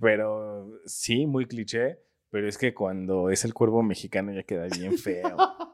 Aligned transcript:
Pero 0.00 0.80
sí, 0.86 1.26
muy 1.26 1.46
cliché. 1.46 1.98
Pero 2.30 2.48
es 2.48 2.58
que 2.58 2.72
cuando 2.74 3.28
es 3.30 3.44
el 3.44 3.54
cuervo 3.54 3.82
mexicano 3.82 4.32
ya 4.32 4.44
queda 4.44 4.66
bien 4.66 4.96
feo. 4.98 5.36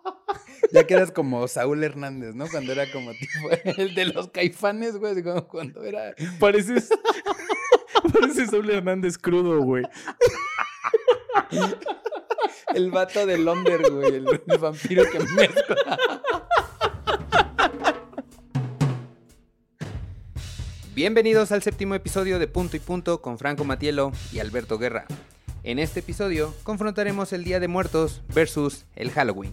Ya 0.73 0.85
quedas 0.85 1.13
como 1.13 1.47
Saúl 1.47 1.85
Hernández, 1.85 2.35
¿no? 2.35 2.47
Cuando 2.49 2.73
era 2.73 2.91
como 2.91 3.13
tipo 3.13 3.51
el 3.81 3.95
de 3.95 4.07
los 4.07 4.29
caifanes, 4.29 4.97
güey. 4.97 5.15
cuando 5.49 5.83
era. 5.85 6.15
Pareces. 6.41 6.91
Pareces 8.13 8.51
Saúl 8.51 8.71
Hernández 8.71 9.17
crudo, 9.17 9.61
güey. 9.63 9.85
El 12.75 12.91
vato 12.91 13.27
del 13.27 13.45
Londer, 13.45 13.91
güey. 13.91 14.15
El, 14.17 14.43
el 14.47 14.59
vampiro 14.59 15.05
que 15.11 15.21
mezcla. 15.21 16.16
Bienvenidos 20.97 21.53
al 21.53 21.63
séptimo 21.63 21.95
episodio 21.95 22.39
de 22.39 22.49
Punto 22.49 22.75
y 22.75 22.81
Punto 22.81 23.21
con 23.21 23.37
Franco 23.37 23.65
Matielo 23.65 24.13
y 24.33 24.39
Alberto 24.39 24.79
Guerra. 24.79 25.05
En 25.63 25.79
este 25.79 26.01
episodio 26.01 26.55
confrontaremos 26.63 27.35
el 27.35 27.45
Día 27.45 27.61
de 27.61 27.69
Muertos 27.69 28.23
versus 28.35 28.87
el 28.97 29.11
Halloween. 29.11 29.53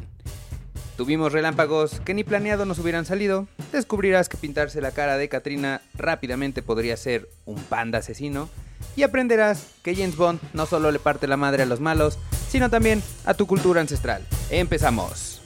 Tuvimos 0.96 1.34
relámpagos 1.34 2.00
que 2.00 2.14
ni 2.14 2.24
planeado 2.24 2.64
nos 2.64 2.80
hubieran 2.80 3.04
salido. 3.04 3.46
Descubrirás 3.74 4.30
que 4.30 4.38
pintarse 4.38 4.80
la 4.80 4.92
cara 4.92 5.18
de 5.18 5.28
Katrina 5.28 5.82
rápidamente 5.96 6.62
podría 6.62 6.96
ser 6.96 7.28
un 7.44 7.62
panda 7.62 7.98
asesino. 7.98 8.48
Y 8.96 9.04
aprenderás 9.04 9.68
que 9.84 9.98
James 9.98 10.16
Bond 10.16 10.40
no 10.54 10.66
solo 10.66 10.92
le 10.92 11.00
parte 11.00 11.28
la 11.28 11.36
madre 11.36 11.64
a 11.64 11.66
los 11.66 11.82
malos, 11.82 12.20
sino 12.48 12.70
también 12.70 13.04
a 13.26 13.34
tu 13.34 13.48
cultura 13.48 13.82
ancestral. 13.82 14.26
Empezamos. 14.50 15.42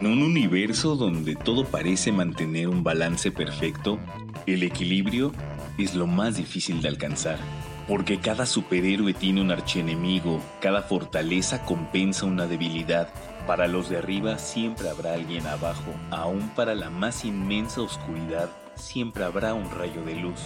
En 0.00 0.08
un 0.08 0.22
universo 0.22 0.96
donde 0.96 1.36
todo 1.36 1.64
parece 1.64 2.10
mantener 2.10 2.68
un 2.68 2.82
balance 2.82 3.30
perfecto, 3.30 3.98
el 4.44 4.64
equilibrio 4.64 5.32
es 5.78 5.94
lo 5.94 6.08
más 6.08 6.36
difícil 6.36 6.82
de 6.82 6.88
alcanzar. 6.88 7.38
Porque 7.86 8.18
cada 8.18 8.44
superhéroe 8.44 9.14
tiene 9.14 9.40
un 9.40 9.52
archienemigo, 9.52 10.40
cada 10.60 10.82
fortaleza 10.82 11.64
compensa 11.64 12.26
una 12.26 12.46
debilidad. 12.46 13.08
Para 13.46 13.68
los 13.68 13.88
de 13.88 13.98
arriba 13.98 14.38
siempre 14.38 14.88
habrá 14.88 15.14
alguien 15.14 15.46
abajo, 15.46 15.94
aún 16.10 16.48
para 16.56 16.74
la 16.74 16.90
más 16.90 17.24
inmensa 17.24 17.80
oscuridad 17.80 18.50
siempre 18.74 19.22
habrá 19.22 19.54
un 19.54 19.70
rayo 19.70 20.02
de 20.04 20.16
luz. 20.16 20.40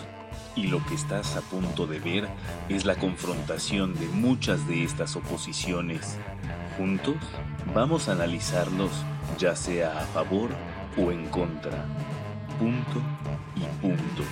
Y 0.57 0.67
lo 0.67 0.85
que 0.85 0.95
estás 0.95 1.37
a 1.37 1.41
punto 1.41 1.87
de 1.87 2.01
ver 2.01 2.29
es 2.69 2.85
la 2.85 2.97
confrontación 2.97 3.95
de 3.95 4.07
muchas 4.09 4.69
de 4.69 4.85
estas 4.85 5.17
oposiciones. 5.17 6.19
Juntos 6.79 7.17
vamos 7.75 8.09
a 8.09 8.13
analizarlos 8.13 8.93
ya 9.37 9.57
sea 9.57 9.99
a 9.99 10.07
favor 10.07 10.51
o 10.97 11.11
en 11.11 11.27
contra. 11.29 11.85
Punto 12.57 13.03
y 13.57 13.65
punto. 13.81 14.23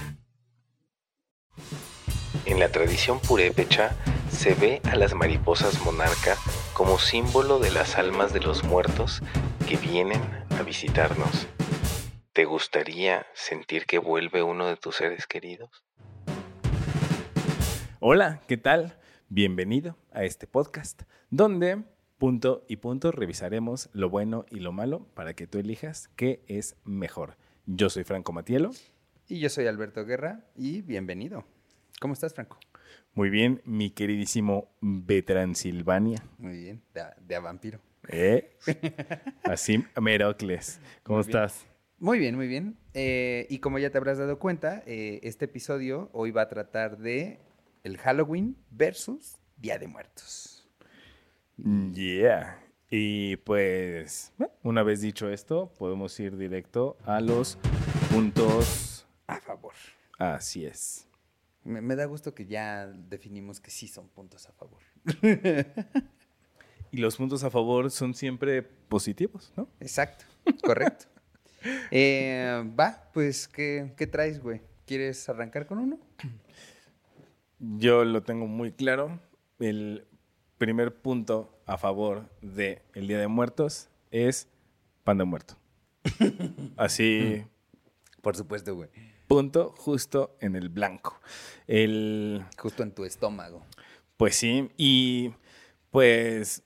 En 2.44 2.60
la 2.60 2.68
tradición 2.68 3.18
purépecha 3.18 3.96
se 4.30 4.54
ve 4.54 4.80
a 4.84 4.94
las 4.94 5.14
mariposas 5.14 5.84
monarca 5.84 6.36
como 6.72 7.00
símbolo 7.00 7.58
de 7.58 7.72
las 7.72 7.96
almas 7.96 8.32
de 8.32 8.38
los 8.38 8.62
muertos 8.62 9.22
que 9.68 9.76
vienen 9.76 10.22
a 10.56 10.62
visitarnos. 10.62 11.48
¿Te 12.32 12.44
gustaría 12.44 13.26
sentir 13.34 13.86
que 13.86 13.98
vuelve 13.98 14.44
uno 14.44 14.68
de 14.68 14.76
tus 14.76 14.94
seres 14.94 15.26
queridos? 15.26 15.84
Hola, 17.98 18.40
¿qué 18.46 18.56
tal? 18.56 19.00
Bienvenido 19.28 19.96
a 20.12 20.22
este 20.22 20.46
podcast, 20.46 21.02
donde 21.30 21.82
punto 22.18 22.64
y 22.68 22.76
punto 22.76 23.12
revisaremos 23.12 23.90
lo 23.92 24.08
bueno 24.10 24.46
y 24.50 24.60
lo 24.60 24.72
malo 24.72 25.06
para 25.14 25.34
que 25.34 25.46
tú 25.46 25.58
elijas 25.58 26.08
qué 26.16 26.42
es 26.46 26.76
mejor. 26.84 27.36
Yo 27.66 27.90
soy 27.90 28.04
Franco 28.04 28.32
Matielo. 28.32 28.70
Y 29.28 29.40
yo 29.40 29.48
soy 29.50 29.66
Alberto 29.66 30.04
Guerra 30.04 30.44
y 30.54 30.82
bienvenido. 30.82 31.44
¿Cómo 32.00 32.14
estás, 32.14 32.34
Franco? 32.34 32.58
Muy 33.14 33.30
bien, 33.30 33.62
mi 33.64 33.90
queridísimo 33.90 34.68
Betransilvania. 34.80 36.22
Muy 36.38 36.58
bien, 36.58 36.82
de, 36.94 37.02
de 37.26 37.34
a 37.34 37.40
vampiro. 37.40 37.80
¿Eh? 38.08 38.56
Así, 39.44 39.84
Merocles. 40.00 40.80
¿Cómo 41.02 41.18
Muy 41.18 41.26
bien. 41.26 41.36
estás? 41.44 41.66
Muy 41.98 42.18
bien, 42.18 42.36
muy 42.36 42.46
bien. 42.46 42.76
Eh, 42.94 43.46
y 43.48 43.58
como 43.58 43.78
ya 43.78 43.90
te 43.90 43.98
habrás 43.98 44.18
dado 44.18 44.38
cuenta, 44.38 44.82
eh, 44.86 45.20
este 45.22 45.46
episodio 45.46 46.10
hoy 46.12 46.30
va 46.30 46.42
a 46.42 46.48
tratar 46.48 46.98
de 46.98 47.40
el 47.84 47.96
Halloween 47.98 48.56
versus 48.70 49.38
Día 49.56 49.78
de 49.78 49.88
Muertos. 49.88 50.55
Yeah. 51.58 52.62
Y 52.90 53.36
pues, 53.38 54.32
una 54.62 54.82
vez 54.82 55.00
dicho 55.00 55.28
esto, 55.30 55.72
podemos 55.78 56.18
ir 56.20 56.36
directo 56.36 56.96
a 57.04 57.20
los 57.20 57.58
puntos. 58.10 59.06
A 59.26 59.40
favor. 59.40 59.74
Así 60.18 60.64
es. 60.64 61.08
Me, 61.64 61.80
me 61.80 61.96
da 61.96 62.04
gusto 62.04 62.34
que 62.34 62.46
ya 62.46 62.86
definimos 62.86 63.60
que 63.60 63.70
sí 63.70 63.88
son 63.88 64.08
puntos 64.08 64.46
a 64.48 64.52
favor. 64.52 64.80
Y 66.92 66.98
los 66.98 67.16
puntos 67.16 67.42
a 67.44 67.50
favor 67.50 67.90
son 67.90 68.14
siempre 68.14 68.62
positivos, 68.62 69.52
¿no? 69.56 69.68
Exacto, 69.80 70.24
correcto. 70.62 71.06
Eh, 71.90 72.62
va, 72.78 73.10
pues, 73.12 73.48
¿qué, 73.48 73.92
qué 73.96 74.06
traes, 74.06 74.40
güey? 74.40 74.60
¿Quieres 74.84 75.28
arrancar 75.28 75.66
con 75.66 75.78
uno? 75.78 75.98
Yo 77.58 78.04
lo 78.04 78.22
tengo 78.22 78.46
muy 78.46 78.70
claro. 78.70 79.18
El 79.58 80.06
primer 80.58 80.94
punto 80.94 81.52
a 81.66 81.76
favor 81.78 82.28
del 82.40 82.80
el 82.94 83.06
Día 83.08 83.18
de 83.18 83.28
Muertos 83.28 83.88
es 84.10 84.48
pan 85.04 85.18
de 85.18 85.24
muerto. 85.24 85.56
Así, 86.76 87.44
Por 88.22 88.36
supuesto, 88.36 88.74
güey. 88.74 88.88
punto 89.26 89.74
justo 89.76 90.36
en 90.40 90.56
el 90.56 90.68
blanco. 90.68 91.20
El, 91.66 92.44
Justo 92.58 92.82
en 92.82 92.92
tu 92.92 93.04
estómago. 93.04 93.64
pues 94.16 94.36
sí, 94.36 94.70
y 94.76 95.32
pues 95.90 96.62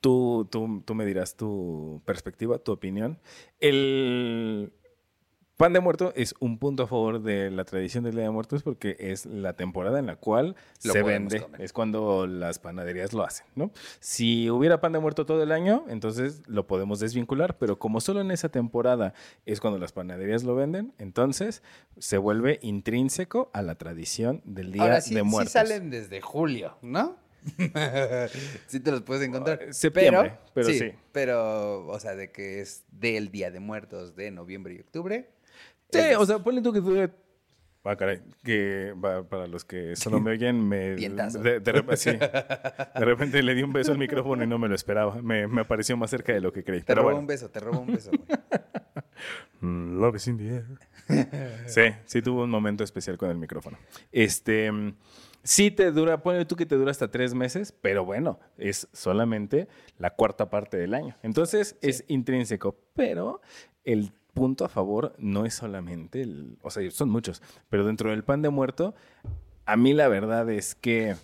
tú, 0.00 0.48
tú, 0.50 0.82
tú 0.84 0.94
me 0.94 1.04
dirás 1.06 1.36
tu 1.36 2.02
perspectiva, 2.04 2.58
tu 2.58 2.72
opinión. 2.72 3.18
El 3.60 4.72
pan 5.56 5.72
de 5.72 5.80
muerto 5.80 6.12
es 6.16 6.34
un 6.40 6.58
punto 6.58 6.82
a 6.82 6.86
favor 6.86 7.22
de 7.22 7.50
la 7.50 7.64
tradición 7.64 8.04
del 8.04 8.14
Día 8.14 8.24
de 8.24 8.30
Muertos 8.30 8.62
porque 8.62 8.96
es 8.98 9.24
la 9.26 9.52
temporada 9.54 9.98
en 9.98 10.06
la 10.06 10.16
cual 10.16 10.56
Lo 10.82 10.92
se 10.92 11.02
vende. 11.02 11.40
comer. 11.42 11.60
Es 11.60 11.72
cuando 11.72 12.26
las 12.26 12.58
panaderías 12.58 13.12
lo 13.12 13.22
hacen, 13.24 13.46
¿no? 13.54 13.70
Si 14.00 14.50
hubiera 14.50 14.80
pan 14.80 14.92
de 14.92 14.98
muerto 14.98 15.26
todo 15.26 15.42
el 15.42 15.52
año, 15.52 15.84
entonces 15.88 16.42
lo 16.46 16.66
podemos 16.66 16.98
desvincular, 16.98 17.56
pero 17.58 17.78
como 17.78 18.00
solo 18.00 18.20
en 18.20 18.30
esa 18.30 18.48
temporada 18.48 19.14
es 19.46 19.60
cuando 19.60 19.78
las 19.78 19.92
panaderías 19.92 20.42
lo 20.42 20.54
venden, 20.56 20.92
entonces 20.98 21.62
se 21.98 22.18
vuelve 22.18 22.58
intrínseco 22.62 23.50
a 23.52 23.62
la 23.62 23.76
tradición 23.76 24.42
del 24.44 24.72
Día 24.72 24.82
Ahora 24.82 25.00
sí, 25.00 25.14
de 25.14 25.20
sí 25.20 25.26
Muertos. 25.26 25.52
salen 25.52 25.90
desde 25.90 26.20
julio, 26.20 26.76
¿no? 26.82 27.16
sí 28.66 28.80
te 28.80 28.90
los 28.90 29.02
puedes 29.02 29.22
encontrar. 29.26 29.62
Eh, 29.62 29.72
septiembre, 29.72 30.38
pero 30.54 30.68
sí. 30.68 30.92
Pero, 31.12 31.86
o 31.86 32.00
sea, 32.00 32.16
de 32.16 32.32
que 32.32 32.60
es 32.60 32.84
del 32.90 33.30
Día 33.30 33.50
de 33.50 33.60
Muertos 33.60 34.16
de 34.16 34.30
noviembre 34.30 34.74
y 34.74 34.80
octubre. 34.80 35.30
Sí, 35.90 35.98
es- 36.00 36.16
o 36.16 36.26
sea, 36.26 36.38
ponle 36.38 36.60
tú 36.62 36.72
que 36.72 36.80
dure. 36.80 37.10
Ah, 37.86 37.96
caray, 37.96 38.22
que 38.42 38.94
para 39.28 39.46
los 39.46 39.62
que 39.64 39.94
solo 39.94 40.18
me 40.18 40.30
oyen, 40.32 40.66
me. 40.66 40.96
De, 40.96 41.96
sí. 41.96 42.10
De 42.12 43.04
repente 43.04 43.42
le 43.42 43.54
di 43.54 43.62
un 43.62 43.74
beso 43.74 43.92
al 43.92 43.98
micrófono 43.98 44.42
y 44.42 44.46
no 44.46 44.58
me 44.58 44.68
lo 44.68 44.74
esperaba. 44.74 45.20
Me, 45.20 45.46
me 45.46 45.60
apareció 45.60 45.94
más 45.96 46.08
cerca 46.10 46.32
de 46.32 46.40
lo 46.40 46.50
que 46.52 46.64
creí. 46.64 46.80
Te 46.80 46.86
Pero 46.86 47.02
robo 47.02 47.08
bueno. 47.08 47.20
un 47.20 47.26
beso, 47.26 47.50
te 47.50 47.60
robo 47.60 47.80
un 47.80 47.88
beso, 47.92 48.10
güey. 48.10 48.24
Mm, 49.60 49.98
Love 49.98 50.16
is 50.16 50.26
in 50.28 50.36
the 50.36 50.48
air. 50.48 50.64
Sí, 51.66 51.82
sí 52.04 52.20
tuvo 52.20 52.42
un 52.44 52.50
momento 52.50 52.84
especial 52.84 53.16
con 53.16 53.30
el 53.30 53.38
micrófono. 53.38 53.78
Este, 54.12 54.70
mm, 54.70 54.94
sí 55.42 55.70
te 55.70 55.90
dura, 55.90 56.22
ponle 56.22 56.44
tú 56.44 56.54
que 56.56 56.66
te 56.66 56.74
dura 56.74 56.90
hasta 56.90 57.10
tres 57.10 57.32
meses, 57.34 57.72
pero 57.72 58.04
bueno, 58.04 58.40
es 58.58 58.88
solamente 58.92 59.68
la 59.98 60.10
cuarta 60.10 60.50
parte 60.50 60.76
del 60.76 60.92
año. 60.92 61.16
Entonces 61.22 61.78
es 61.80 62.04
intrínseco, 62.08 62.76
pero 62.94 63.40
el 63.84 64.12
punto 64.34 64.64
a 64.64 64.68
favor 64.68 65.14
no 65.18 65.46
es 65.46 65.54
solamente 65.54 66.20
el, 66.20 66.58
o 66.62 66.70
sea, 66.70 66.88
son 66.90 67.08
muchos, 67.08 67.42
pero 67.70 67.86
dentro 67.86 68.10
del 68.10 68.24
pan 68.24 68.42
de 68.42 68.50
muerto, 68.50 68.94
a 69.64 69.76
mí 69.76 69.94
la 69.94 70.08
verdad 70.08 70.50
es 70.50 70.74
que 70.74 71.14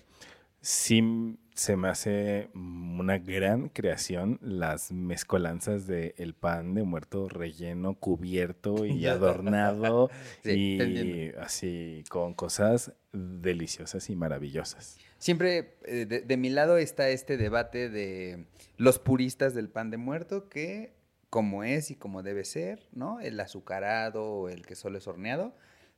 sí 0.63 1.37
se 1.55 1.77
me 1.77 1.89
hace 1.89 2.49
una 2.55 3.19
gran 3.19 3.69
creación 3.69 4.39
las 4.41 4.93
mezcolanzas 4.93 5.87
de 5.87 6.15
el 6.17 6.33
pan 6.33 6.73
de 6.73 6.85
muerto 6.85 7.29
relleno, 7.29 7.97
cubierto 7.97 8.87
y 8.87 9.07
adornado 9.07 10.11
Sí, 10.43 10.79
y 10.81 11.33
así 11.39 12.03
con 12.09 12.33
cosas 12.33 12.95
deliciosas 13.13 14.09
y 14.09 14.17
maravillosas. 14.17 14.99
Siempre 15.19 15.77
eh, 15.85 16.07
de, 16.07 16.23
de 16.23 16.37
mi 16.39 16.49
lado 16.49 16.79
está 16.79 17.11
este 17.11 17.37
debate 17.37 17.91
de 17.91 18.47
los 18.79 18.99
puristas 18.99 19.53
del 19.53 19.69
pan 19.69 19.91
de 19.91 19.99
muerto, 19.99 20.49
que 20.49 20.95
como 21.31 21.63
es 21.63 21.91
y 21.91 21.95
como 21.95 22.23
debe 22.23 22.45
ser, 22.45 22.87
¿no? 22.93 23.21
El 23.21 23.39
azucarado 23.39 24.25
o 24.25 24.49
el 24.49 24.67
que 24.67 24.75
solo 24.75 24.99
es 24.99 25.07
horneado. 25.07 25.55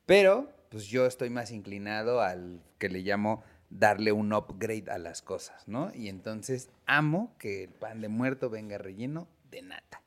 Pero, 0.07 0.51
pues 0.69 0.87
yo 0.87 1.07
estoy 1.07 1.31
más 1.31 1.51
inclinado 1.51 2.21
al 2.21 2.61
que 2.79 2.91
le 2.91 3.01
llamo 3.01 3.43
darle 3.71 4.13
un 4.13 4.33
upgrade 4.35 4.91
a 4.91 4.99
las 4.99 5.23
cosas, 5.23 5.67
¿no? 5.67 5.91
Y 5.95 6.09
entonces 6.09 6.69
amo 6.87 7.35
que 7.39 7.65
el 7.65 7.71
pan 7.71 8.03
de 8.03 8.09
muerto 8.09 8.51
venga 8.51 8.77
relleno 8.77 9.27
de 9.51 9.63
nata. 9.63 10.03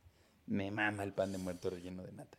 Me 0.46 0.70
mama 0.70 1.04
el 1.04 1.14
pan 1.14 1.32
de 1.32 1.40
muerto 1.40 1.72
relleno 1.72 2.04
de 2.04 2.12
nata. 2.12 2.38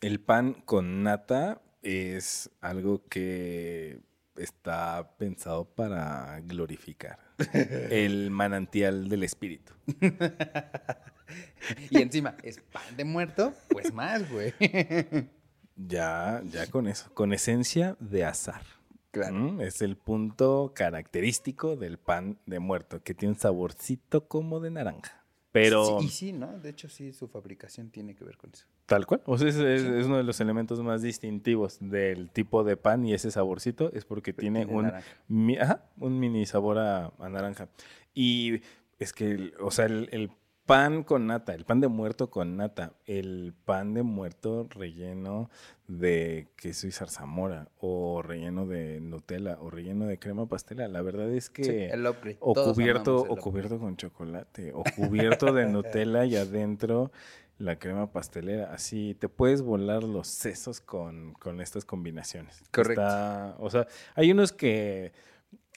El 0.00 0.20
pan 0.20 0.54
con 0.54 1.02
nata 1.02 1.60
es 1.82 2.50
algo 2.60 3.02
que 3.08 4.00
está 4.36 5.16
pensado 5.18 5.64
para 5.64 6.40
glorificar 6.40 7.18
el 7.52 8.30
manantial 8.30 9.08
del 9.08 9.24
espíritu. 9.24 9.72
y 11.90 11.98
encima, 12.02 12.36
es 12.42 12.60
pan 12.60 12.96
de 12.96 13.04
muerto, 13.04 13.52
pues 13.70 13.92
más, 13.92 14.30
güey. 14.30 14.52
Ya, 15.78 16.42
ya 16.50 16.66
con 16.70 16.86
eso, 16.86 17.10
con 17.12 17.34
esencia 17.34 17.96
de 18.00 18.24
azar. 18.24 18.62
Claro. 19.10 19.34
¿Mm? 19.34 19.60
Es 19.60 19.82
el 19.82 19.96
punto 19.98 20.72
característico 20.74 21.76
del 21.76 21.98
pan 21.98 22.38
de 22.46 22.60
muerto, 22.60 23.02
que 23.02 23.12
tiene 23.14 23.34
un 23.34 23.38
saborcito 23.38 24.26
como 24.26 24.58
de 24.60 24.70
naranja. 24.70 25.22
Pero 25.52 26.00
Sí, 26.00 26.06
y 26.06 26.08
sí, 26.08 26.32
¿no? 26.32 26.58
De 26.58 26.70
hecho, 26.70 26.88
sí, 26.88 27.12
su 27.12 27.28
fabricación 27.28 27.90
tiene 27.90 28.14
que 28.14 28.24
ver 28.24 28.38
con 28.38 28.50
eso. 28.54 28.64
tal 28.86 29.04
cual. 29.06 29.22
O 29.26 29.36
sea, 29.36 29.48
es, 29.48 29.56
es- 29.56 29.82
es 29.82 30.06
uno 30.06 30.16
de 30.16 30.22
los 30.24 30.40
elementos 30.40 30.80
más 30.82 31.02
distintivos 31.02 31.76
del 31.80 32.30
tipo 32.30 32.64
de 32.64 32.76
pan 32.78 33.04
y 33.04 33.12
ese 33.12 33.30
saborcito 33.30 33.90
es 33.92 34.04
porque 34.06 34.32
tiene, 34.32 34.64
Tiene 34.64 34.78
un, 34.80 34.92
mi- 35.28 35.58
ajá, 35.58 35.84
un 35.98 36.18
mini 36.18 36.46
sabor 36.46 36.78
a, 36.78 37.12
a 37.18 37.28
naranja. 37.28 37.68
Y 38.14 38.60
es 38.98 39.12
que, 39.12 39.30
el- 39.32 39.54
o 39.60 39.70
sea, 39.70 39.84
el, 39.86 40.08
el 40.12 40.30
pan 40.66 41.04
con 41.04 41.28
nata, 41.28 41.54
el 41.54 41.64
pan 41.64 41.80
de 41.80 41.88
muerto 41.88 42.28
con 42.28 42.56
nata, 42.56 42.92
el 43.06 43.54
pan 43.64 43.94
de 43.94 44.02
muerto 44.02 44.66
relleno 44.68 45.48
de 45.86 46.48
queso 46.56 46.88
y 46.88 46.92
zarzamora, 46.92 47.68
o 47.78 48.20
relleno 48.22 48.66
de 48.66 49.00
Nutella, 49.00 49.58
o 49.60 49.70
relleno 49.70 50.06
de 50.06 50.18
crema 50.18 50.46
pastela, 50.46 50.88
la 50.88 51.02
verdad 51.02 51.30
es 51.30 51.48
que... 51.48 51.64
Sí, 51.64 51.70
el 51.76 52.06
upgrade. 52.06 52.38
O 52.40 52.52
Todos 52.52 52.74
cubierto, 52.74 53.24
el 53.24 53.30
o 53.30 53.36
cubierto 53.36 53.78
con 53.78 53.96
chocolate, 53.96 54.72
o 54.74 54.82
cubierto 54.96 55.52
de 55.52 55.66
Nutella 55.66 56.24
y 56.24 56.36
adentro 56.36 57.12
la 57.58 57.78
crema 57.78 58.10
pastelera. 58.10 58.72
Así 58.74 59.14
te 59.14 59.28
puedes 59.28 59.62
volar 59.62 60.02
los 60.02 60.26
sesos 60.26 60.80
con, 60.80 61.34
con 61.34 61.60
estas 61.60 61.84
combinaciones. 61.84 62.62
Correcto. 62.72 63.00
Está- 63.02 63.54
o 63.60 63.70
sea, 63.70 63.86
hay 64.14 64.32
unos 64.32 64.52
que 64.52 65.12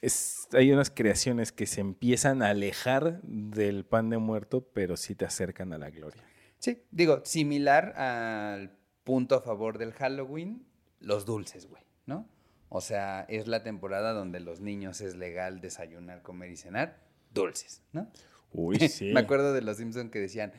es- 0.02 0.48
hay 0.54 0.72
unas 0.72 0.90
creaciones 0.92 1.52
que 1.52 1.66
se 1.66 1.82
empiezan 1.82 2.42
a 2.42 2.50
alejar 2.50 3.22
del 3.24 3.86
pan 3.86 4.10
de 4.10 4.18
muerto, 4.18 4.62
pero 4.74 4.98
sí 4.98 5.16
te 5.16 5.26
acercan 5.26 5.74
a 5.74 5.78
la 5.78 5.90
gloria. 5.90 6.24
Sí, 6.58 6.84
digo, 6.92 7.22
similar 7.26 7.98
al 8.00 8.78
punto 9.04 9.36
a 9.36 9.42
favor 9.42 9.78
del 9.78 9.94
Halloween, 9.94 10.66
los 11.00 11.26
dulces, 11.26 11.68
güey, 11.68 11.84
¿no? 12.06 12.28
O 12.70 12.82
sea, 12.82 13.22
es 13.30 13.48
la 13.48 13.64
temporada 13.64 14.14
donde 14.14 14.40
los 14.40 14.60
niños 14.62 15.02
es 15.02 15.16
legal 15.16 15.62
desayunar, 15.62 16.22
comer 16.22 16.52
y 16.52 16.58
cenar 16.58 17.00
dulces, 17.34 17.82
¿no? 17.94 18.12
Uy, 18.52 18.78
sí. 18.90 19.12
Me 19.14 19.22
acuerdo 19.22 19.54
de 19.54 19.62
los 19.62 19.78
Simpson 19.78 20.10
que 20.10 20.20
decían, 20.20 20.52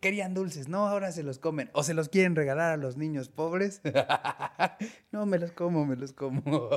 querían 0.00 0.34
dulces, 0.34 0.68
no, 0.68 0.86
ahora 0.86 1.12
se 1.12 1.22
los 1.22 1.38
comen. 1.38 1.70
O 1.72 1.82
se 1.82 1.94
los 1.94 2.08
quieren 2.08 2.34
regalar 2.34 2.72
a 2.72 2.76
los 2.76 2.96
niños 2.96 3.28
pobres. 3.28 3.80
no, 5.12 5.26
me 5.26 5.38
los 5.38 5.52
como, 5.52 5.86
me 5.86 5.96
los 5.96 6.12
como. 6.12 6.42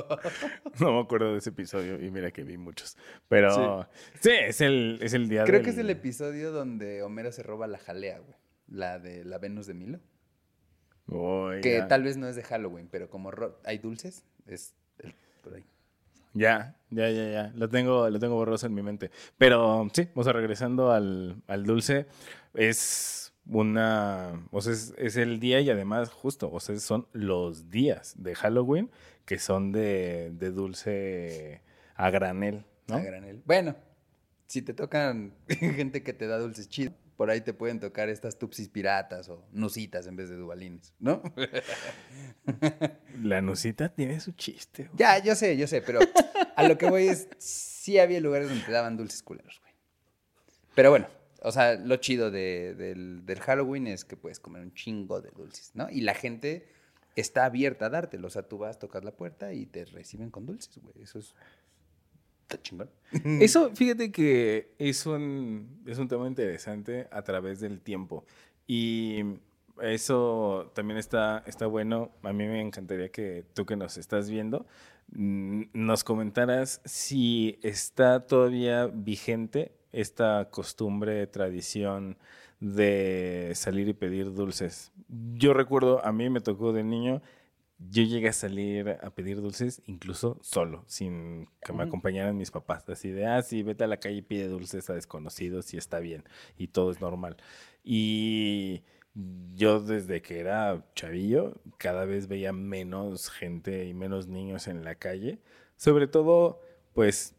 No 0.80 0.92
me 0.92 1.00
acuerdo 1.00 1.32
de 1.32 1.38
ese 1.38 1.50
episodio 1.50 2.02
y 2.02 2.10
mira 2.10 2.30
que 2.30 2.44
vi 2.44 2.56
muchos. 2.56 2.96
Pero 3.28 3.88
sí, 4.20 4.30
es, 4.30 4.60
el, 4.60 4.98
es 5.02 5.14
el 5.14 5.28
día 5.28 5.44
Creo 5.44 5.62
que 5.62 5.70
es 5.70 5.78
el 5.78 5.90
episodio 5.90 6.52
donde 6.52 7.02
Homero 7.02 7.32
se 7.32 7.42
roba 7.42 7.66
la 7.66 7.78
jalea, 7.78 8.18
güey. 8.18 8.36
La 8.68 8.98
de 8.98 9.24
la 9.24 9.38
Venus 9.38 9.66
de 9.66 9.74
Milo. 9.74 10.00
Que 11.60 11.84
tal 11.88 12.04
vez 12.04 12.16
no 12.16 12.28
es 12.28 12.36
de 12.36 12.42
Halloween, 12.44 12.88
pero 12.88 13.10
como 13.10 13.32
hay 13.64 13.78
dulces, 13.78 14.24
es 14.46 14.74
el-. 14.98 15.14
Ya, 16.32 16.76
ya, 16.90 17.10
ya, 17.10 17.30
ya. 17.30 17.52
Lo 17.56 17.68
tengo, 17.68 18.08
lo 18.08 18.18
tengo 18.18 18.34
borroso 18.34 18.66
en 18.66 18.74
mi 18.74 18.82
mente. 18.82 19.10
Pero 19.38 19.88
sí, 19.92 20.08
o 20.14 20.24
sea, 20.24 20.32
regresando 20.32 20.92
al, 20.92 21.42
al 21.46 21.64
dulce, 21.64 22.06
es 22.54 23.32
una. 23.46 24.46
O 24.50 24.60
sea, 24.60 24.72
es, 24.72 25.16
el 25.16 25.40
día 25.40 25.60
y 25.60 25.70
además, 25.70 26.10
justo, 26.10 26.50
o 26.52 26.60
sea, 26.60 26.78
son 26.78 27.06
los 27.12 27.70
días 27.70 28.14
de 28.16 28.34
Halloween 28.34 28.90
que 29.24 29.38
son 29.38 29.70
de, 29.70 30.32
de 30.32 30.50
dulce 30.50 31.62
a 31.94 32.10
granel, 32.10 32.64
¿no? 32.88 32.96
A 32.96 33.00
granel. 33.00 33.42
Bueno, 33.44 33.76
si 34.46 34.62
te 34.62 34.74
tocan 34.74 35.32
gente 35.48 36.02
que 36.02 36.12
te 36.12 36.26
da 36.26 36.38
dulces 36.38 36.68
chidos, 36.68 36.94
por 37.20 37.28
ahí 37.28 37.42
te 37.42 37.52
pueden 37.52 37.80
tocar 37.80 38.08
estas 38.08 38.38
tupsis 38.38 38.70
piratas 38.70 39.28
o 39.28 39.46
nusitas 39.52 40.06
en 40.06 40.16
vez 40.16 40.30
de 40.30 40.36
dubalines, 40.36 40.94
¿no? 40.98 41.20
La 43.22 43.42
nucita 43.42 43.90
tiene 43.90 44.20
su 44.20 44.32
chiste. 44.32 44.84
güey. 44.84 44.96
ya, 44.96 45.22
yo 45.22 45.34
sé, 45.34 45.54
yo 45.58 45.66
sé, 45.66 45.82
pero 45.82 46.00
a 46.56 46.66
lo 46.66 46.78
que 46.78 46.88
voy 46.88 47.08
es, 47.08 47.28
sí 47.36 47.98
había 47.98 48.20
lugares 48.20 48.48
donde 48.48 48.64
te 48.64 48.72
daban 48.72 48.96
dulces 48.96 49.22
culeros, 49.22 49.60
güey. 49.60 49.74
Pero 50.74 50.88
bueno, 50.88 51.08
o 51.42 51.52
sea, 51.52 51.74
lo 51.74 51.96
chido 51.96 52.30
de- 52.30 52.74
del, 52.74 53.26
del 53.26 53.40
Halloween 53.40 53.86
es 53.86 54.06
que 54.06 54.16
puedes 54.16 54.40
comer 54.40 54.62
un 54.62 54.72
chingo 54.72 55.20
de 55.20 55.30
dulces, 55.30 55.72
¿no? 55.74 55.90
Y 55.90 56.00
la 56.00 56.14
gente 56.14 56.68
está 57.16 57.44
abierta 57.44 57.84
a 57.86 57.90
dártelo. 57.90 58.28
O 58.28 58.30
sea, 58.30 58.44
tú 58.44 58.56
vas, 58.56 58.78
tocas 58.78 59.04
la 59.04 59.12
puerta 59.12 59.52
y 59.52 59.66
te 59.66 59.84
reciben 59.84 60.30
con 60.30 60.46
dulces, 60.46 60.78
güey. 60.78 61.02
Eso 61.02 61.18
es... 61.18 61.34
Está 62.50 62.62
chingón. 62.62 62.90
Eso, 63.40 63.70
fíjate 63.74 64.10
que 64.10 64.72
es 64.78 65.06
un, 65.06 65.82
es 65.86 65.98
un 65.98 66.08
tema 66.08 66.26
interesante 66.26 67.06
a 67.12 67.22
través 67.22 67.60
del 67.60 67.80
tiempo. 67.80 68.24
Y 68.66 69.22
eso 69.80 70.72
también 70.74 70.98
está, 70.98 71.44
está 71.46 71.66
bueno. 71.66 72.10
A 72.24 72.32
mí 72.32 72.48
me 72.48 72.60
encantaría 72.60 73.10
que 73.10 73.44
tú 73.54 73.66
que 73.66 73.76
nos 73.76 73.98
estás 73.98 74.28
viendo 74.28 74.66
mm, 75.12 75.62
nos 75.72 76.02
comentaras 76.02 76.80
si 76.84 77.60
está 77.62 78.26
todavía 78.26 78.86
vigente 78.86 79.72
esta 79.92 80.48
costumbre, 80.50 81.28
tradición 81.28 82.18
de 82.58 83.52
salir 83.54 83.88
y 83.88 83.92
pedir 83.92 84.34
dulces. 84.34 84.90
Yo 85.34 85.54
recuerdo, 85.54 86.04
a 86.04 86.10
mí 86.10 86.28
me 86.30 86.40
tocó 86.40 86.72
de 86.72 86.82
niño, 86.82 87.22
yo 87.88 88.02
llegué 88.02 88.28
a 88.28 88.32
salir 88.32 88.98
a 89.02 89.10
pedir 89.10 89.40
dulces 89.40 89.82
incluso 89.86 90.38
solo, 90.42 90.84
sin 90.86 91.48
que 91.64 91.72
me 91.72 91.84
acompañaran 91.84 92.36
mis 92.36 92.50
papás. 92.50 92.88
Así 92.88 93.10
de, 93.10 93.26
ah, 93.26 93.42
sí, 93.42 93.62
vete 93.62 93.84
a 93.84 93.86
la 93.86 93.98
calle 93.98 94.16
y 94.16 94.22
pide 94.22 94.48
dulces 94.48 94.90
a 94.90 94.94
desconocidos 94.94 95.72
y 95.72 95.78
está 95.78 95.98
bien. 95.98 96.24
Y 96.58 96.68
todo 96.68 96.90
es 96.90 97.00
normal. 97.00 97.36
Y 97.82 98.82
yo 99.54 99.80
desde 99.80 100.20
que 100.22 100.40
era 100.40 100.84
chavillo, 100.94 101.60
cada 101.78 102.04
vez 102.04 102.28
veía 102.28 102.52
menos 102.52 103.30
gente 103.30 103.86
y 103.86 103.94
menos 103.94 104.28
niños 104.28 104.68
en 104.68 104.84
la 104.84 104.96
calle. 104.96 105.40
Sobre 105.76 106.06
todo, 106.06 106.60
pues, 106.92 107.34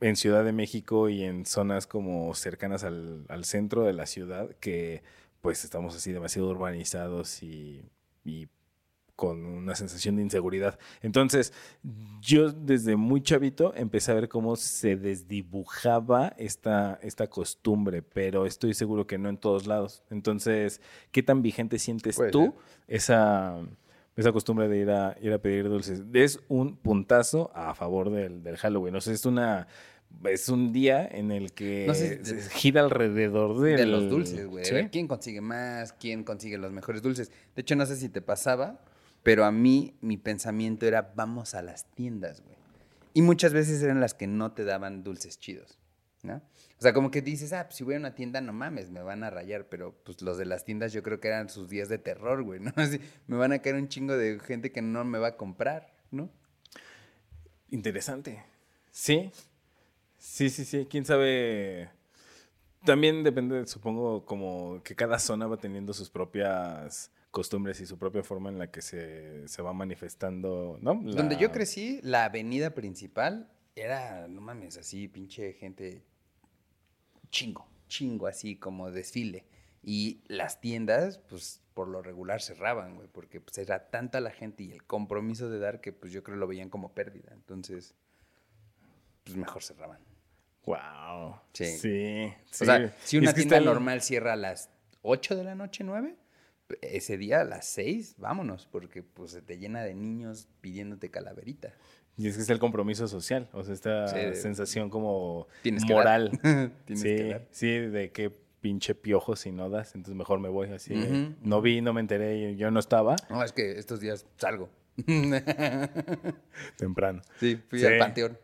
en 0.00 0.16
Ciudad 0.16 0.44
de 0.44 0.52
México 0.52 1.08
y 1.08 1.22
en 1.22 1.46
zonas 1.46 1.86
como 1.86 2.34
cercanas 2.34 2.84
al, 2.84 3.24
al 3.28 3.44
centro 3.44 3.84
de 3.84 3.92
la 3.92 4.06
ciudad, 4.06 4.50
que 4.56 5.02
pues 5.42 5.64
estamos 5.64 5.94
así 5.96 6.12
demasiado 6.12 6.48
urbanizados 6.48 7.42
y, 7.42 7.82
y 8.24 8.48
con 9.20 9.44
una 9.44 9.74
sensación 9.74 10.16
de 10.16 10.22
inseguridad. 10.22 10.78
Entonces, 11.02 11.52
yo 12.22 12.52
desde 12.52 12.96
muy 12.96 13.20
chavito 13.20 13.74
empecé 13.76 14.12
a 14.12 14.14
ver 14.14 14.30
cómo 14.30 14.56
se 14.56 14.96
desdibujaba 14.96 16.28
esta, 16.38 16.98
esta 17.02 17.26
costumbre, 17.26 18.00
pero 18.00 18.46
estoy 18.46 18.72
seguro 18.72 19.06
que 19.06 19.18
no 19.18 19.28
en 19.28 19.36
todos 19.36 19.66
lados. 19.66 20.02
Entonces, 20.08 20.80
¿qué 21.10 21.22
tan 21.22 21.42
vigente 21.42 21.78
sientes 21.78 22.18
tú 22.32 22.54
esa, 22.88 23.60
esa 24.16 24.32
costumbre 24.32 24.68
de 24.68 24.78
ir 24.78 24.90
a, 24.90 25.14
ir 25.20 25.34
a 25.34 25.38
pedir 25.38 25.68
dulces? 25.68 26.02
Es 26.14 26.40
un 26.48 26.76
puntazo 26.76 27.50
a 27.54 27.74
favor 27.74 28.08
del, 28.08 28.42
del 28.42 28.56
Halloween. 28.56 28.96
O 28.96 29.02
sea, 29.02 29.12
es 29.12 29.26
una... 29.26 29.68
Es 30.24 30.48
un 30.48 30.72
día 30.72 31.06
en 31.06 31.30
el 31.30 31.52
que 31.52 31.84
No 31.86 31.94
sé, 31.94 32.24
se 32.24 32.40
gira 32.50 32.80
alrededor 32.80 33.60
De 33.60 33.86
los 33.86 34.08
dulces, 34.08 34.44
güey. 34.46 34.64
Sí. 34.64 34.74
Quién 34.90 35.06
consigue 35.06 35.40
más, 35.40 35.92
quién 35.92 36.24
consigue 36.24 36.58
los 36.58 36.72
mejores 36.72 37.00
dulces. 37.00 37.30
De 37.54 37.60
hecho, 37.62 37.76
no 37.76 37.86
sé 37.86 37.94
si 37.94 38.08
te 38.08 38.20
pasaba, 38.20 38.80
pero 39.22 39.44
a 39.44 39.52
mí 39.52 39.96
mi 40.00 40.16
pensamiento 40.16 40.86
era 40.86 41.12
vamos 41.14 41.54
a 41.54 41.62
las 41.62 41.84
tiendas, 41.92 42.42
güey. 42.42 42.56
Y 43.12 43.22
muchas 43.22 43.52
veces 43.52 43.82
eran 43.82 44.00
las 44.00 44.14
que 44.14 44.26
no 44.26 44.52
te 44.52 44.64
daban 44.64 45.02
dulces 45.02 45.38
chidos, 45.38 45.78
¿no? 46.22 46.42
O 46.80 46.82
sea, 46.82 46.94
como 46.94 47.10
que 47.10 47.20
dices, 47.20 47.52
ah, 47.52 47.64
pues 47.64 47.76
si 47.76 47.84
voy 47.84 47.96
a 47.96 47.98
una 47.98 48.14
tienda, 48.14 48.40
no 48.40 48.54
mames, 48.54 48.90
me 48.90 49.02
van 49.02 49.22
a 49.22 49.28
rayar. 49.28 49.68
Pero 49.68 49.94
pues 50.04 50.22
los 50.22 50.38
de 50.38 50.46
las 50.46 50.64
tiendas 50.64 50.94
yo 50.94 51.02
creo 51.02 51.20
que 51.20 51.28
eran 51.28 51.50
sus 51.50 51.68
días 51.68 51.90
de 51.90 51.98
terror, 51.98 52.42
güey, 52.42 52.60
¿no? 52.60 52.72
Así, 52.76 53.00
me 53.26 53.36
van 53.36 53.52
a 53.52 53.58
caer 53.58 53.74
un 53.74 53.88
chingo 53.88 54.16
de 54.16 54.38
gente 54.40 54.72
que 54.72 54.80
no 54.80 55.04
me 55.04 55.18
va 55.18 55.28
a 55.28 55.36
comprar, 55.36 55.92
¿no? 56.10 56.30
Interesante. 57.68 58.42
Sí. 58.90 59.30
Sí, 60.16 60.48
sí, 60.48 60.64
sí. 60.64 60.86
Quién 60.88 61.04
sabe. 61.04 61.90
También 62.84 63.22
depende, 63.24 63.66
supongo, 63.66 64.24
como 64.24 64.82
que 64.82 64.94
cada 64.94 65.18
zona 65.18 65.46
va 65.46 65.58
teniendo 65.58 65.92
sus 65.92 66.08
propias 66.08 67.10
costumbres 67.30 67.80
y 67.80 67.86
su 67.86 67.96
propia 67.98 68.22
forma 68.22 68.48
en 68.50 68.58
la 68.58 68.70
que 68.70 68.82
se, 68.82 69.46
se 69.48 69.62
va 69.62 69.72
manifestando, 69.72 70.78
¿no? 70.80 71.00
La- 71.04 71.14
Donde 71.16 71.36
yo 71.36 71.52
crecí, 71.52 72.00
la 72.02 72.24
avenida 72.24 72.70
principal 72.74 73.50
era, 73.76 74.26
no 74.28 74.40
mames, 74.40 74.76
así, 74.76 75.06
pinche 75.08 75.52
gente 75.54 76.02
chingo, 77.30 77.66
chingo, 77.88 78.26
así 78.26 78.56
como 78.56 78.90
desfile. 78.90 79.44
Y 79.82 80.22
las 80.26 80.60
tiendas, 80.60 81.18
pues 81.18 81.62
por 81.72 81.88
lo 81.88 82.02
regular 82.02 82.42
cerraban, 82.42 82.96
güey, 82.96 83.08
porque 83.08 83.40
pues 83.40 83.56
era 83.58 83.88
tanta 83.90 84.20
la 84.20 84.30
gente 84.30 84.64
y 84.64 84.72
el 84.72 84.84
compromiso 84.84 85.48
de 85.48 85.58
dar 85.58 85.80
que 85.80 85.92
pues 85.92 86.12
yo 86.12 86.22
creo 86.22 86.36
lo 86.36 86.46
veían 86.46 86.68
como 86.68 86.92
pérdida. 86.92 87.30
Entonces, 87.32 87.94
pues 89.24 89.36
mejor 89.36 89.62
cerraban. 89.62 90.00
Wow. 90.66 91.36
Sí. 91.54 91.64
Sí. 91.78 92.32
O 92.60 92.64
sea, 92.66 92.94
si 93.04 93.16
una 93.16 93.32
tienda 93.32 93.60
normal 93.60 94.02
cierra 94.02 94.34
a 94.34 94.36
las 94.36 94.68
8 95.02 95.34
de 95.36 95.44
la 95.44 95.54
noche, 95.54 95.82
9, 95.84 96.14
ese 96.82 97.16
día 97.18 97.40
a 97.40 97.44
las 97.44 97.66
seis, 97.66 98.14
vámonos, 98.18 98.66
porque 98.70 99.02
pues 99.02 99.32
se 99.32 99.42
te 99.42 99.58
llena 99.58 99.82
de 99.82 99.94
niños 99.94 100.48
pidiéndote 100.60 101.10
calaverita. 101.10 101.74
Y 102.16 102.28
es 102.28 102.36
que 102.36 102.42
es 102.42 102.50
el 102.50 102.58
compromiso 102.58 103.08
social, 103.08 103.48
o 103.52 103.62
sea, 103.64 103.72
esta 103.74 104.08
Sí, 104.08 104.40
sensación 104.40 104.90
como 104.90 105.46
Tienes 105.62 105.84
que 105.84 105.94
moral. 105.94 106.30
dar. 106.42 106.70
Tienes 106.84 107.02
sí, 107.02 107.16
que 107.16 107.24
dar. 107.24 107.46
sí, 107.50 107.68
de 107.78 108.10
qué 108.12 108.30
pinche 108.60 108.94
piojo 108.94 109.36
si 109.36 109.52
no 109.52 109.70
das, 109.70 109.94
entonces 109.94 110.16
mejor 110.16 110.38
me 110.38 110.48
voy 110.50 110.68
así. 110.70 110.92
No 111.42 111.62
vi, 111.62 111.80
no 111.80 111.94
me 111.94 112.00
enteré, 112.02 112.56
yo 112.56 112.70
no 112.70 112.78
estaba 112.80 113.16
No, 113.30 113.42
es 113.42 113.52
que 113.52 113.78
estos 113.78 114.00
días 114.00 114.26
salgo. 114.36 114.68
temprano. 116.76 117.22
sí, 117.38 117.56
fui 117.68 117.78
Sí. 117.78 117.86
al 117.86 117.98
panteón. 117.98 118.38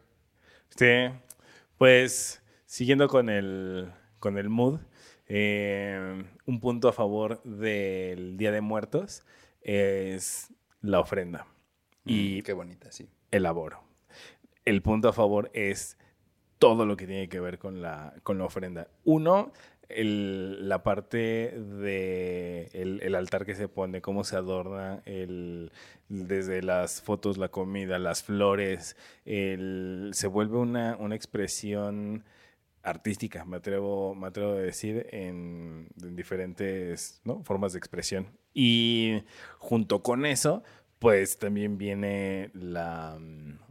Sí, 0.71 0.87
pues 1.79 2.41
siguiendo 2.65 3.09
con 3.09 3.29
el, 3.29 3.93
con 4.19 4.39
el 4.39 4.49
mood, 4.49 4.81
eh, 5.29 6.25
un 6.47 6.61
punto 6.61 6.89
a 6.89 6.93
favor 6.93 7.43
del 7.43 8.37
Día 8.37 8.53
de 8.53 8.61
Muertos 8.61 9.25
es 9.63 10.53
la 10.81 11.01
ofrenda 11.01 11.47
y 12.05 12.39
Mm, 12.41 12.45
qué 12.45 12.53
bonita, 12.53 12.93
sí. 12.93 13.09
el 13.31 13.47
aboro. 13.47 13.83
El 14.65 14.83
punto 14.83 15.09
a 15.09 15.13
favor 15.13 15.51
es 15.55 15.99
todo 16.59 16.87
lo 16.87 16.97
que 16.97 17.07
tiene 17.07 17.29
que 17.29 17.41
ver 17.41 17.59
con 17.59 17.83
la, 17.83 18.15
con 18.23 18.39
la 18.39 18.45
ofrenda. 18.45 18.89
Uno, 19.05 19.53
el- 19.89 20.69
la 20.69 20.83
parte 20.83 21.19
de 21.59 22.69
el, 22.73 23.01
el 23.03 23.15
altar 23.15 23.45
que 23.45 23.55
se 23.55 23.69
pone, 23.69 24.01
cómo 24.01 24.25
se 24.25 24.37
adorna, 24.37 25.03
el, 25.05 25.71
desde 26.09 26.63
las 26.63 27.03
fotos, 27.03 27.37
la 27.39 27.49
comida, 27.49 27.99
las 27.99 28.23
flores, 28.25 28.97
el- 29.25 30.11
se 30.13 30.27
vuelve 30.29 30.59
una, 30.59 30.97
una 30.99 31.15
expresión 31.15 32.25
artística, 32.87 33.45
me 33.45 33.57
atrevo, 33.59 34.15
me 34.15 34.29
atrevo 34.29 34.53
a 34.53 34.61
decir, 34.61 35.07
en, 35.11 35.89
en 36.03 36.17
diferentes 36.17 37.21
¿no? 37.25 37.43
formas 37.45 37.73
de 37.73 37.79
expresión. 37.79 38.29
Y 38.55 39.23
junto 39.59 40.03
con 40.03 40.25
eso, 40.25 40.63
pues 40.99 41.39
también 41.39 41.77
viene 41.77 42.51
la, 42.55 43.19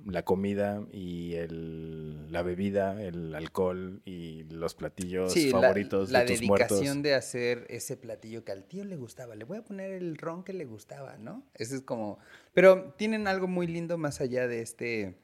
la 0.06 0.24
comida 0.24 0.86
y 0.92 1.34
el, 1.34 2.32
la 2.32 2.44
bebida, 2.44 3.02
el 3.02 3.34
alcohol 3.34 4.02
y 4.06 4.44
los 4.44 4.76
platillos 4.76 5.34
Sí, 5.34 5.52
la- 5.52 5.60
favoritos 5.62 6.12
la, 6.12 6.20
de 6.20 6.28
tus 6.38 6.44
muertos. 6.44 6.70
dedicación 6.78 7.02
de 7.02 7.16
hacer 7.16 7.66
ese 7.70 7.98
platillo 7.98 8.44
que 8.44 8.52
al 8.52 8.64
tío 8.66 8.84
le 8.86 8.96
gustaba. 8.96 9.34
Le 9.36 9.44
voy 9.46 9.58
a 9.58 9.64
poner 9.64 9.92
el 9.92 10.18
ron 10.18 10.44
que 10.44 10.54
le 10.54 10.66
gustaba, 10.66 11.18
¿no? 11.18 11.42
Eso 11.56 11.74
es 11.76 11.82
como... 11.82 12.20
Pero 12.54 12.94
tienen 12.96 13.28
algo 13.28 13.48
muy 13.48 13.66
lindo 13.66 13.98
más 13.98 14.22
allá 14.22 14.48
de 14.48 14.62
este 14.62 15.16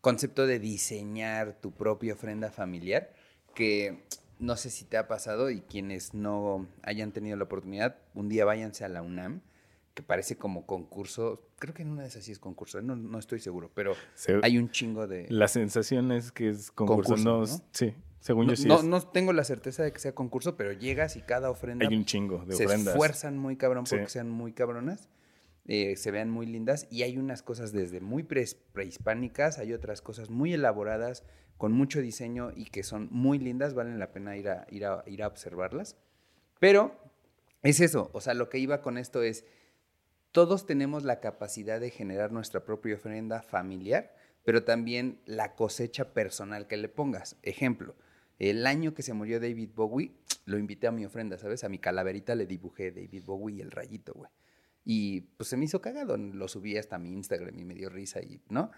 concepto 0.00 0.46
de 0.46 0.60
diseñar 0.60 1.54
tu 1.60 1.72
propia 1.72 2.14
ofrenda 2.14 2.52
familiar, 2.52 3.10
que 3.58 4.04
no 4.38 4.54
sé 4.56 4.70
si 4.70 4.84
te 4.84 4.96
ha 4.96 5.08
pasado 5.08 5.50
y 5.50 5.62
quienes 5.62 6.14
no 6.14 6.68
hayan 6.84 7.10
tenido 7.10 7.36
la 7.36 7.42
oportunidad, 7.42 7.96
un 8.14 8.28
día 8.28 8.44
váyanse 8.44 8.84
a 8.84 8.88
la 8.88 9.02
UNAM, 9.02 9.40
que 9.94 10.04
parece 10.04 10.36
como 10.36 10.64
concurso, 10.64 11.42
creo 11.58 11.74
que 11.74 11.82
en 11.82 11.90
una 11.90 12.02
de 12.02 12.08
esas 12.08 12.22
sí 12.24 12.30
es 12.30 12.38
concurso, 12.38 12.80
no, 12.80 12.94
no 12.94 13.18
estoy 13.18 13.40
seguro, 13.40 13.72
pero 13.74 13.94
Se- 14.14 14.38
hay 14.44 14.56
un 14.56 14.70
chingo 14.70 15.08
de... 15.08 15.26
La 15.28 15.48
sensación 15.48 16.12
es 16.12 16.30
que 16.30 16.50
es 16.50 16.70
concurso. 16.70 17.14
Concurso, 17.14 17.24
no, 17.24 17.40
¿no? 17.40 17.64
Sí, 17.72 17.94
según 18.20 18.46
No, 18.46 18.52
yo 18.52 18.56
sí 18.56 18.68
no, 18.68 18.76
es- 18.76 18.84
no 18.84 19.00
tengo 19.02 19.32
la 19.32 19.42
certeza 19.42 19.82
de 19.82 19.92
que 19.92 19.98
sea 19.98 20.14
concurso, 20.14 20.56
pero 20.56 20.70
llegas 20.72 21.16
y 21.16 21.22
cada 21.22 21.50
ofrenda 21.50 21.88
hay 21.88 21.96
un 21.96 22.04
chingo 22.04 22.44
de 22.46 22.54
se 22.54 22.64
ofrendas. 22.66 22.94
esfuerzan 22.94 23.36
muy 23.38 23.56
cabrón 23.56 23.86
Sí. 23.86 23.96
porque 23.96 24.08
sean 24.10 24.30
muy 24.30 24.52
cabronas, 24.52 25.08
eh, 25.66 25.96
se 25.96 26.12
vean 26.12 26.30
muy 26.30 26.46
lindas 26.46 26.86
y 26.92 27.02
hay 27.02 27.18
unas 27.18 27.42
cosas 27.42 27.72
desde 27.72 28.00
muy 28.00 28.22
pre- 28.22 28.46
prehispánicas, 28.72 29.58
hay 29.58 29.72
otras 29.72 30.00
cosas 30.00 30.30
muy 30.30 30.54
elaboradas 30.54 31.24
con 31.58 31.72
mucho 31.72 32.00
diseño 32.00 32.52
y 32.54 32.66
que 32.66 32.82
son 32.82 33.08
muy 33.10 33.38
lindas, 33.38 33.74
valen 33.74 33.98
la 33.98 34.12
pena 34.12 34.36
ir 34.36 34.48
a, 34.48 34.66
ir 34.70 34.86
a, 34.86 35.02
ir 35.06 35.22
a 35.22 35.26
observarlas. 35.26 35.96
Pero 36.60 36.96
es 37.62 37.80
eso, 37.80 38.10
o 38.12 38.20
sea, 38.20 38.34
lo 38.34 38.48
que 38.48 38.58
iba 38.58 38.80
con 38.80 38.96
esto 38.96 39.22
es, 39.22 39.44
todos 40.32 40.66
tenemos 40.66 41.04
la 41.04 41.20
capacidad 41.20 41.80
de 41.80 41.90
generar 41.90 42.32
nuestra 42.32 42.64
propia 42.64 42.94
ofrenda 42.94 43.42
familiar, 43.42 44.14
pero 44.44 44.62
también 44.62 45.20
la 45.26 45.54
cosecha 45.54 46.14
personal 46.14 46.68
que 46.68 46.76
le 46.76 46.88
pongas. 46.88 47.36
Ejemplo, 47.42 47.96
el 48.38 48.66
año 48.66 48.94
que 48.94 49.02
se 49.02 49.12
murió 49.12 49.40
David 49.40 49.70
Bowie, 49.74 50.12
lo 50.46 50.58
invité 50.58 50.86
a 50.86 50.92
mi 50.92 51.04
ofrenda, 51.04 51.38
¿sabes? 51.38 51.64
A 51.64 51.68
mi 51.68 51.78
calaverita 51.78 52.34
le 52.34 52.46
dibujé 52.46 52.92
David 52.92 53.24
Bowie 53.24 53.56
y 53.56 53.60
el 53.60 53.70
rayito, 53.70 54.14
güey. 54.14 54.30
Y 54.84 55.22
pues 55.36 55.50
se 55.50 55.56
me 55.56 55.64
hizo 55.64 55.82
cagado, 55.82 56.16
lo 56.16 56.48
subí 56.48 56.76
hasta 56.76 56.98
mi 56.98 57.12
Instagram 57.12 57.58
y 57.58 57.64
me 57.64 57.74
dio 57.74 57.90
risa, 57.90 58.20
y, 58.20 58.40
¿no? 58.48 58.70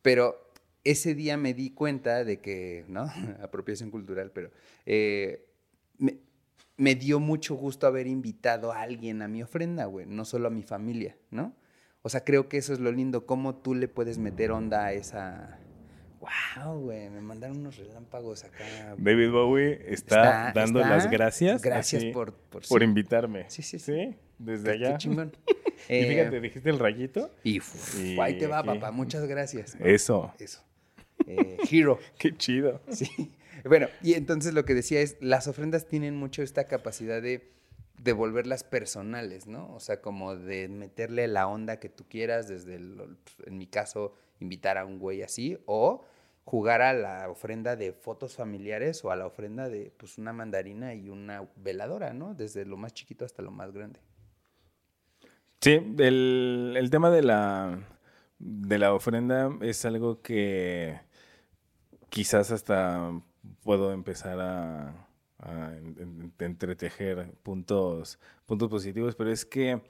Pero 0.00 0.49
ese 0.84 1.14
día 1.14 1.36
me 1.36 1.54
di 1.54 1.70
cuenta 1.70 2.24
de 2.24 2.40
que, 2.40 2.84
¿no? 2.88 3.04
Apropiación 3.42 3.90
cultural, 3.90 4.30
pero 4.32 4.50
eh, 4.86 5.46
me, 5.98 6.18
me 6.76 6.94
dio 6.94 7.20
mucho 7.20 7.54
gusto 7.54 7.86
haber 7.86 8.06
invitado 8.06 8.72
a 8.72 8.80
alguien 8.82 9.22
a 9.22 9.28
mi 9.28 9.42
ofrenda, 9.42 9.84
güey, 9.86 10.06
no 10.06 10.24
solo 10.24 10.48
a 10.48 10.50
mi 10.50 10.62
familia, 10.62 11.16
¿no? 11.30 11.54
O 12.02 12.08
sea, 12.08 12.24
creo 12.24 12.48
que 12.48 12.56
eso 12.56 12.72
es 12.72 12.80
lo 12.80 12.90
lindo, 12.92 13.26
cómo 13.26 13.56
tú 13.56 13.74
le 13.74 13.86
puedes 13.88 14.16
meter 14.18 14.52
onda 14.52 14.86
a 14.86 14.92
esa... 14.94 15.58
Wow, 16.20 16.78
güey, 16.80 17.08
me 17.08 17.20
mandaron 17.22 17.58
unos 17.58 17.78
relámpagos 17.78 18.44
acá. 18.44 18.62
David 18.98 19.30
Bowie 19.30 19.80
está, 19.86 20.48
Está- 20.48 20.52
dando 20.60 20.80
está. 20.80 20.90
las 20.96 21.10
gracias. 21.10 21.62
Gracias 21.62 22.02
así, 22.02 22.12
por- 22.12 22.34
por- 22.34 22.66
por 22.68 22.80
sí. 22.80 22.84
invitarme. 22.84 23.46
Sí, 23.48 23.62
sí, 23.62 23.78
sí. 23.78 24.14
desde 24.38 24.64
Qué 24.64 24.70
allá. 24.86 24.98
chingón. 24.98 25.32
Y 25.88 25.94
Eh, 25.94 26.06
fíjate, 26.10 26.40
dijiste 26.42 26.68
el 26.68 26.78
rayito. 26.78 27.30
y, 27.42 27.58
uf, 27.58 27.98
Y 27.98 28.20
ahí 28.20 28.36
te 28.38 28.46
va, 28.46 28.58
aquí. 28.58 28.66
papá, 28.68 28.90
muchas 28.90 29.26
gracias. 29.26 29.76
Eso. 29.80 30.30
Eso. 30.38 30.62
Eh, 31.26 31.58
hero. 31.70 31.98
Qué 32.18 32.36
chido. 32.36 32.80
Sí. 32.90 33.32
Bueno, 33.64 33.88
y 34.02 34.14
entonces 34.14 34.54
lo 34.54 34.64
que 34.64 34.74
decía 34.74 35.00
es, 35.00 35.16
las 35.20 35.46
ofrendas 35.46 35.86
tienen 35.86 36.16
mucho 36.16 36.42
esta 36.42 36.64
capacidad 36.64 37.20
de 37.20 37.50
devolverlas 37.98 38.64
personales, 38.64 39.46
¿no? 39.46 39.74
O 39.74 39.80
sea, 39.80 40.00
como 40.00 40.34
de 40.34 40.68
meterle 40.68 41.28
la 41.28 41.46
onda 41.46 41.78
que 41.78 41.90
tú 41.90 42.04
quieras, 42.08 42.48
desde, 42.48 42.76
el- 42.76 43.16
en 43.44 43.58
mi 43.58 43.66
caso, 43.66 44.14
invitar 44.40 44.78
a 44.78 44.86
un 44.86 44.98
güey 44.98 45.22
así, 45.22 45.58
o 45.66 46.02
jugar 46.44 46.80
a 46.80 46.94
la 46.94 47.28
ofrenda 47.28 47.76
de 47.76 47.92
fotos 47.92 48.34
familiares 48.36 49.04
o 49.04 49.10
a 49.10 49.16
la 49.16 49.26
ofrenda 49.26 49.68
de, 49.68 49.92
pues, 49.98 50.16
una 50.16 50.32
mandarina 50.32 50.94
y 50.94 51.10
una 51.10 51.46
veladora, 51.56 52.14
¿no? 52.14 52.34
Desde 52.34 52.64
lo 52.64 52.78
más 52.78 52.94
chiquito 52.94 53.26
hasta 53.26 53.42
lo 53.42 53.50
más 53.50 53.72
grande. 53.72 54.00
Sí, 55.60 55.72
el, 55.98 56.74
el 56.78 56.90
tema 56.90 57.10
de 57.10 57.22
la, 57.22 57.86
de 58.38 58.78
la 58.78 58.94
ofrenda 58.94 59.50
es 59.60 59.84
algo 59.84 60.22
que 60.22 60.98
quizás 62.10 62.50
hasta 62.50 63.12
puedo 63.62 63.92
empezar 63.92 64.40
a, 64.40 64.88
a 65.38 65.76
en- 65.76 65.96
en- 66.38 66.44
entretejer 66.46 67.32
puntos, 67.42 68.18
puntos 68.46 68.68
positivos, 68.68 69.14
pero 69.16 69.30
es 69.32 69.44
que 69.44 69.82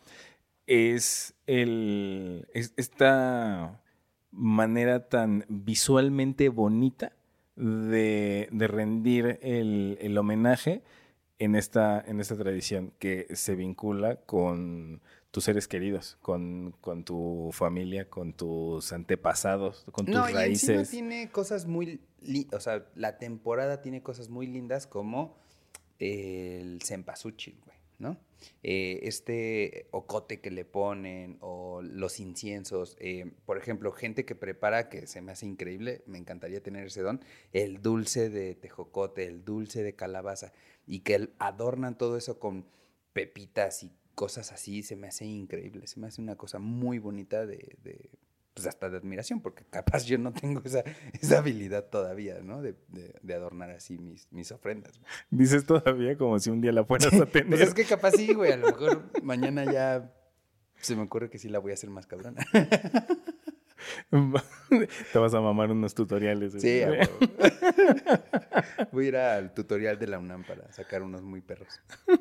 es 0.67 1.35
el 1.47 2.49
es 2.55 2.73
esta 2.77 3.81
manera 4.31 5.09
tan 5.09 5.45
visualmente 5.49 6.49
bonita 6.49 7.12
de, 7.57 8.49
de 8.53 8.69
rendir 8.69 9.39
el, 9.43 9.99
el 10.00 10.17
homenaje 10.19 10.83
en 11.39 11.57
esta, 11.57 12.00
en 12.07 12.21
esta 12.21 12.37
tradición 12.37 12.93
que 12.99 13.27
se 13.35 13.57
vincula 13.57 14.17
con 14.17 15.00
tus 15.31 15.45
seres 15.45 15.69
queridos, 15.69 16.19
con, 16.23 16.75
con 16.81 17.05
tu 17.05 17.51
familia, 17.53 18.09
con 18.09 18.33
tus 18.33 18.93
antepasados, 18.93 19.85
con 19.93 20.07
tus 20.07 20.15
No, 20.15 20.23
y 20.23 20.33
encima 20.33 20.41
raíces. 20.41 20.91
tiene 20.91 21.31
cosas 21.31 21.67
muy, 21.67 22.01
o 22.53 22.61
sea, 22.61 22.87
la 22.95 23.19
temporada 23.19 23.81
tiene 23.81 24.03
cosas 24.03 24.29
muy 24.29 24.47
lindas 24.47 24.87
como 24.87 25.39
el 25.99 26.81
cempasúchil, 26.83 27.61
güey, 27.65 27.77
¿no? 27.99 28.19
Eh, 28.63 29.01
este 29.03 29.87
ocote 29.91 30.41
que 30.41 30.51
le 30.51 30.65
ponen 30.65 31.37
o 31.41 31.83
los 31.83 32.19
inciensos, 32.19 32.97
eh, 32.99 33.31
por 33.45 33.59
ejemplo, 33.59 33.93
gente 33.93 34.25
que 34.25 34.35
prepara, 34.35 34.89
que 34.89 35.07
se 35.07 35.21
me 35.21 35.33
hace 35.33 35.47
increíble, 35.47 36.03
me 36.07 36.19
encantaría 36.19 36.63
tener 36.63 36.87
ese 36.87 37.03
don, 37.03 37.21
el 37.53 37.83
dulce 37.83 38.31
de 38.31 38.55
tejocote, 38.55 39.27
el 39.27 39.45
dulce 39.45 39.83
de 39.83 39.95
calabaza, 39.95 40.53
y 40.87 41.01
que 41.01 41.29
adornan 41.39 41.99
todo 41.99 42.17
eso 42.17 42.41
con 42.41 42.67
pepitas 43.13 43.83
y 43.83 43.93
cosas 44.21 44.53
así, 44.53 44.83
se 44.83 44.97
me 44.97 45.09
hace 45.09 45.25
increíble, 45.25 45.87
se 45.87 45.99
me 45.99 46.07
hace 46.07 46.21
una 46.21 46.37
cosa 46.37 46.59
muy 46.59 46.99
bonita 46.99 47.47
de, 47.47 47.77
de, 47.83 48.11
pues 48.53 48.67
hasta 48.67 48.91
de 48.91 48.99
admiración, 48.99 49.41
porque 49.41 49.65
capaz 49.71 50.05
yo 50.05 50.19
no 50.19 50.35
tengo 50.35 50.61
esa, 50.62 50.85
esa 51.23 51.39
habilidad 51.39 51.87
todavía, 51.87 52.41
¿no? 52.43 52.61
De, 52.61 52.75
de- 52.89 53.15
de 53.23 53.35
adornar 53.35 53.71
así 53.71 53.97
mis, 53.97 54.31
mis 54.31 54.53
ofrendas. 54.53 54.99
güey. 54.99 55.11
Dices 55.31 55.65
todavía 55.65 56.19
como 56.19 56.39
si 56.39 56.50
un 56.50 56.61
día 56.61 56.71
la 56.73 56.85
fueras 56.85 57.15
a 57.15 57.25
tener. 57.33 57.49
Pues 57.49 57.61
es 57.62 57.73
que 57.73 57.85
capaz 57.87 58.11
sí, 58.12 58.35
güey, 58.35 58.53
a 58.53 58.59
lo 58.59 58.67
mejor 58.67 59.11
mañana 59.23 59.65
ya 59.73 60.12
se 60.77 60.95
me 60.97 61.03
ocurre 61.03 61.31
que 61.31 61.39
sí 61.39 61.49
la 61.49 61.59
voy 61.59 61.71
a 61.71 61.75
hacer 61.75 61.89
más 61.89 62.07
cabrona. 62.07 62.45
Te 65.13 65.19
vas 65.19 65.35
a 65.35 65.41
mamar 65.41 65.71
unos 65.71 65.95
tutoriales. 65.95 66.55
Sí, 66.59 66.83
a 66.83 66.91
huevo. 66.91 67.19
Voy 68.93 69.07
a 69.07 69.09
ir 69.09 69.17
al 69.17 69.55
tutorial 69.55 69.99
de 69.99 70.07
la 70.07 70.19
UNAM 70.19 70.45
para 70.45 70.71
sacar 70.73 71.03
unos 71.03 71.23
muy 71.23 71.41
perros. 71.41 71.81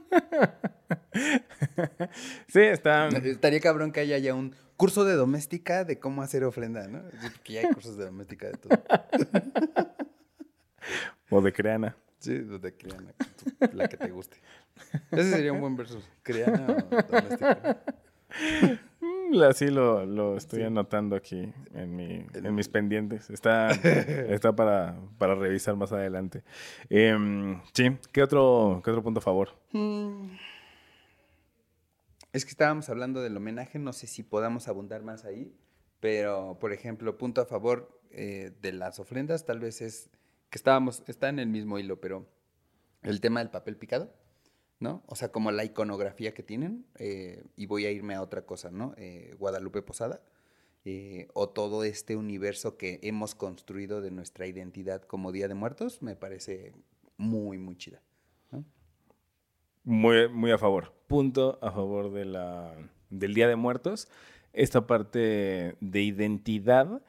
Sí, 2.48 2.62
está. 2.62 3.08
Estaría 3.10 3.60
cabrón 3.60 3.92
que 3.92 4.00
haya 4.00 4.18
ya 4.18 4.34
un 4.34 4.56
curso 4.78 5.06
de 5.06 5.16
doméstica 5.16 5.84
de 5.84 6.00
cómo 6.00 6.22
hacer 6.22 6.44
ofrenda, 6.44 6.88
¿no? 6.88 7.01
Porque 7.34 7.54
ya 7.54 7.62
hay 7.62 7.74
cursos 7.74 7.98
de 7.98 8.06
doméstica 8.06 8.48
de 8.48 8.54
todo. 8.54 8.84
O 11.30 11.42
de 11.42 11.51
creana. 11.51 11.96
Sí, 12.20 12.36
de 12.36 12.74
criana, 12.74 13.13
la 13.74 13.88
que 13.88 13.98
te 13.98 14.10
guste. 14.12 14.38
Ese 15.12 15.32
sería 15.32 15.51
un 15.51 15.62
buen 15.62 15.75
versus. 15.75 16.04
¿Criana 16.24 16.78
o 16.92 17.01
doméstica? 17.12 17.84
Así 19.48 19.67
lo, 19.67 20.05
lo 20.05 20.38
estoy 20.38 20.63
anotando 20.63 21.15
aquí 21.15 21.53
en, 21.74 21.95
mi, 21.95 22.25
en 22.33 22.55
mis 22.55 22.67
pendientes. 22.67 23.29
Está, 23.29 23.69
está 24.29 24.55
para, 24.55 24.98
para 25.17 25.36
revisar 25.36 25.75
más 25.75 25.91
adelante. 25.91 26.43
Em, 26.89 27.62
sí, 27.74 27.98
¿qué 28.12 28.24
otro, 28.24 28.81
¿qué 28.83 28.91
otro 28.91 29.03
punto 29.03 29.19
a 29.19 29.24
favor? 29.24 29.50
Mm. 29.71 30.29
Es 32.31 32.45
que 32.45 32.51
estábamos 32.51 32.89
hablando 32.89 33.21
del 33.21 33.38
homenaje, 33.38 33.79
no 33.79 33.91
sé 33.93 34.05
si 34.07 34.21
podamos 34.24 34.67
abundar 34.67 35.01
más 35.01 35.25
ahí, 35.25 35.55
pero 36.00 36.57
por 36.59 36.74
ejemplo, 36.74 37.17
punto 37.17 37.41
a 37.41 37.45
favor 37.45 38.00
eh, 38.12 38.51
de 38.62 38.71
las 38.71 39.00
ofrendas, 39.00 39.45
tal 39.45 39.59
vez 39.59 39.81
es 39.81 40.09
que 40.50 40.57
estábamos, 40.57 41.03
está 41.07 41.29
en 41.29 41.39
el 41.39 41.48
mismo 41.48 41.79
hilo, 41.79 42.00
pero 42.00 42.27
el 43.01 43.19
tema 43.19 43.39
del 43.39 43.50
papel 43.50 43.77
picado, 43.77 44.13
¿no? 44.79 45.03
O 45.07 45.15
sea, 45.15 45.31
como 45.31 45.51
la 45.51 45.65
iconografía 45.65 46.33
que 46.33 46.43
tienen, 46.43 46.86
eh, 46.98 47.43
y 47.55 47.65
voy 47.65 47.86
a 47.86 47.91
irme 47.91 48.15
a 48.15 48.21
otra 48.21 48.45
cosa, 48.45 48.71
¿no? 48.71 48.93
Eh, 48.98 49.36
Guadalupe 49.38 49.81
Posada, 49.81 50.21
eh, 50.86 51.27
o 51.33 51.50
todo 51.50 51.83
este 51.83 52.15
universo 52.15 52.77
que 52.77 53.00
hemos 53.03 53.36
construido 53.36 54.01
de 54.01 54.12
nuestra 54.12 54.48
identidad 54.48 55.01
como 55.01 55.31
Día 55.31 55.48
de 55.48 55.53
Muertos, 55.53 56.01
me 56.01 56.15
parece 56.15 56.74
muy, 57.17 57.57
muy 57.57 57.75
chida. 57.75 58.01
Muy, 59.83 60.27
muy 60.29 60.51
a 60.51 60.57
favor. 60.57 60.93
Punto 61.07 61.57
a 61.62 61.71
favor 61.71 62.12
de 62.12 62.25
la, 62.25 62.75
del 63.09 63.33
Día 63.33 63.48
de 63.48 63.55
Muertos. 63.55 64.07
Esta 64.53 64.86
parte 64.88 65.75
de 65.79 66.01
identidad 66.01 67.01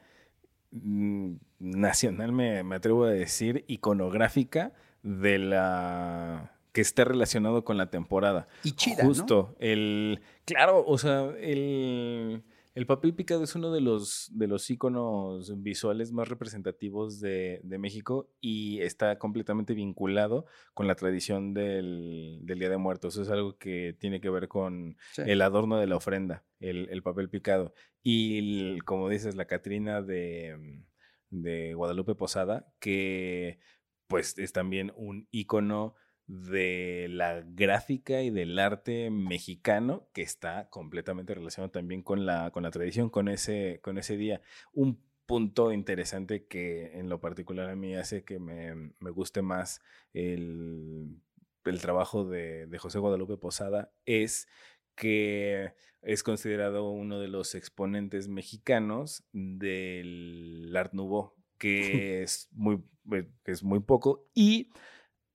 mm, 0.71 1.33
nacional, 1.59 2.31
me, 2.31 2.63
me 2.63 2.75
atrevo 2.75 3.05
a 3.05 3.11
decir, 3.11 3.63
iconográfica 3.67 4.73
de 5.03 5.37
la 5.37 6.50
que 6.71 6.81
esté 6.81 7.03
relacionado 7.03 7.63
con 7.63 7.77
la 7.77 7.89
temporada. 7.89 8.47
Y 8.63 8.71
chida, 8.73 9.03
¿no? 9.03 9.09
Justo, 9.09 9.55
el 9.59 10.21
claro, 10.45 10.83
o 10.85 10.97
sea, 10.97 11.33
el, 11.39 12.43
el 12.73 12.85
papel 12.85 13.13
picado 13.13 13.43
es 13.43 13.53
uno 13.55 13.71
de 13.73 13.81
los 13.81 14.29
de 14.33 14.47
los 14.47 14.69
iconos 14.69 15.61
visuales 15.61 16.13
más 16.13 16.29
representativos 16.29 17.19
de, 17.19 17.59
de 17.63 17.77
México 17.77 18.29
y 18.39 18.79
está 18.79 19.17
completamente 19.19 19.73
vinculado 19.73 20.45
con 20.73 20.87
la 20.87 20.95
tradición 20.95 21.53
del, 21.53 22.39
del 22.43 22.59
Día 22.59 22.69
de 22.69 22.77
Muertos. 22.77 23.17
Es 23.17 23.29
algo 23.29 23.57
que 23.57 23.93
tiene 23.99 24.21
que 24.21 24.29
ver 24.29 24.47
con 24.47 24.95
Sí. 25.11 25.23
el 25.25 25.41
adorno 25.41 25.77
de 25.77 25.87
la 25.87 25.97
ofrenda, 25.97 26.45
el, 26.61 26.87
el 26.89 27.03
papel 27.03 27.29
picado. 27.29 27.73
Y 28.01 28.37
el- 28.39 28.83
como 28.85 29.09
dices, 29.09 29.35
la 29.35 29.45
Catrina 29.45 30.01
de, 30.01 30.81
de 31.29 31.73
Guadalupe 31.73 32.15
Posada, 32.15 32.71
que 32.79 33.59
pues 34.07 34.37
es 34.37 34.53
también 34.53 34.93
un 34.95 35.27
icono 35.31 35.95
de 36.27 37.07
la 37.09 37.43
gráfica 37.45 38.21
y 38.21 38.29
del 38.29 38.57
arte 38.59 39.09
mexicano 39.09 40.07
que 40.13 40.21
está 40.21 40.69
completamente 40.69 41.33
relacionado 41.33 41.71
también 41.71 42.03
con 42.03 42.25
la, 42.25 42.51
con 42.51 42.63
la 42.63 42.71
tradición, 42.71 43.09
con 43.09 43.27
ese, 43.27 43.79
con 43.83 43.97
ese 43.97 44.17
día. 44.17 44.41
Un 44.73 45.01
punto 45.25 45.71
interesante 45.71 46.45
que 46.45 46.97
en 46.99 47.09
lo 47.09 47.19
particular 47.19 47.69
a 47.69 47.75
mí 47.75 47.95
hace 47.95 48.23
que 48.23 48.39
me, 48.39 48.75
me 48.99 49.09
guste 49.11 49.41
más 49.41 49.81
el, 50.13 51.21
el 51.65 51.81
trabajo 51.81 52.25
de, 52.25 52.67
de 52.67 52.77
José 52.77 52.99
Guadalupe 52.99 53.37
Posada 53.37 53.91
es 54.05 54.47
que 54.95 55.73
es 56.01 56.23
considerado 56.23 56.89
uno 56.89 57.19
de 57.19 57.27
los 57.27 57.55
exponentes 57.55 58.27
mexicanos 58.27 59.23
del 59.31 60.73
Art 60.75 60.93
Nouveau, 60.93 61.33
que 61.57 62.23
es 62.23 62.49
muy, 62.51 62.83
eh, 63.11 63.29
que 63.43 63.51
es 63.51 63.63
muy 63.63 63.79
poco. 63.79 64.27
Y 64.33 64.71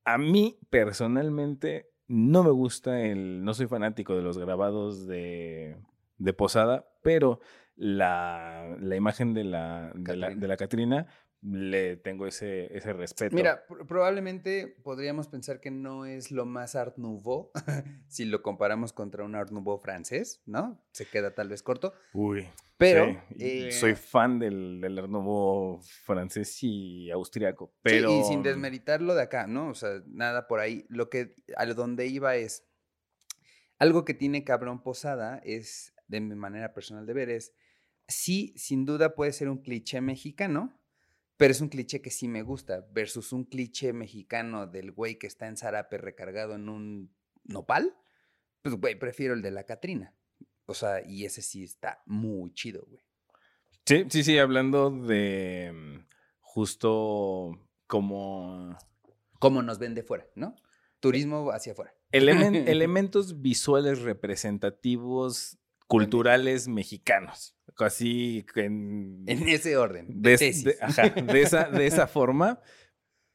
a 0.06 0.18
mí 0.18 0.58
personalmente 0.70 1.90
no 2.06 2.44
me 2.44 2.50
gusta 2.50 3.02
el, 3.02 3.44
no 3.44 3.52
soy 3.52 3.66
fanático 3.66 4.14
de 4.14 4.22
los 4.22 4.38
grabados 4.38 5.06
de, 5.06 5.76
de 6.18 6.32
Posada, 6.32 6.86
pero 7.02 7.40
la, 7.74 8.76
la 8.80 8.96
imagen 8.96 9.34
de 9.34 9.44
la, 9.44 9.92
de 9.96 10.16
la, 10.16 10.30
de 10.30 10.48
la 10.48 10.56
Catrina 10.56 11.08
le 11.48 11.96
tengo 11.96 12.26
ese, 12.26 12.76
ese 12.76 12.92
respeto. 12.92 13.36
Mira, 13.36 13.66
pr- 13.68 13.86
probablemente 13.86 14.66
podríamos 14.82 15.28
pensar 15.28 15.60
que 15.60 15.70
no 15.70 16.04
es 16.04 16.30
lo 16.30 16.44
más 16.46 16.74
Art 16.74 16.96
Nouveau 16.96 17.50
si 18.08 18.24
lo 18.24 18.42
comparamos 18.42 18.92
contra 18.92 19.24
un 19.24 19.34
Art 19.34 19.50
Nouveau 19.50 19.78
francés, 19.78 20.42
¿no? 20.46 20.84
Se 20.92 21.06
queda 21.06 21.34
tal 21.34 21.48
vez 21.48 21.62
corto. 21.62 21.92
Uy, 22.12 22.48
Pero 22.76 23.06
sí, 23.28 23.36
eh, 23.38 23.72
soy 23.72 23.94
fan 23.94 24.38
del, 24.38 24.80
del 24.80 24.98
Art 24.98 25.08
Nouveau 25.08 25.80
francés 25.82 26.58
y 26.62 27.10
austriaco, 27.10 27.68
sí, 27.74 27.80
pero... 27.82 28.10
y 28.10 28.24
sin 28.24 28.42
desmeritar 28.42 29.00
lo 29.00 29.14
de 29.14 29.22
acá, 29.22 29.46
¿no? 29.46 29.68
O 29.68 29.74
sea, 29.74 30.02
nada 30.06 30.48
por 30.48 30.58
ahí. 30.60 30.84
Lo 30.88 31.08
que 31.08 31.34
a 31.56 31.64
donde 31.66 32.06
iba 32.06 32.34
es 32.36 32.66
algo 33.78 34.04
que 34.04 34.14
tiene 34.14 34.42
cabrón 34.44 34.82
posada 34.82 35.38
es 35.44 35.94
de 36.08 36.20
mi 36.20 36.34
manera 36.34 36.72
personal 36.72 37.06
de 37.06 37.12
ver 37.12 37.30
es 37.30 37.52
sí, 38.08 38.54
sin 38.56 38.84
duda 38.84 39.14
puede 39.14 39.32
ser 39.32 39.48
un 39.48 39.58
cliché 39.58 40.00
mexicano, 40.00 40.80
pero 41.36 41.52
es 41.52 41.60
un 41.60 41.68
cliché 41.68 42.00
que 42.00 42.10
sí 42.10 42.28
me 42.28 42.42
gusta 42.42 42.86
versus 42.92 43.32
un 43.32 43.44
cliché 43.44 43.92
mexicano 43.92 44.66
del 44.66 44.92
güey 44.92 45.18
que 45.18 45.26
está 45.26 45.46
en 45.48 45.56
zarape 45.56 45.98
recargado 45.98 46.54
en 46.54 46.68
un 46.68 47.14
nopal. 47.44 47.94
Pues 48.62 48.74
güey, 48.76 48.98
prefiero 48.98 49.34
el 49.34 49.42
de 49.42 49.50
la 49.50 49.64
Catrina. 49.64 50.14
O 50.66 50.74
sea, 50.74 51.06
y 51.06 51.24
ese 51.24 51.42
sí 51.42 51.62
está 51.62 52.02
muy 52.06 52.52
chido, 52.52 52.84
güey. 52.88 53.02
Sí, 53.84 54.04
sí, 54.10 54.24
sí, 54.24 54.38
hablando 54.38 54.90
de 54.90 55.72
mm, 55.72 56.06
justo 56.40 57.52
como 57.86 58.76
Como 59.38 59.62
nos 59.62 59.78
ven 59.78 59.94
de 59.94 60.02
fuera, 60.02 60.26
¿no? 60.34 60.56
Turismo 60.98 61.50
hacia 61.52 61.72
afuera. 61.72 61.94
elemen- 62.10 62.64
elementos 62.68 63.40
visuales 63.42 64.00
representativos 64.02 65.58
culturales 65.86 66.66
mexicanos. 66.68 67.55
Así 67.78 68.46
en, 68.54 69.24
En 69.26 69.48
ese 69.48 69.76
orden. 69.76 70.06
de, 70.08 70.30
De, 70.30 70.34
es- 70.34 70.40
tesis. 70.40 70.64
de- 70.64 70.76
ajá, 70.80 71.08
de 71.10 71.42
esa, 71.42 71.64
de 71.70 71.86
esa 71.86 72.06
forma, 72.06 72.60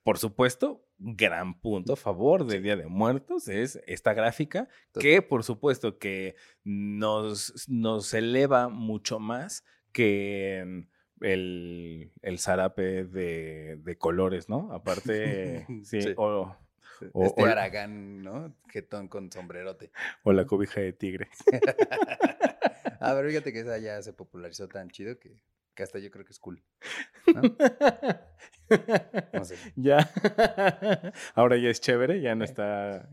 por 0.04 0.18
supuesto, 0.18 0.86
gran 0.98 1.60
punto 1.60 1.94
a 1.94 1.96
favor 1.96 2.46
del 2.46 2.62
Día 2.64 2.76
de 2.76 2.86
Muertos 2.88 3.48
es 3.48 3.80
esta 3.88 4.14
gráfica 4.14 4.68
que 5.00 5.22
por 5.24 5.44
supuesto 5.44 5.98
que 5.98 6.36
nos, 6.64 7.68
nos 7.68 8.14
eleva 8.14 8.70
mucho 8.70 9.20
más 9.20 9.64
que 9.92 10.86
el, 11.22 12.12
el 12.22 12.40
zarape 12.40 13.04
de, 13.06 13.78
de 13.78 13.98
colores, 13.98 14.48
¿no? 14.50 14.72
Aparte, 14.74 15.66
sí, 15.84 16.02
Sí. 16.02 16.14
O, 16.18 16.56
o- 17.14 17.26
este 17.26 17.42
o- 17.42 17.46
Aragán, 17.48 18.22
¿no? 18.22 18.56
Jetón 18.70 19.08
con 19.08 19.32
sombrerote. 19.32 19.92
o 20.24 20.34
la 20.34 20.46
cobija 20.46 20.82
de 20.82 20.94
tigre. 20.94 21.30
A 23.02 23.14
ver, 23.14 23.28
fíjate 23.30 23.52
que 23.52 23.60
esa 23.62 23.78
ya 23.80 24.02
se 24.02 24.14
popularizó 24.14 24.68
tan 24.68 24.90
chido 24.90 25.18
que, 25.20 25.42
que 25.74 25.84
hasta 25.84 26.00
yo 26.00 26.12
creo 26.12 26.24
que 26.26 26.32
es 26.32 26.40
cool. 26.40 26.64
¿no? 27.34 27.42
No 29.34 29.44
sé. 29.46 29.56
Ya. 29.76 29.98
Ahora 31.36 31.58
ya 31.58 31.70
es 31.70 31.82
chévere, 31.82 32.22
ya 32.22 32.36
no 32.36 32.44
está 32.46 33.10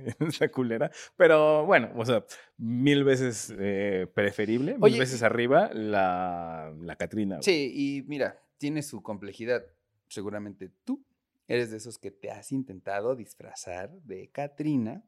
culera. 0.52 0.90
Pero 1.16 1.64
bueno, 1.66 1.90
o 1.96 2.04
sea, 2.04 2.24
mil 2.58 3.04
veces 3.04 3.52
eh, 3.58 4.06
preferible, 4.14 4.76
mil 4.78 4.98
veces 4.98 5.20
y- 5.20 5.24
arriba 5.24 5.70
la, 5.72 6.72
la 6.80 6.96
Catrina. 6.96 7.40
Sí, 7.42 7.72
y 7.74 8.02
mira, 8.08 8.40
tiene 8.58 8.82
su 8.82 9.02
complejidad. 9.02 9.64
Seguramente 10.08 10.70
tú 10.84 11.04
eres 11.46 11.70
de 11.70 11.78
esos 11.78 11.98
que 11.98 12.10
te 12.10 12.30
has 12.30 12.52
intentado 12.52 13.16
disfrazar 13.16 13.90
de 14.02 14.30
Katrina 14.30 15.02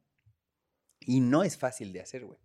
y 0.99 1.19
no 1.21 1.43
es 1.43 1.57
fácil 1.57 1.93
de 1.93 2.01
hacer, 2.01 2.25
güey. 2.25 2.39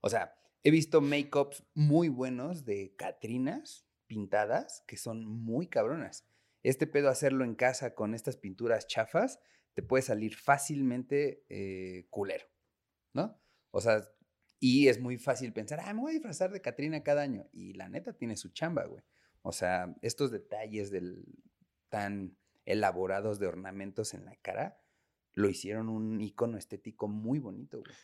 O 0.00 0.08
sea, 0.08 0.34
he 0.68 0.70
visto 0.70 1.00
make-ups 1.00 1.64
muy 1.72 2.10
buenos 2.10 2.66
de 2.66 2.94
Catrinas 2.94 3.86
pintadas 4.06 4.84
que 4.86 4.98
son 4.98 5.24
muy 5.24 5.66
cabronas. 5.66 6.26
Este 6.62 6.86
pedo 6.86 7.08
hacerlo 7.08 7.44
en 7.44 7.54
casa 7.54 7.94
con 7.94 8.14
estas 8.14 8.36
pinturas 8.36 8.86
chafas 8.86 9.40
te 9.72 9.82
puede 9.82 10.02
salir 10.02 10.34
fácilmente 10.34 11.44
eh, 11.48 12.06
culero, 12.10 12.46
¿no? 13.14 13.40
O 13.70 13.80
sea, 13.80 14.02
y 14.60 14.88
es 14.88 15.00
muy 15.00 15.16
fácil 15.16 15.54
pensar, 15.54 15.80
ah, 15.82 15.94
me 15.94 16.02
voy 16.02 16.10
a 16.10 16.14
disfrazar 16.14 16.52
de 16.52 16.60
Catrina 16.60 17.02
cada 17.02 17.22
año. 17.22 17.48
Y 17.52 17.72
la 17.72 17.88
neta 17.88 18.12
tiene 18.12 18.36
su 18.36 18.50
chamba, 18.50 18.84
güey. 18.84 19.02
O 19.40 19.52
sea, 19.52 19.96
estos 20.02 20.30
detalles 20.30 20.92
tan 21.88 22.36
elaborados 22.66 23.38
de 23.38 23.46
ornamentos 23.46 24.12
en 24.12 24.26
la 24.26 24.36
cara 24.36 24.82
lo 25.32 25.48
hicieron 25.48 25.88
un 25.88 26.20
icono 26.20 26.58
estético 26.58 27.08
muy 27.08 27.38
bonito, 27.38 27.78
güey. 27.78 27.96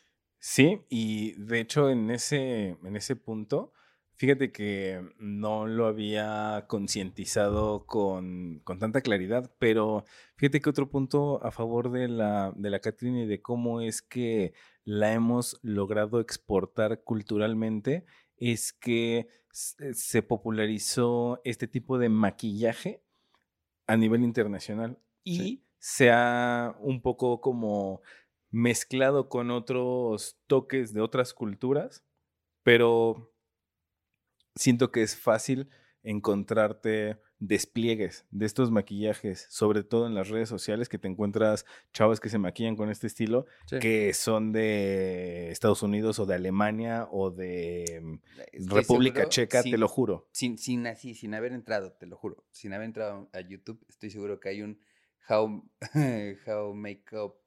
Sí, 0.47 0.83
y 0.91 1.33
de 1.43 1.61
hecho 1.61 1.89
en 1.89 2.11
ese, 2.11 2.77
en 2.85 2.97
ese 2.97 3.17
punto, 3.17 3.73
fíjate 4.13 4.53
que 4.53 5.03
no 5.19 5.67
lo 5.67 5.87
había 5.87 6.67
concientizado 6.69 7.87
con, 7.87 8.61
con 8.63 8.79
tanta 8.79 9.01
claridad, 9.01 9.51
pero 9.59 10.05
fíjate 10.37 10.61
que 10.61 10.69
otro 10.69 10.91
punto 10.91 11.43
a 11.43 11.51
favor 11.51 11.91
de 11.91 12.09
la, 12.09 12.53
de 12.57 12.69
la 12.69 12.81
Catrina 12.81 13.23
y 13.23 13.27
de 13.27 13.41
cómo 13.41 13.81
es 13.81 14.03
que 14.03 14.53
la 14.85 15.15
hemos 15.15 15.59
logrado 15.63 16.21
exportar 16.21 17.03
culturalmente 17.05 18.05
es 18.37 18.75
que 18.75 19.29
s- 19.51 19.95
se 19.95 20.23
popularizó 20.23 21.41
este 21.45 21.67
tipo 21.69 21.97
de 21.97 22.11
maquillaje 22.11 23.01
a 23.87 23.97
nivel 23.97 24.23
internacional 24.23 24.99
y 25.25 25.63
se 25.79 26.11
ha 26.11 26.75
un 26.81 27.03
poco 27.03 27.41
como 27.41 28.01
mezclado 28.55 29.29
con 29.29 29.51
otros 29.51 30.39
toques 30.47 30.95
de 30.95 31.01
otras 31.01 31.35
culturas, 31.35 32.05
pero 32.63 33.35
siento 34.55 34.93
que 34.93 35.03
es 35.03 35.17
fácil 35.17 35.69
encontrarte 36.05 37.21
despliegues 37.41 38.27
de 38.31 38.47
estos 38.47 38.71
maquillajes, 38.71 39.49
sobre 39.51 39.83
todo 39.83 40.07
en 40.07 40.15
las 40.15 40.29
redes 40.29 40.49
sociales, 40.49 40.89
que 40.89 40.99
te 40.99 41.09
encuentras 41.09 41.67
chavos 41.93 42.21
que 42.21 42.29
se 42.29 42.39
maquillan 42.39 42.77
con 42.77 42.91
este 42.91 43.09
estilo, 43.09 43.47
que 43.81 44.15
son 44.15 44.53
de 44.53 45.51
Estados 45.51 45.83
Unidos 45.83 46.21
o 46.21 46.27
de 46.27 46.37
Alemania 46.37 47.09
o 47.11 47.33
de 47.33 48.01
mm, 48.03 48.69
República 48.69 49.29
Checa, 49.29 49.65
te 49.65 49.77
lo 49.77 49.89
juro. 49.89 50.29
Sin, 50.31 50.59
sin 50.59 50.87
así, 50.87 51.15
sin 51.15 51.35
haber 51.35 51.53
entrado, 51.53 51.93
te 51.95 52.07
lo 52.07 52.17
juro, 52.17 52.45
sin 52.53 52.73
haber 52.73 52.87
entrado 52.87 53.29
a 53.33 53.41
YouTube, 53.41 53.85
estoy 53.89 54.11
seguro 54.11 54.39
que 54.39 54.51
hay 54.51 54.63
un 54.63 54.79
How, 55.27 55.65
how 56.47 56.75
Makeup 56.75 57.44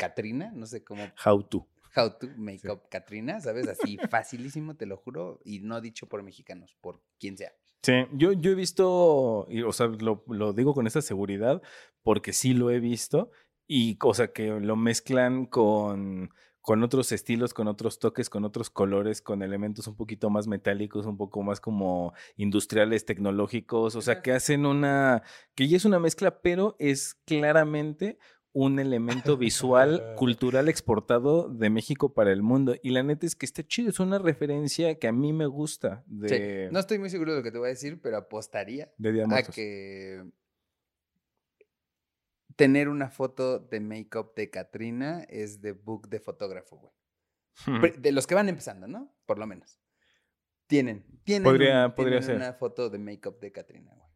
Katrina, 0.00 0.50
no 0.54 0.66
sé 0.66 0.82
cómo. 0.82 1.02
How 1.24 1.42
to. 1.42 1.68
How 1.94 2.16
to 2.18 2.28
Makeup 2.38 2.88
Katrina, 2.88 3.38
¿sabes? 3.40 3.68
Así 3.68 3.98
facilísimo, 4.10 4.74
te 4.74 4.86
lo 4.86 4.96
juro, 4.96 5.40
y 5.44 5.60
no 5.60 5.80
dicho 5.80 6.08
por 6.08 6.22
mexicanos, 6.22 6.74
por 6.80 7.02
quien 7.18 7.36
sea. 7.36 7.52
Sí, 7.82 7.92
yo, 8.12 8.32
yo 8.32 8.50
he 8.50 8.54
visto, 8.54 9.46
y, 9.50 9.62
o 9.62 9.72
sea, 9.72 9.86
lo, 9.86 10.24
lo, 10.26 10.52
digo 10.52 10.74
con 10.74 10.86
esta 10.86 11.02
seguridad 11.02 11.62
porque 12.02 12.32
sí 12.32 12.52
lo 12.52 12.70
he 12.70 12.78
visto 12.78 13.30
y 13.66 13.96
cosa 13.96 14.32
que 14.32 14.48
lo 14.60 14.76
mezclan 14.76 15.46
con, 15.46 16.30
con 16.60 16.82
otros 16.82 17.10
estilos, 17.12 17.54
con 17.54 17.68
otros 17.68 17.98
toques, 17.98 18.28
con 18.28 18.44
otros 18.44 18.68
colores, 18.68 19.22
con 19.22 19.42
elementos 19.42 19.86
un 19.86 19.96
poquito 19.96 20.28
más 20.28 20.46
metálicos, 20.46 21.06
un 21.06 21.16
poco 21.16 21.42
más 21.42 21.60
como 21.60 22.12
industriales, 22.36 23.06
tecnológicos, 23.06 23.96
o 23.96 24.02
sea, 24.02 24.20
que 24.20 24.32
hacen 24.32 24.66
una, 24.66 25.22
que 25.54 25.68
ya 25.68 25.78
es 25.78 25.84
una 25.86 25.98
mezcla, 25.98 26.42
pero 26.42 26.76
es 26.78 27.14
claramente 27.24 28.18
un 28.52 28.78
elemento 28.78 29.36
visual 29.36 30.14
cultural 30.16 30.68
exportado 30.68 31.48
de 31.48 31.70
México 31.70 32.14
para 32.14 32.32
el 32.32 32.42
mundo. 32.42 32.74
Y 32.82 32.90
la 32.90 33.02
neta 33.02 33.26
es 33.26 33.36
que 33.36 33.46
está 33.46 33.62
chido, 33.62 33.90
es 33.90 34.00
una 34.00 34.18
referencia 34.18 34.98
que 34.98 35.08
a 35.08 35.12
mí 35.12 35.32
me 35.32 35.46
gusta. 35.46 36.02
De... 36.06 36.68
No 36.72 36.80
estoy 36.80 36.98
muy 36.98 37.10
seguro 37.10 37.32
de 37.32 37.38
lo 37.38 37.44
que 37.44 37.52
te 37.52 37.58
voy 37.58 37.66
a 37.66 37.70
decir, 37.70 38.00
pero 38.00 38.16
apostaría 38.16 38.92
de 38.98 39.22
a 39.22 39.42
que 39.42 40.24
tener 42.56 42.88
una 42.88 43.08
foto 43.08 43.58
de 43.58 43.80
make-up 43.80 44.34
de 44.34 44.50
Katrina 44.50 45.24
es 45.28 45.60
de 45.60 45.72
book 45.72 46.08
de 46.08 46.20
fotógrafo, 46.20 46.76
güey. 46.76 47.92
De 47.98 48.12
los 48.12 48.26
que 48.26 48.34
van 48.34 48.48
empezando, 48.48 48.86
¿no? 48.86 49.14
Por 49.26 49.38
lo 49.38 49.46
menos. 49.46 49.80
Tienen, 50.66 51.04
tienen, 51.24 51.44
podría, 51.44 51.94
podría 51.94 52.22
ser. 52.22 52.36
una 52.36 52.52
foto 52.52 52.90
de 52.90 52.98
make-up 52.98 53.40
de 53.40 53.50
Katrina, 53.50 53.92
güey. 53.94 54.08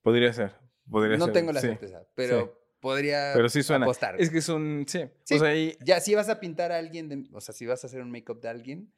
Podría 0.00 0.32
ser, 0.32 0.54
podría 0.90 1.16
no 1.16 1.26
ser. 1.26 1.34
tengo 1.34 1.52
la 1.52 1.60
certeza, 1.60 2.08
pero 2.14 2.61
podría 2.82 3.30
Pero 3.32 3.48
sí 3.48 3.62
suena. 3.62 3.86
apostar. 3.86 4.20
Es 4.20 4.28
que 4.28 4.38
es 4.38 4.48
un. 4.50 4.84
Sí. 4.86 4.98
o 5.02 5.38
sea, 5.38 5.54
Ya, 5.82 6.00
si 6.00 6.14
vas 6.14 6.28
a 6.28 6.40
pintar 6.40 6.72
a 6.72 6.78
alguien, 6.78 7.30
o 7.32 7.40
sea, 7.40 7.54
si 7.54 7.64
vas 7.64 7.82
a 7.84 7.86
hacer 7.86 8.02
un 8.02 8.10
make-up 8.10 8.40
de 8.40 8.48
alguien, 8.48 8.92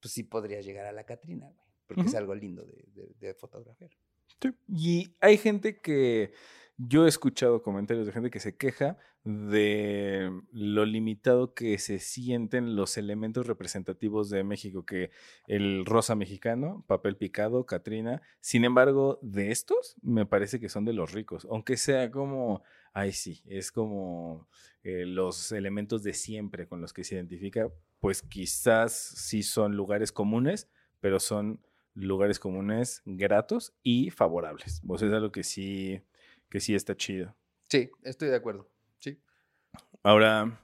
pues 0.00 0.12
sí 0.12 0.22
podrías 0.22 0.64
llegar 0.64 0.86
a 0.86 0.92
la 0.92 1.04
Catrina, 1.04 1.46
güey. 1.46 1.70
Porque 1.86 2.02
es 2.02 2.14
algo 2.14 2.36
lindo 2.36 2.64
de, 2.64 3.08
de, 3.18 3.34
fotografiar. 3.34 3.90
Sí. 4.40 4.50
Y 4.68 5.16
hay 5.20 5.36
gente 5.38 5.80
que. 5.80 6.32
Yo 6.82 7.04
he 7.04 7.08
escuchado 7.10 7.62
comentarios 7.62 8.06
de 8.06 8.12
gente 8.12 8.30
que 8.30 8.40
se 8.40 8.56
queja 8.56 8.96
de 9.22 10.30
lo 10.50 10.86
limitado 10.86 11.52
que 11.52 11.76
se 11.76 11.98
sienten 11.98 12.74
los 12.74 12.96
elementos 12.96 13.46
representativos 13.46 14.30
de 14.30 14.44
México, 14.44 14.86
que 14.86 15.10
el 15.46 15.84
rosa 15.84 16.14
mexicano, 16.14 16.82
papel 16.86 17.18
picado, 17.18 17.66
Catrina. 17.66 18.22
Sin 18.40 18.64
embargo, 18.64 19.18
de 19.20 19.50
estos, 19.50 19.96
me 20.00 20.24
parece 20.24 20.58
que 20.58 20.70
son 20.70 20.86
de 20.86 20.94
los 20.94 21.12
ricos, 21.12 21.46
aunque 21.50 21.76
sea 21.76 22.10
como 22.10 22.62
ay 22.92 23.12
sí, 23.12 23.42
es 23.46 23.72
como 23.72 24.48
eh, 24.82 25.04
los 25.06 25.52
elementos 25.52 26.02
de 26.02 26.14
siempre 26.14 26.66
con 26.66 26.80
los 26.80 26.92
que 26.92 27.04
se 27.04 27.14
identifica, 27.14 27.68
pues 28.00 28.22
quizás 28.22 28.92
sí 28.92 29.42
son 29.42 29.76
lugares 29.76 30.12
comunes, 30.12 30.68
pero 31.00 31.20
son 31.20 31.60
lugares 31.94 32.38
comunes 32.38 33.02
gratos 33.04 33.74
y 33.82 34.10
favorables. 34.10 34.82
Sea, 34.96 35.08
es 35.08 35.14
algo 35.14 35.32
que 35.32 35.42
sí, 35.42 36.02
que 36.48 36.60
sí 36.60 36.74
está 36.74 36.96
chido. 36.96 37.36
Sí, 37.68 37.90
estoy 38.02 38.28
de 38.28 38.36
acuerdo. 38.36 38.70
Sí. 38.98 39.20
Ahora, 40.02 40.60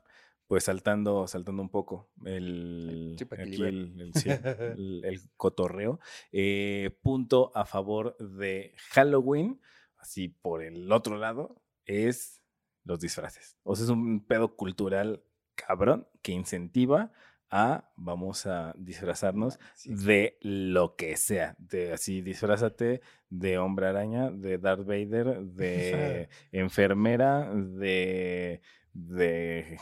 pues 0.47 0.65
saltando, 0.65 1.27
saltando 1.27 1.63
un 1.63 1.69
poco 1.69 2.09
el, 2.25 3.17
aquí 3.39 3.63
el, 3.63 5.21
cotorreo. 5.37 6.01
Eh, 6.33 6.97
punto 7.03 7.53
a 7.55 7.65
favor 7.65 8.17
de 8.19 8.75
Halloween. 8.91 9.61
Así 9.99 10.29
por 10.29 10.63
el 10.63 10.93
otro 10.93 11.17
lado, 11.17 11.61
es 11.87 12.43
los 12.85 13.01
disfraces. 13.01 13.57
O 13.63 13.75
sea, 13.75 13.85
es 13.85 13.91
un 13.91 14.25
pedo 14.25 14.57
cultural 14.57 15.23
cabrón 15.55 16.07
que 16.23 16.33
incentiva 16.33 17.13
a 17.51 17.91
vamos 17.97 18.47
a 18.47 18.75
disfrazarnos 18.77 19.59
de 19.85 20.37
lo 20.41 20.97
que 20.97 21.17
sea. 21.17 21.57
De 21.59 21.93
así, 21.93 22.21
disfrázate 22.21 23.01
de 23.31 23.59
hombre 23.59 23.87
araña, 23.87 24.31
de 24.31 24.59
Darth 24.59 24.87
Vader, 24.87 25.41
de 25.43 26.29
enfermera, 26.53 27.51
de. 27.55 28.61
de 28.93 29.79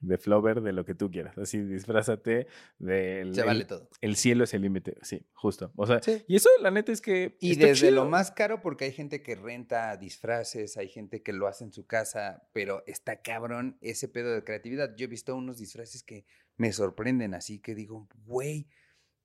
de 0.00 0.18
Flover, 0.18 0.60
de 0.60 0.72
lo 0.72 0.84
que 0.84 0.94
tú 0.94 1.10
quieras. 1.10 1.36
Así, 1.38 1.60
disfrázate 1.62 2.46
de... 2.78 3.30
Se 3.32 3.42
vale 3.42 3.64
todo. 3.64 3.88
El 4.00 4.16
cielo 4.16 4.44
es 4.44 4.54
el 4.54 4.62
límite, 4.62 4.96
sí, 5.02 5.26
justo. 5.32 5.72
O 5.76 5.86
sea, 5.86 6.00
y 6.26 6.36
eso 6.36 6.48
la 6.60 6.70
neta 6.70 6.92
es 6.92 7.00
que... 7.00 7.36
Y 7.40 7.56
desde 7.56 7.90
lo 7.90 8.06
más 8.06 8.30
caro, 8.30 8.62
porque 8.62 8.86
hay 8.86 8.92
gente 8.92 9.22
que 9.22 9.34
renta 9.34 9.96
disfraces, 9.96 10.76
hay 10.76 10.88
gente 10.88 11.22
que 11.22 11.32
lo 11.32 11.46
hace 11.46 11.64
en 11.64 11.72
su 11.72 11.86
casa, 11.86 12.48
pero 12.52 12.82
está 12.86 13.22
cabrón 13.22 13.78
ese 13.80 14.08
pedo 14.08 14.34
de 14.34 14.44
creatividad. 14.44 14.94
Yo 14.96 15.04
he 15.04 15.08
visto 15.08 15.34
unos 15.34 15.58
disfraces 15.58 16.02
que 16.02 16.26
me 16.56 16.72
sorprenden, 16.72 17.34
así 17.34 17.60
que 17.60 17.74
digo, 17.74 18.08
güey, 18.24 18.68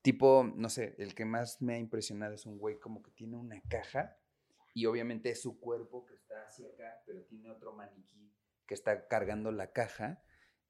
tipo, 0.01 0.49
no 0.55 0.69
sé, 0.69 0.95
el 0.99 1.15
que 1.15 1.25
más 1.25 1.61
me 1.61 1.75
ha 1.75 1.79
impresionado 1.79 2.33
es 2.33 2.45
un 2.45 2.57
güey 2.57 2.79
como 2.79 3.01
que 3.01 3.11
tiene 3.11 3.37
una 3.37 3.61
caja 3.67 4.17
y 4.73 4.85
obviamente 4.85 5.31
es 5.31 5.41
su 5.41 5.59
cuerpo 5.59 6.05
que 6.05 6.13
está 6.13 6.47
hacia 6.47 6.67
acá, 6.67 7.01
pero 7.05 7.23
tiene 7.23 7.49
otro 7.49 7.73
maniquí 7.73 8.24
que 8.65 8.73
está 8.73 9.07
cargando 9.07 9.51
la 9.51 9.71
caja 9.71 10.23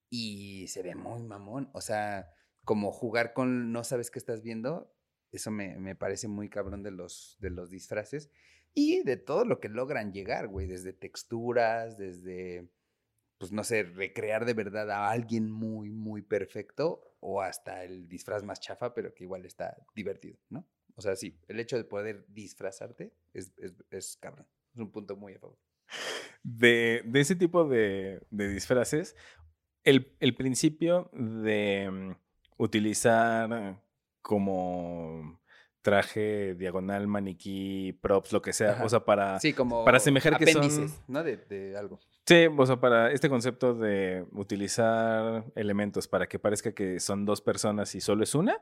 y 0.09 0.67
se 0.67 0.83
ve 0.83 0.95
muy 0.95 1.23
mamón. 1.23 1.69
O 1.73 1.81
sea, 1.81 2.33
como 2.63 2.91
jugar 2.91 3.33
con 3.33 3.71
no 3.71 3.83
sabes 3.83 4.11
qué 4.11 4.19
estás 4.19 4.41
viendo, 4.41 4.93
eso 5.31 5.51
me, 5.51 5.95
parece 5.95 6.27
muy 6.27 6.49
cabrón 6.49 6.83
de 6.83 6.91
los, 6.91 7.37
de 7.39 7.49
los 7.49 7.69
disfraces 7.69 8.29
y 8.73 9.03
de 9.03 9.17
todo 9.17 9.45
lo 9.45 9.59
que 9.59 9.69
logran 9.69 10.13
llegar, 10.13 10.47
güey, 10.47 10.67
desde 10.67 10.93
texturas, 10.93 11.97
desde, 11.97 12.69
pues 13.37 13.51
no 13.51 13.63
sé, 13.63 13.83
recrear 13.83 14.45
de 14.45 14.53
verdad 14.53 14.89
a 14.91 15.11
alguien 15.11 15.49
muy, 15.49 15.91
muy 15.91 16.21
perfecto 16.21 17.15
o 17.19 17.41
hasta 17.41 17.83
el 17.83 18.07
disfraz 18.07 18.43
más 18.43 18.59
chafa, 18.59 18.93
pero 18.93 19.13
que 19.13 19.23
igual 19.23 19.45
está 19.45 19.75
divertido, 19.95 20.37
¿no? 20.49 20.67
O 20.95 21.01
sea, 21.01 21.15
sí, 21.15 21.37
el 21.47 21.59
hecho 21.59 21.75
de 21.75 21.83
poder 21.83 22.25
disfrazarte 22.29 23.13
es, 23.33 23.51
es 23.91 24.17
cabrón. 24.17 24.47
Es 24.73 24.79
un 24.79 24.91
punto 24.91 25.17
muy 25.17 25.33
a 25.33 25.39
favor 25.39 25.64
de, 26.43 27.03
ese 27.13 27.35
tipo 27.35 27.67
de, 27.67 28.21
disfraces, 28.29 29.15
el, 29.83 30.35
principio 30.35 31.09
de 31.13 31.89
mm, 31.91 32.11
utilizar 32.57 33.81
como 34.21 35.41
traje 35.81 36.55
diagonal, 36.55 37.07
maniquí, 37.07 37.93
props, 38.01 38.33
lo 38.33 38.41
que 38.41 38.53
sea, 38.53 38.81
o 38.83 38.89
sea, 38.89 39.05
para, 39.05 39.37
para 39.85 39.97
asemejar 39.97 40.37
que 40.37 40.47
son... 40.47 40.91
¿no? 41.07 41.23
De, 41.23 41.37
de, 41.37 41.77
algo. 41.77 41.99
Sí, 42.25 42.47
o 42.57 42.65
sea, 42.65 42.79
para 42.79 43.11
este 43.11 43.29
concepto 43.29 43.75
de 43.75 44.25
utilizar 44.31 45.45
elementos 45.55 46.07
para 46.07 46.27
que 46.27 46.39
parezca 46.39 46.73
que 46.73 46.99
son 46.99 47.23
dos 47.23 47.39
personas 47.39 47.93
y 47.93 48.01
solo 48.01 48.23
es 48.23 48.33
una, 48.33 48.59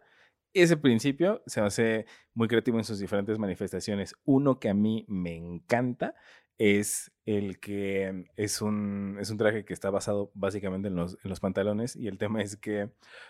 ese 0.54 0.78
principio 0.78 1.42
se 1.46 1.62
hace 1.62 2.06
muy 2.34 2.48
creativo 2.48 2.78
en 2.78 2.84
sus 2.84 3.00
diferentes 3.00 3.40
manifestaciones. 3.40 4.16
Uno 4.26 4.60
que 4.60 4.70
a 4.70 4.74
mí 4.74 5.06
me 5.08 5.36
encanta 5.36 6.16
es 6.58 7.12
el 7.26 7.60
que 7.60 8.26
es 8.36 8.62
un, 8.62 9.18
es 9.20 9.30
un 9.30 9.38
traje 9.38 9.66
que 9.66 9.74
está 9.74 9.90
basado 9.90 10.32
básicamente 10.34 10.88
en 10.88 10.96
los, 10.96 11.18
en 11.24 11.30
los 11.30 11.40
pantalones 11.40 11.96
y 11.96 12.08
el 12.08 12.18
tema 12.18 12.42
es 12.42 12.58
que 12.58 12.90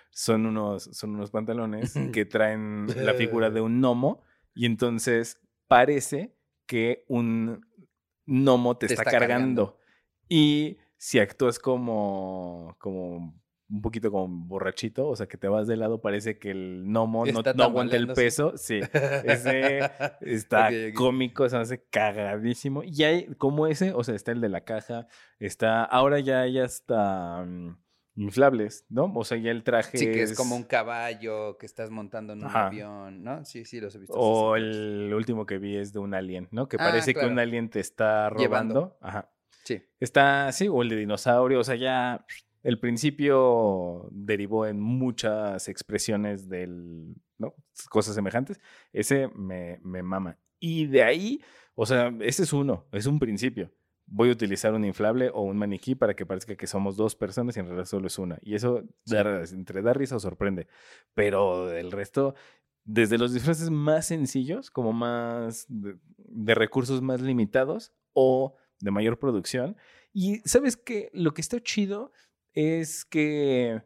son 0.09 0.45
unos, 0.45 0.83
son 0.83 1.15
unos 1.15 1.31
pantalones 1.31 1.93
que 2.11 2.25
traen 2.25 2.87
la 2.95 3.13
figura 3.13 3.49
de 3.49 3.61
un 3.61 3.79
gnomo 3.79 4.21
y 4.53 4.65
entonces 4.65 5.41
parece 5.67 6.35
que 6.65 7.05
un 7.07 7.65
gnomo 8.25 8.77
te, 8.77 8.87
está, 8.87 9.03
cargando. 9.03 9.19
cargando. 9.19 9.79
Y 10.29 10.77
si 10.97 11.19
actúas 11.19 11.59
como, 11.59 12.75
como 12.79 13.42
un 13.73 13.81
poquito 13.81 14.11
como 14.11 14.27
borrachito, 14.45 15.07
o 15.07 15.15
sea, 15.15 15.25
que 15.27 15.35
te 15.35 15.47
vas 15.47 15.65
de 15.67 15.75
lado, 15.75 15.99
parece 15.99 16.37
que 16.37 16.51
el 16.51 16.83
gnomo 16.85 17.25
no, 17.25 17.41
no 17.55 17.63
aguanta 17.63 17.95
el 17.95 18.13
peso. 18.13 18.53
Sí, 18.55 18.79
ese 19.23 19.79
está 20.21 20.69
cómico, 20.93 21.49
se 21.49 21.57
hace 21.57 21.83
cagadísimo. 21.89 22.83
Y 22.83 23.03
hay 23.03 23.25
como 23.35 23.65
ese, 23.65 23.91
o 23.93 24.03
sea, 24.03 24.13
está 24.13 24.31
el 24.31 24.41
de 24.41 24.49
la 24.49 24.61
caja, 24.61 25.07
está, 25.39 25.83
ahora 25.83 26.19
ya 26.19 26.41
hay 26.41 26.59
hasta 26.59 27.43
mm, 27.45 27.77
inflables, 28.17 28.85
¿no? 28.89 29.11
O 29.15 29.23
sea, 29.23 29.39
ya 29.39 29.49
el 29.49 29.63
traje 29.63 29.97
Sí, 29.97 30.05
que 30.05 30.21
es 30.21 30.35
como 30.37 30.55
un 30.55 30.63
caballo 30.65 31.57
que 31.57 31.65
estás 31.65 31.89
montando 31.89 32.33
en 32.33 32.39
un 32.39 32.45
Ajá. 32.45 32.67
avión, 32.67 33.23
¿no? 33.23 33.43
Sí, 33.43 33.65
sí, 33.65 33.81
los 33.81 33.95
he 33.95 33.97
visto. 33.97 34.13
O 34.15 34.55
el 34.55 35.11
último 35.15 35.47
que 35.47 35.57
vi 35.57 35.77
es 35.77 35.93
de 35.93 35.97
un 35.99 36.13
alien, 36.13 36.47
¿no? 36.51 36.67
Que 36.69 36.77
Ah, 36.79 36.83
parece 36.91 37.15
que 37.15 37.25
un 37.25 37.39
alien 37.39 37.69
te 37.71 37.79
está 37.79 38.29
Llevando. 38.37 38.75
robando. 38.75 38.97
Ajá. 39.01 39.31
Sí. 39.63 39.81
Está, 39.99 40.51
sí, 40.51 40.67
o 40.67 40.83
el 40.83 40.89
de 40.89 40.97
dinosaurio, 40.97 41.59
o 41.59 41.63
sea, 41.63 41.75
ya 41.75 42.23
el 42.63 42.79
principio 42.79 44.07
derivó 44.11 44.65
en 44.65 44.79
muchas 44.79 45.67
expresiones 45.67 46.47
del, 46.49 47.15
¿no? 47.37 47.53
Cosas 47.89 48.15
semejantes. 48.15 48.59
Ese 48.91 49.27
me, 49.35 49.79
me 49.83 50.01
mama. 50.01 50.37
Y 50.59 50.85
de 50.87 51.03
ahí, 51.03 51.41
o 51.75 51.85
sea, 51.85 52.13
ese 52.21 52.43
es 52.43 52.53
uno, 52.53 52.87
es 52.91 53.05
un 53.05 53.19
principio. 53.19 53.71
Voy 54.05 54.29
a 54.29 54.33
utilizar 54.33 54.73
un 54.73 54.85
inflable 54.85 55.29
o 55.33 55.41
un 55.41 55.57
maniquí 55.57 55.95
para 55.95 56.13
que 56.13 56.25
parezca 56.25 56.55
que 56.55 56.67
somos 56.67 56.95
dos 56.97 57.15
personas 57.15 57.55
y 57.55 57.59
en 57.59 57.65
realidad 57.67 57.85
solo 57.85 58.07
es 58.07 58.17
una. 58.19 58.37
Y 58.41 58.55
eso 58.55 58.83
da- 59.05 59.43
entre 59.51 59.81
da 59.81 59.93
risa 59.93 60.15
o 60.15 60.19
sorprende. 60.19 60.67
Pero 61.13 61.71
el 61.71 61.91
resto, 61.91 62.35
desde 62.85 63.17
los 63.17 63.33
disfraces 63.33 63.69
más 63.71 64.07
sencillos, 64.07 64.71
como 64.71 64.93
más 64.93 65.65
de, 65.69 65.95
de 66.17 66.55
recursos 66.55 67.01
más 67.01 67.21
limitados 67.21 67.93
o 68.13 68.55
de 68.79 68.91
mayor 68.91 69.19
producción. 69.19 69.77
Y 70.13 70.37
sabes 70.45 70.75
que 70.77 71.09
lo 71.13 71.33
que 71.33 71.41
está 71.41 71.59
chido 71.61 72.11
es 72.53 73.05
que 73.05 73.81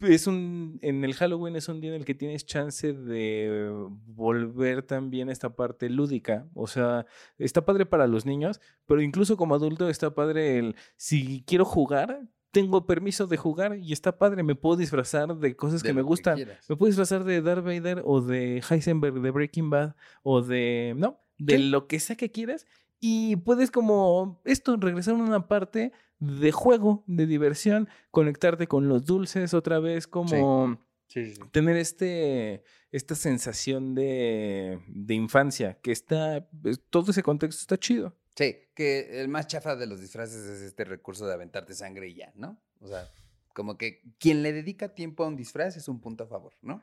es 0.00 0.26
un 0.26 0.78
en 0.82 1.04
el 1.04 1.14
Halloween 1.14 1.56
es 1.56 1.68
un 1.68 1.80
día 1.80 1.90
en 1.90 1.96
el 1.96 2.04
que 2.04 2.14
tienes 2.14 2.46
chance 2.46 2.92
de 2.92 3.70
volver 4.06 4.82
también 4.82 5.28
a 5.28 5.32
esta 5.32 5.54
parte 5.54 5.90
lúdica, 5.90 6.48
o 6.54 6.66
sea, 6.66 7.06
está 7.38 7.64
padre 7.64 7.86
para 7.86 8.06
los 8.06 8.26
niños, 8.26 8.60
pero 8.86 9.02
incluso 9.02 9.36
como 9.36 9.54
adulto 9.54 9.88
está 9.88 10.14
padre 10.14 10.58
el 10.58 10.76
si 10.96 11.44
quiero 11.46 11.64
jugar, 11.64 12.22
tengo 12.52 12.86
permiso 12.86 13.26
de 13.26 13.38
jugar 13.38 13.76
y 13.78 13.92
está 13.92 14.18
padre, 14.18 14.42
me 14.42 14.54
puedo 14.54 14.76
disfrazar 14.76 15.36
de 15.36 15.56
cosas 15.56 15.82
De 15.82 15.88
que 15.88 15.94
me 15.94 16.02
gustan. 16.02 16.38
Me 16.68 16.76
puedo 16.76 16.88
disfrazar 16.88 17.24
de 17.24 17.40
Darth 17.40 17.64
Vader 17.64 18.02
o 18.04 18.20
de 18.20 18.62
Heisenberg 18.68 19.20
de 19.20 19.30
Breaking 19.30 19.70
Bad 19.70 19.96
o 20.22 20.42
de, 20.42 20.94
no, 20.96 21.18
de 21.38 21.58
lo 21.58 21.86
que 21.86 21.98
sea 21.98 22.16
que 22.16 22.30
quieras. 22.30 22.66
Y 23.00 23.36
puedes 23.36 23.70
como 23.70 24.40
esto, 24.44 24.76
regresar 24.76 25.14
a 25.14 25.16
una 25.16 25.48
parte 25.48 25.92
de 26.24 26.52
juego, 26.52 27.02
de 27.08 27.26
diversión, 27.26 27.88
conectarte 28.12 28.66
con 28.68 28.88
los 28.88 29.04
dulces 29.04 29.54
otra 29.54 29.80
vez, 29.80 30.06
como 30.06 30.78
Sí, 31.08 31.24
sí, 31.26 31.34
sí. 31.34 31.42
tener 31.50 31.76
este, 31.76 32.62
esta 32.92 33.14
sensación 33.16 33.94
de, 33.94 34.80
de 34.86 35.14
infancia, 35.14 35.78
que 35.82 35.90
está, 35.92 36.48
es- 36.64 36.80
todo 36.90 37.10
ese 37.10 37.22
contexto 37.24 37.60
está 37.60 37.76
chido. 37.76 38.16
Sí, 38.36 38.56
que 38.74 39.20
el 39.20 39.28
más 39.28 39.46
chafa 39.48 39.74
de 39.76 39.86
los 39.86 40.00
disfraces 40.00 40.44
es 40.46 40.62
este 40.62 40.84
recurso 40.84 41.26
de 41.26 41.34
aventarte 41.34 41.74
sangre 41.74 42.08
y 42.08 42.14
ya, 42.14 42.32
¿no? 42.36 42.62
O 42.80 42.86
sea, 42.86 43.10
como 43.52 43.76
que 43.76 44.00
quien 44.18 44.42
le 44.42 44.52
dedica 44.52 44.94
tiempo 44.94 45.24
a 45.24 45.28
un 45.28 45.36
disfraz 45.36 45.76
es 45.76 45.88
un 45.88 46.00
punto 46.00 46.24
a 46.24 46.28
favor, 46.28 46.54
¿no? 46.62 46.82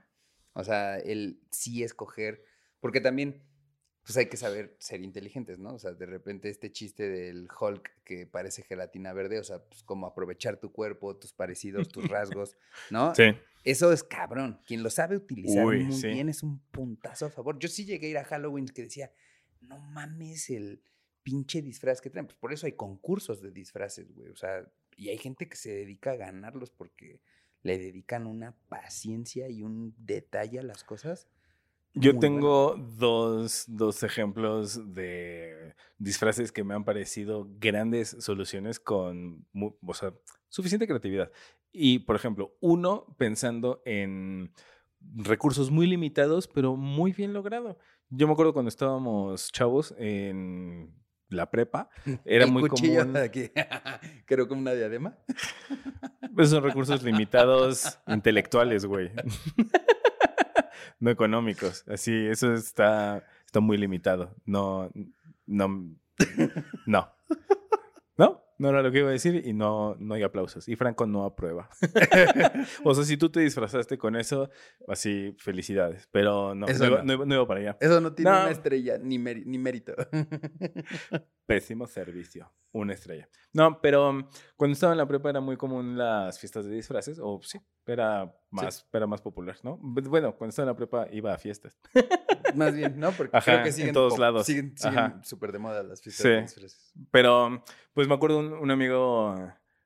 O 0.54 0.63
sea, 0.63 0.97
el 0.97 1.41
sí 1.49 1.82
escoger, 1.84 2.43
porque 2.82 2.99
también, 3.02 3.41
pues 4.10 4.17
hay 4.17 4.26
que 4.26 4.38
saber 4.38 4.76
ser 4.80 5.04
inteligentes, 5.04 5.60
¿no? 5.60 5.76
O 5.76 5.78
sea, 5.78 5.91
de 5.91 6.08
repente 6.08 6.50
este 6.50 6.72
chiste 6.72 7.08
del 7.08 7.48
Hulk 7.48 7.91
que 8.04 8.26
parece 8.26 8.63
gelatina 8.63 9.13
verde, 9.13 9.38
o 9.38 9.43
sea, 9.43 9.63
pues 9.63 9.84
como 9.84 10.08
aprovechar 10.08 10.60
tu 10.60 10.72
cuerpo, 10.72 11.15
tus 11.15 11.32
parecidos, 11.32 11.89
tus 11.89 12.08
rasgos, 12.10 12.58
¿no? 12.89 13.13
Sí. 13.13 13.26
Eso 13.63 13.93
es 13.93 14.04
cabrón. 14.04 14.62
Quien 14.65 14.82
lo 14.82 14.89
sabe 14.89 15.15
utilizar 15.15 15.63
Uy, 15.63 15.84
muy 15.84 15.95
sí. 15.95 16.08
bien 16.08 16.28
es 16.28 16.41
un 16.41 16.58
puntazo 16.72 17.28
a 17.28 17.30
favor. 17.30 17.60
Yo 17.60 17.67
sí 17.67 17.86
llegué 17.86 18.08
a 18.08 18.10
ir 18.10 18.17
a 18.17 18.24
Halloween 18.24 18.65
que 18.65 18.82
decía, 18.82 19.12
no 19.62 19.78
mames 19.78 20.50
el 20.50 20.82
pinche 21.22 21.62
disfraz 21.62 22.02
que 22.02 22.10
traen. 22.10 22.26
Pues 22.26 22.39
por 22.39 22.52
eso 22.52 22.65
hay 22.65 22.72
concursos 22.74 23.43
de 23.43 23.52
disfraces, 23.52 24.12
güey. 24.15 24.30
O 24.30 24.36
sea, 24.36 24.67
y 24.98 25.10
hay 25.10 25.19
gente 25.19 25.48
que 25.48 25.56
se 25.56 25.72
dedica 25.72 26.13
a 26.13 26.15
ganarlos 26.15 26.72
porque 26.72 27.22
le 27.62 27.78
dedican 27.78 28.26
una 28.26 28.58
paciencia 28.69 29.50
y 29.50 29.62
un 29.62 29.93
detalle 30.00 30.58
a 30.58 30.63
las 30.63 30.84
cosas. 30.84 31.28
Yo 31.93 32.13
muy 32.13 32.19
tengo 32.19 32.75
dos, 32.97 33.65
dos 33.67 34.04
ejemplos 34.04 34.93
de 34.93 35.75
disfraces 35.97 36.52
que 36.52 36.63
me 36.63 36.73
han 36.73 36.86
parecido 36.86 37.47
grandes 37.60 38.15
soluciones 38.19 38.80
con 38.80 39.45
o 39.54 39.93
sea, 39.93 40.13
suficiente 40.47 40.88
creatividad. 40.88 41.32
Y, 41.71 41.99
por 41.99 42.15
ejemplo, 42.15 42.56
uno 42.62 43.15
pensando 43.17 43.82
en 43.86 44.54
recursos 45.15 45.71
muy 45.71 45.88
limitados, 45.88 46.47
pero 46.47 46.75
muy 46.75 47.12
bien 47.12 47.34
logrado. 47.34 47.78
Yo 48.10 48.28
me 48.28 48.34
acuerdo 48.34 48.54
cuando 48.54 48.69
estábamos 48.69 49.52
chavos 49.52 49.93
en 49.97 50.93
la 51.30 51.52
prepa, 51.52 51.89
era 52.25 52.45
El 52.45 52.52
muy 52.52 52.67
común. 52.67 53.15
aquí, 53.17 53.52
creo 54.25 54.47
que 54.47 54.54
una 54.54 54.73
diadema. 54.73 55.17
Esos 56.38 56.49
son 56.49 56.63
recursos 56.63 57.04
limitados 57.04 57.99
intelectuales, 58.08 58.86
güey. 58.86 59.12
no 60.99 61.09
económicos. 61.09 61.83
Así, 61.88 62.27
eso 62.27 62.53
está, 62.53 63.23
está 63.45 63.59
muy 63.59 63.77
limitado. 63.77 64.35
No, 64.45 64.89
no, 65.45 65.89
no. 66.85 67.12
¿No? 68.17 68.41
No 68.57 68.67
era 68.69 68.81
lo 68.81 68.91
que 68.91 68.99
iba 68.99 69.07
a 69.07 69.13
decir 69.13 69.41
y 69.45 69.53
no, 69.53 69.95
no 69.99 70.15
hay 70.15 70.23
aplausos. 70.23 70.67
Y 70.67 70.75
Franco 70.75 71.05
no 71.07 71.23
aprueba. 71.23 71.69
o 72.83 72.93
sea, 72.93 73.05
si 73.05 73.15
tú 73.15 73.29
te 73.29 73.39
disfrazaste 73.39 73.97
con 73.97 74.17
eso, 74.17 74.49
así, 74.89 75.33
felicidades. 75.39 76.09
Pero 76.12 76.53
no, 76.53 76.67
no, 76.67 76.85
iba, 76.85 76.97
no. 76.97 77.03
no 77.05 77.13
iba- 77.13 77.25
no 77.25 77.35
iba 77.35 77.47
para 77.47 77.59
allá. 77.62 77.77
Eso 77.79 78.01
no 78.01 78.12
tiene 78.13 78.31
una 78.31 78.51
estrella 78.51 78.97
ni, 79.01 79.17
ni 79.17 79.57
mérito. 79.57 79.93
Pésimo 81.49 81.88
servicio. 81.88 82.51
Una 82.71 82.93
estrella. 82.93 83.27
No, 83.51 83.81
pero 83.81 84.09
um, 84.12 84.23
cuando 84.55 84.73
estaba 84.73 84.93
en 84.93 84.99
la 84.99 85.07
prepa 85.07 85.31
era 85.31 85.39
muy 85.41 85.57
común 85.57 85.97
las 85.97 86.39
fiestas 86.39 86.65
de 86.65 86.75
disfraces. 86.75 87.17
O 87.19 87.39
sí, 87.41 87.59
era 87.88 88.31
más, 88.51 88.88
era 88.93 89.07
más 89.07 89.21
popular, 89.21 89.57
¿no? 89.63 89.79
Bu- 89.79 90.07
Bueno, 90.07 90.35
cuando 90.35 90.49
estaba 90.51 90.65
en 90.65 90.73
la 90.73 90.75
prepa 90.75 91.07
iba 91.12 91.33
a 91.33 91.38
fiestas. 91.39 91.79
Más 92.55 92.75
bien, 92.75 92.99
¿no? 92.99 93.12
Porque 93.12 93.35
Ajá, 93.35 93.45
creo 93.51 93.63
que 93.63 93.69
en 93.69 93.73
siguen 93.73 93.93
todos 93.93 94.13
pop- 94.13 94.19
lados. 94.19 94.45
Siguen, 94.45 94.73
súper 95.23 95.51
de 95.51 95.59
moda 95.59 95.81
las 95.83 96.01
fiestas 96.01 96.23
Sí. 96.23 96.29
de 96.29 96.41
disfraces. 96.41 96.93
Pero, 97.12 97.47
um, 97.47 97.62
pues 97.93 98.07
me 98.07 98.13
acuerdo, 98.13 98.38
un, 98.39 98.53
un 98.53 98.69
amigo 98.71 99.35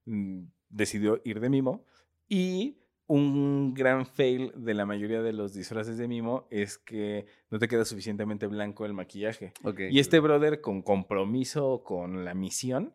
mm, 0.05 0.43
decidió 0.69 1.21
ir 1.23 1.39
de 1.39 1.49
mimo 1.49 1.85
y 2.27 2.82
un 3.07 3.73
gran 3.73 4.05
fail 4.05 4.51
de 4.55 4.73
la 4.73 4.85
mayoría 4.85 5.21
de 5.21 5.33
los 5.33 5.53
disfraces 5.53 5.97
de 5.97 6.07
mimo 6.07 6.47
es 6.49 6.77
que 6.77 7.25
no 7.49 7.59
te 7.59 7.67
queda 7.67 7.85
suficientemente 7.85 8.47
blanco 8.47 8.85
el 8.85 8.93
maquillaje. 8.93 9.53
Ok, 9.63 9.81
Y 9.91 9.99
este 9.99 10.19
brother 10.19 10.61
con 10.61 10.81
compromiso 10.81 11.83
con 11.83 12.23
la 12.23 12.33
misión, 12.33 12.93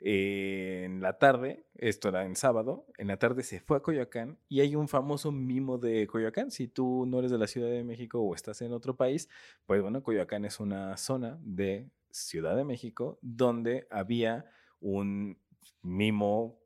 eh, 0.00 0.82
en 0.84 1.00
la 1.00 1.18
tarde, 1.18 1.66
esto 1.74 2.08
era 2.08 2.24
en 2.24 2.36
sábado, 2.36 2.86
en 2.98 3.08
la 3.08 3.18
tarde 3.18 3.42
se 3.42 3.58
fue 3.60 3.78
a 3.78 3.80
Coyoacán 3.80 4.38
y 4.48 4.60
hay 4.60 4.76
un 4.76 4.88
famoso 4.88 5.32
mimo 5.32 5.78
de 5.78 6.06
Coyoacán. 6.06 6.50
Si 6.52 6.68
tú 6.68 7.04
no 7.06 7.18
eres 7.18 7.32
de 7.32 7.38
la 7.38 7.48
Ciudad 7.48 7.68
de 7.68 7.82
México 7.82 8.20
o 8.20 8.34
estás 8.34 8.62
en 8.62 8.72
otro 8.72 8.96
país, 8.96 9.28
pues 9.66 9.82
bueno, 9.82 10.02
Coyoacán 10.02 10.44
es 10.44 10.60
una 10.60 10.96
zona 10.96 11.38
de 11.42 11.90
Ciudad 12.10 12.56
de 12.56 12.64
México 12.64 13.18
donde 13.22 13.88
había 13.90 14.46
un 14.80 15.36
mimo 15.82 16.60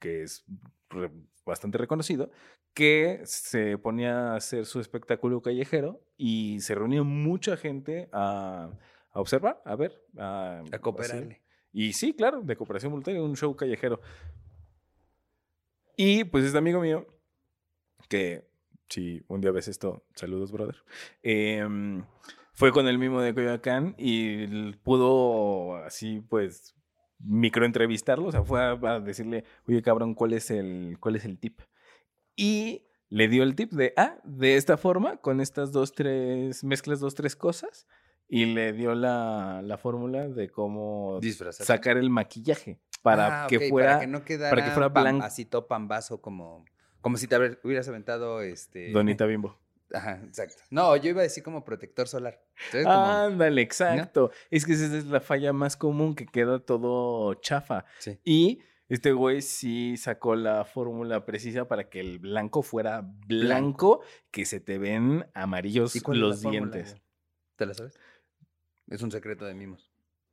que 0.00 0.24
es 0.24 0.44
bastante 1.44 1.78
reconocido, 1.78 2.30
que 2.74 3.20
se 3.24 3.78
ponía 3.78 4.32
a 4.32 4.36
hacer 4.36 4.66
su 4.66 4.80
espectáculo 4.80 5.42
callejero 5.42 6.00
y 6.16 6.60
se 6.60 6.74
reunía 6.74 7.02
mucha 7.02 7.56
gente 7.56 8.08
a, 8.12 8.70
a 9.10 9.20
observar, 9.20 9.60
a 9.64 9.76
ver, 9.76 10.00
a, 10.18 10.62
A 10.72 10.78
cooperarle. 10.78 11.34
así. 11.34 11.42
Y 11.72 11.92
sí, 11.94 12.14
claro, 12.14 12.42
de 12.42 12.54
cooperación 12.56 12.92
voluntaria, 12.92 13.22
un 13.22 13.36
show 13.36 13.56
callejero. 13.56 14.00
Y 15.96 16.24
pues 16.24 16.44
este 16.44 16.58
amigo 16.58 16.80
mío, 16.80 17.06
que 18.08 18.48
si 18.88 19.22
un 19.28 19.40
día 19.40 19.52
ves 19.52 19.68
esto, 19.68 20.04
saludos, 20.14 20.52
brother, 20.52 20.76
em, 21.22 22.04
fue 22.52 22.72
con 22.72 22.86
el 22.86 22.98
mismo 22.98 23.20
de 23.20 23.34
Coyoacán 23.34 23.94
y 23.98 24.72
pudo 24.76 25.76
así, 25.76 26.20
pues, 26.20 26.74
microentrevistarlo, 27.24 28.26
o 28.26 28.32
sea, 28.32 28.42
fue 28.42 28.60
a, 28.60 28.70
a 28.72 29.00
decirle, 29.00 29.44
oye, 29.68 29.82
cabrón, 29.82 30.14
¿cuál 30.14 30.32
es 30.32 30.50
el, 30.50 30.96
cuál 31.00 31.16
es 31.16 31.24
el 31.24 31.38
tip? 31.38 31.60
Y 32.36 32.86
le 33.08 33.28
dio 33.28 33.42
el 33.42 33.54
tip 33.54 33.72
de, 33.72 33.92
ah, 33.96 34.16
de 34.24 34.56
esta 34.56 34.76
forma, 34.76 35.18
con 35.18 35.40
estas 35.40 35.72
dos, 35.72 35.92
tres, 35.92 36.64
mezclas 36.64 37.00
dos, 37.00 37.14
tres 37.14 37.36
cosas, 37.36 37.86
y 38.28 38.46
le 38.46 38.72
dio 38.72 38.94
la, 38.94 39.60
la 39.62 39.76
fórmula 39.76 40.28
de 40.28 40.48
cómo 40.48 41.18
Disfrazar. 41.20 41.66
sacar 41.66 41.98
el 41.98 42.08
maquillaje 42.08 42.80
para 43.02 43.44
Ah, 43.44 43.46
que 43.46 43.68
fuera 43.68 43.88
para 43.90 44.00
que 44.00 44.06
no 44.06 44.24
quedara 44.24 44.64
que 44.64 44.70
fuera 44.70 44.88
blanco. 44.88 45.24
así 45.24 45.44
todo 45.44 45.66
pambazo 45.66 46.22
como 46.22 46.64
como 47.02 47.16
si 47.18 47.26
te 47.26 47.36
hubieras 47.64 47.88
aventado 47.88 48.40
este 48.40 48.90
Donita 48.92 49.26
Bimbo. 49.26 49.58
Ajá, 49.92 50.20
exacto. 50.24 50.62
No, 50.70 50.96
yo 50.96 51.10
iba 51.10 51.20
a 51.20 51.24
decir 51.24 51.42
como 51.42 51.64
protector 51.64 52.08
solar. 52.08 52.42
Ándale, 52.86 53.60
exacto. 53.62 54.30
Es 54.50 54.64
que 54.64 54.72
esa 54.72 54.96
es 54.96 55.06
la 55.06 55.20
falla 55.20 55.52
más 55.52 55.76
común 55.76 56.14
que 56.14 56.26
queda 56.26 56.58
todo 56.60 57.34
chafa. 57.34 57.84
sí. 57.98 58.18
Y 58.24 58.60
este 58.92 59.12
güey 59.12 59.40
sí 59.40 59.96
sacó 59.96 60.36
la 60.36 60.66
fórmula 60.66 61.24
precisa 61.24 61.66
para 61.66 61.88
que 61.88 61.98
el 61.98 62.18
blanco 62.18 62.62
fuera 62.62 63.02
blanco, 63.26 64.02
que 64.30 64.44
se 64.44 64.60
te 64.60 64.76
ven 64.76 65.24
amarillos 65.32 65.96
¿Y 65.96 66.02
los 66.08 66.42
dientes. 66.42 67.00
¿Te 67.56 67.64
la 67.64 67.72
sabes? 67.72 67.98
Es 68.88 69.00
un 69.00 69.10
secreto 69.10 69.46
de 69.46 69.54
mimos. 69.54 69.90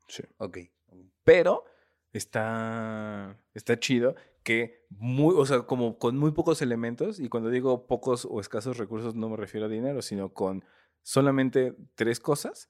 Sí. 0.10 0.24
Ok. 0.40 0.58
Pero 1.24 1.64
está, 2.12 3.38
está 3.54 3.80
chido 3.80 4.16
que 4.50 4.88
muy, 4.90 5.36
o 5.38 5.46
sea, 5.46 5.62
como 5.62 6.00
con 6.00 6.18
muy 6.18 6.32
pocos 6.32 6.64
elementos, 6.64 7.20
y 7.20 7.30
cuando 7.30 7.52
digo 7.52 7.86
pocos 7.86 8.26
o 8.28 8.42
escasos 8.42 8.78
recursos 8.78 9.14
no 9.14 9.30
me 9.30 9.38
refiero 9.38 9.68
a 9.68 9.70
dinero, 9.70 10.02
sino 10.02 10.34
con 10.34 10.66
solamente 11.04 11.76
tres 11.94 12.20
cosas, 12.20 12.68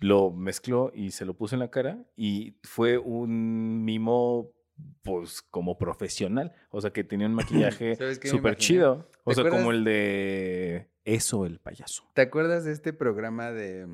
lo 0.00 0.32
mezcló 0.32 0.90
y 0.92 1.12
se 1.12 1.24
lo 1.24 1.34
puso 1.34 1.54
en 1.54 1.60
la 1.60 1.70
cara 1.70 2.04
y 2.16 2.56
fue 2.64 2.98
un 2.98 3.84
mimo 3.84 4.50
pues 5.02 5.42
como 5.42 5.78
profesional, 5.78 6.52
o 6.70 6.80
sea 6.80 6.92
que 6.92 7.04
tenía 7.04 7.28
un 7.28 7.34
maquillaje 7.70 7.94
¿Sabes 7.94 8.18
qué 8.18 8.32
me 8.32 8.38
súper 8.38 8.56
chido, 8.56 9.08
o 9.22 9.30
¿Te 9.30 9.40
sea 9.40 9.50
como 9.50 9.70
el 9.70 9.84
de 9.84 10.90
eso 11.04 11.46
el 11.46 11.60
payaso. 11.60 12.10
¿Te 12.14 12.22
acuerdas 12.22 12.64
de 12.64 12.72
este 12.72 12.92
programa 12.92 13.52
de 13.52 13.86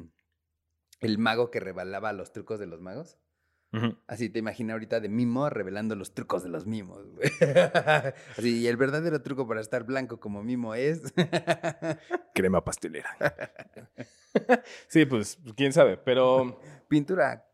El 1.00 1.18
mago 1.18 1.50
que 1.50 1.60
revelaba 1.60 2.14
los 2.14 2.32
trucos 2.32 2.58
de 2.58 2.66
los 2.66 2.80
magos? 2.80 3.18
Así 4.06 4.30
te 4.30 4.38
imaginas 4.38 4.74
ahorita 4.74 5.00
de 5.00 5.08
mimo 5.08 5.50
revelando 5.50 5.94
los 5.94 6.14
trucos 6.14 6.42
de 6.42 6.48
los 6.48 6.66
mimos, 6.66 7.06
güey. 7.10 7.30
Así, 8.36 8.60
y 8.60 8.66
el 8.66 8.76
verdadero 8.76 9.20
truco 9.22 9.46
para 9.46 9.60
estar 9.60 9.84
blanco 9.84 10.18
como 10.20 10.42
mimo 10.42 10.74
es. 10.74 11.02
Crema 12.34 12.64
pastelera. 12.64 13.10
sí, 14.88 15.04
pues 15.04 15.38
quién 15.54 15.72
sabe, 15.72 15.98
pero 15.98 16.58
Pintura. 16.88 17.44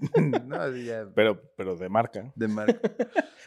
no, 0.44 0.76
ya. 0.76 1.08
pero 1.14 1.40
pero 1.56 1.76
de 1.76 1.88
marca. 1.88 2.32
De 2.34 2.48
marco. 2.48 2.80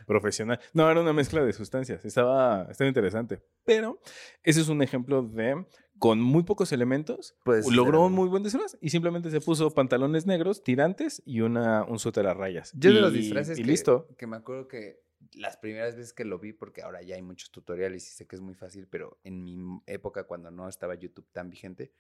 profesional. 0.05 0.59
No, 0.73 0.89
era 0.89 1.01
una 1.01 1.13
mezcla 1.13 1.43
de 1.43 1.51
sustancias. 1.51 2.05
Estaba, 2.05 2.67
estaba 2.69 2.87
interesante. 2.87 3.41
Pero 3.65 3.99
ese 4.43 4.61
es 4.61 4.69
un 4.69 4.81
ejemplo 4.81 5.23
de, 5.23 5.65
con 5.99 6.21
muy 6.21 6.43
pocos 6.43 6.71
elementos, 6.71 7.35
Puedes 7.43 7.67
logró 7.71 8.05
un 8.05 8.13
muy 8.13 8.27
buen 8.29 8.43
disfraz 8.43 8.77
y 8.81 8.89
simplemente 8.89 9.29
se 9.31 9.41
puso 9.41 9.71
pantalones 9.73 10.25
negros, 10.25 10.63
tirantes 10.63 11.21
y 11.25 11.41
una, 11.41 11.83
un 11.83 11.99
suéter 11.99 12.27
a 12.27 12.33
rayas. 12.33 12.71
Yo 12.75 12.93
de 12.93 13.01
los 13.01 13.13
disfraces 13.13 13.57
Y 13.59 13.63
que, 13.63 13.67
listo. 13.67 14.07
que 14.17 14.27
me 14.27 14.37
acuerdo 14.37 14.67
que 14.67 15.01
las 15.33 15.57
primeras 15.57 15.95
veces 15.95 16.13
que 16.13 16.25
lo 16.25 16.39
vi, 16.39 16.53
porque 16.53 16.81
ahora 16.83 17.01
ya 17.01 17.15
hay 17.15 17.21
muchos 17.21 17.51
tutoriales 17.51 18.07
y 18.07 18.11
sé 18.13 18.27
que 18.27 18.35
es 18.35 18.41
muy 18.41 18.53
fácil, 18.53 18.87
pero 18.87 19.19
en 19.23 19.43
mi 19.43 19.57
época 19.87 20.25
cuando 20.25 20.51
no 20.51 20.69
estaba 20.69 20.95
YouTube 20.95 21.27
tan 21.31 21.49
vigente, 21.49 21.91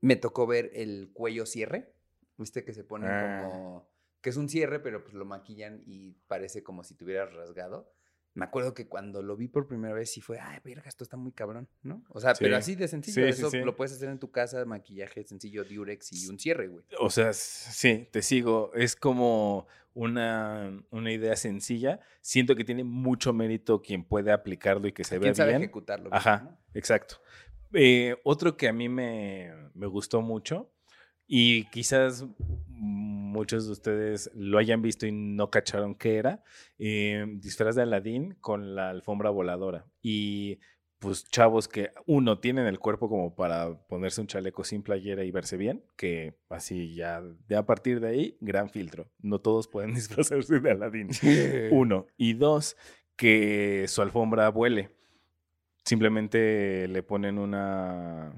me 0.00 0.16
tocó 0.16 0.46
ver 0.46 0.70
el 0.74 1.10
cuello 1.12 1.46
cierre. 1.46 1.92
¿Viste 2.36 2.64
que 2.64 2.72
se 2.72 2.84
pone 2.84 3.06
Ah. 3.08 3.42
como... 3.44 3.88
que 4.22 4.30
es 4.30 4.36
un 4.36 4.48
cierre, 4.48 4.80
pero 4.80 5.02
pues 5.02 5.14
lo 5.14 5.24
maquillan 5.24 5.82
y 5.86 6.12
parece 6.26 6.62
como 6.62 6.82
si 6.84 6.94
tuvieras 6.94 7.32
rasgado. 7.34 7.92
Me 8.34 8.44
acuerdo 8.44 8.74
que 8.74 8.86
cuando 8.86 9.22
lo 9.22 9.36
vi 9.36 9.48
por 9.48 9.66
primera 9.66 9.92
vez 9.92 10.12
sí 10.12 10.20
fue, 10.20 10.38
ay, 10.38 10.58
verga, 10.64 10.88
esto 10.88 11.02
está 11.02 11.16
muy 11.16 11.32
cabrón, 11.32 11.68
¿no? 11.82 12.04
O 12.10 12.20
sea, 12.20 12.34
pero 12.34 12.54
Sí. 12.56 12.58
así 12.60 12.74
de 12.76 12.86
sencillo, 12.88 13.24
Sí, 13.24 13.28
eso 13.28 13.50
sí. 13.50 13.58
lo 13.58 13.74
puedes 13.74 13.92
hacer 13.92 14.08
en 14.08 14.18
tu 14.20 14.30
casa, 14.30 14.64
maquillaje 14.64 15.24
sencillo, 15.24 15.64
diurex 15.64 16.12
y 16.12 16.28
un 16.28 16.38
cierre, 16.38 16.68
güey. 16.68 16.84
O 17.00 17.10
sea, 17.10 17.32
sí, 17.32 18.08
te 18.12 18.22
sigo. 18.22 18.70
Es 18.74 18.94
como 18.94 19.66
una, 19.94 20.80
una 20.90 21.12
idea 21.12 21.34
sencilla. 21.34 21.98
Siento 22.20 22.54
que 22.54 22.64
tiene 22.64 22.84
mucho 22.84 23.32
mérito 23.32 23.82
quien 23.82 24.04
puede 24.04 24.30
aplicarlo 24.30 24.86
y 24.86 24.92
que 24.92 25.02
se 25.02 25.16
vea 25.18 25.22
¿Quién 25.22 25.34
sabe 25.34 25.50
bien. 25.50 25.62
ejecutarlo? 25.62 26.10
Ajá, 26.12 26.42
no? 26.44 26.58
exacto. 26.74 27.16
Eh, 27.72 28.16
otro 28.22 28.56
que 28.56 28.68
a 28.68 28.72
mí 28.72 28.88
me, 28.88 29.52
me 29.74 29.86
gustó 29.88 30.22
mucho 30.22 30.72
y 31.26 31.64
quizás 31.70 32.24
muchos 33.30 33.66
de 33.66 33.72
ustedes 33.72 34.30
lo 34.34 34.58
hayan 34.58 34.82
visto 34.82 35.06
y 35.06 35.12
no 35.12 35.50
cacharon 35.50 35.94
qué 35.94 36.16
era, 36.16 36.42
eh, 36.78 37.24
disfraz 37.38 37.76
de 37.76 37.82
Aladín 37.82 38.34
con 38.40 38.74
la 38.74 38.90
alfombra 38.90 39.30
voladora. 39.30 39.86
Y 40.02 40.58
pues 41.00 41.24
chavos 41.24 41.66
que 41.66 41.92
uno 42.06 42.40
tienen 42.40 42.66
el 42.66 42.78
cuerpo 42.78 43.08
como 43.08 43.34
para 43.34 43.74
ponerse 43.88 44.20
un 44.20 44.26
chaleco 44.26 44.64
sin 44.64 44.82
playera 44.82 45.24
y 45.24 45.30
verse 45.30 45.56
bien, 45.56 45.82
que 45.96 46.34
así 46.50 46.94
ya 46.94 47.22
de 47.22 47.56
a 47.56 47.64
partir 47.64 48.00
de 48.00 48.08
ahí, 48.08 48.36
gran 48.40 48.68
filtro. 48.68 49.10
No 49.18 49.40
todos 49.40 49.66
pueden 49.66 49.94
disfrazarse 49.94 50.60
de 50.60 50.70
Aladín. 50.70 51.08
Uno. 51.70 52.06
Y 52.18 52.34
dos, 52.34 52.76
que 53.16 53.86
su 53.88 54.02
alfombra 54.02 54.50
vuele. 54.50 54.90
Simplemente 55.84 56.86
le 56.88 57.02
ponen 57.02 57.38
una. 57.38 58.32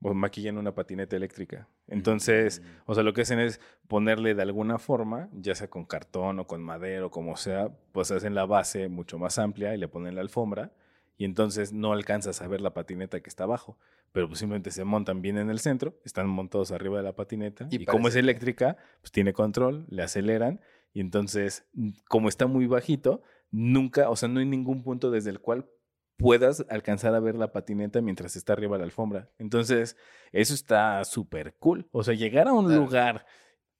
o 0.00 0.12
maquillan 0.12 0.58
una 0.58 0.74
patineta 0.74 1.14
eléctrica. 1.14 1.68
Entonces, 1.88 2.62
o 2.86 2.94
sea, 2.94 3.02
lo 3.02 3.12
que 3.12 3.22
hacen 3.22 3.38
es 3.38 3.60
ponerle 3.88 4.34
de 4.34 4.42
alguna 4.42 4.78
forma, 4.78 5.28
ya 5.32 5.54
sea 5.54 5.68
con 5.68 5.84
cartón 5.84 6.38
o 6.38 6.46
con 6.46 6.62
madera 6.62 7.06
o 7.06 7.10
como 7.10 7.36
sea, 7.36 7.70
pues 7.92 8.10
hacen 8.10 8.34
la 8.34 8.46
base 8.46 8.88
mucho 8.88 9.18
más 9.18 9.38
amplia 9.38 9.74
y 9.74 9.78
le 9.78 9.88
ponen 9.88 10.14
la 10.14 10.20
alfombra. 10.20 10.72
Y 11.18 11.24
entonces 11.24 11.72
no 11.72 11.92
alcanzas 11.92 12.40
a 12.40 12.48
ver 12.48 12.60
la 12.60 12.74
patineta 12.74 13.20
que 13.20 13.28
está 13.28 13.44
abajo. 13.44 13.78
Pero 14.12 14.28
pues 14.28 14.38
simplemente 14.38 14.70
se 14.70 14.84
montan 14.84 15.22
bien 15.22 15.38
en 15.38 15.50
el 15.50 15.58
centro, 15.58 15.98
están 16.04 16.28
montados 16.28 16.72
arriba 16.72 16.98
de 16.98 17.04
la 17.04 17.14
patineta. 17.14 17.68
Y 17.70 17.82
Y, 17.82 17.84
como 17.86 18.08
es 18.08 18.16
eléctrica, 18.16 18.76
pues 19.00 19.12
tiene 19.12 19.32
control, 19.32 19.86
le 19.88 20.02
aceleran. 20.02 20.60
Y 20.92 21.00
entonces, 21.00 21.66
mm, 21.74 21.90
como 22.08 22.28
está 22.28 22.46
muy 22.46 22.66
bajito, 22.66 23.22
nunca, 23.50 24.10
o 24.10 24.16
sea, 24.16 24.28
no 24.28 24.40
hay 24.40 24.46
ningún 24.46 24.82
punto 24.82 25.10
desde 25.10 25.30
el 25.30 25.40
cual 25.40 25.66
puedas 26.22 26.64
alcanzar 26.70 27.14
a 27.14 27.20
ver 27.20 27.34
la 27.36 27.52
patineta 27.52 28.00
mientras 28.00 28.36
está 28.36 28.52
arriba 28.54 28.76
de 28.76 28.80
la 28.80 28.84
alfombra. 28.86 29.30
Entonces, 29.38 29.96
eso 30.32 30.54
está 30.54 31.04
súper 31.04 31.54
cool. 31.58 31.88
O 31.92 32.02
sea, 32.04 32.14
llegar 32.14 32.48
a 32.48 32.52
un 32.52 32.66
Claro. 32.66 32.80
lugar 32.82 33.26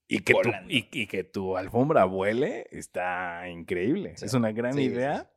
y 0.09 0.19
que, 0.21 0.35
tu, 0.35 0.51
y, 0.69 0.89
y 0.93 1.07
que 1.07 1.25
tu 1.25 1.57
alfombra 1.57 2.05
vuele 2.05 2.67
está 2.71 3.49
increíble. 3.49 4.17
Sí. 4.17 4.27
Es 4.27 4.35
una 4.35 4.53
gran 4.53 4.75
Sí, 4.75 4.81
sí, 4.81 4.85
idea 4.87 5.31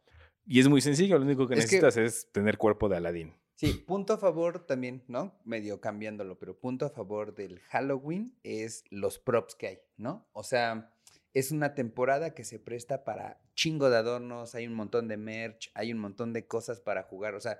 y 0.45 0.59
es 0.59 0.67
muy 0.67 0.81
sencillo. 0.81 1.17
Lo 1.17 1.25
único 1.25 1.47
que 1.47 1.53
Es 1.53 1.69
que- 1.69 1.77
necesitas 1.81 1.97
es 1.97 2.31
tener 2.31 2.57
cuerpo 2.57 2.89
de 2.89 2.97
Aladín. 2.97 3.33
Sí, 3.57 3.71
punto 3.87 4.11
a 4.13 4.17
favor 4.17 4.65
también, 4.65 5.05
¿no? 5.07 5.39
Medio 5.45 5.79
cambiándolo, 5.79 6.37
pero 6.37 6.59
punto 6.59 6.85
a 6.85 6.89
favor 6.89 7.33
del 7.35 7.59
Halloween 7.61 8.37
es 8.43 8.83
los 8.89 9.17
props 9.17 9.55
que 9.55 9.67
hay, 9.67 9.77
¿no? 9.95 10.27
O 10.33 10.43
sea, 10.43 10.91
es 11.35 11.51
una 11.51 11.75
temporada 11.75 12.33
que 12.33 12.45
se 12.45 12.59
presta 12.59 13.03
para 13.03 13.41
chingo 13.55 13.89
de 13.89 13.97
adornos, 13.97 14.55
hay 14.55 14.67
un 14.67 14.73
montón 14.73 15.09
de 15.09 15.17
merch, 15.17 15.69
hay 15.73 15.91
un 15.91 15.99
montón 15.99 16.31
de 16.31 16.47
cosas 16.47 16.79
para 16.79 17.03
jugar, 17.03 17.35
o 17.35 17.41
sea, 17.41 17.59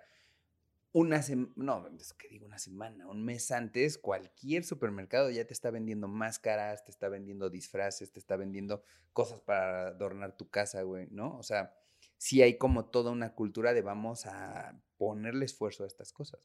una 0.93 1.21
semana, 1.21 1.51
no, 1.57 1.89
es 1.99 2.13
que 2.13 2.29
digo 2.29 2.45
una 2.45 2.57
semana, 2.57 3.05
un 3.05 3.25
mes 3.25 3.51
antes, 3.51 3.97
cualquier 3.97 4.63
supermercado 4.63 5.29
ya 5.29 5.45
te 5.45 5.53
está 5.53 5.71
vendiendo 5.71 6.07
máscaras, 6.07 6.85
te 6.85 6.91
está 6.91 7.09
vendiendo 7.09 7.49
disfraces, 7.49 8.13
te 8.13 8.19
está 8.19 8.37
vendiendo 8.37 8.81
cosas 9.11 9.41
para 9.41 9.87
adornar 9.87 10.37
tu 10.37 10.49
casa, 10.49 10.83
güey, 10.83 11.09
¿no? 11.11 11.37
O 11.37 11.43
sea, 11.43 11.75
sí 12.17 12.41
hay 12.41 12.57
como 12.57 12.85
toda 12.85 13.11
una 13.11 13.33
cultura 13.33 13.73
de 13.73 13.81
vamos 13.81 14.25
a 14.25 14.79
ponerle 14.97 15.45
esfuerzo 15.45 15.83
a 15.83 15.87
estas 15.87 16.13
cosas. 16.13 16.39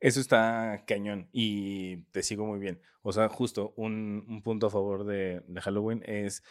Eso 0.00 0.20
está 0.20 0.84
cañón 0.86 1.28
y 1.32 1.98
te 2.12 2.22
sigo 2.22 2.44
muy 2.44 2.58
bien. 2.58 2.82
O 3.02 3.12
sea, 3.12 3.28
justo 3.28 3.72
un, 3.76 4.24
un 4.28 4.42
punto 4.42 4.66
a 4.66 4.70
favor 4.70 5.04
de, 5.04 5.42
de 5.46 5.60
Halloween 5.60 6.02
es 6.06 6.42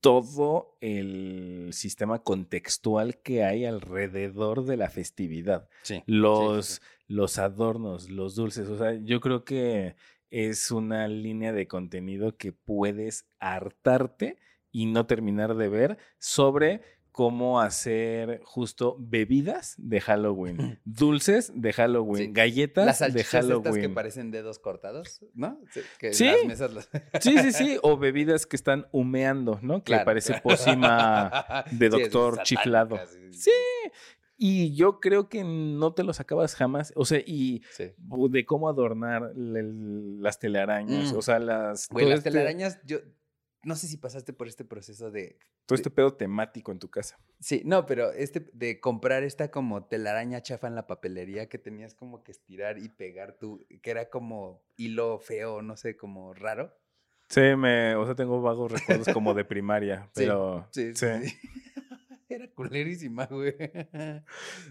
todo 0.00 0.76
el 0.80 1.70
sistema 1.72 2.22
contextual 2.22 3.18
que 3.22 3.44
hay 3.44 3.64
alrededor 3.64 4.64
de 4.64 4.76
la 4.76 4.90
festividad. 4.90 5.68
Sí. 5.82 6.02
Los, 6.06 6.80
los 7.06 7.38
adornos, 7.38 8.08
los 8.08 8.34
dulces. 8.34 8.68
O 8.68 8.78
sea, 8.78 8.94
yo 8.94 9.20
creo 9.20 9.44
que 9.44 9.96
es 10.30 10.70
una 10.70 11.08
línea 11.08 11.52
de 11.52 11.66
contenido 11.66 12.36
que 12.36 12.52
puedes 12.52 13.26
hartarte 13.38 14.38
y 14.70 14.86
no 14.86 15.06
terminar 15.06 15.56
de 15.56 15.68
ver 15.68 15.98
sobre 16.18 16.82
cómo 17.18 17.60
hacer 17.60 18.40
justo 18.44 18.94
bebidas 19.00 19.74
de 19.76 20.00
Halloween, 20.00 20.78
dulces 20.84 21.50
de 21.52 21.72
Halloween, 21.72 22.26
Sí. 22.26 22.32
galletas 22.32 22.86
Las 22.86 22.98
de 23.00 23.06
salchichas 23.06 23.34
estas 23.44 23.62
que 23.62 23.68
Halloween. 23.70 23.94
parecen 23.94 24.30
dedos 24.30 24.60
cortados, 24.60 25.20
¿no? 25.34 25.58
Sí, 25.72 25.80
Que 25.98 26.12
Sí. 26.14 26.26
las 26.26 26.44
mesas 26.46 26.72
las- 26.72 26.88
Sí, 27.20 27.36
sí, 27.38 27.50
sí, 27.50 27.78
o 27.82 27.98
bebidas 27.98 28.46
que 28.46 28.54
están 28.54 28.86
humeando, 28.92 29.58
¿no? 29.62 29.78
Que 29.80 29.94
Claro. 29.94 30.04
parece 30.04 30.40
pócima 30.40 31.64
de 31.72 31.90
Sí, 31.90 31.98
doctor 31.98 32.40
chiflado. 32.44 33.00
Sí. 33.32 33.50
Y 34.36 34.76
yo 34.76 35.00
creo 35.00 35.28
que 35.28 35.42
no 35.42 35.94
te 35.94 36.04
los 36.04 36.20
acabas 36.20 36.54
jamás. 36.54 36.92
O 36.94 37.04
sea, 37.04 37.18
y 37.26 37.62
Sí. 37.72 37.90
de 38.30 38.46
cómo 38.46 38.68
adornar 38.68 39.32
las 39.34 40.38
telarañas, 40.38 41.12
Mm. 41.12 41.16
o 41.16 41.22
sea, 41.22 41.40
las... 41.40 41.88
Güey, 41.88 42.08
las 42.08 42.18
este- 42.18 42.30
telarañas, 42.30 42.78
yo 42.86 42.98
no 43.68 43.76
sé 43.76 43.86
si 43.86 43.98
pasaste 43.98 44.32
por 44.32 44.48
este 44.48 44.64
proceso 44.64 45.10
de 45.10 45.38
Todo 45.66 45.76
este 45.76 45.90
pedo 45.90 46.14
temático 46.14 46.72
en 46.72 46.78
tu 46.78 46.88
casa. 46.90 47.20
Sí, 47.38 47.62
no, 47.64 47.84
pero 47.86 48.10
este 48.12 48.48
de 48.54 48.80
comprar 48.80 49.22
esta 49.22 49.50
como 49.50 49.84
telaraña 49.84 50.42
chafa 50.42 50.66
en 50.66 50.74
la 50.74 50.86
papelería 50.86 51.48
que 51.48 51.58
tenías 51.58 51.94
como 51.94 52.24
que 52.24 52.32
estirar 52.32 52.78
y 52.78 52.88
pegar 52.88 53.36
tú, 53.38 53.64
que 53.82 53.90
era 53.90 54.08
como 54.08 54.62
hilo 54.76 55.18
feo, 55.20 55.60
no 55.62 55.76
sé, 55.76 55.96
como 55.96 56.32
raro. 56.34 56.74
Sí, 57.28 57.42
me, 57.56 57.94
o 57.94 58.06
sea, 58.06 58.14
tengo 58.14 58.40
vagos 58.40 58.72
recuerdos 58.72 59.08
como 59.12 59.34
de 59.34 59.44
primaria, 59.44 60.08
Sí, 60.14 60.22
pero... 60.22 60.66
Sí, 60.72 60.94
sí. 60.94 61.06
sí. 61.24 61.36
era 62.30 62.48
culerísima, 62.48 63.26
güey. 63.26 63.54
Pero 63.92 64.24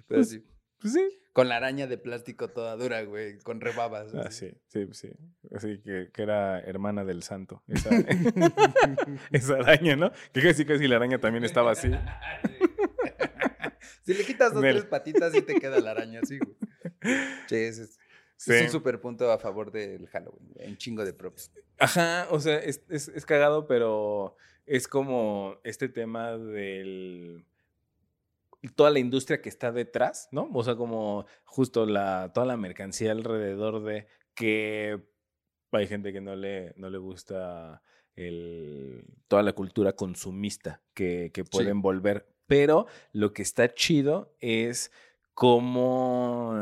Pues, 0.07 0.29
sí. 0.29 0.43
Pues 0.80 0.93
sí. 0.93 1.19
Con 1.34 1.49
la 1.49 1.57
araña 1.57 1.88
de 1.88 1.97
plástico 1.97 2.49
toda 2.49 2.75
dura, 2.75 3.03
güey, 3.03 3.38
con 3.39 3.61
rebabas. 3.61 4.13
Ah, 4.15 4.32
sí, 4.32 4.51
sí, 4.67 4.88
sí. 4.91 5.11
Así 5.55 5.80
que, 5.84 6.09
que 6.11 6.21
era 6.23 6.59
hermana 6.61 7.05
del 7.05 7.21
santo. 7.23 7.63
Esa, 7.67 7.89
esa 9.32 9.53
araña, 9.55 9.95
¿no? 9.95 10.11
Que 10.34 10.41
casi 10.41 10.65
casi 10.65 10.88
la 10.88 10.95
araña 10.95 11.19
también 11.19 11.43
estaba 11.43 11.71
así. 11.71 11.91
si 14.03 14.13
le 14.13 14.23
quitas 14.23 14.53
dos, 14.53 14.61
tres 14.61 14.86
patitas 14.86 15.36
y 15.36 15.41
te 15.41 15.59
queda 15.59 15.80
la 15.80 15.91
araña 15.91 16.21
así, 16.23 16.39
güey. 16.39 16.55
Sí, 17.47 17.55
ese 17.55 17.84
es, 17.84 17.99
Sí. 18.39 18.53
es 18.53 18.65
un 18.65 18.69
super 18.69 19.01
punto 19.01 19.32
a 19.32 19.39
favor 19.39 19.71
del 19.71 20.05
Halloween, 20.09 20.49
güey, 20.53 20.67
un 20.69 20.78
chingo 20.78 21.03
de 21.03 21.11
props. 21.11 21.51
Ajá, 21.80 22.28
o 22.30 22.39
sea, 22.39 22.59
es, 22.59 22.84
es, 22.88 23.07
es 23.07 23.25
cagado, 23.25 23.65
pero 23.65 24.36
es 24.67 24.88
como 24.88 25.59
este 25.63 25.89
tema 25.89 26.38
del 26.38 27.43
toda 28.75 28.89
la 28.89 28.99
industria 28.99 29.41
que 29.41 29.49
está 29.49 29.71
detrás, 29.71 30.29
¿no? 30.31 30.49
O 30.53 30.63
sea, 30.63 30.75
como 30.75 31.25
justo 31.45 31.85
la, 31.85 32.31
toda 32.33 32.45
la 32.45 32.57
mercancía 32.57 33.11
alrededor 33.11 33.83
de 33.83 34.07
que 34.33 35.01
hay 35.71 35.87
gente 35.87 36.13
que 36.13 36.21
no 36.21 36.35
le, 36.35 36.73
no 36.77 36.89
le 36.89 36.97
gusta 36.97 37.81
el, 38.15 39.05
toda 39.27 39.43
la 39.43 39.53
cultura 39.53 39.93
consumista 39.93 40.81
que, 40.93 41.31
que 41.33 41.43
pueden 41.43 41.81
volver. 41.81 42.27
Pero 42.47 42.87
lo 43.11 43.33
que 43.33 43.41
está 43.41 43.73
chido 43.73 44.35
es 44.39 44.91
cómo 45.33 46.53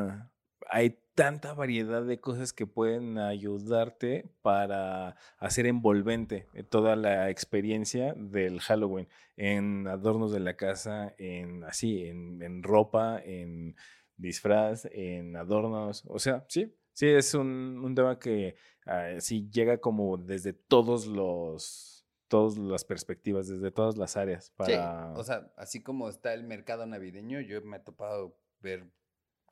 hay 0.70 1.00
tanta 1.16 1.54
variedad 1.54 2.04
de 2.04 2.20
cosas 2.20 2.52
que 2.52 2.68
pueden 2.68 3.18
ayudarte 3.18 4.30
para 4.42 5.16
hacer 5.38 5.66
envolvente 5.66 6.48
eh, 6.54 6.64
toda 6.64 6.98
la 6.98 7.30
experiencia 7.30 8.14
del 8.18 8.60
Halloween 8.60 9.08
en 9.38 9.88
adornos 9.88 10.34
de 10.34 10.42
la 10.42 10.58
casa, 10.58 11.16
en 11.18 11.64
así, 11.64 12.06
en, 12.06 12.62
ropa, 12.64 13.22
en 13.24 13.76
disfraz, 14.18 14.86
en 14.92 15.38
adornos. 15.38 16.04
O 16.08 16.20
sea, 16.20 16.46
sí, 16.50 16.76
sí, 16.92 17.08
es 17.08 17.34
un, 17.34 17.94
tema 17.96 18.20
que 18.20 18.56
ah, 18.86 19.14
sí 19.20 19.50
llega 19.50 19.78
como 19.78 20.18
desde 20.18 20.54
todos 20.54 21.08
los 21.08 21.94
todas 22.28 22.58
las 22.58 22.84
perspectivas, 22.84 23.48
desde 23.48 23.72
todas 23.72 23.98
las 23.98 24.18
áreas. 24.18 24.52
Para... 24.58 25.14
o 25.14 25.24
sea, 25.24 25.52
así 25.56 25.82
como 25.82 26.10
está 26.10 26.34
el 26.34 26.44
mercado 26.44 26.86
navideño, 26.86 27.40
yo 27.40 27.62
me 27.62 27.78
he 27.78 27.80
topado 27.80 28.36
ver 28.62 28.92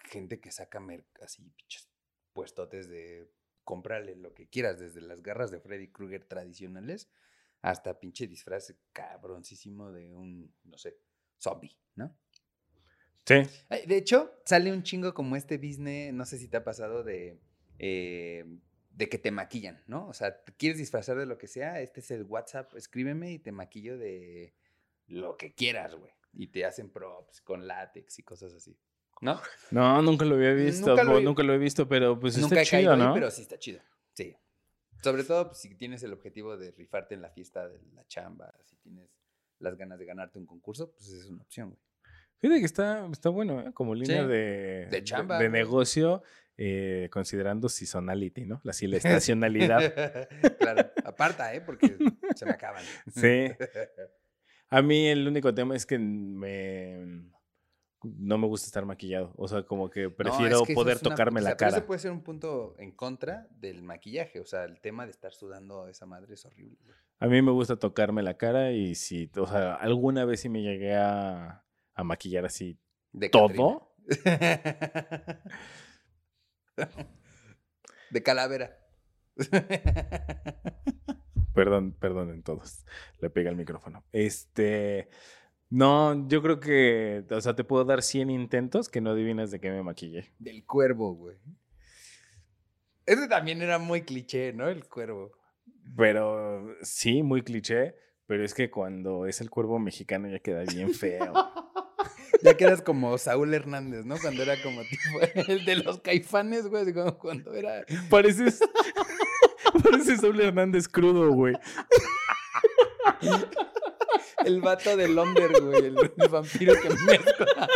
gente 0.03 0.39
que 0.39 0.51
saca 0.51 0.81
así 1.21 1.49
pinches 1.55 1.89
puestotes 2.33 2.89
de 2.89 3.29
comprarle 3.63 4.15
lo 4.15 4.33
que 4.33 4.47
quieras, 4.47 4.79
desde 4.79 5.01
las 5.01 5.21
garras 5.21 5.51
de 5.51 5.59
Freddy 5.59 5.87
Krueger 5.87 6.25
tradicionales 6.25 7.09
hasta 7.61 7.99
pinche 7.99 8.27
disfraz 8.27 8.75
cabroncísimo 8.91 9.91
de 9.91 10.13
un, 10.13 10.53
no 10.65 10.77
sé, 10.77 10.97
zombie, 11.39 11.77
¿no? 11.95 12.15
Sí. 13.25 13.35
De 13.87 13.95
hecho, 13.95 14.33
sale 14.45 14.73
un 14.73 14.83
chingo 14.83 15.13
como 15.13 15.37
este 15.37 15.57
business, 15.57 16.13
no 16.13 16.25
sé 16.25 16.37
si 16.37 16.49
te 16.49 16.57
ha 16.57 16.63
pasado 16.65 17.03
de, 17.03 17.39
eh, 17.79 18.43
de 18.91 19.07
que 19.07 19.17
te 19.17 19.31
maquillan, 19.31 19.81
¿no? 19.87 20.09
O 20.09 20.13
sea, 20.13 20.43
quieres 20.57 20.77
disfrazar 20.77 21.17
de 21.17 21.25
lo 21.25 21.37
que 21.37 21.47
sea, 21.47 21.79
este 21.79 22.01
es 22.01 22.11
el 22.11 22.23
WhatsApp, 22.23 22.75
escríbeme 22.75 23.31
y 23.31 23.39
te 23.39 23.53
maquillo 23.53 23.97
de 23.97 24.53
lo 25.07 25.37
que 25.37 25.53
quieras, 25.53 25.95
güey. 25.95 26.11
Y 26.33 26.47
te 26.47 26.65
hacen 26.65 26.89
props 26.89 27.39
con 27.41 27.65
látex 27.65 28.19
y 28.19 28.23
cosas 28.23 28.53
así. 28.53 28.77
¿No? 29.23 29.41
No, 29.71 30.01
nunca 30.01 30.25
lo 30.25 30.35
había 30.35 30.53
visto. 30.53 30.95
Nunca 31.21 31.43
lo, 31.43 31.53
he 31.53 31.57
visto, 31.57 31.87
pero 31.87 32.19
pues 32.19 32.37
nunca 32.37 32.61
está 32.61 32.77
chido, 32.77 32.95
¿no? 32.95 33.13
pero 33.13 33.31
sí 33.31 33.41
está 33.41 33.57
chido. 33.57 33.79
Sí. 34.13 34.35
Sobre 35.01 35.23
todo 35.23 35.47
pues, 35.47 35.59
si 35.59 35.75
tienes 35.75 36.03
el 36.03 36.13
objetivo 36.13 36.57
de 36.57 36.71
rifarte 36.71 37.15
en 37.15 37.21
la 37.21 37.29
fiesta 37.29 37.67
de 37.67 37.79
la 37.93 38.05
chamba, 38.07 38.53
si 38.65 38.75
tienes 38.77 39.09
las 39.59 39.77
ganas 39.77 39.97
de 39.97 40.05
ganarte 40.05 40.37
un 40.37 40.45
concurso, 40.45 40.91
pues 40.91 41.09
es 41.09 41.29
una 41.29 41.41
opción, 41.41 41.69
güey. 41.69 41.79
Fíjate 42.39 42.59
que 42.59 42.65
está, 42.65 43.07
está 43.09 43.29
bueno, 43.29 43.61
¿eh? 43.61 43.71
Como 43.73 43.95
línea 43.95 44.27
de, 44.27 44.87
de, 44.91 45.03
chamba, 45.05 45.39
de, 45.39 45.47
negocio, 45.47 46.23
eh, 46.57 47.07
considerando 47.09 47.69
seasonality, 47.69 48.45
¿no? 48.45 48.59
La, 48.65 48.73
la 48.81 48.97
estacionalidad. 48.97 49.79
claro, 50.59 50.91
aparta, 51.05 51.53
¿eh? 51.53 51.61
Porque 51.61 51.95
se 52.35 52.45
me 52.45 52.51
acaban. 52.51 52.83
sí. 53.07 53.47
A 54.69 54.81
mí 54.81 55.05
el 55.07 55.27
único 55.27 55.53
tema 55.53 55.75
es 55.75 55.85
que 55.85 55.99
me 55.99 57.29
no 58.03 58.37
me 58.37 58.47
gusta 58.47 58.67
estar 58.67 58.85
maquillado. 58.85 59.33
O 59.35 59.47
sea, 59.47 59.63
como 59.63 59.89
que 59.89 60.09
prefiero 60.09 60.63
poder 60.73 60.99
tocarme 60.99 61.41
la 61.41 61.55
cara. 61.57 61.75
Pero 61.75 61.87
puede 61.87 61.99
ser 61.99 62.11
un 62.11 62.21
punto 62.21 62.75
en 62.77 62.91
contra 62.91 63.47
del 63.51 63.81
maquillaje. 63.81 64.39
O 64.39 64.45
sea, 64.45 64.65
el 64.65 64.79
tema 64.81 65.05
de 65.05 65.11
estar 65.11 65.33
sudando 65.33 65.83
a 65.83 65.89
esa 65.89 66.05
madre 66.05 66.33
es 66.33 66.45
horrible. 66.45 66.77
A 67.19 67.27
mí 67.27 67.41
me 67.41 67.51
gusta 67.51 67.77
tocarme 67.77 68.21
la 68.21 68.37
cara 68.37 68.71
y 68.71 68.95
si, 68.95 69.31
o 69.37 69.47
sea, 69.47 69.75
alguna 69.75 70.25
vez 70.25 70.41
sí 70.41 70.49
me 70.49 70.61
llegué 70.61 70.95
a, 70.95 71.63
a 71.93 72.03
maquillar 72.03 72.45
así 72.45 72.77
de 73.11 73.29
todo. 73.29 73.95
de 78.09 78.23
calavera. 78.23 78.77
perdón, 81.53 81.93
perdonen 81.93 82.43
todos. 82.43 82.85
Le 83.19 83.29
pega 83.29 83.49
el 83.49 83.55
micrófono. 83.55 84.03
Este. 84.11 85.09
No, 85.73 86.27
yo 86.27 86.43
creo 86.43 86.59
que, 86.59 87.25
o 87.31 87.41
sea, 87.41 87.55
te 87.55 87.63
puedo 87.63 87.83
dar 87.83 88.03
100 88.03 88.29
intentos 88.29 88.89
que 88.89 89.01
no 89.01 89.09
adivinas 89.09 89.49
de 89.49 89.59
qué 89.59 89.71
me 89.71 89.81
maquillé. 89.81 90.31
Del 90.37 90.63
cuervo, 90.63 91.15
güey. 91.15 91.35
Ese 93.07 93.27
también 93.27 93.59
era 93.59 93.79
muy 93.79 94.03
cliché, 94.03 94.53
¿no? 94.53 94.69
El 94.69 94.87
cuervo. 94.87 95.31
Pero 95.97 96.75
sí, 96.83 97.23
muy 97.23 97.41
cliché, 97.41 97.95
pero 98.27 98.45
es 98.45 98.53
que 98.53 98.69
cuando 98.69 99.25
es 99.25 99.41
el 99.41 99.49
cuervo 99.49 99.79
mexicano 99.79 100.29
ya 100.29 100.37
queda 100.37 100.61
bien 100.63 100.93
feo. 100.93 101.33
ya 102.43 102.55
quedas 102.55 102.83
como 102.83 103.17
Saúl 103.17 103.51
Hernández, 103.51 104.05
¿no? 104.05 104.17
Cuando 104.21 104.43
era 104.43 104.61
como 104.61 104.81
tipo 104.81 105.21
el 105.51 105.65
de 105.65 105.77
los 105.77 105.99
caifanes, 106.01 106.67
güey, 106.67 106.93
como 106.93 107.17
cuando 107.17 107.51
era... 107.51 107.83
Pareces... 108.11 108.59
Pareces 109.83 110.21
Saúl 110.21 110.39
Hernández 110.39 110.87
crudo, 110.87 111.31
güey. 111.33 111.55
El 114.45 114.61
vato 114.61 114.95
del 114.97 115.15
Londer, 115.15 115.51
güey. 115.61 115.85
El, 115.85 116.11
vampiro 116.29 116.73
que 116.81 116.89
mezcla. 116.89 117.69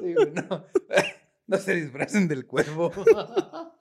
Sí, 0.00 0.14
no. 0.34 0.66
No 1.46 1.56
se 1.56 1.74
disfracen 1.74 2.28
del 2.28 2.46
cuervo. 2.46 2.92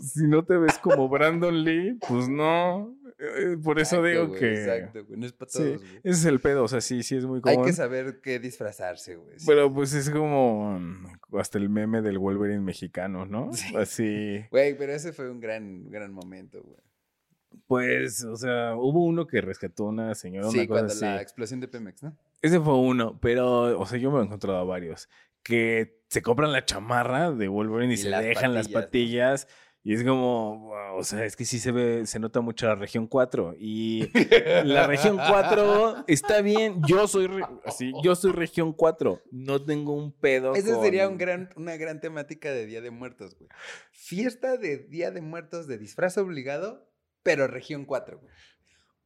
Si 0.00 0.26
no 0.26 0.44
te 0.44 0.56
ves 0.56 0.78
como 0.78 1.08
Brandon 1.08 1.62
Lee, 1.62 1.98
pues 2.08 2.28
no. 2.28 2.96
Eh, 3.22 3.56
por 3.62 3.78
eso 3.78 4.02
digo 4.02 4.32
que. 4.32 4.52
Exacto, 4.52 5.04
güey. 5.04 5.20
No 5.20 5.26
es 5.26 5.32
para 5.32 5.50
todos, 5.50 5.80
sí, 5.80 5.86
Ese 6.02 6.18
es 6.18 6.24
el 6.24 6.40
pedo. 6.40 6.64
O 6.64 6.68
sea, 6.68 6.80
sí, 6.80 7.02
sí 7.04 7.16
es 7.16 7.24
muy 7.24 7.40
común. 7.40 7.60
Hay 7.60 7.64
que 7.64 7.72
saber 7.72 8.20
qué 8.20 8.40
disfrazarse, 8.40 9.14
güey. 9.14 9.36
Pero 9.46 9.72
pues 9.72 9.94
es 9.94 10.10
como 10.10 10.78
mm, 10.78 11.36
hasta 11.38 11.58
el 11.58 11.68
meme 11.68 12.02
del 12.02 12.18
Wolverine 12.18 12.60
mexicano, 12.60 13.24
¿no? 13.24 13.50
Así. 13.78 14.44
Güey, 14.50 14.76
pero 14.76 14.92
ese 14.92 15.12
fue 15.12 15.30
un 15.30 15.38
gran, 15.38 15.88
gran 15.88 16.12
momento, 16.12 16.62
güey. 16.62 16.80
Pues, 17.66 18.24
o 18.24 18.36
sea, 18.36 18.74
hubo 18.76 19.04
uno 19.04 19.26
que 19.26 19.40
rescató 19.40 19.84
a 19.84 19.90
una 19.90 20.14
señora. 20.14 20.48
Sí, 20.50 20.58
una 20.58 20.66
cosa 20.66 20.86
cuando 20.86 21.06
la 21.06 21.22
explosión 21.22 21.60
de 21.60 21.68
Pemex, 21.68 22.02
¿no? 22.02 22.16
Ese 22.40 22.58
fue 22.58 22.74
uno, 22.74 23.18
pero, 23.20 23.78
o 23.78 23.86
sea, 23.86 23.98
yo 23.98 24.10
me 24.10 24.18
he 24.18 24.24
encontrado 24.24 24.58
a 24.58 24.64
varios 24.64 25.08
que 25.42 26.00
se 26.08 26.22
compran 26.22 26.52
la 26.52 26.64
chamarra 26.64 27.30
de 27.32 27.48
Wolverine 27.48 27.94
y, 27.94 27.96
se 27.96 28.10
dejan 28.10 28.54
las 28.54 28.68
patillas. 28.68 29.48
Y 29.84 29.94
es 29.94 30.04
como, 30.04 30.70
o 30.94 31.02
sea, 31.02 31.24
es 31.24 31.34
que 31.34 31.44
sí 31.44 31.58
se 31.58 31.72
ve, 31.72 32.06
se 32.06 32.20
nota 32.20 32.40
mucho 32.40 32.66
la 32.66 32.76
región 32.76 33.08
4. 33.08 33.56
Y 33.58 34.08
la 34.64 34.86
región 34.86 35.16
4 35.16 36.04
está 36.06 36.40
bien. 36.40 36.80
Yo 36.86 37.08
soy, 37.08 37.28
así, 37.64 37.92
yo 38.00 38.14
soy 38.14 38.30
región 38.30 38.72
4. 38.72 39.22
No 39.32 39.64
tengo 39.64 39.94
un 39.94 40.12
pedo. 40.12 40.54
Esa 40.54 40.80
sería 40.80 41.08
un 41.08 41.18
gran, 41.18 41.50
una 41.56 41.76
gran 41.76 42.00
temática 42.00 42.52
de 42.52 42.66
Día 42.66 42.80
de 42.80 42.92
Muertos, 42.92 43.36
güey. 43.36 43.50
Fiesta 43.90 44.56
de 44.56 44.78
Día 44.78 45.10
de 45.10 45.20
Muertos 45.20 45.66
de 45.66 45.78
disfraz 45.78 46.16
obligado, 46.16 46.88
pero 47.24 47.48
región 47.48 47.84
4, 47.84 48.20
güey. 48.20 48.32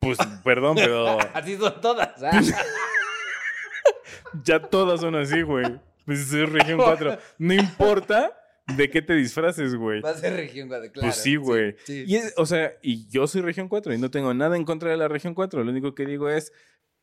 Pues, 0.00 0.18
perdón, 0.44 0.76
pero. 0.76 1.16
así 1.34 1.56
son 1.56 1.80
todas. 1.80 2.22
¿ah? 2.22 2.38
ya 4.44 4.60
todas 4.60 5.00
son 5.00 5.14
así, 5.14 5.40
güey. 5.40 5.80
Pues 6.04 6.28
soy 6.28 6.44
región 6.44 6.76
4. 6.76 7.16
No 7.38 7.54
importa 7.54 8.38
¿De 8.74 8.90
qué 8.90 9.00
te 9.00 9.14
disfraces, 9.14 9.76
güey? 9.76 10.00
Va 10.00 10.10
a 10.10 10.14
ser 10.14 10.34
región 10.34 10.68
4, 10.68 10.92
claro. 10.92 11.06
Pues 11.06 11.16
sí, 11.16 11.36
güey. 11.36 11.76
y 11.86 12.18
o 12.36 12.46
sea, 12.46 12.72
y 12.82 13.06
yo 13.08 13.26
soy 13.26 13.42
región 13.42 13.68
4 13.68 13.94
y 13.94 13.98
no 13.98 14.10
tengo 14.10 14.34
nada 14.34 14.56
en 14.56 14.64
contra 14.64 14.90
de 14.90 14.96
la 14.96 15.06
región 15.06 15.34
4. 15.34 15.62
Lo 15.62 15.70
único 15.70 15.94
que 15.94 16.04
digo 16.04 16.28
es, 16.28 16.52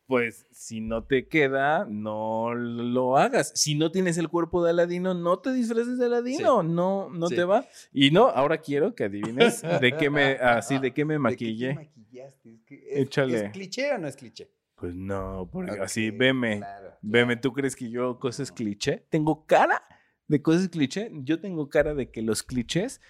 pues 0.06 0.46
si 0.50 0.82
no 0.82 1.04
te 1.04 1.26
queda, 1.26 1.86
no 1.88 2.54
lo 2.54 3.16
hagas. 3.16 3.52
Si 3.54 3.74
no 3.76 3.90
tienes 3.90 4.18
el 4.18 4.28
cuerpo 4.28 4.62
de 4.62 4.70
Aladino, 4.70 5.14
no 5.14 5.38
te 5.38 5.52
disfraces 5.54 5.98
de 5.98 6.04
Aladino, 6.04 6.62
no, 6.62 7.08
no 7.08 7.28
te 7.28 7.44
va. 7.44 7.66
Y 7.92 8.10
no, 8.10 8.28
ahora 8.28 8.58
quiero 8.58 8.94
que 8.94 9.04
adivines 9.04 9.62
de 9.62 9.96
qué 9.96 10.10
me, 10.10 10.32
así, 10.42 10.78
de 10.78 10.92
qué 10.92 11.06
me 11.06 11.18
maquillé. 11.18 11.68
¿De 11.68 11.74
qué 11.74 11.80
maquillaste? 11.80 12.60
¿Es, 12.68 13.06
Échale. 13.06 13.46
¿Es 13.46 13.52
cliché 13.52 13.92
o 13.92 13.98
no 13.98 14.06
es 14.06 14.16
cliché? 14.16 14.50
Pues 14.74 14.94
no, 14.94 15.48
porque 15.50 15.80
así, 15.80 16.10
veme, 16.10 16.60
veme, 17.00 17.36
¿tú 17.36 17.54
crees 17.54 17.74
que 17.74 17.88
yo 17.88 18.18
cosas 18.18 18.52
cliché? 18.52 19.06
Tengo 19.08 19.46
cara 19.46 19.82
de 20.28 20.42
cosas 20.42 20.68
cliché. 20.68 21.10
Yo 21.12 21.40
tengo 21.40 21.68
cara 21.68 21.94
de 21.94 22.10
que 22.10 22.22
los 22.22 22.42
clichés 22.42 23.00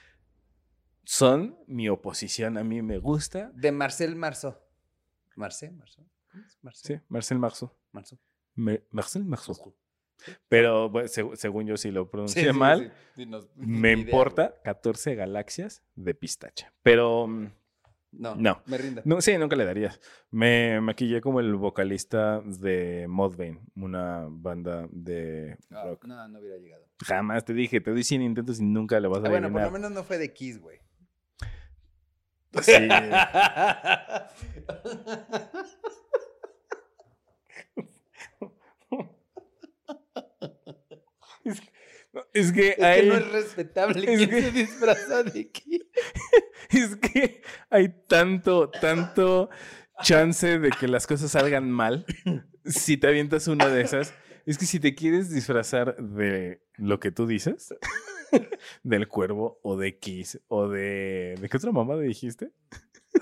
son 1.05 1.59
mi 1.67 1.89
oposición. 1.89 2.59
A 2.59 2.65
mí 2.65 2.83
me 2.83 2.99
gusta. 2.99 3.51
De 3.55 3.73
Marcel 3.73 4.17
Marceau. 4.17 4.57
¿Marcel 5.37 5.73
Marceau? 5.73 6.07
Sí, 6.73 7.01
Marcel 7.09 7.39
Marceau. 7.39 7.73
Marceau. 7.93 8.19
Marcel 8.91 9.25
Marceau. 9.25 9.75
Pero 10.49 10.93
según 11.35 11.67
yo, 11.67 11.77
si 11.77 11.91
lo 11.91 12.11
pronuncié 12.11 12.53
mal, 12.53 12.93
me 13.57 13.93
importa 13.93 14.61
14 14.63 15.15
galaxias 15.15 15.83
de 15.95 16.15
pistacha. 16.15 16.73
Pero. 16.83 17.29
No, 18.19 18.35
No. 18.37 18.63
me 18.67 18.79
rindo. 18.79 19.03
No, 19.05 19.21
sí, 19.21 19.37
nunca 19.39 19.57
le 19.57 19.65
darías. 19.65 20.01
Me 20.31 20.81
maquillé 20.81 21.21
como 21.21 21.41
el 21.41 21.55
vocalista 21.55 22.41
de 22.45 23.07
Mudvayne, 23.09 23.61
una 23.77 24.27
banda 24.31 24.87
de 24.91 25.57
Ah, 25.71 25.85
rock. 25.85 26.05
no, 26.07 26.29
no 26.29 26.39
hubiera 26.39 26.57
llegado. 26.59 26.85
Jamás 27.05 27.45
te 27.45 27.53
dije, 27.55 27.81
te 27.81 27.91
doy 27.91 28.05
100 28.05 28.23
intentos 28.23 28.61
y 28.61 28.65
nunca 28.65 28.99
le 29.01 29.09
vas 29.09 29.23
a 29.25 29.27
Ah, 29.27 29.31
bueno, 29.31 29.51
por 29.53 29.63
lo 29.63 29.71
menos 29.71 29.91
no 29.91 30.05
fue 30.05 30.19
de 30.19 30.33
Kiss, 30.33 30.61
güey. 30.61 30.79
Sí. 32.63 32.73
es, 41.45 41.61
que- 41.61 41.73
es 42.33 42.53
que 42.53 42.71
Es 42.71 42.77
que 42.77 42.85
hay, 42.85 43.09
no 43.09 43.15
es 43.15 43.33
respetable 43.33 44.13
es 44.13 44.29
que- 44.29 44.43
se 44.43 44.51
disfraza 44.53 45.23
de 45.23 45.51
Kiss. 45.51 45.83
es 46.71 46.97
que 46.97 47.43
hay 47.71 47.89
tanto, 48.09 48.71
tanto 48.71 49.51
chance 50.03 50.59
de 50.59 50.71
que 50.71 50.89
las 50.89 51.07
cosas 51.07 51.31
salgan 51.31 51.71
mal 51.71 52.05
si 52.65 52.97
te 52.97 53.07
avientas 53.07 53.47
una 53.49 53.69
de 53.69 53.83
esas. 53.83 54.15
Es 54.47 54.59
que 54.59 54.67
si 54.67 54.79
te 54.81 54.95
quieres 54.95 55.31
disfrazar 55.31 55.97
de 55.97 56.61
lo 56.77 57.01
que 57.01 57.11
tú 57.11 57.27
dices, 57.27 57.75
del 58.83 59.09
cuervo 59.09 59.59
o 59.63 59.77
de 59.79 59.99
Kiss 59.99 60.41
o 60.49 60.69
de... 60.69 61.35
¿De 61.41 61.49
qué 61.49 61.57
otra 61.57 61.73
mamada 61.73 62.03
dijiste? 62.03 62.51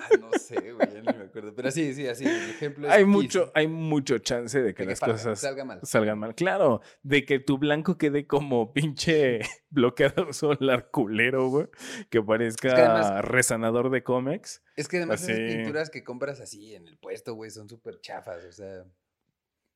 Ah, 0.00 0.08
no 0.20 0.30
sé, 0.38 0.54
güey, 0.72 0.88
ya 0.92 1.00
ni 1.00 1.18
me 1.18 1.24
acuerdo. 1.24 1.54
Pero 1.54 1.70
sí, 1.70 1.92
sí, 1.94 2.06
así, 2.06 2.24
el 2.24 2.50
ejemplo 2.50 2.86
es 2.88 2.92
Hay 2.92 3.04
mucho, 3.04 3.50
hay 3.54 3.68
mucho 3.68 4.18
chance 4.18 4.60
de 4.60 4.74
que 4.74 4.82
de 4.82 4.86
que 4.86 4.90
las 4.92 5.00
cosas 5.00 5.26
mal. 5.66 5.80
salgan 5.86 6.18
mal. 6.18 6.34
Claro, 6.34 6.80
de 7.02 7.24
que 7.24 7.38
tu 7.38 7.58
blanco 7.58 7.98
quede 7.98 8.26
como 8.26 8.72
pinche 8.74 9.40
bloqueador 9.70 10.32
solar 10.34 10.90
culero, 10.90 11.48
güey. 11.48 11.66
Que 12.10 12.22
parezca 12.22 12.68
Es 12.68 12.74
que 12.74 12.80
además- 12.80 13.24
resanador 13.24 13.90
de 13.90 14.02
cómics. 14.02 14.62
Es 14.76 14.88
que 14.88 14.96
además 14.98 15.22
esas 15.22 15.36
Así. 15.38 15.56
pinturas 15.56 15.90
que 15.90 16.02
compras 16.04 16.40
así 16.40 16.74
en 16.74 16.88
el 16.88 16.96
puesto, 16.98 17.34
güey, 17.34 17.50
son 17.50 17.68
súper 17.68 18.00
chafas, 18.00 18.44
o 18.44 18.52
sea, 18.52 18.84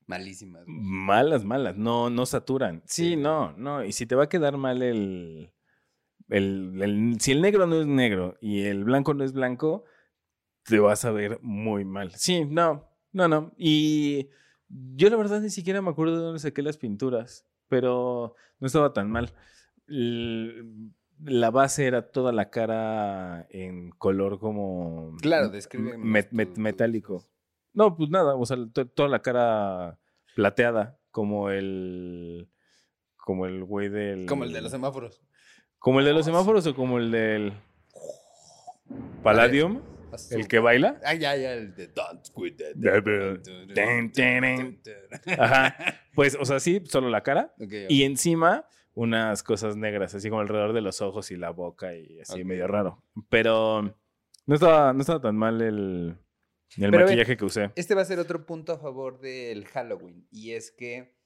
malísimas. 0.06 0.64
güey. 0.64 0.76
Malas, 0.80 1.44
malas. 1.44 1.76
No, 1.76 2.10
no 2.10 2.26
saturan. 2.26 2.82
Sí, 2.86 3.10
Sí. 3.10 3.16
no, 3.16 3.52
no. 3.58 3.84
Y 3.84 3.92
si 3.92 4.06
te 4.06 4.14
va 4.14 4.24
a 4.24 4.28
quedar 4.28 4.56
mal 4.56 4.82
el, 4.82 5.52
el, 6.28 6.80
el- 6.82 7.16
Si 7.20 7.32
el 7.32 7.42
negro 7.42 7.66
no 7.66 7.80
es 7.80 7.86
negro 7.86 8.36
y 8.40 8.62
el 8.62 8.84
blanco 8.84 9.14
no 9.14 9.24
es 9.24 9.32
blanco, 9.32 9.84
te 10.66 10.78
vas 10.78 11.04
a 11.04 11.10
ver 11.12 11.38
muy 11.42 11.84
mal. 11.84 12.12
Sí, 12.12 12.44
no, 12.44 12.88
no, 13.12 13.28
no. 13.28 13.52
Y 13.56 14.28
yo 14.68 15.08
la 15.10 15.16
verdad 15.16 15.40
ni 15.40 15.50
siquiera 15.50 15.80
me 15.82 15.90
acuerdo 15.90 16.16
de 16.16 16.22
dónde 16.24 16.40
saqué 16.40 16.62
las 16.62 16.76
pinturas, 16.78 17.46
pero 17.68 18.34
no 18.58 18.66
estaba 18.66 18.92
tan 18.92 19.10
mal. 19.10 19.32
La 21.24 21.50
base 21.50 21.86
era 21.86 22.10
toda 22.10 22.32
la 22.32 22.50
cara 22.50 23.46
en 23.50 23.90
color 23.90 24.38
como... 24.38 25.16
Claro, 25.22 25.48
describe 25.48 25.96
me- 25.96 26.20
más 26.22 26.32
me- 26.32 26.46
tu- 26.46 26.54
tu 26.54 26.60
metálico. 26.60 27.24
No, 27.72 27.96
pues 27.96 28.10
nada, 28.10 28.34
o 28.36 28.44
sea, 28.46 28.56
to- 28.72 28.86
toda 28.88 29.08
la 29.08 29.20
cara 29.22 29.98
plateada, 30.34 30.98
como 31.10 31.50
el. 31.50 32.50
Como 33.16 33.46
el 33.46 33.64
güey 33.64 33.88
del. 33.88 34.26
Como 34.26 34.44
el 34.44 34.52
de 34.52 34.60
los 34.62 34.70
semáforos. 34.70 35.22
Como 35.78 35.98
el 36.00 36.06
de 36.06 36.12
los 36.12 36.22
Oh, 36.22 36.24
semáforos 36.30 36.66
o 36.66 36.74
como 36.74 36.98
el 36.98 37.10
del. 37.10 37.52
Palladium. 39.22 39.80
El 40.30 40.48
que 40.48 40.58
baila. 40.58 41.00
Ah, 41.04 41.14
ya, 41.14 41.36
ya, 41.36 41.54
el 41.54 41.74
de 41.74 41.88
Don't 41.88 42.26
Quit 42.34 42.56
the 42.56 42.72
Devil. 42.74 43.40
Ten, 43.74 44.12
ten, 44.12 44.80
Ajá. 45.38 45.76
Pues, 46.14 46.36
o 46.40 46.44
sea, 46.44 46.60
sí, 46.60 46.82
solo 46.86 47.08
la 47.10 47.22
cara. 47.22 47.54
Y 47.88 48.04
encima, 48.04 48.66
unas 48.94 49.42
cosas 49.42 49.76
negras, 49.76 50.14
así 50.14 50.28
como 50.28 50.40
alrededor 50.40 50.72
de 50.72 50.80
los 50.80 51.02
ojos 51.02 51.30
y 51.30 51.36
la 51.36 51.50
boca 51.50 51.94
y 51.94 52.20
así 52.20 52.44
medio 52.44 52.66
raro. 52.66 53.02
Pero 53.28 53.82
no 54.46 54.54
estaba, 54.54 54.92
no 54.92 55.00
estaba 55.00 55.20
tan 55.20 55.36
mal 55.36 55.60
el, 55.60 56.18
el 56.78 56.90
Pero 56.90 57.04
maquillaje 57.04 57.36
que 57.36 57.44
usé. 57.44 57.70
Este 57.76 57.94
va 57.94 58.02
a 58.02 58.06
ser 58.06 58.18
otro 58.18 58.46
punto 58.46 58.72
a 58.72 58.78
favor 58.78 59.20
del 59.20 59.66
Halloween. 59.66 60.26
Y 60.30 60.52
es 60.52 60.70
que 60.70 61.16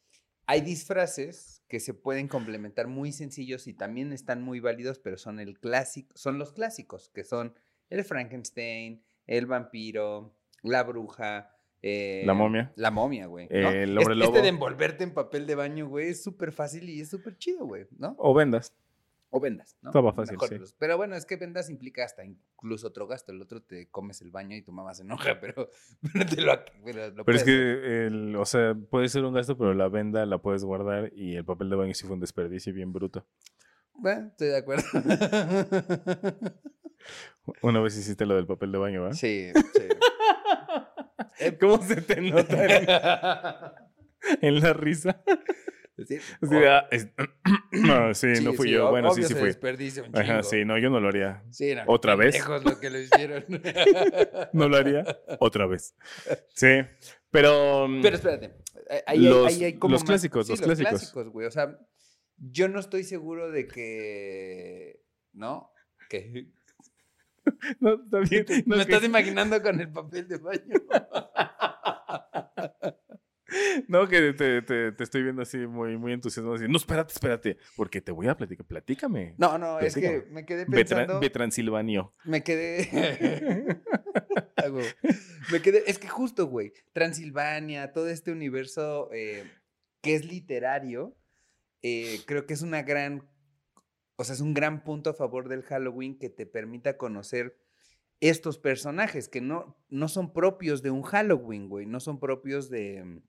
hay 0.47 0.63
disfraces 0.63 1.63
que 1.69 1.79
se 1.79 1.95
pueden 1.95 2.27
complementar 2.27 2.89
muy 2.89 3.13
sencillos 3.13 3.69
y 3.69 3.73
también 3.73 4.13
están 4.13 4.43
muy 4.43 4.59
válidos, 4.59 4.99
pero 4.99 5.17
son 5.17 5.39
el 5.39 5.61
clásico, 5.61 6.13
son 6.17 6.39
los 6.39 6.53
clásicos, 6.53 7.09
que 7.11 7.23
son 7.23 7.55
el 7.91 8.05
Frankenstein, 8.05 9.03
el 9.27 9.47
vampiro, 9.47 10.33
la 10.63 10.83
bruja. 10.85 11.55
eh, 11.83 12.23
La 12.27 12.35
momia. 12.35 12.73
La 12.77 12.91
momia, 12.91 13.27
güey. 13.27 13.49
¿no? 13.51 13.71
El 13.71 13.91
hombre 13.99 14.15
este, 14.15 14.15
lobo. 14.15 14.31
este 14.37 14.43
de 14.43 14.49
envolverte 14.49 15.05
en 15.05 15.13
papel 15.15 15.47
de 15.47 15.55
baño, 15.55 15.87
güey, 15.89 16.09
es 16.09 16.23
súper 16.23 16.53
fácil 16.53 16.89
y 16.89 17.01
es 17.01 17.09
súper 17.11 17.37
chido, 17.39 17.67
güey, 17.67 17.87
¿no? 17.99 18.15
O 18.19 18.33
vendas. 18.35 18.73
O 19.33 19.39
vendas, 19.39 19.77
¿no? 19.81 19.91
Estaba 19.91 20.13
fácil, 20.13 20.33
Mejor 20.35 20.49
sí. 20.49 20.59
los- 20.59 20.73
Pero 20.73 20.97
bueno, 20.97 21.15
es 21.15 21.25
que 21.25 21.37
vendas 21.37 21.71
implica 21.71 22.05
hasta 22.05 22.25
incluso 22.25 22.89
otro 22.89 23.07
gasto. 23.07 23.31
El 23.31 23.41
otro 23.41 23.63
te 23.63 23.89
comes 23.89 24.21
el 24.23 24.33
baño 24.33 24.57
y 24.57 24.63
tu 24.63 24.73
mamá 24.73 24.93
se 24.93 25.05
enoja, 25.05 25.39
pero, 25.41 25.71
pero 26.13 26.27
te 26.27 26.41
lo, 26.43 26.53
pero 26.85 27.11
lo 27.13 27.25
Pero 27.25 27.39
es 27.39 27.45
que, 27.45 28.07
el, 28.09 28.35
o 28.37 28.45
sea, 28.45 28.75
puede 28.75 29.09
ser 29.09 29.25
un 29.25 29.33
gasto, 29.33 29.57
pero 29.57 29.73
la 29.73 29.89
venda 29.89 30.27
la 30.27 30.39
puedes 30.39 30.65
guardar 30.65 31.13
y 31.15 31.37
el 31.37 31.45
papel 31.45 31.71
de 31.71 31.77
baño 31.77 31.95
sí 31.95 32.05
fue 32.07 32.15
un 32.15 32.21
desperdicio 32.21 32.75
bien 32.75 32.93
bruto. 32.93 33.25
Bueno, 33.95 34.27
estoy 34.29 34.49
de 34.49 34.57
acuerdo. 34.59 34.83
Una 37.63 37.81
vez 37.81 37.97
hiciste 37.97 38.27
lo 38.27 38.37
del 38.37 38.47
papel 38.47 38.71
de 38.73 38.79
baño, 38.79 39.03
¿verdad? 39.03 39.17
sí, 39.17 39.51
sí. 39.55 39.83
Eh, 41.39 41.57
¿Cómo 41.59 41.81
se 41.83 41.97
te 42.03 42.21
nota 42.21 42.65
en, 42.67 42.87
en 44.43 44.61
la 44.61 44.73
risa? 44.75 45.23
Sí, 46.07 46.19
ah, 46.67 46.87
es- 46.91 47.09
no, 47.73 48.13
sí, 48.15 48.27
no 48.43 48.51
sí, 48.51 48.57
fui 48.57 48.69
sí, 48.69 48.75
yo. 48.75 48.91
Bueno, 48.91 49.13
sí, 49.15 49.23
sí 49.23 49.35
fui. 49.35 49.51
un 49.51 50.19
Ajá, 50.19 50.43
sí, 50.43 50.65
no, 50.67 50.77
yo 50.79 50.91
no 50.91 51.01
lo 51.01 51.09
haría. 51.09 51.43
Sí, 51.51 51.75
no, 51.75 51.83
¿Otra 51.87 52.15
vez? 52.15 52.47
lo 52.47 52.79
que 52.81 52.91
lo 52.91 52.99
hicieron. 52.99 53.45
No 54.53 54.69
lo 54.69 54.77
haría 54.77 55.05
otra 55.41 55.67
vvez. 55.67 55.95
Sí, 56.55 56.81
pero... 57.31 57.87
mm, 57.89 58.03
Pero 58.03 58.17
espérate. 58.17 58.55
ahí- 58.91 59.01
Ahí, 59.07 59.19
Los- 59.21 59.47
ahí 59.47 59.65
hay 59.65 59.79
como 59.79 59.93
los 59.95 60.05
clásicos, 60.05 60.47
sí, 60.47 60.53
los 60.57 60.79
clásicos. 60.79 61.29
güey. 61.31 61.47
O 61.47 61.51
sea, 61.51 61.79
yo 62.37 62.69
no 62.69 62.81
estoy 62.81 63.05
seguro 63.05 63.51
de 63.51 63.67
que. 63.67 65.01
¿No? 65.33 65.71
Que. 66.09 66.49
no, 67.81 67.95
está 67.95 68.19
bien. 68.21 68.45
No, 68.67 68.77
Me 68.77 68.83
es 68.83 68.87
que- 68.87 68.93
estás 68.95 69.09
imaginando 69.09 69.61
con 69.63 69.81
el 69.81 69.91
papel 69.91 70.29
de 70.29 70.39
baño. 70.39 70.61
no, 73.89 74.09
que 74.09 74.33
te, 74.33 74.63
te- 74.63 74.93
te 74.93 75.05
estoy 75.05 75.23
viendo 75.25 75.43
así 75.43 75.59
muy, 75.59 75.97
muy 75.97 76.13
entusiasmado. 76.13 76.55
Así, 76.57 76.67
no, 76.69 76.77
espérate, 76.77 77.13
espérate, 77.13 77.57
porque 77.77 78.01
te 78.01 78.13
voy 78.13 78.29
a 78.29 78.37
platicar. 78.37 78.65
Platícame. 78.67 79.35
No, 79.39 79.59
no, 79.59 79.81
es 79.81 79.95
que 79.95 80.25
me 80.31 80.45
quedé 80.47 80.67
pensando. 80.67 81.19
ve 81.21 81.31
Transilvanio. 81.31 82.15
Me 82.25 82.43
quedé. 82.45 82.89
Me 85.53 85.61
quedé. 85.63 85.83
Es 85.87 85.99
que 85.99 86.09
justo, 86.09 86.47
güey. 86.47 86.73
Transilvania, 86.93 87.93
todo 87.93 88.09
este 88.09 88.31
universo 88.33 89.11
eh, 89.13 89.45
que 90.01 90.15
es 90.15 90.25
literario, 90.25 91.17
eh, 91.83 92.21
creo 92.27 92.47
que 92.47 92.55
es 92.55 92.63
una 92.63 92.83
gran. 92.83 93.29
O 94.21 94.25
sea, 94.25 94.35
es 94.35 94.43
un 94.43 94.53
gran 94.53 94.85
punto 94.85 95.09
a 95.09 95.15
favor 95.15 95.49
del 95.49 95.63
Halloween 95.63 96.19
que 96.19 96.29
te 96.29 96.45
permita 96.45 96.99
conocer 96.99 97.57
estos 98.21 98.59
personajes 98.59 99.31
que 99.31 99.41
no, 99.41 99.83
no 99.89 100.09
son 100.09 100.35
propios 100.35 100.83
de 100.83 100.91
un 100.91 101.01
Halloween, 101.01 101.71
güey. 101.71 101.87
No 101.87 102.01
son 102.01 102.21
propios 102.21 102.69
de, 102.69 103.23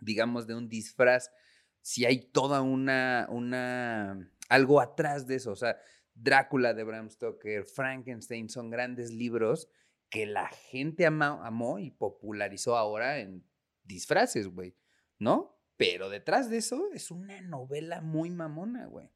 digamos, 0.00 0.46
de 0.46 0.54
un 0.54 0.68
disfraz. 0.68 1.32
Si 1.80 2.04
hay 2.04 2.30
toda 2.30 2.62
una, 2.62 3.26
una, 3.30 4.30
algo 4.48 4.80
atrás 4.80 5.26
de 5.26 5.34
eso. 5.34 5.50
O 5.50 5.56
sea, 5.56 5.76
Drácula 6.14 6.72
de 6.72 6.84
Bram 6.84 7.10
Stoker, 7.10 7.64
Frankenstein, 7.64 8.48
son 8.48 8.70
grandes 8.70 9.10
libros 9.10 9.68
que 10.08 10.24
la 10.24 10.46
gente 10.46 11.04
amó 11.04 11.80
y 11.80 11.90
popularizó 11.90 12.76
ahora 12.76 13.18
en 13.18 13.44
disfraces, 13.82 14.46
güey, 14.46 14.76
¿no? 15.18 15.58
Pero 15.76 16.08
detrás 16.08 16.48
de 16.48 16.58
eso 16.58 16.90
es 16.92 17.10
una 17.10 17.40
novela 17.40 18.02
muy 18.02 18.30
mamona, 18.30 18.86
güey. 18.86 19.10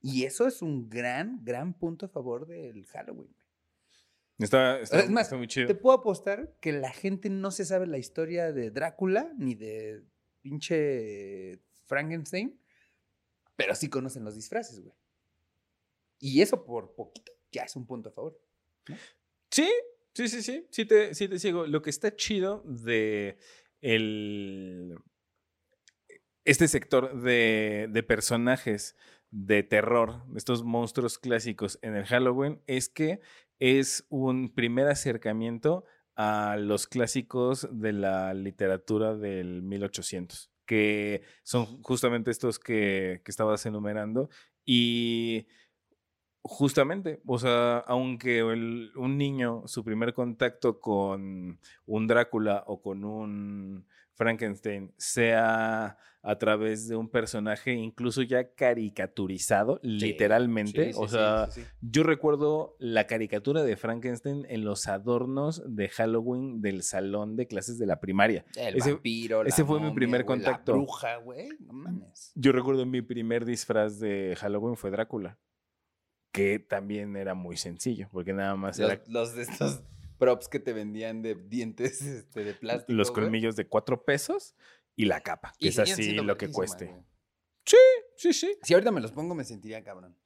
Y 0.00 0.24
eso 0.24 0.46
es 0.46 0.62
un 0.62 0.88
gran, 0.88 1.44
gran 1.44 1.74
punto 1.74 2.06
a 2.06 2.08
favor 2.08 2.46
del 2.46 2.86
Halloween. 2.86 3.34
está, 4.38 4.80
Es 4.80 5.10
más, 5.10 5.26
está 5.26 5.36
muy 5.36 5.48
chido. 5.48 5.66
Te 5.66 5.74
puedo 5.74 5.96
apostar 5.96 6.54
que 6.60 6.72
la 6.72 6.92
gente 6.92 7.30
no 7.30 7.50
se 7.50 7.64
sabe 7.64 7.86
la 7.86 7.98
historia 7.98 8.52
de 8.52 8.70
Drácula 8.70 9.32
ni 9.36 9.54
de 9.54 10.04
pinche 10.40 11.60
Frankenstein, 11.86 12.60
pero 13.56 13.74
sí 13.74 13.88
conocen 13.88 14.24
los 14.24 14.36
disfraces, 14.36 14.80
güey. 14.80 14.94
Y 16.20 16.42
eso 16.42 16.64
por 16.64 16.94
poquito 16.94 17.32
ya 17.50 17.62
es 17.62 17.76
un 17.76 17.86
punto 17.86 18.10
a 18.10 18.12
favor. 18.12 18.40
Sí, 19.50 19.68
sí, 20.14 20.28
sí, 20.28 20.42
sí. 20.42 20.66
Sí 20.70 20.84
te, 20.84 21.14
sí 21.14 21.28
te 21.28 21.38
sigo. 21.38 21.66
Lo 21.66 21.82
que 21.82 21.90
está 21.90 22.14
chido 22.14 22.62
de 22.64 23.38
el, 23.80 24.96
este 26.44 26.68
sector 26.68 27.20
de, 27.20 27.88
de 27.90 28.02
personajes 28.02 28.96
de 29.30 29.62
terror, 29.62 30.24
estos 30.36 30.64
monstruos 30.64 31.18
clásicos 31.18 31.78
en 31.82 31.96
el 31.96 32.04
Halloween, 32.06 32.62
es 32.66 32.88
que 32.88 33.20
es 33.58 34.06
un 34.08 34.54
primer 34.54 34.88
acercamiento 34.88 35.84
a 36.16 36.56
los 36.58 36.86
clásicos 36.86 37.68
de 37.70 37.92
la 37.92 38.34
literatura 38.34 39.14
del 39.14 39.62
1800, 39.62 40.50
que 40.66 41.22
son 41.42 41.82
justamente 41.82 42.30
estos 42.30 42.58
que, 42.58 43.20
que 43.24 43.30
estabas 43.30 43.64
enumerando. 43.66 44.28
Y 44.64 45.46
Justamente, 46.50 47.20
o 47.26 47.38
sea, 47.38 47.78
aunque 47.78 48.42
un 48.42 49.18
niño, 49.18 49.64
su 49.66 49.84
primer 49.84 50.14
contacto 50.14 50.80
con 50.80 51.60
un 51.84 52.06
Drácula 52.06 52.64
o 52.66 52.80
con 52.80 53.04
un 53.04 53.86
Frankenstein 54.18 54.92
sea 54.98 55.96
a 56.22 56.36
través 56.38 56.88
de 56.88 56.96
un 56.96 57.08
personaje 57.08 57.72
incluso 57.72 58.22
ya 58.22 58.52
caricaturizado, 58.52 59.78
literalmente. 59.82 60.86
Sí, 60.86 60.92
sí, 60.92 60.98
o 61.00 61.06
sea, 61.06 61.48
yo 61.80 62.02
recuerdo 62.02 62.74
la 62.80 63.06
caricatura 63.06 63.62
de 63.62 63.76
Frankenstein 63.76 64.44
en 64.48 64.64
los 64.64 64.88
adornos 64.88 65.62
de 65.64 65.88
Halloween 65.88 66.60
del 66.60 66.82
salón 66.82 67.36
de 67.36 67.46
clases 67.46 67.78
de 67.78 67.86
la 67.86 68.00
primaria. 68.00 68.44
El 68.56 68.76
ese- 68.76 68.92
vampiro, 68.94 69.44
la 69.44 69.48
ese 69.50 69.64
fue 69.64 69.80
mi 69.80 69.92
primer 69.92 70.24
contacto. 70.24 70.72
La 70.72 70.78
bruja, 70.78 71.16
güey. 71.18 71.48
No 71.60 71.72
mames. 71.72 72.32
Yo 72.34 72.50
recuerdo 72.50 72.84
mi 72.84 73.00
primer 73.00 73.44
disfraz 73.44 74.00
de 74.00 74.34
Halloween 74.38 74.76
fue 74.76 74.90
Drácula, 74.90 75.38
que 76.32 76.58
también 76.58 77.16
era 77.16 77.34
muy 77.34 77.56
sencillo, 77.56 78.08
porque 78.12 78.32
nada 78.32 78.56
más 78.56 78.78
Los, 78.80 78.90
era 78.90 79.02
los 79.06 79.34
de 79.36 79.42
estos 79.42 79.82
props 80.18 80.48
que 80.48 80.60
te 80.60 80.72
vendían 80.72 81.22
de 81.22 81.34
dientes 81.34 82.00
este, 82.02 82.44
de 82.44 82.54
plástico. 82.54 82.92
los 82.92 83.10
güey. 83.10 83.22
colmillos 83.24 83.56
de 83.56 83.66
cuatro 83.66 84.04
pesos 84.04 84.54
y 84.96 85.04
la 85.06 85.20
capa, 85.20 85.52
que 85.58 85.66
Y 85.66 85.68
es 85.68 85.78
así 85.78 86.12
lo 86.16 86.36
que 86.36 86.50
cueste. 86.50 86.86
güey. 86.86 87.02
Sí, 88.16 88.32
sí. 88.32 88.58
Si 88.62 88.74
ahorita 88.74 88.90
me 88.90 89.00
los 89.00 89.12
pongo, 89.12 89.34
me 89.34 89.44
sentiría 89.44 89.82
cabrón. 89.84 90.16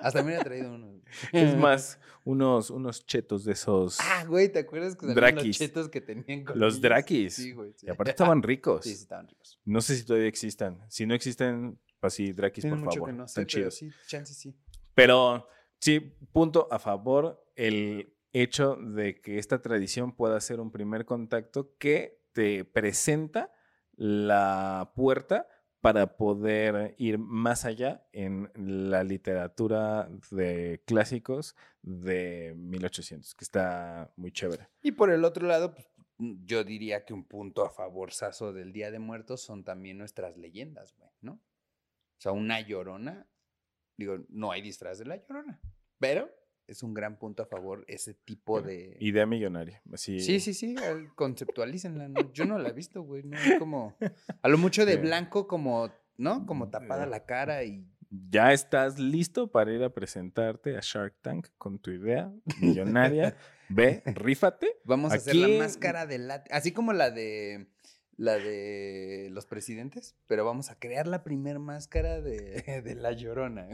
Hasta 0.00 0.20
me 0.22 0.28
hubiera 0.28 0.44
traído 0.44 0.72
uno. 0.74 1.00
Es 1.32 1.56
más, 1.56 1.98
unos, 2.24 2.70
unos 2.70 3.04
chetos 3.04 3.44
de 3.44 3.52
esos. 3.52 3.98
Ah, 4.00 4.24
güey, 4.26 4.50
¿te 4.50 4.60
acuerdas 4.60 4.96
que 4.96 5.06
los 5.06 5.56
chetos 5.56 5.88
que 5.88 6.00
tenían 6.00 6.44
Los? 6.54 6.80
Drakis. 6.80 7.34
Sí, 7.34 7.52
güey. 7.52 7.72
sí. 7.76 7.86
Y 7.86 7.90
aparte 7.90 8.10
estaban 8.10 8.42
ricos. 8.42 8.84
Sí, 8.84 8.94
sí, 8.94 9.02
estaban 9.02 9.28
ricos. 9.28 9.60
No 9.64 9.80
sé 9.80 9.96
si 9.96 10.04
todavía 10.06 10.28
existan. 10.28 10.80
Si 10.88 11.04
no 11.06 11.14
existen, 11.14 11.78
pues 12.00 12.14
sí, 12.14 12.32
Drakis, 12.32 12.64
por 12.66 12.78
mucho 12.78 13.00
favor. 13.00 13.08
que 13.10 13.12
no 13.16 13.28
sé, 13.28 13.32
Están 13.42 13.44
pero 13.44 13.70
chidos. 13.70 13.74
sí, 13.74 13.90
chance 14.06 14.32
sí. 14.34 14.56
Pero 14.94 15.48
sí, 15.80 16.00
punto 16.32 16.68
a 16.70 16.78
favor 16.78 17.44
el 17.56 18.16
hecho 18.32 18.76
de 18.76 19.20
que 19.20 19.38
esta 19.38 19.60
tradición 19.62 20.14
pueda 20.14 20.40
ser 20.40 20.60
un 20.60 20.70
primer 20.70 21.04
contacto 21.04 21.74
que 21.78 22.22
te 22.32 22.64
presenta 22.64 23.52
la 23.96 24.92
puerta 24.94 25.48
para 25.80 26.16
poder 26.16 26.94
ir 26.98 27.18
más 27.18 27.64
allá 27.64 28.06
en 28.12 28.50
la 28.54 29.04
literatura 29.04 30.08
de 30.30 30.82
clásicos 30.84 31.54
de 31.82 32.54
1800, 32.56 33.34
que 33.34 33.44
está 33.44 34.12
muy 34.16 34.32
chévere. 34.32 34.68
Y 34.82 34.92
por 34.92 35.10
el 35.10 35.24
otro 35.24 35.46
lado, 35.46 35.74
pues, 35.74 35.88
mm, 36.18 36.44
yo 36.44 36.64
diría 36.64 37.04
que 37.04 37.14
un 37.14 37.24
punto 37.24 37.64
a 37.64 37.70
favor 37.70 38.12
sazo 38.12 38.52
del 38.52 38.72
Día 38.72 38.90
de 38.90 38.98
Muertos 38.98 39.42
son 39.42 39.64
también 39.64 39.96
nuestras 39.96 40.36
leyendas, 40.36 40.96
¿no? 41.20 41.34
O 41.34 42.20
sea, 42.20 42.32
una 42.32 42.60
llorona, 42.60 43.28
digo, 43.96 44.24
no 44.28 44.50
hay 44.50 44.62
disfraz 44.62 44.98
de 44.98 45.04
la 45.04 45.16
llorona, 45.16 45.60
pero 45.98 46.28
es 46.68 46.82
un 46.82 46.94
gran 46.94 47.18
punto 47.18 47.42
a 47.42 47.46
favor 47.46 47.84
ese 47.88 48.14
tipo 48.14 48.60
de... 48.60 48.96
Idea 49.00 49.26
millonaria. 49.26 49.80
Así, 49.92 50.20
Sí, 50.20 50.40
sí, 50.40 50.52
sí, 50.54 50.74
al- 50.78 51.14
conceptualícenla, 51.14 52.08
¿no? 52.08 52.32
Yo 52.32 52.44
no 52.44 52.58
la 52.58 52.70
he 52.70 52.72
visto, 52.72 53.02
güey, 53.02 53.22
no 53.22 53.36
es 53.38 53.58
como... 53.58 53.96
A 54.42 54.48
lo 54.48 54.58
mucho 54.58 54.84
de 54.86 54.96
blanco 54.96 55.46
como, 55.46 55.90
¿no? 56.16 56.44
Como 56.46 56.68
tapada 56.70 57.04
Eh. 57.04 57.08
la 57.10 57.24
cara 57.24 57.62
y... 57.64 57.86
Ya 58.30 58.52
estás 58.52 58.98
listo 58.98 59.50
para 59.50 59.72
ir 59.72 59.82
a 59.82 59.90
presentarte 59.92 60.76
a 60.76 60.80
Shark 60.80 61.14
Tank 61.22 61.48
con 61.58 61.78
tu 61.80 61.90
idea 61.90 62.32
millonaria. 62.60 63.36
Ve, 63.68 64.02
rífate. 64.06 64.68
Vamos 64.84 65.12
a 65.12 65.16
hacer 65.16 65.34
la 65.34 65.48
máscara 65.58 66.06
de 66.06 66.18
la... 66.18 66.44
Así 66.50 66.72
como 66.72 66.92
la 66.92 67.10
de... 67.10 67.68
La 68.18 68.38
de 68.38 69.28
los 69.30 69.44
presidentes, 69.44 70.16
pero 70.26 70.42
vamos 70.46 70.70
a 70.70 70.78
crear 70.78 71.06
la 71.06 71.22
primer 71.22 71.58
máscara 71.58 72.22
de, 72.22 72.62
de 72.82 72.94
la 72.94 73.12
llorona. 73.12 73.68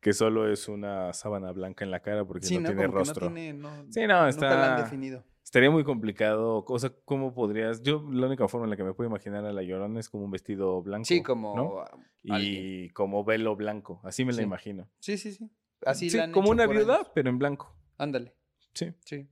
Que 0.00 0.12
solo 0.12 0.50
es 0.50 0.68
una 0.68 1.12
sábana 1.12 1.52
blanca 1.52 1.84
en 1.84 1.90
la 1.90 2.00
cara 2.00 2.24
porque 2.24 2.46
Sí, 2.46 2.54
no 2.56 2.62
¿no? 2.62 2.66
tiene 2.68 2.86
rostro. 2.86 3.28
no 3.28 3.34
tiene... 3.34 3.52
No, 3.52 3.70
Sí, 3.90 4.00
no, 4.00 4.06
Nunca 4.06 4.22
la 4.22 4.28
está. 4.28 4.76
han 4.76 4.82
definido. 4.84 5.24
Estaría 5.44 5.70
muy 5.70 5.84
complicado. 5.84 6.64
O 6.66 6.78
sea, 6.78 6.92
¿cómo 7.04 7.34
podrías? 7.34 7.82
Yo, 7.82 8.08
la 8.10 8.26
única 8.26 8.48
forma 8.48 8.64
en 8.66 8.70
la 8.70 8.76
que 8.76 8.84
me 8.84 8.94
puedo 8.94 9.10
imaginar 9.10 9.44
a 9.44 9.52
la 9.52 9.62
llorona 9.62 10.00
es 10.00 10.08
como 10.08 10.24
un 10.24 10.30
vestido 10.30 10.80
blanco. 10.82 11.04
Sí, 11.04 11.22
como... 11.22 11.56
¿no? 11.56 11.80
a- 11.80 12.40
Y 12.40 12.88
como 12.90 13.24
velo 13.24 13.54
blanco. 13.56 14.00
Así 14.04 14.24
me 14.24 14.32
Sí. 14.32 14.38
la 14.38 14.42
imagino. 14.44 14.88
Sí, 14.98 15.18
sí, 15.18 15.32
sí. 15.32 15.50
Así 15.84 16.08
Sí, 16.10 16.16
la 16.16 16.24
han 16.24 16.32
como 16.32 16.46
hecho 16.46 16.52
una 16.52 16.66
viuda, 16.66 16.94
años. 16.96 17.10
pero 17.14 17.28
en 17.28 17.38
blanco. 17.38 17.76
Ándale. 17.98 18.34
Sí. 18.72 18.94
Sí. 19.04 19.28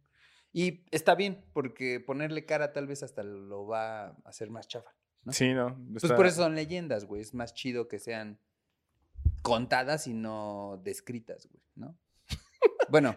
Y 0.53 0.85
está 0.91 1.15
bien, 1.15 1.45
porque 1.53 2.01
ponerle 2.01 2.45
cara 2.45 2.73
tal 2.73 2.87
vez 2.89 3.03
hasta 3.05 3.23
lo 3.23 3.67
va 3.67 4.09
a 4.09 4.17
hacer 4.25 4.51
más 4.51 4.67
chafa. 4.67 4.91
¿no? 5.25 5.33
Sí, 5.33 5.55
no. 5.55 5.79
Pues 5.93 6.13
por 6.13 6.27
eso 6.27 6.43
son 6.43 6.55
leyendas, 6.57 7.05
güey. 7.07 7.23
Es 7.23 7.35
más 7.35 7.55
chido 7.55 7.87
que 7.89 7.99
sean 8.01 8.41
contadas 9.43 10.07
y 10.07 10.15
no 10.15 10.81
descritas, 10.85 11.47
güey, 11.47 11.63
¿no? 11.77 11.97
bueno, 12.89 13.17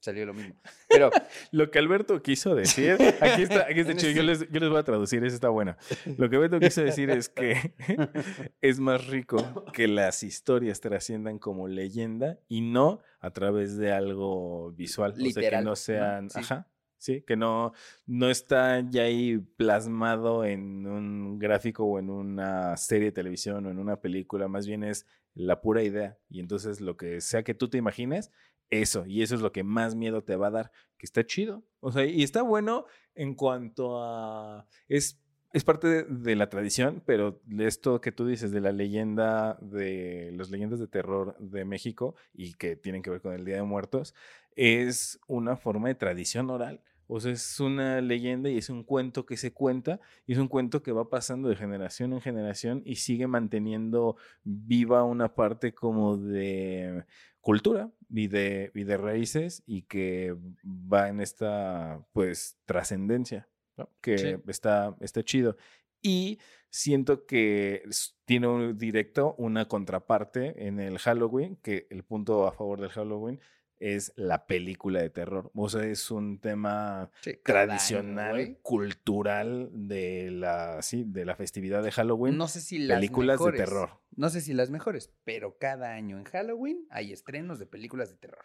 salió 0.00 0.24
lo 0.26 0.34
mismo. 0.34 0.54
Pero 0.88 1.10
Lo 1.52 1.70
que 1.70 1.78
Alberto 1.78 2.22
quiso 2.22 2.54
decir, 2.54 2.92
aquí 3.20 3.42
está, 3.42 3.66
aquí 3.66 3.80
está 3.80 3.94
chido, 3.96 4.12
yo 4.12 4.22
les, 4.22 4.40
yo 4.50 4.60
les 4.60 4.68
voy 4.68 4.78
a 4.78 4.84
traducir, 4.84 5.24
eso 5.24 5.34
está 5.34 5.48
bueno. 5.48 5.76
Lo 6.16 6.28
que 6.30 6.36
Alberto 6.36 6.60
quiso 6.60 6.82
decir 6.82 7.10
es 7.10 7.28
que 7.28 7.74
es 8.60 8.78
más 8.80 9.06
rico 9.08 9.64
que 9.72 9.88
las 9.88 10.22
historias 10.22 10.80
trasciendan 10.80 11.38
como 11.38 11.68
leyenda 11.68 12.38
y 12.48 12.60
no 12.60 13.00
a 13.20 13.30
través 13.30 13.76
de 13.76 13.92
algo 13.92 14.72
visual. 14.72 15.12
o 15.12 15.14
sea, 15.14 15.22
que 15.22 15.28
Literal, 15.28 15.64
no 15.64 15.70
¿no? 15.70 15.76
sean, 15.76 16.30
Sí. 16.30 16.38
ajá, 16.40 16.68
sí, 16.98 17.22
que 17.26 17.36
no, 17.36 17.72
no 18.06 18.30
está 18.30 18.80
ya 18.88 19.02
ahí 19.02 19.38
plasmado 19.38 20.44
en 20.44 20.86
un 20.86 21.38
gráfico 21.38 21.84
o 21.84 21.98
en 21.98 22.10
una 22.10 22.76
serie 22.76 23.06
de 23.06 23.12
televisión 23.12 23.66
o 23.66 23.70
en 23.70 23.78
una 23.78 23.96
película, 24.00 24.48
más 24.48 24.66
bien 24.66 24.84
es 24.84 25.06
la 25.34 25.60
pura 25.60 25.82
idea. 25.82 26.18
Y 26.28 26.40
entonces 26.40 26.80
lo 26.80 26.96
que 26.96 27.20
sea 27.20 27.42
que 27.42 27.54
tú 27.54 27.68
te 27.68 27.78
imagines, 27.78 28.30
eso, 28.70 29.04
y 29.06 29.22
eso 29.22 29.34
es 29.34 29.40
lo 29.40 29.52
que 29.52 29.64
más 29.64 29.94
miedo 29.94 30.22
te 30.22 30.36
va 30.36 30.48
a 30.48 30.50
dar, 30.50 30.72
que 30.96 31.06
está 31.06 31.24
chido. 31.26 31.64
O 31.80 31.92
sea, 31.92 32.04
y 32.04 32.22
está 32.22 32.42
bueno 32.42 32.86
en 33.14 33.34
cuanto 33.34 34.02
a... 34.02 34.66
Es, 34.88 35.20
es 35.52 35.64
parte 35.64 35.88
de, 35.88 36.04
de 36.04 36.36
la 36.36 36.48
tradición, 36.48 37.02
pero 37.04 37.40
esto 37.58 38.00
que 38.00 38.12
tú 38.12 38.26
dices 38.26 38.52
de 38.52 38.60
la 38.60 38.70
leyenda, 38.70 39.58
de 39.60 40.32
las 40.36 40.50
leyendas 40.50 40.78
de 40.78 40.86
terror 40.86 41.36
de 41.40 41.64
México 41.64 42.14
y 42.32 42.54
que 42.54 42.76
tienen 42.76 43.02
que 43.02 43.10
ver 43.10 43.20
con 43.20 43.32
el 43.32 43.44
Día 43.44 43.56
de 43.56 43.62
Muertos, 43.64 44.14
es 44.54 45.18
una 45.26 45.56
forma 45.56 45.88
de 45.88 45.96
tradición 45.96 46.50
oral. 46.50 46.80
O 47.12 47.18
sea, 47.18 47.32
es 47.32 47.58
una 47.58 48.00
leyenda 48.00 48.48
y 48.50 48.58
es 48.58 48.70
un 48.70 48.84
cuento 48.84 49.26
que 49.26 49.36
se 49.36 49.52
cuenta 49.52 50.00
y 50.26 50.32
es 50.32 50.38
un 50.38 50.46
cuento 50.46 50.80
que 50.80 50.92
va 50.92 51.10
pasando 51.10 51.48
de 51.48 51.56
generación 51.56 52.12
en 52.12 52.20
generación 52.20 52.82
y 52.84 52.96
sigue 52.96 53.26
manteniendo 53.26 54.16
viva 54.44 55.02
una 55.02 55.34
parte 55.34 55.74
como 55.74 56.16
de 56.16 57.04
cultura 57.40 57.90
y 58.10 58.28
de, 58.28 58.70
y 58.74 58.84
de 58.84 58.96
raíces 58.96 59.64
y 59.66 59.82
que 59.82 60.36
va 60.64 61.08
en 61.08 61.20
esta 61.20 62.00
pues 62.12 62.58
trascendencia, 62.64 63.48
¿no? 63.76 63.90
que 64.00 64.18
Sí. 64.18 64.36
está, 64.46 64.96
está 65.00 65.24
chido. 65.24 65.56
Y 66.02 66.38
siento 66.70 67.26
que 67.26 67.82
tiene 68.24 68.46
un 68.46 68.78
directo 68.78 69.34
una 69.36 69.66
contraparte 69.66 70.66
en 70.66 70.78
el 70.78 70.98
Halloween, 70.98 71.56
que 71.56 71.88
el 71.90 72.04
punto 72.04 72.46
a 72.46 72.52
favor 72.52 72.80
del 72.80 72.90
Halloween 72.90 73.40
es 73.80 74.12
la 74.14 74.46
película 74.46 75.00
de 75.00 75.10
terror. 75.10 75.50
O 75.54 75.68
sea, 75.68 75.84
es 75.84 76.10
un 76.10 76.38
tema 76.38 77.10
sí, 77.22 77.38
cada 77.42 77.60
año, 77.60 77.68
tradicional, 77.68 78.58
cultural 78.62 79.70
de 79.72 80.30
la, 80.30 80.82
sí, 80.82 81.04
de 81.06 81.24
la 81.24 81.34
festividad 81.34 81.82
de 81.82 81.90
Halloween. 81.90 82.36
No 82.36 82.46
sé 82.46 82.60
si 82.60 82.78
las 82.78 82.98
películas 82.98 83.38
de 83.38 83.44
mejores, 83.46 83.60
terror. 83.60 84.00
No 84.14 84.28
sé 84.28 84.42
si 84.42 84.52
las 84.52 84.70
mejores, 84.70 85.12
pero 85.24 85.56
cada 85.58 85.94
año 85.94 86.18
en 86.18 86.24
Halloween 86.24 86.86
hay 86.90 87.12
estrenos 87.12 87.58
de 87.58 87.66
películas 87.66 88.10
de 88.10 88.16
terror. 88.16 88.44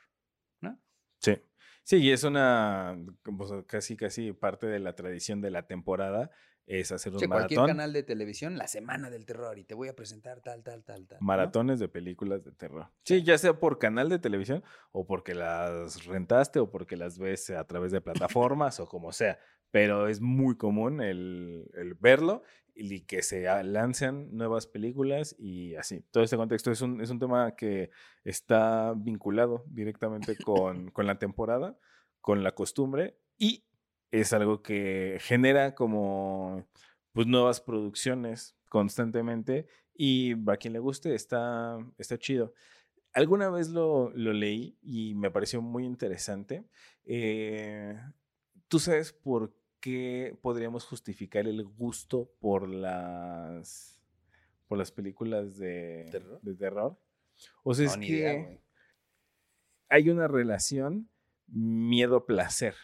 ¿No? 0.61 0.81
Sí. 1.19 1.38
Sí, 1.83 1.97
y 1.97 2.11
es 2.11 2.23
una 2.23 2.97
casi, 3.67 3.95
casi 3.95 4.31
parte 4.31 4.65
de 4.65 4.79
la 4.79 4.95
tradición 4.95 5.41
de 5.41 5.51
la 5.51 5.67
temporada, 5.67 6.31
es 6.68 6.91
hacer 6.91 7.13
un 7.13 7.20
Che, 7.20 7.28
cualquier 7.28 7.59
maratón. 7.59 7.78
canal 7.78 7.93
de 7.93 8.03
televisión, 8.03 8.57
la 8.57 8.68
semana 8.68 9.09
del 9.09 9.26
terror, 9.26 9.57
y 9.59 9.63
te 9.63 9.76
voy 9.76 9.88
a 9.88 9.95
presentar 9.95 10.41
tal, 10.41 10.63
tal, 10.63 10.84
tal, 10.84 11.07
tal. 11.07 11.20
¿no? 11.20 11.26
Maratones 11.26 11.80
de 11.80 11.88
películas 11.88 12.43
de 12.43 12.51
terror. 12.51 12.89
Sí, 13.03 13.24
ya 13.24 13.38
sea 13.38 13.59
por 13.59 13.78
canal 13.78 14.09
de 14.09 14.20
televisión 14.20 14.63
o 14.91 15.05
porque 15.05 15.36
las 15.36 16.05
rentaste 16.05 16.59
o 16.59 16.72
porque 16.72 16.97
las 16.97 17.20
ves 17.20 17.49
a 17.51 17.63
través 17.66 17.91
de 17.91 18.01
plataformas 18.01 18.80
o 18.80 18.88
como 18.88 19.11
sea. 19.11 19.38
Pero 19.72 20.07
es 20.07 20.22
muy 20.22 20.55
común 20.57 21.01
el, 21.01 21.70
el 21.74 21.95
verlo 21.95 22.43
y 22.74 23.01
que 23.01 23.22
se 23.22 23.41
lancen 23.63 24.36
nuevas 24.36 24.68
películas 24.68 25.36
y 25.38 25.76
así. 25.76 26.01
Todo 26.11 26.24
este 26.24 26.38
contexto 26.38 26.72
es 26.72 26.82
un, 26.82 27.01
es 27.01 27.09
un 27.09 27.20
tema 27.20 27.55
que 27.55 27.89
está 28.24 28.93
vinculado 28.95 29.63
directamente 29.68 30.38
con, 30.38 30.91
con 30.91 31.05
la 31.07 31.20
temporada, 31.20 31.78
con 32.22 32.43
la 32.43 32.53
costumbre 32.53 33.18
y 33.38 33.64
es 34.20 34.34
algo 34.34 34.61
que 34.61 35.18
genera 35.22 35.76
como 35.76 36.66
pues 37.11 37.28
nuevas 37.28 37.61
producciones 37.61 38.57
constantemente 38.70 39.68
y 39.93 40.34
a 40.49 40.57
quien 40.57 40.74
le 40.74 40.80
guste 40.80 41.16
está, 41.16 41.78
está 41.97 42.18
chido. 42.18 42.53
Alguna 43.13 43.49
vez 43.49 43.70
lo, 43.70 44.09
lo 44.11 44.34
leí 44.34 44.78
y 44.82 45.16
me 45.16 45.32
pareció 45.32 45.61
muy 45.61 45.86
interesante. 45.86 46.66
Eh, 47.05 47.97
¿Tú 48.68 48.80
sabes 48.80 49.13
por 49.13 49.55
qué 49.80 50.38
podríamos 50.41 50.86
justificar 50.86 51.47
el 51.47 51.63
gusto 51.63 52.32
por 52.39 52.68
las, 52.68 54.01
por 54.68 54.78
las 54.78 54.91
películas 54.91 55.57
de 55.57 56.07
¿Terror? 56.11 56.41
de 56.41 56.55
terror? 56.55 56.99
O 57.63 57.74
sea, 57.74 57.86
No, 57.86 57.91
es 57.91 57.97
que 57.97 58.05
idea, 58.05 58.59
hay 59.89 60.09
una 60.09 60.28
relación 60.28 61.09
miedo-placer. 61.47 62.76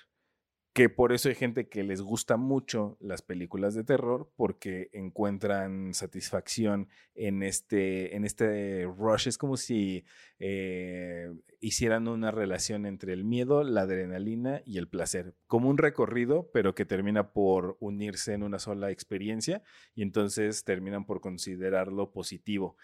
Que 0.74 0.88
por 0.88 1.12
eso 1.12 1.28
hay 1.28 1.36
gente 1.36 1.68
que 1.68 1.84
les 1.84 2.02
gusta 2.02 2.38
mucho 2.38 2.98
las 3.02 3.22
películas 3.22 3.76
de 3.76 3.84
terror 3.84 4.32
porque 4.38 4.90
encuentran 4.94 5.94
satisfacción 5.94 6.88
en 7.14 7.44
este, 7.44 8.16
en 8.16 8.24
este 8.24 8.86
rush. 8.86 9.28
Es 9.28 9.38
como 9.38 9.58
si 9.58 10.06
eh, 10.40 11.30
hicieran 11.60 12.08
una 12.08 12.32
relación 12.32 12.86
entre 12.86 13.12
el 13.12 13.26
miedo, 13.26 13.66
la 13.66 13.82
adrenalina 13.82 14.62
y 14.66 14.78
el 14.78 14.88
placer. 14.88 15.36
Como 15.46 15.70
un 15.70 15.78
recorrido, 15.78 16.50
pero 16.54 16.74
que 16.74 16.86
termina 16.86 17.34
por 17.34 17.76
unirse 17.82 18.34
en 18.34 18.44
una 18.44 18.58
sola 18.58 18.92
experiencia 18.92 19.64
y 19.94 20.04
entonces 20.04 20.64
terminan 20.64 21.06
por 21.06 21.20
considerarlo 21.20 22.14
positivo. 22.14 22.78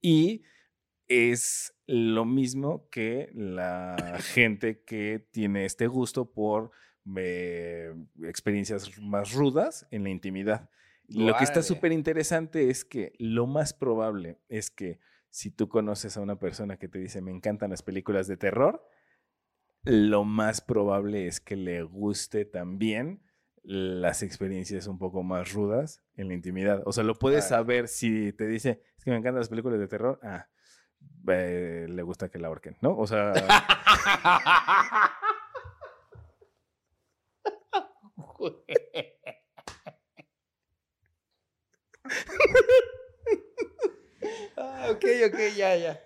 Y 0.00 0.44
es 1.08 1.74
lo 1.86 2.24
mismo 2.24 2.88
que 2.90 3.30
la 3.34 4.18
gente 4.20 4.82
que 4.82 5.26
tiene 5.30 5.66
este 5.66 5.86
gusto 5.86 6.32
por 6.32 6.70
eh, 7.16 7.94
experiencias 8.22 8.98
más 9.00 9.32
rudas 9.32 9.86
en 9.90 10.04
la 10.04 10.10
intimidad. 10.10 10.70
Lo 11.08 11.36
que 11.36 11.44
está 11.44 11.62
súper 11.62 11.92
interesante 11.92 12.70
es 12.70 12.84
que 12.84 13.12
lo 13.18 13.46
más 13.46 13.74
probable 13.74 14.38
es 14.48 14.70
que 14.70 15.00
si 15.28 15.50
tú 15.50 15.68
conoces 15.68 16.16
a 16.16 16.20
una 16.20 16.38
persona 16.38 16.78
que 16.78 16.88
te 16.88 16.98
dice 16.98 17.20
me 17.20 17.30
encantan 17.30 17.70
las 17.70 17.82
películas 17.82 18.26
de 18.26 18.36
terror, 18.36 18.88
lo 19.84 20.24
más 20.24 20.60
probable 20.60 21.26
es 21.26 21.40
que 21.40 21.56
le 21.56 21.82
guste 21.82 22.46
también 22.46 23.22
las 23.62 24.22
experiencias 24.22 24.86
un 24.86 24.98
poco 24.98 25.22
más 25.22 25.52
rudas 25.52 26.02
en 26.16 26.28
la 26.28 26.34
intimidad. 26.34 26.82
O 26.86 26.92
sea, 26.92 27.04
lo 27.04 27.18
puedes 27.18 27.48
saber 27.48 27.88
si 27.88 28.32
te 28.32 28.46
dice, 28.46 28.82
es 28.96 29.04
que 29.04 29.10
me 29.10 29.16
encantan 29.16 29.40
las 29.40 29.48
películas 29.48 29.78
de 29.78 29.88
terror, 29.88 30.20
ah, 30.22 30.46
eh, 31.28 31.86
le 31.88 32.02
gusta 32.02 32.28
que 32.28 32.38
la 32.38 32.48
ahorquen, 32.48 32.76
¿no? 32.80 32.96
O 32.96 33.06
sea, 33.06 33.32
Ah, 44.56 44.88
ok, 44.90 45.04
ok, 45.26 45.38
ya, 45.56 45.76
ya. 45.76 46.00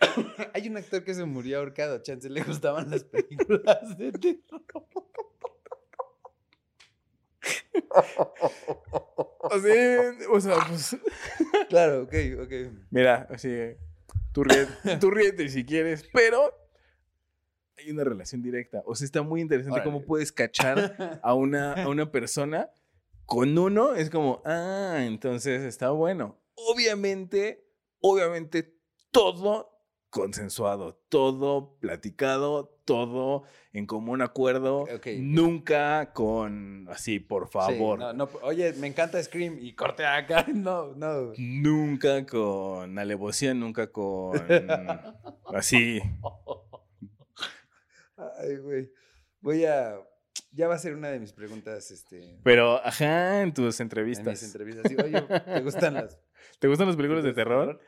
Hay 0.54 0.68
un 0.68 0.76
actor 0.76 1.02
que 1.04 1.14
se 1.14 1.24
murió 1.24 1.58
ahorcado, 1.58 2.02
chance 2.02 2.28
le 2.30 2.42
gustaban 2.42 2.90
las 2.90 3.04
películas 3.04 3.96
de 3.98 4.12
terror. 4.12 4.62
o 10.30 10.40
sea, 10.40 10.56
pues, 10.68 10.96
Claro, 11.68 12.02
ok, 12.02 12.14
ok. 12.42 12.52
mira, 12.90 13.26
así, 13.30 13.48
tú 14.32 14.44
ríete, 14.44 14.72
tú 15.00 15.10
ríete 15.10 15.48
si 15.48 15.64
quieres, 15.64 16.08
pero 16.12 16.52
hay 17.78 17.90
una 17.90 18.04
relación 18.04 18.42
directa. 18.42 18.82
O 18.86 18.94
sea, 18.94 19.04
está 19.04 19.22
muy 19.22 19.40
interesante 19.40 19.82
cómo 19.82 20.04
puedes 20.04 20.32
cachar 20.32 21.20
a 21.22 21.34
una, 21.34 21.74
a 21.74 21.88
una 21.88 22.10
persona 22.10 22.70
con 23.24 23.56
uno, 23.58 23.94
es 23.94 24.08
como, 24.10 24.42
ah, 24.44 24.98
entonces 25.00 25.62
está 25.62 25.90
bueno. 25.90 26.38
Obviamente, 26.54 27.64
obviamente, 28.00 28.74
todo 29.10 29.70
consensuado, 30.10 30.94
todo 31.10 31.76
platicado, 31.78 32.74
todo 32.86 33.42
en 33.74 33.84
común 33.86 34.22
acuerdo, 34.22 34.86
nunca 35.18 36.14
con 36.14 36.86
así, 36.88 37.20
por 37.20 37.48
Sí, 37.48 37.52
favor. 37.52 37.98
no, 37.98 38.12
no, 38.14 38.28
oye, 38.42 38.72
me 38.72 38.86
encanta 38.86 39.22
Scream 39.22 39.58
y 39.60 39.74
corte 39.74 40.06
acá. 40.06 40.46
No, 40.54 40.94
no. 40.96 41.32
Nunca 41.36 42.24
con 42.24 42.98
alevosía, 42.98 43.52
nunca 43.52 43.92
con 43.92 44.40
así. 45.54 46.00
Ay, 48.38 48.56
güey. 48.56 48.92
Voy 49.40 49.64
a. 49.64 49.98
Ya 50.52 50.68
va 50.68 50.74
a 50.74 50.78
ser 50.78 50.94
una 50.94 51.08
de 51.10 51.18
mis 51.18 51.32
preguntas, 51.32 51.90
este. 51.90 52.38
Pero, 52.44 52.76
ajá, 52.84 53.42
en 53.42 53.52
tus 53.52 53.64
En 53.64 53.66
mis 53.68 53.80
entrevistas. 53.80 54.42
entrevistas. 54.44 54.86
Sí, 54.88 54.96
oye, 54.96 55.20
¿te 55.22 55.60
gustan 55.62 55.94
las 55.94 56.18
¿Te 56.60 56.68
gustan 56.68 56.86
las 56.86 56.96
películas 56.96 57.24
de 57.24 57.32
terror? 57.34 57.80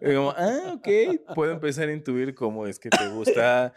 Y 0.00 0.14
como, 0.14 0.30
ah, 0.36 0.72
ok, 0.74 1.34
puedo 1.34 1.52
empezar 1.52 1.88
a 1.88 1.92
intuir 1.92 2.34
cómo 2.34 2.66
es 2.66 2.78
que 2.78 2.90
te 2.90 3.08
gusta 3.14 3.72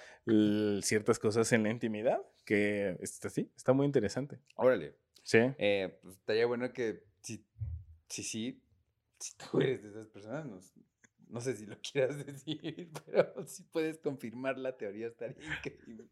ciertas 0.81 1.19
cosas 1.19 1.51
en 1.51 1.63
la 1.63 1.69
intimidad, 1.69 2.19
que 2.45 2.97
está 3.01 3.27
así, 3.27 3.51
está 3.55 3.73
muy 3.73 3.85
interesante. 3.85 4.39
Órale. 4.55 4.95
Sí. 5.23 5.39
Eh, 5.57 5.99
pues 6.01 6.15
estaría 6.15 6.45
bueno 6.45 6.71
que 6.71 7.03
si, 7.21 7.45
si 8.07 8.23
sí, 8.23 8.63
si 9.19 9.35
tú 9.37 9.59
eres 9.59 9.83
de 9.83 9.89
esas 9.89 10.07
personas, 10.07 10.45
no, 10.45 10.57
s- 10.57 10.73
no 11.29 11.41
sé 11.41 11.55
si 11.55 11.65
lo 11.65 11.77
quieras 11.91 12.25
decir, 12.25 12.89
pero 13.05 13.45
si 13.47 13.63
puedes 13.63 13.97
confirmar 13.99 14.57
la 14.57 14.75
teoría 14.77 15.07
estaría 15.07 15.37
increíble. 15.57 16.05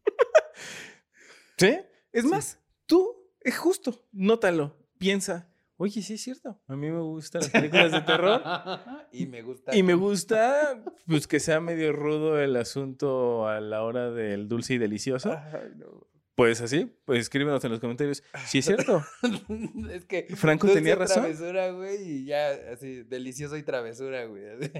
¿Sí? 1.58 1.78
Es 2.12 2.22
Sí. 2.24 2.28
más, 2.28 2.60
tú, 2.86 3.14
es 3.40 3.56
justo, 3.58 4.06
nótalo, 4.12 4.76
piensa, 4.98 5.50
oye, 5.76 6.00
sí 6.02 6.14
es 6.14 6.22
cierto, 6.22 6.60
a 6.66 6.76
mí 6.76 6.90
me 6.90 7.00
gustan 7.00 7.42
las 7.42 7.50
películas 7.50 7.92
de 7.92 8.00
terror. 8.02 8.42
y 9.12 9.26
me 9.26 9.42
gusta. 9.42 9.74
Y 9.76 9.82
me 9.82 9.94
gusta, 9.94 10.82
pues, 11.06 11.26
que 11.26 11.40
sea 11.40 11.60
medio 11.60 11.92
rudo 11.92 12.40
el 12.40 12.56
asunto 12.56 13.46
a 13.48 13.60
la 13.60 13.82
hora 13.82 14.10
del 14.10 14.48
dulce 14.48 14.74
y 14.74 14.78
delicioso. 14.78 15.32
Ay, 15.32 15.72
no. 15.76 16.06
Pues 16.36 16.60
así, 16.60 16.94
pues 17.06 17.20
escríbenos 17.20 17.64
en 17.64 17.70
los 17.72 17.80
comentarios. 17.80 18.22
Sí 18.46 18.58
es 18.58 18.66
cierto. 18.66 19.02
es 19.90 20.04
que. 20.04 20.26
Franco 20.36 20.68
tenía 20.68 20.94
razón. 20.94 21.22
travesura, 21.22 21.70
güey, 21.70 22.02
y 22.02 22.24
ya, 22.26 22.50
así, 22.72 23.02
delicioso 23.04 23.56
y 23.56 23.62
travesura, 23.62 24.26
güey. 24.26 24.44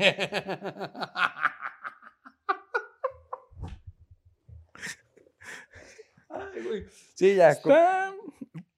Ay, 6.28 6.62
güey. 6.62 6.84
Sí, 7.14 7.34
ya. 7.36 7.50
Está, 7.50 8.12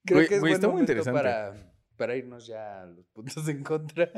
Creo 0.05 0.19
güey, 0.19 0.27
que 0.27 0.35
es 0.35 0.39
güey, 0.39 0.53
buen 0.53 0.53
está 0.53 0.67
muy 0.69 0.81
interesante. 0.81 1.17
para, 1.19 1.73
para 1.97 2.15
irnos 2.15 2.47
ya 2.47 2.81
a 2.81 2.85
los 2.85 3.05
puntos 3.07 3.47
en 3.47 3.63
contra. 3.63 4.09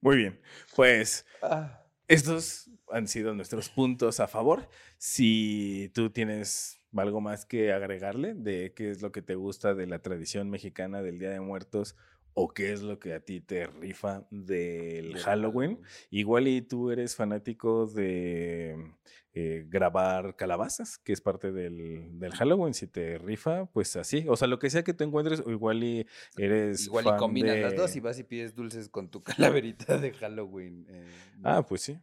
Muy 0.00 0.16
bien. 0.16 0.40
Pues 0.76 1.24
Ah, 1.42 1.82
estos 2.08 2.70
han 2.92 3.08
sido 3.08 3.34
nuestros 3.34 3.68
puntos 3.68 4.20
a 4.20 4.28
favor. 4.28 4.68
Si 4.98 5.90
tú 5.94 6.10
tienes 6.10 6.80
algo 6.96 7.20
más 7.20 7.46
que 7.46 7.72
agregarle 7.72 8.34
de 8.34 8.72
qué 8.74 8.90
es 8.90 9.02
lo 9.02 9.12
que 9.12 9.22
te 9.22 9.34
gusta 9.34 9.74
de 9.74 9.86
la 9.86 10.00
tradición 10.00 10.50
mexicana 10.50 11.02
del 11.02 11.18
Día 11.18 11.30
de 11.30 11.40
Muertos 11.40 11.96
o 12.34 12.48
qué 12.48 12.72
es 12.72 12.82
lo 12.82 12.98
que 12.98 13.12
a 13.14 13.20
ti 13.20 13.40
te 13.40 13.66
rifa 13.66 14.26
del 14.30 15.16
Halloween, 15.18 15.80
igual 16.10 16.48
y 16.48 16.62
tú 16.62 16.90
eres 16.90 17.14
fanático 17.14 17.86
de 17.86 18.94
eh, 19.34 19.66
grabar 19.68 20.36
calabazas, 20.36 20.98
que 20.98 21.12
es 21.12 21.20
parte 21.20 21.52
del, 21.52 22.18
del 22.18 22.32
Halloween, 22.32 22.72
si 22.74 22.86
te 22.86 23.18
rifa, 23.18 23.66
pues 23.66 23.96
así. 23.96 24.24
O 24.28 24.36
sea, 24.36 24.48
lo 24.48 24.58
que 24.58 24.70
sea 24.70 24.82
que 24.82 24.94
tú 24.94 25.04
encuentres, 25.04 25.40
o 25.40 25.50
igual 25.50 25.84
y 25.84 26.06
eres 26.36 26.86
Igual 26.86 27.06
y 27.06 27.18
combinas 27.18 27.58
las 27.58 27.76
dos 27.76 27.96
y 27.96 28.00
vas 28.00 28.18
y 28.18 28.24
pides 28.24 28.54
dulces 28.54 28.88
con 28.88 29.10
tu 29.10 29.22
calaverita 29.60 29.98
de 29.98 30.12
Halloween. 30.12 30.86
eh. 30.88 31.04
Ah, 31.44 31.64
pues 31.66 31.82
sí. 31.82 31.98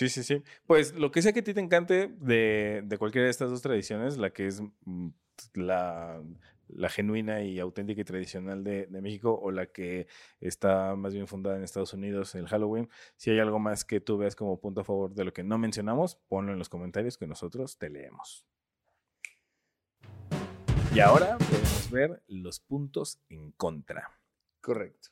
Sí, 0.00 0.08
sí, 0.08 0.22
sí. 0.22 0.42
Pues 0.66 0.94
lo 0.94 1.10
que 1.10 1.20
sea 1.20 1.34
que 1.34 1.40
a 1.40 1.44
ti 1.44 1.52
te 1.52 1.60
encante 1.60 2.08
de, 2.08 2.80
de 2.86 2.96
cualquiera 2.96 3.26
de 3.26 3.30
estas 3.30 3.50
dos 3.50 3.60
tradiciones, 3.60 4.16
la 4.16 4.30
que 4.30 4.46
es 4.46 4.62
mm, 4.86 5.08
la, 5.52 6.22
la 6.68 6.88
genuina 6.88 7.42
y 7.42 7.58
auténtica 7.58 8.00
y 8.00 8.04
tradicional 8.04 8.64
de, 8.64 8.86
de 8.86 9.02
México 9.02 9.38
o 9.38 9.50
la 9.50 9.66
que 9.66 10.06
está 10.40 10.96
más 10.96 11.12
bien 11.12 11.26
fundada 11.26 11.58
en 11.58 11.64
Estados 11.64 11.92
Unidos, 11.92 12.34
el 12.34 12.48
Halloween, 12.48 12.88
si 13.16 13.30
hay 13.30 13.40
algo 13.40 13.58
más 13.58 13.84
que 13.84 14.00
tú 14.00 14.16
veas 14.16 14.34
como 14.34 14.58
punto 14.58 14.80
a 14.80 14.84
favor 14.84 15.12
de 15.12 15.22
lo 15.22 15.34
que 15.34 15.44
no 15.44 15.58
mencionamos, 15.58 16.14
ponlo 16.28 16.54
en 16.54 16.58
los 16.58 16.70
comentarios 16.70 17.18
que 17.18 17.26
nosotros 17.26 17.76
te 17.76 17.90
leemos. 17.90 18.46
Y 20.94 21.00
ahora 21.00 21.36
podemos 21.36 21.90
ver 21.90 22.22
los 22.26 22.58
puntos 22.58 23.20
en 23.28 23.52
contra. 23.52 24.18
Correcto. 24.62 25.10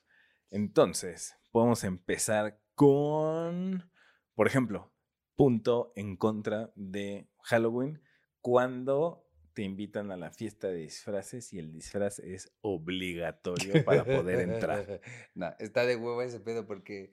Entonces, 0.51 1.37
podemos 1.53 1.85
empezar 1.85 2.59
con, 2.75 3.91
por 4.39 4.47
ejemplo, 4.47 4.89
punto 5.35 5.93
en 5.97 6.17
contra 6.17 6.71
de 6.77 7.29
Halloween 7.43 8.01
cuando 8.41 9.29
te 9.53 9.63
invitan 9.63 10.13
a 10.13 10.17
la 10.17 10.31
fiesta 10.31 10.69
de 10.69 10.77
disfraces 10.77 11.53
y 11.53 11.59
el 11.59 11.73
disfraz 11.73 12.21
es 12.21 12.53
obligatorio 12.61 13.85
para 13.85 14.05
poder 14.05 14.49
entrar. 14.49 15.01
no, 15.35 15.53
está 15.59 15.85
de 15.87 15.97
huevo 15.97 16.23
ese 16.23 16.39
pedo 16.39 16.69
porque, 16.69 17.11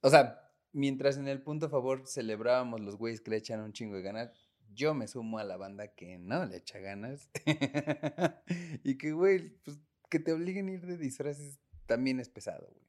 o 0.00 0.08
sea, 0.08 0.40
mientras 0.72 1.18
en 1.18 1.28
el 1.28 1.42
punto 1.42 1.66
a 1.66 1.68
favor 1.68 2.06
celebrábamos 2.06 2.80
los 2.80 2.96
güeyes 2.96 3.20
que 3.20 3.32
le 3.32 3.36
echan 3.36 3.60
un 3.60 3.74
chingo 3.74 3.96
de 3.96 4.02
ganas, 4.02 4.30
yo 4.72 4.94
me 4.94 5.06
sumo 5.06 5.38
a 5.38 5.44
la 5.44 5.58
banda 5.58 5.88
que 5.88 6.16
no 6.16 6.46
le 6.46 6.56
echa 6.56 6.78
ganas. 6.78 7.28
y 8.82 8.96
que, 8.96 9.12
güey, 9.12 9.50
pues 9.64 9.78
que 10.08 10.18
te 10.18 10.32
obliguen 10.32 10.68
a 10.68 10.72
ir 10.72 10.86
de 10.86 10.96
disfraces 10.96 11.58
también 11.84 12.20
es 12.20 12.30
pesado, 12.30 12.66
güey. 12.72 12.88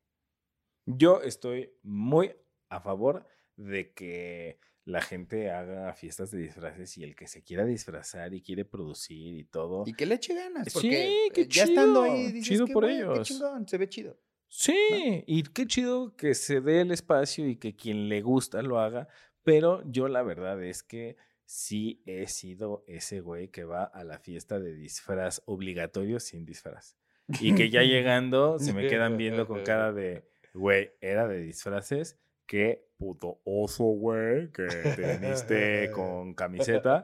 Yo 0.85 1.21
estoy 1.21 1.73
muy 1.83 2.37
a 2.69 2.79
favor 2.79 3.27
de 3.55 3.93
que 3.93 4.59
la 4.85 5.01
gente 5.01 5.49
haga 5.49 5.93
fiestas 5.93 6.29
de 6.31 6.39
disfraces 6.39 6.97
y 6.97 7.03
el 7.03 7.15
que 7.15 7.27
se 7.27 7.43
quiera 7.43 7.65
disfrazar 7.65 8.33
y 8.33 8.41
quiere 8.41 8.65
producir 8.65 9.35
y 9.35 9.43
todo. 9.45 9.83
Y 9.85 9.93
que 9.93 10.05
le 10.05 10.15
eche 10.15 10.35
ganas. 10.35 10.71
Sí, 10.71 10.89
qué 10.89 11.27
eh, 11.35 11.47
ya 11.49 11.63
estando 11.63 12.03
ahí, 12.03 12.11
chido, 12.27 12.31
dices 12.33 12.47
chido 12.47 12.65
que, 12.67 12.73
por 12.73 12.83
güey, 12.83 12.97
qué 12.97 13.01
ellos. 13.03 13.27
chingón, 13.27 13.67
se 13.67 13.77
ve 13.77 13.89
chido. 13.89 14.19
Sí, 14.47 15.23
y 15.25 15.43
qué 15.43 15.65
chido 15.65 16.15
que 16.15 16.35
se 16.35 16.61
dé 16.61 16.81
el 16.81 16.91
espacio 16.91 17.47
y 17.47 17.57
que 17.57 17.75
quien 17.75 18.09
le 18.09 18.21
gusta 18.21 18.61
lo 18.61 18.79
haga, 18.79 19.07
pero 19.43 19.81
yo 19.89 20.07
la 20.07 20.21
verdad 20.21 20.63
es 20.63 20.83
que 20.83 21.17
sí 21.45 22.01
he 22.05 22.27
sido 22.27 22.83
ese 22.87 23.21
güey 23.21 23.49
que 23.49 23.63
va 23.63 23.83
a 23.83 24.03
la 24.03 24.19
fiesta 24.19 24.59
de 24.59 24.73
disfraz 24.73 25.41
obligatorio 25.45 26.19
sin 26.19 26.45
disfraz. 26.45 26.95
Y 27.39 27.55
que 27.55 27.69
ya 27.69 27.81
llegando 27.83 28.59
se 28.59 28.71
me 28.71 28.87
quedan 28.87 29.17
viendo 29.17 29.47
con 29.47 29.63
cara 29.63 29.91
de, 29.93 30.23
güey, 30.53 30.91
era 31.01 31.27
de 31.27 31.41
disfraces, 31.41 32.17
qué 32.45 32.87
puto 32.97 33.41
oso, 33.43 33.83
güey, 33.83 34.51
que 34.51 34.63
te 34.67 35.17
viniste 35.17 35.91
con 35.93 36.33
camiseta. 36.33 37.03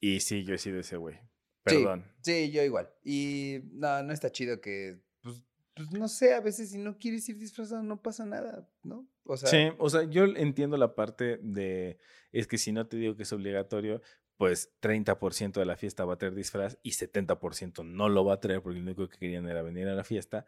Y 0.00 0.20
sí, 0.20 0.44
yo 0.44 0.54
he 0.54 0.58
sido 0.58 0.80
ese 0.80 0.96
güey. 0.96 1.18
Perdón. 1.62 2.04
Sí, 2.20 2.46
sí, 2.46 2.50
yo 2.50 2.62
igual. 2.62 2.90
Y 3.04 3.60
no, 3.72 4.02
no 4.02 4.12
está 4.12 4.30
chido 4.30 4.60
que, 4.60 5.02
pues, 5.22 5.42
pues, 5.74 5.90
no 5.92 6.08
sé, 6.08 6.34
a 6.34 6.40
veces 6.40 6.70
si 6.70 6.78
no 6.78 6.98
quieres 6.98 7.28
ir 7.28 7.38
disfrazado 7.38 7.82
no 7.82 8.00
pasa 8.02 8.24
nada, 8.24 8.68
¿no? 8.82 9.08
O 9.24 9.36
sea, 9.36 9.48
sí, 9.48 9.76
o 9.78 9.90
sea, 9.90 10.04
yo 10.04 10.24
entiendo 10.24 10.76
la 10.76 10.94
parte 10.94 11.38
de, 11.42 11.98
es 12.32 12.46
que 12.46 12.58
si 12.58 12.72
no 12.72 12.86
te 12.86 12.96
digo 12.96 13.16
que 13.16 13.24
es 13.24 13.32
obligatorio, 13.32 14.00
pues 14.38 14.72
30% 14.80 15.52
de 15.52 15.66
la 15.66 15.76
fiesta 15.76 16.04
va 16.04 16.14
a 16.14 16.18
tener 16.18 16.34
disfraz 16.34 16.78
y 16.82 16.92
70% 16.92 17.84
no 17.84 18.08
lo 18.08 18.24
va 18.24 18.34
a 18.34 18.40
traer 18.40 18.62
porque 18.62 18.78
lo 18.78 18.84
único 18.84 19.08
que 19.08 19.18
querían 19.18 19.48
era 19.48 19.62
venir 19.62 19.88
a 19.88 19.94
la 19.94 20.04
fiesta. 20.04 20.46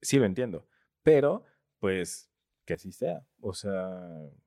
Sí 0.00 0.18
lo 0.18 0.24
entiendo, 0.24 0.66
pero 1.02 1.44
pues 1.80 2.30
que 2.64 2.74
así 2.74 2.92
sea, 2.92 3.26
o 3.40 3.54
sea... 3.54 4.00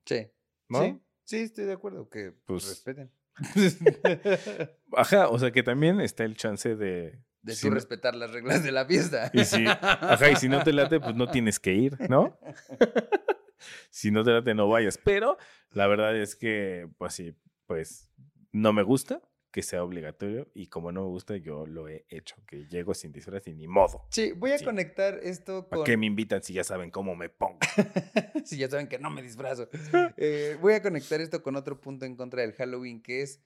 Sí, 0.06 0.28
¿no? 0.70 0.82
Sí, 0.82 1.02
sí, 1.24 1.38
estoy 1.38 1.66
de 1.66 1.74
acuerdo, 1.74 2.10
que 2.10 2.34
pues, 2.46 2.68
respeten. 2.68 3.12
Ajá, 4.94 5.30
o 5.30 5.38
sea 5.38 5.52
que 5.52 5.64
también 5.64 6.02
está 6.02 6.24
el 6.24 6.36
chance 6.36 6.76
de... 6.76 7.20
De 7.42 7.56
tú 7.56 7.70
respetar 7.70 8.16
las 8.16 8.32
reglas 8.32 8.64
de 8.64 8.72
la 8.72 8.86
fiesta. 8.86 9.32
Y 9.34 9.46
si, 9.46 9.66
ajá, 9.68 10.32
y 10.32 10.36
si 10.36 10.50
no 10.50 10.64
te 10.64 10.74
late, 10.74 11.00
pues 11.00 11.16
no 11.16 11.30
tienes 11.30 11.60
que 11.60 11.74
ir, 11.74 11.98
¿no? 12.10 12.38
si 13.90 14.12
no 14.12 14.24
te 14.24 14.32
late, 14.32 14.54
no 14.54 14.68
vayas. 14.68 14.98
Pero 14.98 15.38
la 15.72 15.88
verdad 15.88 16.18
es 16.18 16.36
que, 16.36 16.90
pues 16.98 17.14
sí, 17.14 17.38
pues 17.66 18.12
no 18.52 18.74
me 18.74 18.84
gusta 18.84 19.22
que 19.58 19.64
sea 19.64 19.84
obligatorio 19.84 20.48
y 20.54 20.68
como 20.68 20.92
no 20.92 21.02
me 21.02 21.08
gusta, 21.08 21.36
yo 21.36 21.66
lo 21.66 21.90
he 21.90 22.06
hecho, 22.10 22.36
que 22.46 22.68
llego 22.68 22.94
sin 22.94 23.12
disfraz 23.12 23.48
y 23.48 23.56
ni 23.56 23.68
modo. 23.68 24.06
Sí, 24.12 24.32
voy 24.34 24.52
a 24.52 24.64
conectar 24.64 25.20
esto 25.24 25.68
con... 25.68 25.80
¿Para 25.80 25.84
qué 25.84 25.98
me 25.98 26.06
invitan 26.06 26.44
si 26.44 26.54
ya 26.54 26.64
saben 26.64 26.92
cómo 26.92 27.16
me 27.16 27.28
pongo? 27.30 27.58
si 28.46 28.58
ya 28.58 28.70
saben 28.70 28.88
que 28.88 29.00
no 29.00 29.10
me 29.10 29.24
disfrazo. 29.24 29.68
Eh, 30.16 30.60
voy 30.62 30.74
a 30.74 30.84
conectar 30.84 31.22
esto 31.22 31.42
con 31.42 31.56
otro 31.56 31.82
punto 31.82 32.06
en 32.06 32.16
contra 32.16 32.44
del 32.44 32.54
Halloween, 32.54 33.02
que 33.02 33.24
es 33.24 33.42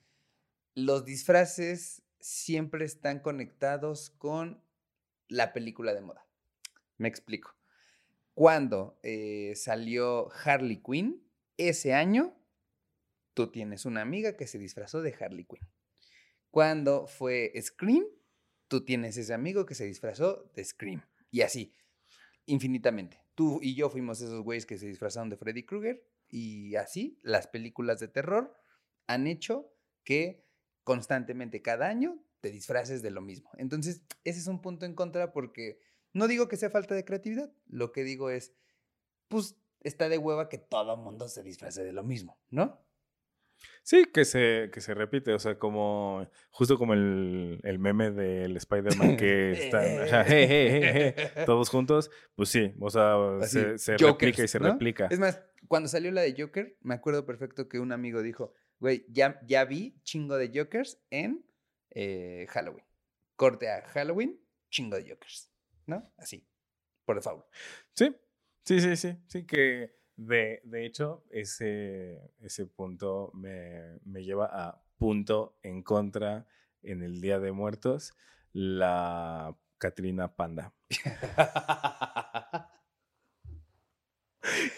los 0.75 1.05
disfraces 1.05 2.03
siempre 2.19 2.83
están 2.83 3.19
conectados 3.19 4.09
con 4.09 4.61
la 5.29 5.53
película 5.53 5.93
de 5.93 6.01
moda. 6.01 6.27
Me 6.97 7.07
explico. 7.07 7.55
Cuando 8.33 8.99
eh, 9.01 9.53
salió 9.55 10.27
Harley 10.43 10.83
Quinn, 10.83 11.23
ese 11.55 11.93
año, 11.93 12.35
tú 13.33 13.49
tienes 13.49 13.85
una 13.85 14.01
amiga 14.01 14.35
que 14.35 14.45
se 14.45 14.59
disfrazó 14.59 15.01
de 15.01 15.15
Harley 15.17 15.45
Quinn. 15.45 15.65
Cuando 16.51 17.07
fue 17.07 17.53
Scream, 17.59 18.05
tú 18.67 18.83
tienes 18.85 19.17
ese 19.17 19.33
amigo 19.33 19.65
que 19.65 19.73
se 19.73 19.85
disfrazó 19.85 20.51
de 20.53 20.63
Scream. 20.63 21.01
Y 21.31 21.41
así, 21.41 21.73
infinitamente. 22.45 23.23
Tú 23.35 23.59
y 23.61 23.73
yo 23.73 23.89
fuimos 23.89 24.21
esos 24.21 24.43
güeyes 24.43 24.65
que 24.65 24.77
se 24.77 24.87
disfrazaron 24.87 25.29
de 25.29 25.37
Freddy 25.37 25.65
Krueger. 25.65 26.05
Y 26.27 26.75
así, 26.75 27.17
las 27.23 27.47
películas 27.47 27.99
de 27.99 28.09
terror 28.09 28.55
han 29.07 29.27
hecho 29.27 29.73
que 30.03 30.45
constantemente 30.83 31.61
cada 31.61 31.87
año 31.87 32.23
te 32.41 32.51
disfraces 32.51 33.01
de 33.01 33.11
lo 33.11 33.21
mismo. 33.21 33.49
Entonces, 33.57 34.03
ese 34.23 34.39
es 34.39 34.47
un 34.47 34.61
punto 34.61 34.85
en 34.85 34.95
contra 34.95 35.31
porque 35.31 35.79
no 36.13 36.27
digo 36.27 36.47
que 36.47 36.57
sea 36.57 36.69
falta 36.69 36.95
de 36.95 37.05
creatividad. 37.05 37.53
Lo 37.67 37.91
que 37.91 38.03
digo 38.03 38.29
es, 38.29 38.53
pues 39.27 39.55
está 39.81 40.09
de 40.09 40.17
hueva 40.17 40.49
que 40.49 40.57
todo 40.57 40.97
mundo 40.97 41.27
se 41.29 41.43
disfrace 41.43 41.83
de 41.83 41.93
lo 41.93 42.03
mismo, 42.03 42.39
¿no? 42.49 42.81
Sí, 43.83 44.05
que 44.05 44.25
se, 44.25 44.69
que 44.71 44.79
se 44.79 44.93
repite, 44.93 45.33
o 45.33 45.39
sea, 45.39 45.57
como 45.57 46.29
justo 46.51 46.77
como 46.77 46.93
el, 46.93 47.59
el 47.63 47.79
meme 47.79 48.11
del 48.11 48.55
Spider-Man 48.57 49.17
que 49.17 49.51
están 49.51 51.45
todos 51.45 51.69
juntos, 51.69 52.11
pues 52.35 52.49
sí, 52.49 52.73
o 52.79 52.89
sea, 52.89 53.15
se, 53.41 53.77
se 53.77 53.97
replica 53.97 54.43
y 54.43 54.47
se 54.47 54.59
replica. 54.59 55.07
Es 55.09 55.19
más, 55.19 55.41
cuando 55.67 55.89
salió 55.89 56.11
la 56.11 56.21
de 56.21 56.35
Joker, 56.37 56.77
me 56.81 56.93
acuerdo 56.93 57.25
perfecto 57.25 57.67
que 57.67 57.79
un 57.79 57.91
amigo 57.91 58.21
dijo, 58.21 58.53
güey, 58.79 59.05
ya, 59.09 59.39
ya 59.45 59.65
vi 59.65 59.99
chingo 60.03 60.37
de 60.37 60.51
Jokers 60.53 61.01
en 61.09 61.45
eh, 61.91 62.45
Halloween. 62.49 62.85
Corte 63.35 63.69
a 63.69 63.81
Halloween, 63.81 64.39
chingo 64.69 64.97
de 64.97 65.09
Jokers, 65.09 65.51
¿no? 65.85 66.13
Así, 66.17 66.47
por 67.05 67.21
favor. 67.21 67.47
Sí, 67.93 68.15
sí, 68.63 68.79
sí, 68.79 68.95
sí, 68.95 69.17
sí, 69.27 69.45
que 69.45 70.00
de, 70.27 70.61
de 70.63 70.85
hecho, 70.85 71.23
ese, 71.31 72.31
ese 72.41 72.67
punto 72.67 73.31
me, 73.33 73.99
me, 74.05 74.23
lleva 74.23 74.45
a 74.45 74.81
punto 74.97 75.57
en 75.63 75.81
contra 75.81 76.45
en 76.83 77.01
el 77.01 77.21
Día 77.21 77.39
de 77.39 77.51
Muertos, 77.51 78.13
la 78.53 79.55
Catrina 79.79 80.35
Panda. 80.35 80.73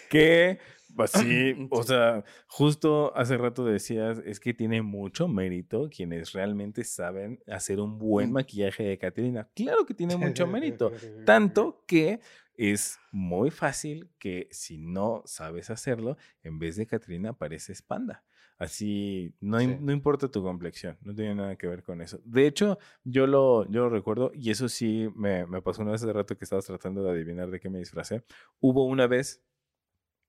que 0.08 0.58
así, 0.98 1.68
o 1.70 1.82
sea, 1.82 2.24
justo 2.46 3.14
hace 3.14 3.36
rato 3.36 3.66
decías, 3.66 4.22
es 4.24 4.40
que 4.40 4.54
tiene 4.54 4.80
mucho 4.80 5.28
mérito 5.28 5.90
quienes 5.94 6.32
realmente 6.32 6.84
saben 6.84 7.40
hacer 7.46 7.80
un 7.80 7.98
buen 7.98 8.32
maquillaje 8.32 8.84
de 8.84 8.96
Catrina. 8.98 9.48
Claro 9.54 9.84
que 9.84 9.92
tiene 9.92 10.16
mucho 10.16 10.46
mérito, 10.46 10.90
tanto 11.26 11.84
que 11.86 12.20
es 12.56 12.98
muy 13.12 13.50
fácil 13.50 14.10
que 14.18 14.48
si 14.50 14.78
no 14.78 15.22
sabes 15.26 15.70
hacerlo, 15.70 16.16
en 16.42 16.58
vez 16.58 16.76
de 16.76 16.86
Catrina 16.86 17.30
apareces 17.30 17.82
panda. 17.82 18.24
Así, 18.56 19.34
no, 19.40 19.58
no, 19.60 19.92
importa 19.92 20.30
tu 20.30 20.40
complexión, 20.42 20.96
no 21.02 21.12
tiene 21.12 21.34
nada 21.34 21.56
que 21.56 21.66
ver 21.66 21.82
con 21.82 22.00
eso. 22.00 22.20
De 22.24 22.46
hecho, 22.46 22.78
yo 23.02 23.26
lo, 23.26 23.68
yo 23.68 23.80
lo 23.80 23.88
recuerdo 23.90 24.30
y 24.32 24.50
eso 24.50 24.68
sí 24.68 25.08
me, 25.16 25.44
me 25.46 25.60
pasó 25.60 25.82
una 25.82 25.90
vez 25.90 26.02
hace 26.02 26.12
rato 26.12 26.38
que 26.38 26.44
estabas 26.44 26.64
tratando 26.64 27.02
de 27.02 27.10
adivinar 27.10 27.50
de 27.50 27.58
qué 27.58 27.68
me 27.68 27.80
disfracé. 27.80 28.22
Hubo 28.60 28.86
una 28.86 29.08
vez, 29.08 29.42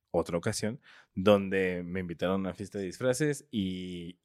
otra 0.10 0.38
ocasión, 0.38 0.82
donde 1.14 1.84
me 1.86 2.00
invitaron 2.00 2.38
a 2.38 2.50
una 2.50 2.54
fiesta 2.56 2.80
de 2.80 2.86
disfraces 2.86 3.48
y 3.52 4.20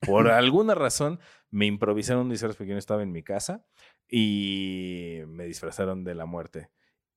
por 0.00 0.28
alguna 0.30 0.76
razón 0.76 1.18
me 1.50 1.66
improvisaron 1.66 2.24
un 2.24 2.30
disfraz 2.30 2.54
porque 2.54 2.68
yo 2.68 2.74
no 2.74 2.78
estaba 2.78 3.02
en 3.02 3.10
mi 3.10 3.24
casa 3.24 3.66
y 4.08 5.20
me 5.26 5.46
disfrazaron 5.46 6.04
de 6.04 6.14
la 6.14 6.26
muerte. 6.26 6.70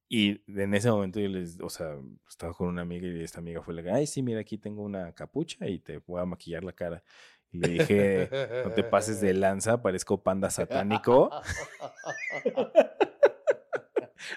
Y 0.08 0.42
en 0.48 0.74
ese 0.76 0.92
momento 0.92 1.20
yo 1.20 1.28
les, 1.28 1.60
o 1.60 1.70
sea, 1.70 1.98
estaba 2.30 2.54
con 2.54 2.68
una 2.68 2.84
amiga 2.84 3.08
y 3.08 3.24
esta 3.24 3.40
amiga 3.40 3.62
fue 3.62 3.74
la 3.74 3.84
que, 3.84 3.92
ay, 3.92 4.06
sí, 4.06 4.22
mira, 4.22 4.40
aquí 4.40 4.58
tengo 4.58 4.84
una 4.84 5.12
capucha 5.14 5.68
y 5.68 5.80
te 5.80 5.98
voy 5.98 6.22
a 6.22 6.26
maquillar 6.26 6.64
la 6.64 6.74
cara. 6.74 7.04
Y 7.52 7.58
le 7.58 7.68
dije, 7.70 8.30
no 8.64 8.72
te 8.72 8.84
pases 8.84 9.20
de 9.22 9.34
lanza, 9.34 9.82
parezco 9.82 10.22
panda 10.22 10.50
satánico. 10.50 11.32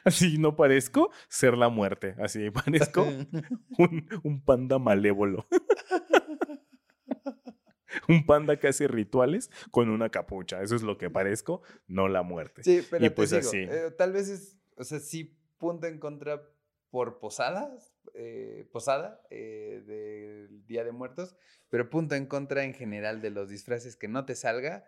Así 0.04 0.38
no 0.38 0.56
parezco 0.56 1.10
ser 1.28 1.56
la 1.56 1.68
muerte, 1.68 2.14
así 2.18 2.50
parezco 2.50 3.06
un, 3.78 4.08
un 4.22 4.40
panda 4.42 4.78
malévolo. 4.78 5.46
un 8.08 8.26
panda 8.26 8.58
que 8.58 8.68
hace 8.68 8.88
rituales 8.88 9.50
con 9.70 9.88
una 9.88 10.10
capucha. 10.10 10.62
Eso 10.62 10.76
es 10.76 10.82
lo 10.82 10.98
que 10.98 11.10
parezco, 11.10 11.62
no 11.86 12.08
la 12.08 12.22
muerte. 12.22 12.62
Sí, 12.62 12.82
pero 12.90 13.04
y 13.04 13.10
pues 13.10 13.32
así. 13.32 13.58
Eh, 13.58 13.90
tal 13.96 14.12
vez 14.12 14.28
es, 14.28 14.56
o 14.76 14.84
sea, 14.84 15.00
sí 15.00 15.37
punto 15.58 15.86
en 15.86 15.98
contra 15.98 16.42
por 16.90 17.18
posadas, 17.18 17.94
eh, 18.14 18.66
posada 18.72 19.20
eh, 19.30 19.82
del 19.86 20.66
Día 20.66 20.84
de 20.84 20.92
Muertos, 20.92 21.36
pero 21.68 21.90
punto 21.90 22.14
en 22.14 22.26
contra 22.26 22.64
en 22.64 22.74
general 22.74 23.20
de 23.20 23.30
los 23.30 23.50
disfraces 23.50 23.96
que 23.96 24.08
no 24.08 24.24
te 24.24 24.34
salga. 24.34 24.86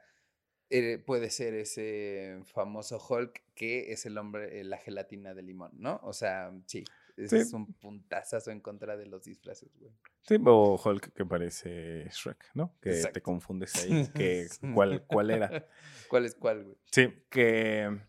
Eh, 0.73 0.99
puede 1.05 1.31
ser 1.31 1.55
ese 1.55 2.39
famoso 2.45 3.05
Hulk 3.05 3.43
que 3.55 3.93
es 3.93 4.07
el 4.07 4.17
hombre, 4.17 4.63
la 4.63 4.79
gelatina 4.79 5.35
de 5.35 5.43
limón, 5.43 5.73
¿no? 5.75 6.01
O 6.05 6.13
sea, 6.13 6.53
sí, 6.67 6.85
es 7.17 7.53
un 7.53 7.75
puntazazo 7.75 8.53
en 8.53 8.61
contra 8.61 8.97
de 8.97 9.07
los 9.07 9.25
disfraces, 9.25 9.77
güey. 9.79 9.93
Sí, 10.23 10.37
o 10.45 10.81
Hulk 10.83 11.13
que 11.13 11.27
parece 11.27 12.09
Shrek, 12.11 12.51
¿no? 12.55 12.77
Que 12.81 13.03
te 13.13 13.21
confundes 13.21 13.75
ahí. 13.83 14.09
Que, 14.15 14.47
¿cuál, 14.73 15.05
¿Cuál 15.07 15.31
era? 15.31 15.67
¿Cuál 16.09 16.25
es 16.25 16.37
cuál, 16.37 16.65
güey? 16.65 16.77
Sí, 16.93 17.13
que 17.29 18.01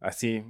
así 0.00 0.42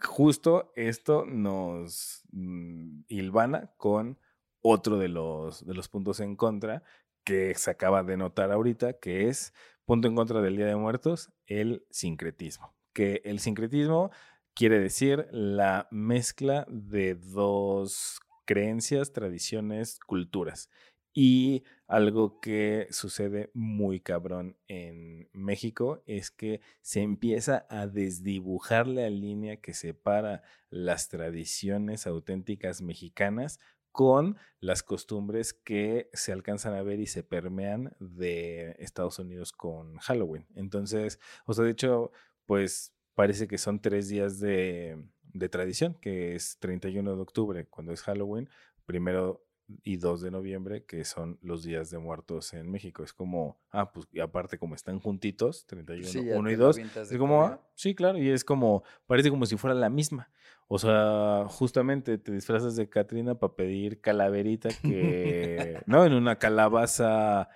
justo 0.00 0.72
esto 0.76 1.24
nos 1.26 2.22
mm, 2.32 3.02
hilvana 3.08 3.72
con 3.76 4.18
otro 4.62 4.98
de 4.98 5.08
los, 5.08 5.64
de 5.66 5.74
los 5.74 5.88
puntos 5.88 6.20
en 6.20 6.36
contra 6.36 6.82
que 7.24 7.54
se 7.54 7.70
acaba 7.70 8.02
de 8.02 8.16
notar 8.16 8.52
ahorita, 8.52 8.94
que 8.94 9.28
es 9.28 9.52
punto 9.84 10.08
en 10.08 10.14
contra 10.14 10.40
del 10.40 10.56
Día 10.56 10.66
de 10.66 10.76
Muertos, 10.76 11.32
el 11.46 11.84
sincretismo. 11.90 12.74
Que 12.92 13.20
el 13.24 13.40
sincretismo 13.40 14.10
quiere 14.54 14.78
decir 14.78 15.28
la 15.32 15.88
mezcla 15.90 16.66
de 16.68 17.14
dos 17.14 18.20
creencias, 18.46 19.12
tradiciones, 19.12 19.98
culturas. 19.98 20.70
Y 21.18 21.64
algo 21.86 22.40
que 22.40 22.88
sucede 22.90 23.50
muy 23.54 24.00
cabrón 24.00 24.58
en 24.68 25.30
México 25.32 26.02
es 26.04 26.30
que 26.30 26.60
se 26.82 27.00
empieza 27.00 27.66
a 27.70 27.86
desdibujar 27.86 28.86
la 28.86 29.08
línea 29.08 29.56
que 29.56 29.72
separa 29.72 30.42
las 30.68 31.08
tradiciones 31.08 32.06
auténticas 32.06 32.82
mexicanas 32.82 33.60
con 33.92 34.36
las 34.60 34.82
costumbres 34.82 35.54
que 35.54 36.10
se 36.12 36.32
alcanzan 36.32 36.74
a 36.74 36.82
ver 36.82 37.00
y 37.00 37.06
se 37.06 37.22
permean 37.22 37.96
de 37.98 38.76
Estados 38.78 39.18
Unidos 39.18 39.52
con 39.52 39.96
Halloween. 39.96 40.46
Entonces, 40.54 41.18
o 41.46 41.54
sea, 41.54 41.64
de 41.64 41.70
hecho, 41.70 42.12
pues 42.44 42.92
parece 43.14 43.48
que 43.48 43.56
son 43.56 43.80
tres 43.80 44.08
días 44.08 44.38
de, 44.38 45.02
de 45.32 45.48
tradición, 45.48 45.94
que 45.94 46.34
es 46.34 46.58
31 46.58 47.16
de 47.16 47.22
octubre, 47.22 47.66
cuando 47.68 47.94
es 47.94 48.02
Halloween, 48.02 48.50
primero 48.84 49.45
y 49.82 49.96
2 49.96 50.20
de 50.20 50.30
noviembre, 50.30 50.84
que 50.84 51.04
son 51.04 51.38
los 51.42 51.62
días 51.62 51.90
de 51.90 51.98
muertos 51.98 52.52
en 52.54 52.70
México. 52.70 53.02
Es 53.02 53.12
como, 53.12 53.58
ah, 53.70 53.92
pues 53.92 54.06
y 54.12 54.20
aparte 54.20 54.58
como 54.58 54.74
están 54.74 55.00
juntitos, 55.00 55.66
31, 55.66 56.38
1 56.38 56.50
y 56.50 56.54
2, 56.54 56.78
es 56.78 57.18
como, 57.18 57.42
ah, 57.42 57.60
sí, 57.74 57.94
claro, 57.94 58.18
y 58.18 58.30
es 58.30 58.44
como, 58.44 58.84
parece 59.06 59.30
como 59.30 59.46
si 59.46 59.56
fuera 59.56 59.74
la 59.74 59.90
misma. 59.90 60.30
O 60.68 60.78
sea, 60.78 61.46
justamente 61.48 62.18
te 62.18 62.32
disfrazas 62.32 62.74
de 62.76 62.88
Katrina 62.88 63.36
para 63.36 63.54
pedir 63.54 64.00
calaverita 64.00 64.68
que, 64.82 65.80
¿no? 65.86 66.04
En 66.04 66.12
una 66.12 66.38
calabaza 66.38 67.48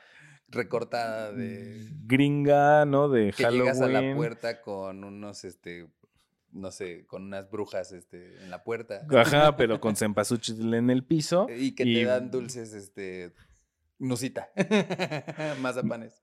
recortada 0.49 1.33
de 1.33 1.89
gringa, 2.05 2.85
¿no? 2.85 3.09
De 3.09 3.33
que 3.33 3.45
llegas 3.51 3.81
a 3.81 3.89
la 3.89 4.15
puerta 4.15 4.61
con 4.61 5.05
unos 5.05 5.45
este 5.45 5.89
no 6.53 6.71
sé, 6.71 7.07
con 7.07 7.25
unas 7.25 7.51
brujas 7.51 7.93
este, 7.93 8.43
en 8.43 8.51
la 8.51 8.65
puerta. 8.65 9.07
Ajá, 9.11 9.57
pero 9.57 9.81
con 9.81 9.97
cempasúchil 9.97 10.75
en 10.75 10.91
el 10.91 11.05
piso. 11.05 11.47
Y 11.55 11.75
que 11.75 11.85
te 11.85 12.05
dan 12.05 12.31
dulces, 12.31 12.73
este, 12.73 13.33
nusita. 13.99 14.51
Mazapanes. 15.61 16.23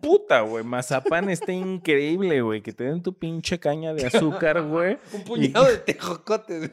Puta, 0.00 0.42
güey, 0.42 0.64
mazapán 0.64 1.30
está 1.30 1.52
increíble, 1.52 2.40
güey. 2.42 2.62
Que 2.62 2.72
te 2.72 2.84
den 2.84 3.02
tu 3.02 3.18
pinche 3.18 3.58
caña 3.58 3.94
de 3.94 4.06
azúcar, 4.06 4.62
güey. 4.62 4.98
Un 5.12 5.24
puñado 5.24 5.66
de 5.66 5.78
tejocotes. 5.78 6.70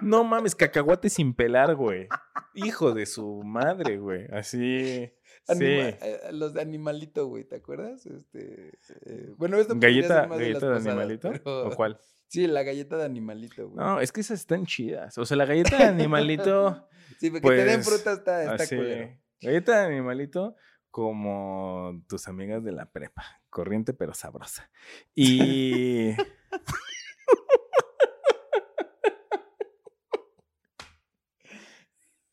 no 0.00 0.24
mames, 0.24 0.54
cacahuate 0.54 1.10
sin 1.10 1.34
pelar, 1.34 1.74
güey. 1.76 2.08
Hijo 2.54 2.92
de 2.92 3.06
su 3.06 3.42
madre, 3.44 3.98
güey. 3.98 4.26
Así... 4.32 5.12
sí. 5.56 5.64
Eh, 5.64 6.20
los 6.32 6.54
de 6.54 6.60
animalito, 6.60 7.26
güey, 7.26 7.44
¿te 7.44 7.56
acuerdas? 7.56 8.06
Este, 8.06 8.78
eh, 9.06 9.32
bueno, 9.36 9.58
esto 9.58 9.74
¿Galleta, 9.76 10.26
galleta 10.26 10.70
de, 10.70 10.76
animalito? 10.76 11.32
¿O 11.44 11.70
cuál? 11.74 11.98
Sí, 12.30 12.46
la 12.46 12.62
galleta 12.62 12.98
de 12.98 13.04
animalito, 13.04 13.70
güey. 13.70 13.78
No, 13.78 14.00
es 14.00 14.12
que 14.12 14.20
esas 14.20 14.40
están 14.40 14.66
chidas. 14.66 15.16
O 15.16 15.24
sea, 15.24 15.38
la 15.38 15.46
galleta 15.46 15.78
de 15.78 15.84
animalito. 15.84 16.86
sí, 17.18 17.30
porque 17.30 17.48
te 17.48 17.64
den 17.64 17.76
pues, 17.82 17.88
fruta 17.88 18.12
está, 18.12 18.54
está 18.54 18.76
culero. 18.76 19.18
Galleta 19.40 19.80
de 19.80 19.86
animalito 19.86 20.54
como 20.90 22.04
tus 22.06 22.28
amigas 22.28 22.62
de 22.62 22.72
la 22.72 22.90
prepa. 22.90 23.24
Corriente 23.48 23.94
pero 23.94 24.12
sabrosa. 24.12 24.70
Y. 25.14 26.10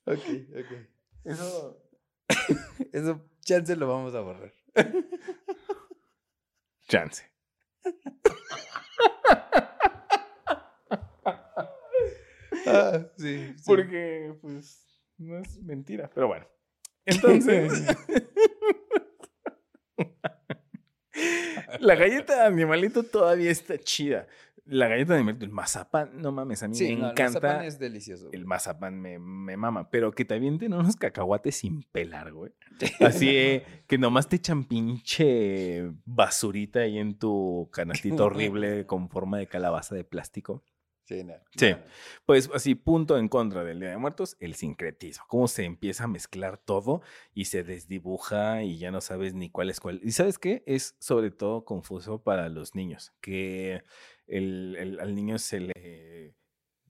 ok, 0.05 0.25
ok. 0.59 0.71
Eso. 1.23 1.84
Eso, 2.91 3.21
chance 3.41 3.75
lo 3.75 3.87
vamos 3.87 4.15
a 4.15 4.21
borrar. 4.21 4.53
Chance. 6.87 7.23
Ah, 12.67 13.05
sí, 13.17 13.55
Porque, 13.65 14.33
pues, 14.41 14.83
no 15.17 15.37
es 15.37 15.61
mentira, 15.61 16.09
pero 16.13 16.27
bueno. 16.27 16.47
Entonces, 17.05 17.85
la 21.79 21.95
galleta 21.95 22.35
de 22.35 22.41
animalito 22.41 23.03
todavía 23.03 23.51
está 23.51 23.77
chida. 23.77 24.27
La 24.67 24.87
galleta 24.87 25.13
de 25.13 25.19
animalito, 25.19 25.45
el 25.45 25.51
mazapán, 25.51 26.19
no 26.19 26.31
mames, 26.31 26.63
a 26.63 26.67
mí 26.67 26.75
me 26.79 26.89
encanta. 26.91 27.23
El 27.23 27.33
mazapán 27.33 27.65
es 27.65 27.77
delicioso. 27.77 28.29
El 28.31 28.45
mazapán 28.45 28.99
me, 28.99 29.19
me, 29.19 29.57
mama, 29.57 29.91
pero 29.91 30.11
que 30.11 30.25
también 30.25 30.57
tiene 30.57 30.75
unos 30.75 30.95
cacahuates 30.95 31.57
sin 31.57 31.83
pelar, 31.83 32.33
güey. 32.33 32.51
Así 32.99 33.61
que 33.85 33.97
nomás 33.99 34.27
te 34.27 34.37
echan 34.37 34.63
pinche 34.63 35.91
basurita 36.05 36.79
ahí 36.79 36.97
en 36.97 37.19
tu 37.19 37.69
canastito 37.71 38.25
horrible 38.25 38.87
con 38.87 39.09
forma 39.09 39.37
de 39.37 39.47
calabaza 39.47 39.93
de 39.93 40.03
plástico. 40.03 40.63
Sí, 41.55 41.75
pues 42.25 42.49
así, 42.53 42.73
punto 42.73 43.17
en 43.17 43.29
contra 43.29 43.63
del 43.63 43.79
Día 43.79 43.89
de 43.89 43.97
Muertos, 43.97 44.37
el 44.39 44.55
sincretismo. 44.55 45.25
Cómo 45.27 45.47
se 45.47 45.63
empieza 45.63 46.05
a 46.05 46.07
mezclar 46.07 46.57
todo 46.57 47.01
y 47.33 47.45
se 47.45 47.63
desdibuja 47.63 48.63
y 48.63 48.77
ya 48.79 48.91
no 48.91 49.01
sabes 49.01 49.35
ni 49.35 49.49
cuál 49.49 49.69
es 49.69 49.79
cuál. 49.79 50.01
Y 50.03 50.11
sabes 50.11 50.39
qué? 50.39 50.63
Es 50.65 50.95
sobre 50.99 51.29
todo 51.29 51.63
confuso 51.63 52.23
para 52.23 52.49
los 52.49 52.73
niños, 52.73 53.13
que 53.21 53.83
el, 54.27 54.97
al 54.99 55.13
niño 55.15 55.37
se 55.37 55.59
le 55.59 56.35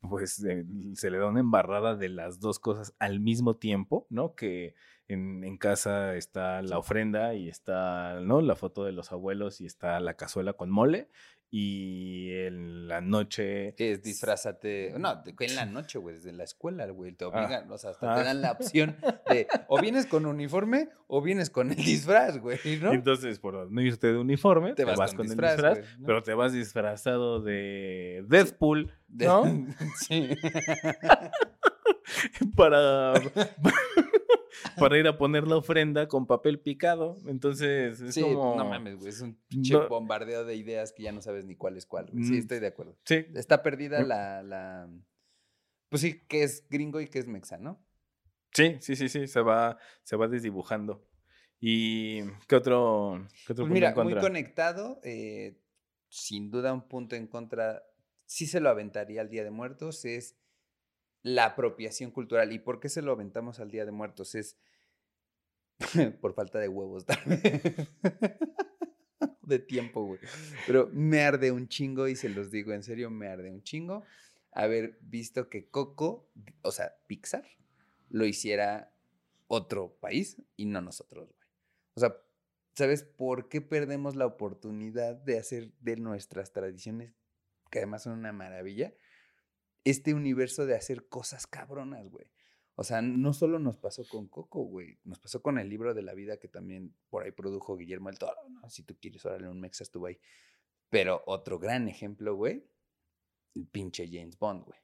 pues 0.10 0.36
se 0.36 1.10
le 1.10 1.18
da 1.18 1.28
una 1.28 1.40
embarrada 1.40 1.96
de 1.96 2.10
las 2.10 2.40
dos 2.40 2.60
cosas 2.60 2.94
al 3.00 3.20
mismo 3.20 3.58
tiempo, 3.58 4.06
¿no? 4.10 4.36
Que 4.36 4.76
en, 5.08 5.44
en, 5.44 5.58
casa 5.58 6.16
está 6.16 6.62
la 6.62 6.78
ofrenda 6.78 7.34
y 7.34 7.50
está, 7.50 8.20
¿no? 8.22 8.42
La 8.42 8.56
foto 8.56 8.84
de 8.84 8.92
los 8.92 9.12
abuelos 9.12 9.62
y 9.62 9.66
está 9.66 10.00
la 10.00 10.16
cazuela 10.16 10.54
con 10.54 10.70
mole 10.70 11.10
y 11.52 12.32
en 12.34 12.88
la 12.88 13.02
noche. 13.02 13.74
Es 13.78 14.02
disfrázate. 14.02 14.94
No, 14.98 15.24
en 15.40 15.56
la 15.56 15.66
noche, 15.66 16.00
güey, 16.00 16.16
desde 16.16 16.34
la 16.34 16.44
escuela, 16.44 16.86
güey. 16.88 17.14
Te 17.14 17.26
ah, 17.26 17.30
obligan, 17.30 17.72
o 17.72 17.78
sea, 17.78 17.92
hasta 17.92 18.16
te 18.16 18.22
ah. 18.22 18.24
dan 18.24 18.42
la 18.42 18.52
opción 18.60 18.98
de 19.30 19.48
o 19.68 19.80
vienes 19.80 20.06
con 20.06 20.26
uniforme 20.26 20.90
o 21.08 21.22
vienes 21.22 21.50
con 21.50 21.72
el 21.72 21.78
disfraz, 21.78 22.38
güey, 22.40 22.60
¿no? 22.82 22.94
Entonces, 22.94 23.40
por 23.40 23.72
no 23.72 23.82
irte 23.82 24.08
de 24.08 24.18
uniforme, 24.18 24.74
te, 24.74 24.86
vas, 24.86 25.14
con, 25.14 25.26
el 25.26 25.38
disfraz, 25.38 25.80
pero 26.06 26.24
te 26.24 26.34
vas 26.34 26.54
disfrazado 26.54 27.42
de 27.42 28.24
Deadpool, 28.28 28.92
¿no? 29.10 29.68
sí. 30.08 30.30
Para 32.56 33.14
para 34.80 34.98
ir 34.98 35.08
a 35.08 35.18
poner 35.18 35.48
la 35.48 35.58
ofrenda 35.58 36.08
con 36.08 36.26
papel 36.28 36.60
picado. 36.60 37.18
Entonces, 37.28 38.02
es 38.02 38.16
como... 38.16 38.56
no 38.56 38.66
mames, 38.66 38.98
güey. 38.98 39.10
Es 39.10 39.22
un 39.22 39.36
pinche 39.48 39.76
bombardeo 39.76 40.46
de 40.46 40.56
ideas 40.56 40.92
que 40.92 41.04
ya 41.04 41.12
no 41.12 41.22
sabes 41.22 41.46
ni 41.46 41.56
cuál 41.56 41.78
es 41.78 41.86
cuál. 41.86 42.08
Sí, 42.08 42.34
mm, 42.34 42.38
estoy 42.38 42.60
de 42.60 42.68
acuerdo. 42.68 42.98
Sí. 43.06 43.26
Está 43.36 43.64
perdida 43.64 44.04
la, 44.04 44.44
la... 44.44 44.90
Pues 45.90 46.02
sí, 46.02 46.22
que 46.28 46.44
es 46.44 46.68
gringo 46.70 47.00
y 47.00 47.08
que 47.08 47.20
es 47.20 47.28
mexa, 47.28 47.58
¿no? 47.58 47.84
Sí, 48.54 48.78
sí, 48.80 48.96
sí, 48.96 49.10
sí. 49.10 49.28
Se 49.28 49.42
va, 49.42 49.78
se 50.04 50.16
va 50.16 50.28
desdibujando. 50.28 51.06
¿Y 51.60 52.24
qué 52.48 52.56
otro, 52.56 53.28
qué 53.46 53.54
otro 53.54 53.66
pues 53.66 53.74
mira, 53.74 53.94
muy 53.96 54.16
conectado. 54.16 55.00
Eh, 55.04 55.60
sin 56.10 56.52
duda 56.52 56.74
un 56.74 56.88
punto 56.88 57.16
en 57.16 57.28
contra. 57.28 57.84
Sí 58.26 58.48
se 58.48 58.60
lo 58.60 58.70
aventaría 58.70 59.22
al 59.22 59.30
Día 59.30 59.44
de 59.44 59.52
Muertos. 59.52 60.06
Es 60.06 60.38
la 61.26 61.46
apropiación 61.46 62.12
cultural. 62.12 62.54
¿Y 62.54 62.60
por 62.60 62.80
qué 62.80 62.88
se 62.88 63.02
lo 63.02 63.12
aventamos 63.12 63.60
al 63.60 63.72
Día 63.72 63.84
de 63.84 63.92
Muertos? 63.92 64.36
Es 64.36 64.58
por 66.22 66.36
falta 66.36 66.60
de 66.60 66.68
huevos 66.68 67.04
de 69.42 69.60
tiempo, 69.60 70.06
güey. 70.06 70.20
Pero 70.68 70.88
me 70.94 71.24
arde 71.24 71.52
un 71.52 71.68
chingo 71.68 72.08
y 72.08 72.16
se 72.16 72.30
los 72.30 72.52
digo 72.52 72.74
en 72.74 72.84
serio, 72.84 73.10
me 73.10 73.28
arde 73.28 73.50
un 73.50 73.64
chingo 73.64 74.04
haber 74.52 75.00
visto 75.02 75.50
que 75.50 75.68
Coco, 75.68 76.30
o 76.62 76.72
sea, 76.72 76.96
Pixar, 77.08 77.44
lo 78.10 78.28
hiciera 78.28 78.94
otro 79.48 79.98
país 80.00 80.38
y 80.56 80.66
no 80.66 80.80
nosotros, 80.80 81.28
güey. 81.28 81.50
O 81.96 82.02
sea, 82.02 82.16
¿sabes 82.76 83.04
por 83.04 83.50
qué 83.50 83.62
perdemos 83.62 84.16
la 84.16 84.28
oportunidad 84.28 85.16
de 85.16 85.40
hacer 85.40 85.72
de 85.80 85.96
nuestras 85.96 86.54
tradiciones, 86.54 87.16
que 87.72 87.80
además 87.80 88.04
son 88.04 88.14
una 88.14 88.32
maravilla, 88.32 88.94
este 89.86 90.14
universo 90.14 90.66
de 90.66 90.76
hacer 90.76 91.08
cosas 91.08 91.48
cabronas, 91.48 92.10
güey. 92.10 92.28
O 92.76 92.84
sea, 92.84 93.02
no 93.02 93.32
solo 93.32 93.58
nos 93.58 93.78
pasó 93.78 94.06
con 94.06 94.28
Coco, 94.28 94.64
güey. 94.64 95.00
Nos 95.06 95.20
pasó 95.20 95.42
con 95.42 95.58
el 95.58 95.70
libro 95.70 95.94
de 95.94 96.02
la 96.02 96.14
vida 96.14 96.38
que 96.38 96.50
también 96.50 96.94
por 97.10 97.24
ahí 97.24 97.32
produjo 97.32 97.78
Guillermo 97.78 98.10
el 98.10 98.20
Toro, 98.20 98.50
¿no? 98.50 98.70
Si 98.70 98.84
tú 98.84 98.98
quieres, 99.00 99.26
órale, 99.26 99.48
un 99.48 99.62
mexa 99.62 99.84
estuvo 99.84 100.08
ahí. 100.08 100.20
Pero 100.90 101.24
otro 101.26 101.58
gran 101.58 101.88
ejemplo, 101.88 102.36
güey, 102.36 102.68
el 103.56 103.68
pinche 103.68 104.10
James 104.12 104.38
Bond, 104.38 104.66
güey. 104.66 104.80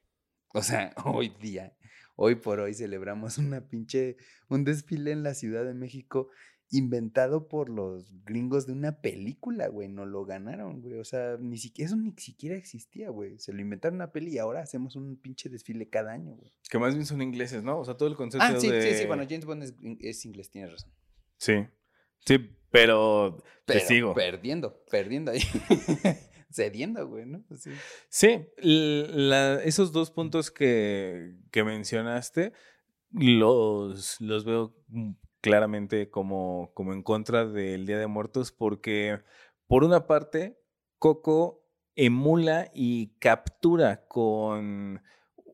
O 0.54 0.62
sea, 0.62 0.94
hoy 1.04 1.34
día, 1.40 1.76
hoy 2.16 2.36
por 2.36 2.60
hoy 2.60 2.72
celebramos 2.72 3.36
una 3.36 3.68
pinche, 3.68 4.16
un 4.48 4.64
desfile 4.64 5.12
en 5.12 5.22
la 5.22 5.34
Ciudad 5.34 5.64
de 5.64 5.74
México 5.74 6.30
inventado 6.72 7.48
por 7.48 7.68
los 7.68 8.10
gringos 8.24 8.66
de 8.66 8.72
una 8.72 9.00
película, 9.00 9.68
güey. 9.68 9.88
No 9.88 10.06
lo 10.06 10.24
ganaron, 10.24 10.80
güey. 10.80 10.98
O 10.98 11.04
sea, 11.04 11.36
ni 11.38 11.58
siquiera, 11.58 11.86
eso 11.86 11.96
ni 11.96 12.12
siquiera 12.16 12.56
existía, 12.56 13.10
güey. 13.10 13.38
Se 13.38 13.52
lo 13.52 13.60
inventaron 13.60 13.96
una 13.96 14.10
peli 14.10 14.32
y 14.32 14.38
ahora 14.38 14.62
hacemos 14.62 14.96
un 14.96 15.16
pinche 15.16 15.50
desfile 15.50 15.88
cada 15.90 16.12
año, 16.12 16.34
güey. 16.34 16.50
Que 16.70 16.78
más 16.78 16.94
bien 16.94 17.04
son 17.04 17.20
ingleses, 17.20 17.62
¿no? 17.62 17.78
O 17.78 17.84
sea, 17.84 17.96
todo 17.96 18.08
el 18.08 18.16
concepto 18.16 18.46
ah, 18.46 18.58
sí, 18.58 18.68
sí, 18.68 18.94
sí. 18.94 19.06
Bueno, 19.06 19.24
James 19.28 19.44
Bond 19.44 19.62
es, 20.00 20.24
inglés, 20.24 20.50
tienes 20.50 20.72
razón. 20.72 20.90
Sí. 21.36 21.66
Sí, 22.24 22.38
pero, 22.70 23.42
te 23.66 23.80
sigo. 23.80 24.14
Perdiendo, 24.14 24.82
perdiendo 24.90 25.30
ahí. 25.30 25.40
Cediendo, 26.50 27.06
güey, 27.06 27.26
¿no? 27.26 27.44
Sí, 28.08 28.46
esos 29.64 29.92
dos 29.92 30.10
puntos 30.10 30.50
que, 30.50 31.34
que 31.50 31.64
mencionaste 31.64 32.52
los, 33.10 34.20
los 34.20 34.44
veo 34.44 34.74
mm, 34.88 35.12
claramente 35.42 36.08
como, 36.08 36.70
como 36.72 36.94
en 36.94 37.02
contra 37.02 37.44
del 37.44 37.84
Día 37.84 37.98
de 37.98 38.06
Muertos 38.06 38.52
porque, 38.52 39.20
por 39.66 39.84
una 39.84 40.06
parte, 40.06 40.58
Coco 40.98 41.66
emula 41.94 42.70
y 42.72 43.08
captura 43.18 44.06
con 44.06 45.02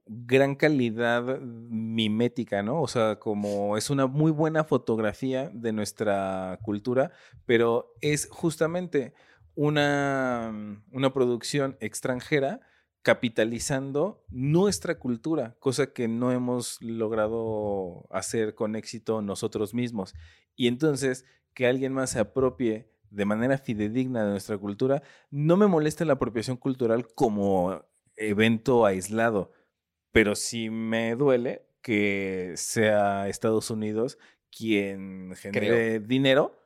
gran 0.07 0.55
calidad 0.55 1.41
mimética, 1.41 2.63
¿no? 2.63 2.81
O 2.81 2.87
sea, 2.87 3.17
como 3.19 3.77
es 3.77 3.91
una 3.91 4.07
muy 4.07 4.31
buena 4.31 4.63
fotografía 4.63 5.51
de 5.53 5.73
nuestra 5.73 6.59
cultura, 6.63 7.11
pero 7.47 7.95
es 8.01 8.29
justamente 8.31 9.15
una, 9.55 10.83
una 10.93 11.13
producción 11.13 11.77
extranjera 11.81 12.61
capitalizando 13.03 14.25
nuestra 14.29 14.99
cultura, 14.99 15.57
cosa 15.61 15.93
que 15.93 16.09
no 16.09 16.33
hemos 16.33 16.81
logrado 16.83 18.07
hacer 18.11 18.55
con 18.55 18.77
éxito 18.77 19.23
nosotros 19.23 19.75
mismos. 19.75 20.15
Y 20.57 20.67
entonces, 20.67 21.25
que 21.55 21.67
alguien 21.67 21.93
más 21.93 22.11
se 22.11 22.19
apropie 22.19 22.91
de 23.11 23.25
manera 23.25 23.59
fidedigna 23.59 24.25
de 24.25 24.31
nuestra 24.31 24.59
cultura, 24.59 25.03
no 25.31 25.57
me 25.57 25.67
molesta 25.67 26.05
la 26.05 26.15
apropiación 26.15 26.57
cultural 26.57 27.07
como 27.15 27.85
evento 28.17 28.85
aislado, 28.85 29.53
pero 30.13 30.35
sí 30.35 30.69
me 30.71 31.15
duele 31.15 31.67
que 31.81 32.53
sea 32.57 33.29
Estados 33.29 33.71
Unidos 33.71 34.19
quien 34.51 35.35
genere 35.37 36.01
dinero 36.01 36.59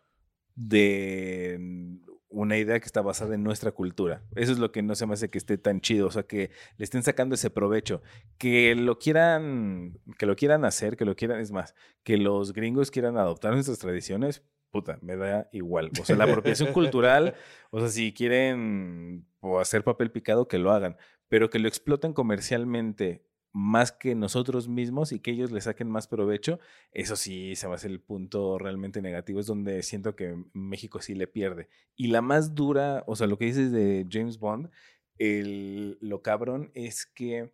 de 0.54 1.98
una 2.32 2.58
idea 2.58 2.80
que 2.80 2.86
está 2.86 3.02
basada 3.02 3.34
en 3.34 3.42
nuestra 3.42 3.72
cultura. 3.72 4.22
Eso 4.34 4.52
es 4.52 4.58
lo 4.58 4.72
que 4.72 4.82
no 4.82 4.94
se 4.94 5.06
me 5.06 5.14
hace 5.14 5.30
que 5.30 5.38
esté 5.38 5.58
tan 5.58 5.80
chido, 5.80 6.08
o 6.08 6.10
sea, 6.10 6.24
que 6.24 6.50
le 6.76 6.84
estén 6.84 7.02
sacando 7.02 7.34
ese 7.34 7.50
provecho, 7.50 8.02
que 8.38 8.74
lo 8.74 8.98
quieran, 8.98 9.98
que 10.18 10.26
lo 10.26 10.34
quieran 10.36 10.64
hacer, 10.64 10.96
que 10.96 11.04
lo 11.04 11.14
quieran, 11.14 11.40
es 11.40 11.52
más, 11.52 11.74
que 12.02 12.16
los 12.16 12.52
gringos 12.52 12.90
quieran 12.90 13.16
adoptar 13.16 13.52
nuestras 13.52 13.78
tradiciones, 13.78 14.42
puta, 14.70 14.98
me 15.02 15.16
da 15.16 15.48
igual. 15.52 15.90
O 16.00 16.04
sea, 16.04 16.16
la 16.16 16.24
apropiación 16.24 16.72
cultural, 16.72 17.34
o 17.70 17.78
sea, 17.78 17.88
si 17.88 18.12
quieren 18.12 19.26
hacer 19.60 19.84
papel 19.84 20.10
picado, 20.10 20.48
que 20.48 20.58
lo 20.58 20.72
hagan, 20.72 20.96
pero 21.28 21.50
que 21.50 21.58
lo 21.58 21.68
exploten 21.68 22.12
comercialmente 22.12 23.24
más 23.52 23.92
que 23.92 24.14
nosotros 24.14 24.66
mismos 24.66 25.12
y 25.12 25.20
que 25.20 25.30
ellos 25.30 25.52
le 25.52 25.60
saquen 25.60 25.90
más 25.90 26.08
provecho, 26.08 26.58
eso 26.92 27.16
sí 27.16 27.54
se 27.54 27.66
va 27.66 27.74
a 27.74 27.78
ser 27.78 27.90
el 27.90 28.00
punto 28.00 28.58
realmente 28.58 29.02
negativo, 29.02 29.40
es 29.40 29.46
donde 29.46 29.82
siento 29.82 30.16
que 30.16 30.42
México 30.54 31.00
sí 31.00 31.14
le 31.14 31.26
pierde. 31.26 31.68
Y 31.94 32.08
la 32.08 32.22
más 32.22 32.54
dura, 32.54 33.04
o 33.06 33.14
sea, 33.14 33.26
lo 33.26 33.36
que 33.36 33.44
dices 33.44 33.70
de 33.70 34.06
James 34.10 34.38
Bond, 34.38 34.70
el, 35.18 35.98
lo 36.00 36.22
cabrón 36.22 36.70
es 36.74 37.04
que 37.04 37.52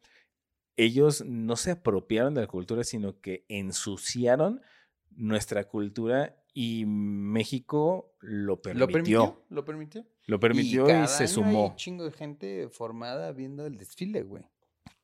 ellos 0.76 1.24
no 1.26 1.56
se 1.56 1.72
apropiaron 1.72 2.34
de 2.34 2.42
la 2.42 2.46
cultura, 2.46 2.84
sino 2.84 3.20
que 3.20 3.44
ensuciaron 3.48 4.62
nuestra 5.10 5.64
cultura 5.64 6.36
y 6.54 6.84
México 6.86 8.14
lo 8.20 8.62
permitió. 8.62 8.86
¿Lo 8.86 8.92
permitió? 8.92 9.44
¿Lo 9.48 9.64
permitió? 9.64 10.06
Lo 10.26 10.38
permitió 10.38 11.02
y, 11.02 11.08
se 11.08 11.26
sumó. 11.26 11.70
un 11.70 11.76
chingo 11.76 12.04
de 12.04 12.12
gente 12.12 12.68
formada 12.68 13.32
viendo 13.32 13.66
el 13.66 13.76
desfile, 13.76 14.22
güey 14.22 14.44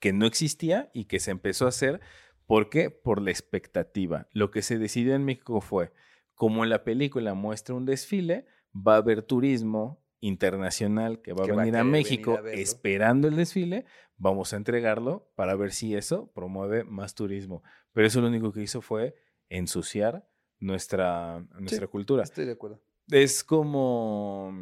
que 0.04 0.12
no 0.12 0.26
existía 0.26 0.90
y 0.92 1.06
que 1.06 1.18
se 1.18 1.30
empezó 1.30 1.64
a 1.64 1.70
hacer. 1.70 1.98
¿Por 2.44 2.68
qué? 2.68 2.90
Por 2.90 3.22
la 3.22 3.30
expectativa. 3.30 4.28
Lo 4.32 4.50
que 4.50 4.60
se 4.60 4.76
decidió 4.76 5.14
en 5.14 5.24
México 5.24 5.62
fue, 5.62 5.92
como 6.34 6.66
la 6.66 6.84
película 6.84 7.32
muestra 7.32 7.74
un 7.74 7.86
desfile, 7.86 8.44
va 8.74 8.96
a 8.96 8.98
haber 8.98 9.22
turismo 9.22 10.04
internacional 10.20 11.22
que 11.22 11.32
va 11.32 11.44
a 11.44 11.56
venir 11.56 11.74
a, 11.78 11.84
México 11.84 12.38
esperando 12.44 13.28
el 13.28 13.36
desfile, 13.36 13.86
vamos 14.18 14.52
a 14.52 14.58
entregarlo 14.58 15.32
para 15.36 15.54
ver 15.54 15.72
si 15.72 15.94
eso 15.94 16.30
promueve 16.34 16.84
más 16.84 17.14
turismo. 17.14 17.62
Pero 17.94 18.06
eso 18.06 18.20
lo 18.20 18.28
único 18.28 18.52
que 18.52 18.60
hizo 18.60 18.82
fue 18.82 19.14
ensuciar 19.48 20.28
nuestra, 20.58 21.46
nuestra 21.58 21.86
cultura. 21.86 22.24
Estoy 22.24 22.44
de 22.44 22.52
acuerdo. 22.52 22.78
Es 23.08 23.42
como, 23.42 24.52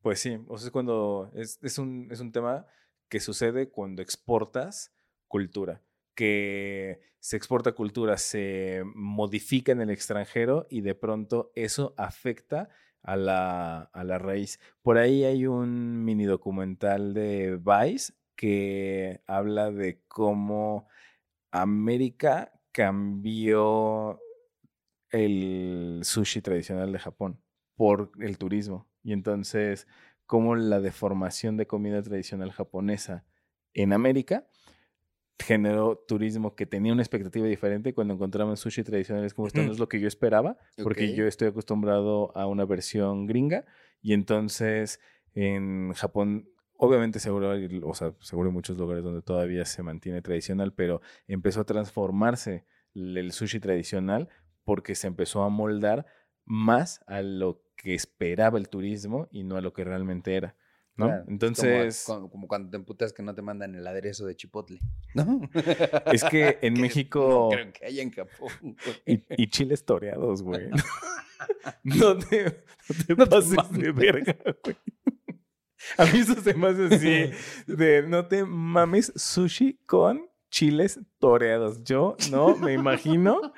pues 0.00 0.20
sí, 0.20 0.38
o 0.48 0.56
sea, 0.56 0.68
es 0.68 0.72
cuando 0.72 1.30
es, 1.34 1.58
es, 1.62 1.76
un, 1.76 2.08
es 2.10 2.20
un 2.20 2.32
tema 2.32 2.64
que 3.08 3.20
sucede 3.20 3.70
cuando 3.70 4.02
exportas 4.02 4.94
cultura, 5.26 5.82
que 6.14 7.00
se 7.20 7.36
exporta 7.36 7.72
cultura, 7.72 8.16
se 8.16 8.82
modifica 8.94 9.72
en 9.72 9.80
el 9.80 9.90
extranjero 9.90 10.66
y 10.70 10.80
de 10.82 10.94
pronto 10.94 11.52
eso 11.54 11.94
afecta 11.96 12.68
a 13.02 13.16
la, 13.16 13.80
a 13.80 14.04
la 14.04 14.18
raíz. 14.18 14.60
Por 14.82 14.98
ahí 14.98 15.24
hay 15.24 15.46
un 15.46 16.04
mini 16.04 16.24
documental 16.24 17.14
de 17.14 17.56
Vice 17.56 18.14
que 18.36 19.22
habla 19.26 19.70
de 19.70 20.02
cómo 20.06 20.88
América 21.50 22.52
cambió 22.72 24.20
el 25.10 26.00
sushi 26.04 26.40
tradicional 26.40 26.92
de 26.92 26.98
Japón 26.98 27.42
por 27.76 28.12
el 28.20 28.38
turismo. 28.38 28.88
Y 29.02 29.12
entonces 29.12 29.86
cómo 30.28 30.56
la 30.56 30.78
deformación 30.78 31.56
de 31.56 31.66
comida 31.66 32.02
tradicional 32.02 32.52
japonesa 32.52 33.24
en 33.72 33.94
América 33.94 34.46
generó 35.38 35.96
turismo 35.96 36.54
que 36.54 36.66
tenía 36.66 36.92
una 36.92 37.00
expectativa 37.00 37.46
diferente 37.46 37.94
cuando 37.94 38.12
encontramos 38.12 38.60
sushi 38.60 38.82
tradicionales 38.82 39.32
como 39.32 39.48
esto 39.48 39.62
no 39.62 39.72
es 39.72 39.78
lo 39.78 39.88
que 39.88 40.00
yo 40.00 40.06
esperaba, 40.06 40.58
porque 40.82 41.14
yo 41.14 41.26
estoy 41.26 41.48
acostumbrado 41.48 42.36
a 42.36 42.46
una 42.46 42.66
versión 42.66 43.26
gringa 43.26 43.64
y 44.02 44.12
entonces 44.12 45.00
en 45.32 45.94
Japón 45.94 46.50
obviamente 46.74 47.20
seguro, 47.20 47.54
o 47.84 47.94
sea, 47.94 48.12
seguro 48.20 48.50
en 48.50 48.54
muchos 48.54 48.76
lugares 48.76 49.02
donde 49.02 49.22
todavía 49.22 49.64
se 49.64 49.82
mantiene 49.82 50.20
tradicional, 50.20 50.74
pero 50.74 51.00
empezó 51.26 51.62
a 51.62 51.64
transformarse 51.64 52.66
el 52.94 53.32
sushi 53.32 53.60
tradicional 53.60 54.28
porque 54.62 54.94
se 54.94 55.06
empezó 55.06 55.42
a 55.42 55.48
moldar 55.48 56.04
más 56.44 57.00
a 57.06 57.22
lo 57.22 57.62
que 57.78 57.94
esperaba 57.94 58.58
el 58.58 58.68
turismo 58.68 59.28
y 59.30 59.44
no 59.44 59.56
a 59.56 59.62
lo 59.62 59.72
que 59.72 59.84
realmente 59.84 60.34
era. 60.34 60.54
¿no? 60.96 61.24
Entonces. 61.28 62.04
Como, 62.04 62.48
cuando 62.48 62.70
te 62.70 62.76
emputas 62.76 63.12
que 63.12 63.22
no 63.22 63.34
te 63.34 63.40
mandan 63.40 63.74
el 63.74 63.86
aderezo 63.86 64.26
de 64.26 64.36
chipotle. 64.36 64.80
¿No? 65.14 65.40
Es 66.12 66.24
que 66.24 66.58
en 66.62 66.74
México. 66.74 67.48
No 67.50 67.56
creo 67.56 67.72
que 67.72 67.86
haya 67.86 68.02
en 68.02 68.10
Japón. 68.10 68.76
Y, 69.06 69.46
chiles 69.48 69.84
toreados, 69.84 70.42
güey. 70.42 70.68
no 71.84 72.18
te, 72.18 72.64
no 73.08 73.16
te 73.16 73.26
pases 73.26 73.70
de 73.70 73.92
verga, 73.92 74.36
güey. 74.64 74.76
A 75.96 76.04
mí 76.06 76.18
eso 76.18 76.34
se 76.34 76.54
me 76.54 76.66
hace 76.66 76.94
así. 76.94 77.72
De 77.72 78.02
no 78.02 78.26
te 78.26 78.44
mames 78.44 79.12
sushi 79.14 79.78
con 79.86 80.28
chiles 80.50 80.98
toreados. 81.18 81.84
Yo 81.84 82.16
no 82.30 82.56
me 82.56 82.72
imagino 82.72 83.52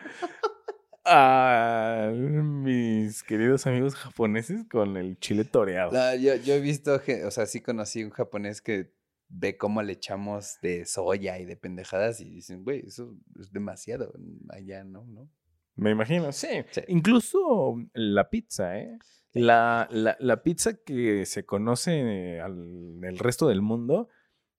a 1.05 2.13
mis 2.15 3.23
queridos 3.23 3.67
amigos 3.67 3.95
japoneses 3.95 4.65
con 4.69 4.97
el 4.97 5.19
chile 5.19 5.45
toreado. 5.45 5.93
yo, 6.17 6.33
he 6.33 6.61
visto, 6.61 7.01
o 7.27 7.31
sea, 7.31 7.47
sí 7.47 7.61
conocí 7.61 8.05
un 8.05 8.11
japonés 8.11 8.61
que 8.61 8.93
ve 9.29 9.57
cómo 9.57 9.83
le 9.83 9.93
echamos 9.93 10.59
de 10.61 10.85
soya 10.85 11.39
y 11.39 11.45
de 11.45 11.57
pendejadas 11.57 12.21
y 12.21 12.29
dicen, 12.29 12.65
güey, 12.65 12.85
eso 12.87 13.17
es 13.39 13.53
demasiado 13.53 14.13
allá, 14.51 14.85
¿no? 14.85 15.05
¿no? 15.07 15.31
Me 15.77 15.91
imagino, 15.93 16.33
sí. 16.33 16.49
Incluso 16.89 17.77
la 17.95 18.29
pizza, 18.29 18.79
¿eh? 18.79 18.99
La, 19.33 19.89
la, 19.91 20.43
pizza 20.43 20.75
que 20.85 21.25
se 21.25 21.47
conoce 21.47 22.01
en 22.01 23.05
el 23.05 23.19
resto 23.19 23.47
del 23.47 23.63
mundo 23.63 24.09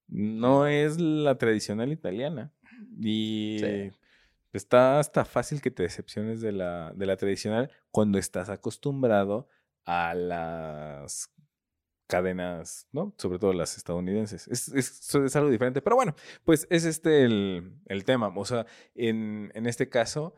no 0.07 0.65
es 0.65 0.99
la 0.99 1.37
tradicional 1.37 1.91
italiana. 1.91 2.53
Y 3.01 3.59
Está 4.53 4.99
hasta 4.99 5.25
fácil 5.25 5.61
que 5.61 5.71
te 5.71 5.83
decepciones 5.83 6.41
de 6.41 6.51
la, 6.51 6.91
de 6.93 7.05
la 7.05 7.17
tradicional 7.17 7.71
cuando 7.89 8.17
estás 8.17 8.49
acostumbrado 8.49 9.47
a 9.85 10.13
las 10.13 11.31
cadenas, 12.07 12.89
¿no? 12.91 13.15
Sobre 13.17 13.39
todo 13.39 13.53
las 13.53 13.77
estadounidenses. 13.77 14.47
Es, 14.49 14.67
es, 14.67 15.35
algo 15.37 15.49
diferente. 15.49 15.81
Pero 15.81 15.95
bueno, 15.95 16.13
pues 16.43 16.67
es 16.69 16.83
este 16.83 17.23
el, 17.23 17.73
el 17.85 18.03
tema. 18.03 18.33
O 18.35 18.43
sea, 18.43 18.65
en, 18.95 19.49
en, 19.55 19.65
este 19.65 19.87
caso, 19.87 20.35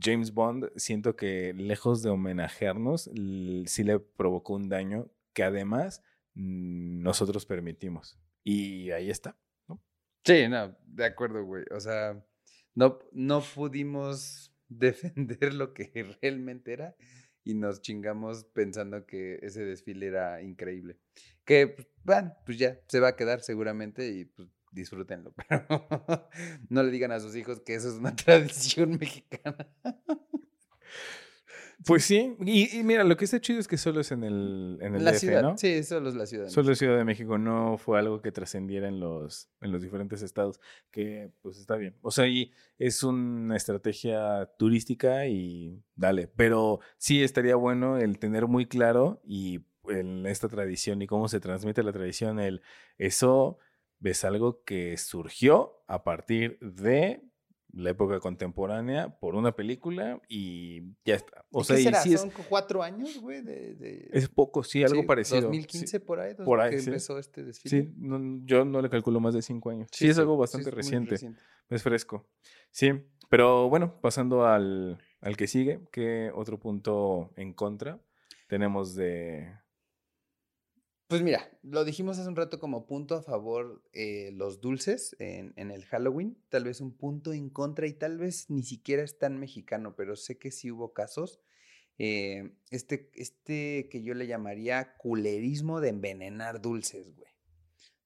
James 0.00 0.32
Bond, 0.32 0.70
siento 0.76 1.16
que 1.16 1.52
lejos 1.54 2.02
de 2.02 2.10
homenajearnos, 2.10 3.10
sí 3.66 3.82
le 3.82 3.98
provocó 3.98 4.54
un 4.54 4.68
daño 4.68 5.10
que 5.32 5.42
además 5.42 6.04
nosotros 6.34 7.46
permitimos. 7.46 8.16
Y 8.44 8.92
ahí 8.92 9.10
está, 9.10 9.36
¿no? 9.66 9.82
Sí, 10.24 10.48
no, 10.48 10.76
de 10.86 11.04
acuerdo, 11.04 11.44
güey. 11.44 11.64
O 11.74 11.80
sea, 11.80 12.24
no, 12.74 12.98
no 13.12 13.42
pudimos 13.42 14.54
defender 14.68 15.54
lo 15.54 15.74
que 15.74 16.16
realmente 16.20 16.72
era 16.72 16.96
y 17.44 17.54
nos 17.54 17.82
chingamos 17.82 18.44
pensando 18.44 19.04
que 19.06 19.38
ese 19.42 19.64
desfile 19.64 20.06
era 20.06 20.42
increíble. 20.42 20.98
Que, 21.44 21.68
pues, 21.68 21.88
bueno, 22.04 22.34
pues 22.46 22.58
ya, 22.58 22.80
se 22.88 23.00
va 23.00 23.08
a 23.08 23.16
quedar 23.16 23.40
seguramente 23.40 24.08
y 24.08 24.26
pues 24.26 24.48
disfrútenlo, 24.70 25.34
pero 25.48 25.66
no 26.68 26.82
le 26.82 26.90
digan 26.90 27.12
a 27.12 27.20
sus 27.20 27.36
hijos 27.36 27.60
que 27.60 27.74
eso 27.74 27.88
es 27.88 27.94
una 27.94 28.14
tradición 28.16 28.98
mexicana. 28.98 29.68
Pues 31.86 32.04
sí, 32.04 32.36
y, 32.40 32.82
mira, 32.84 33.04
lo 33.04 33.16
que 33.16 33.24
está 33.24 33.40
chido 33.40 33.58
es 33.58 33.66
que 33.66 33.76
solo 33.76 34.00
es 34.00 34.12
en 34.12 34.24
el, 34.24 34.78
en 34.80 34.94
el 34.94 35.04
la 35.04 35.12
DF, 35.12 35.18
ciudad. 35.18 35.42
¿no? 35.42 35.58
Sí, 35.58 35.82
solo 35.82 36.08
es 36.08 36.14
la 36.14 36.26
ciudad. 36.26 36.48
Solo 36.48 36.72
es 36.72 36.78
Ciudad 36.78 36.96
de 36.96 37.04
México, 37.04 37.38
no 37.38 37.78
fue 37.78 37.98
algo 37.98 38.20
que 38.20 38.32
trascendiera 38.32 38.88
en 38.88 39.00
los, 39.00 39.48
en 39.60 39.72
los 39.72 39.82
diferentes 39.82 40.22
estados, 40.22 40.60
que 40.90 41.32
pues 41.40 41.58
está 41.58 41.76
bien. 41.76 41.96
O 42.02 42.10
sea, 42.10 42.26
y 42.28 42.52
es 42.78 43.02
una 43.02 43.56
estrategia 43.56 44.50
turística 44.58 45.26
y 45.26 45.82
dale, 45.94 46.28
pero 46.28 46.80
sí 46.98 47.22
estaría 47.22 47.56
bueno 47.56 47.98
el 47.98 48.18
tener 48.18 48.46
muy 48.46 48.66
claro 48.66 49.20
y 49.24 49.60
en 49.88 50.26
esta 50.26 50.48
tradición 50.48 51.02
y 51.02 51.06
cómo 51.06 51.28
se 51.28 51.40
transmite 51.40 51.82
la 51.82 51.92
tradición, 51.92 52.38
el 52.38 52.62
eso 52.98 53.58
es 54.02 54.24
algo 54.24 54.62
que 54.64 54.96
surgió 54.96 55.82
a 55.86 56.04
partir 56.04 56.58
de 56.60 57.22
la 57.72 57.90
época 57.90 58.20
contemporánea 58.20 59.08
por 59.18 59.34
una 59.34 59.54
película 59.56 60.20
y 60.28 60.82
ya 61.04 61.14
está. 61.14 61.44
O 61.50 61.62
¿Y 61.62 61.64
sea, 61.64 61.76
qué 61.76 61.80
y 61.82 61.84
será? 61.84 62.00
sí 62.02 62.14
es, 62.14 62.20
¿Son 62.20 62.30
cuatro 62.48 62.82
años, 62.82 63.18
güey? 63.20 63.40
De, 63.42 63.74
de- 63.74 64.10
es 64.12 64.28
poco, 64.28 64.62
sí, 64.62 64.82
algo 64.84 65.00
sí, 65.00 65.06
parecido. 65.06 65.40
2015 65.42 65.86
Sí. 65.86 65.98
por 65.98 66.20
ahí, 66.20 66.34
por 66.34 66.60
ahí, 66.60 66.70
que 66.72 66.80
sí. 66.80 66.90
empezó 66.90 67.18
este 67.18 67.42
desfile. 67.44 67.82
Sí, 67.84 67.92
no- 67.96 68.40
yo 68.44 68.64
no 68.64 68.82
le 68.82 68.90
calculo 68.90 69.20
más 69.20 69.34
de 69.34 69.42
cinco 69.42 69.70
años. 69.70 69.88
Sí, 69.92 70.08
es 70.08 70.18
algo 70.18 70.36
bastante 70.36 70.68
es 70.68 70.74
reciente, 70.74 71.12
reciente. 71.12 71.40
es 71.70 71.82
fresco. 71.82 72.28
Sí, 72.70 72.90
pero 73.30 73.68
bueno, 73.68 74.00
pasando 74.00 74.46
al, 74.46 74.98
al 75.20 75.36
que 75.36 75.46
sigue, 75.46 75.80
¿qué 75.92 76.30
otro 76.34 76.58
punto 76.60 77.32
en 77.36 77.52
contra 77.54 78.00
tenemos 78.48 78.94
de... 78.94 79.50
Pues 81.12 81.20
mira, 81.20 81.46
lo 81.62 81.84
dijimos 81.84 82.18
hace 82.18 82.26
un 82.30 82.36
rato 82.36 82.58
como 82.58 82.86
punto 82.86 83.16
a 83.16 83.22
favor 83.22 83.82
eh, 83.92 84.30
los 84.32 84.62
dulces 84.62 85.14
en, 85.18 85.52
el 85.70 85.84
Halloween, 85.84 86.38
tal 86.48 86.64
vez 86.64 86.80
un 86.80 86.96
punto 86.96 87.34
en 87.34 87.50
contra 87.50 87.86
y 87.86 87.92
tal 87.92 88.16
vez 88.16 88.48
ni 88.48 88.62
siquiera 88.62 89.02
es 89.02 89.18
tan 89.18 89.38
mexicano, 89.38 89.94
pero 89.94 90.16
sé 90.16 90.38
que 90.38 90.50
sí 90.50 90.70
hubo 90.70 90.94
casos. 90.94 91.38
eh, 91.98 92.54
este, 92.70 93.10
este 93.12 93.90
que 93.90 94.02
yo 94.02 94.14
le 94.14 94.26
llamaría 94.26 94.96
culerismo 94.96 95.82
de 95.82 95.90
envenenar 95.90 96.62
dulces, 96.62 97.14
güey. 97.14 97.30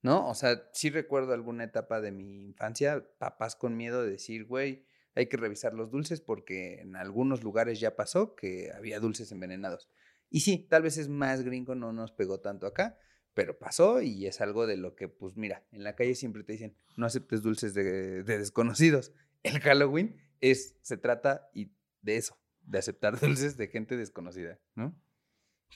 ¿No? 0.03 0.29
O 0.29 0.35
sea, 0.35 0.69
sí 0.73 0.91
recuerdo 0.91 1.33
alguna 1.33 1.63
etapa 1.63 2.01
de 2.01 2.11
mi 2.11 2.43
infancia, 2.43 3.07
papás 3.19 3.55
con 3.55 3.77
miedo 3.77 4.03
de 4.03 4.11
decir, 4.11 4.47
güey, 4.47 4.85
hay 5.15 5.27
que 5.29 5.37
revisar 5.37 5.75
los 5.75 5.93
dulces 5.93 6.21
porque 6.21 6.81
en 6.81 6.97
algunos 6.97 7.45
lugares 7.45 7.79
ya 7.79 7.95
pasó 7.95 8.35
que 8.35 8.73
había 8.77 8.99
dulces 8.99 9.31
envenenados. 9.31 9.89
Y 10.31 10.41
sí, 10.41 10.67
tal 10.69 10.83
vez 10.83 10.99
es 10.99 11.09
más 11.09 11.43
gringo, 11.43 11.75
no 11.75 11.93
nos 11.93 12.13
pegó 12.13 12.41
tanto 12.41 12.67
acá, 12.67 12.99
pero 13.35 13.59
pasó 13.59 14.01
y 14.03 14.27
es 14.27 14.41
algo 14.41 14.67
de 14.67 14.77
lo 14.77 14.95
que, 14.97 15.09
pues 15.09 15.37
mira, 15.37 15.65
en 15.73 15.85
la 15.85 15.95
calle 15.95 16.15
siempre 16.15 16.43
te 16.43 16.53
dicen, 16.53 16.77
no 16.97 17.07
aceptes 17.07 17.43
dulces 17.43 17.75
de, 17.75 18.23
de 18.23 18.39
desconocidos. 18.39 19.13
El 19.43 19.61
Halloween 19.61 20.17
es, 20.41 20.77
se 20.83 20.97
trata 20.97 21.49
y 21.55 21.71
de 22.03 22.17
eso, 22.17 22.39
de 22.63 22.79
aceptar 22.79 23.21
dulces 23.21 23.57
de 23.57 23.69
gente 23.69 23.97
desconocida, 23.97 24.59
¿no? 24.75 24.95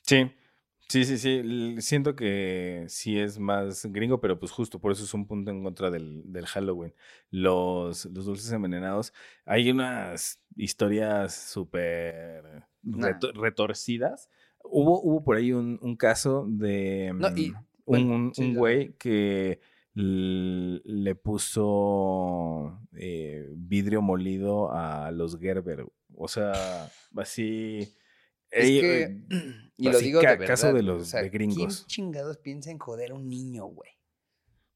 Sí, 0.02 0.30
sí, 0.88 1.04
sí, 1.04 1.18
sí, 1.18 1.76
siento 1.80 2.16
que 2.16 2.84
sí 2.88 3.18
es 3.18 3.38
más 3.38 3.86
gringo, 3.86 4.20
pero 4.20 4.38
pues 4.38 4.50
justo 4.52 4.80
por 4.80 4.92
eso 4.92 5.04
es 5.04 5.14
un 5.14 5.26
punto 5.26 5.50
en 5.50 5.62
contra 5.62 5.90
del, 5.90 6.22
del 6.32 6.46
Halloween. 6.46 6.94
Los, 7.30 8.06
los 8.06 8.24
dulces 8.24 8.50
envenenados, 8.52 9.12
hay 9.44 9.70
unas 9.70 10.42
historias 10.56 11.34
súper 11.34 12.64
Nah. 12.82 13.18
retorcidas. 13.34 14.30
Hubo, 14.64 15.00
hubo 15.02 15.24
por 15.24 15.36
ahí 15.36 15.52
un, 15.52 15.78
un 15.82 15.96
caso 15.96 16.46
de 16.48 17.12
No, 17.14 17.28
y, 17.36 17.50
mm, 17.50 17.54
bueno, 17.86 18.14
un, 18.14 18.34
sí, 18.34 18.42
un 18.42 18.54
güey 18.54 18.92
que 18.98 19.60
le 19.94 21.14
puso 21.14 22.78
eh, 22.94 23.48
vidrio 23.52 24.02
molido 24.02 24.72
a 24.72 25.10
los 25.10 25.38
Gerber. 25.38 25.86
O 26.14 26.28
sea, 26.28 26.90
así... 27.16 27.88
Es 28.50 28.64
Ey, 28.66 28.80
que, 28.80 29.02
eh, 29.02 29.24
y 29.76 29.88
lo 29.90 29.98
digo 29.98 30.20
ca- 30.20 30.36
de 30.36 30.44
caso 30.44 30.66
verdad, 30.72 30.78
de 30.78 30.82
güey, 30.82 30.94
o 30.96 30.98
los 30.98 31.08
sea, 31.08 31.22
de 31.22 31.30
¿Quién 31.30 31.50
gringos. 31.50 31.86
chingados 31.86 32.36
piensa 32.38 32.70
en 32.70 32.78
joder 32.78 33.12
a 33.12 33.14
un 33.14 33.28
niño, 33.28 33.66
güey? 33.66 33.90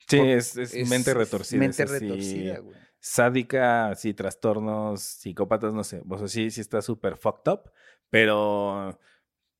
Sí, 0.06 0.18
es, 0.20 0.56
es 0.56 0.88
mente 0.88 1.12
retorcida. 1.14 1.58
Mente 1.60 1.82
así, 1.82 1.92
retorcida, 1.98 2.58
güey. 2.58 2.76
Sádica, 3.00 3.88
así, 3.88 4.14
trastornos, 4.14 5.00
psicópatas, 5.00 5.72
no 5.74 5.82
sé. 5.82 6.02
O 6.08 6.18
sea, 6.18 6.28
sí, 6.28 6.50
sí 6.50 6.60
está 6.60 6.82
súper 6.82 7.16
fucked 7.16 7.50
up, 7.52 7.70
pero 8.10 8.98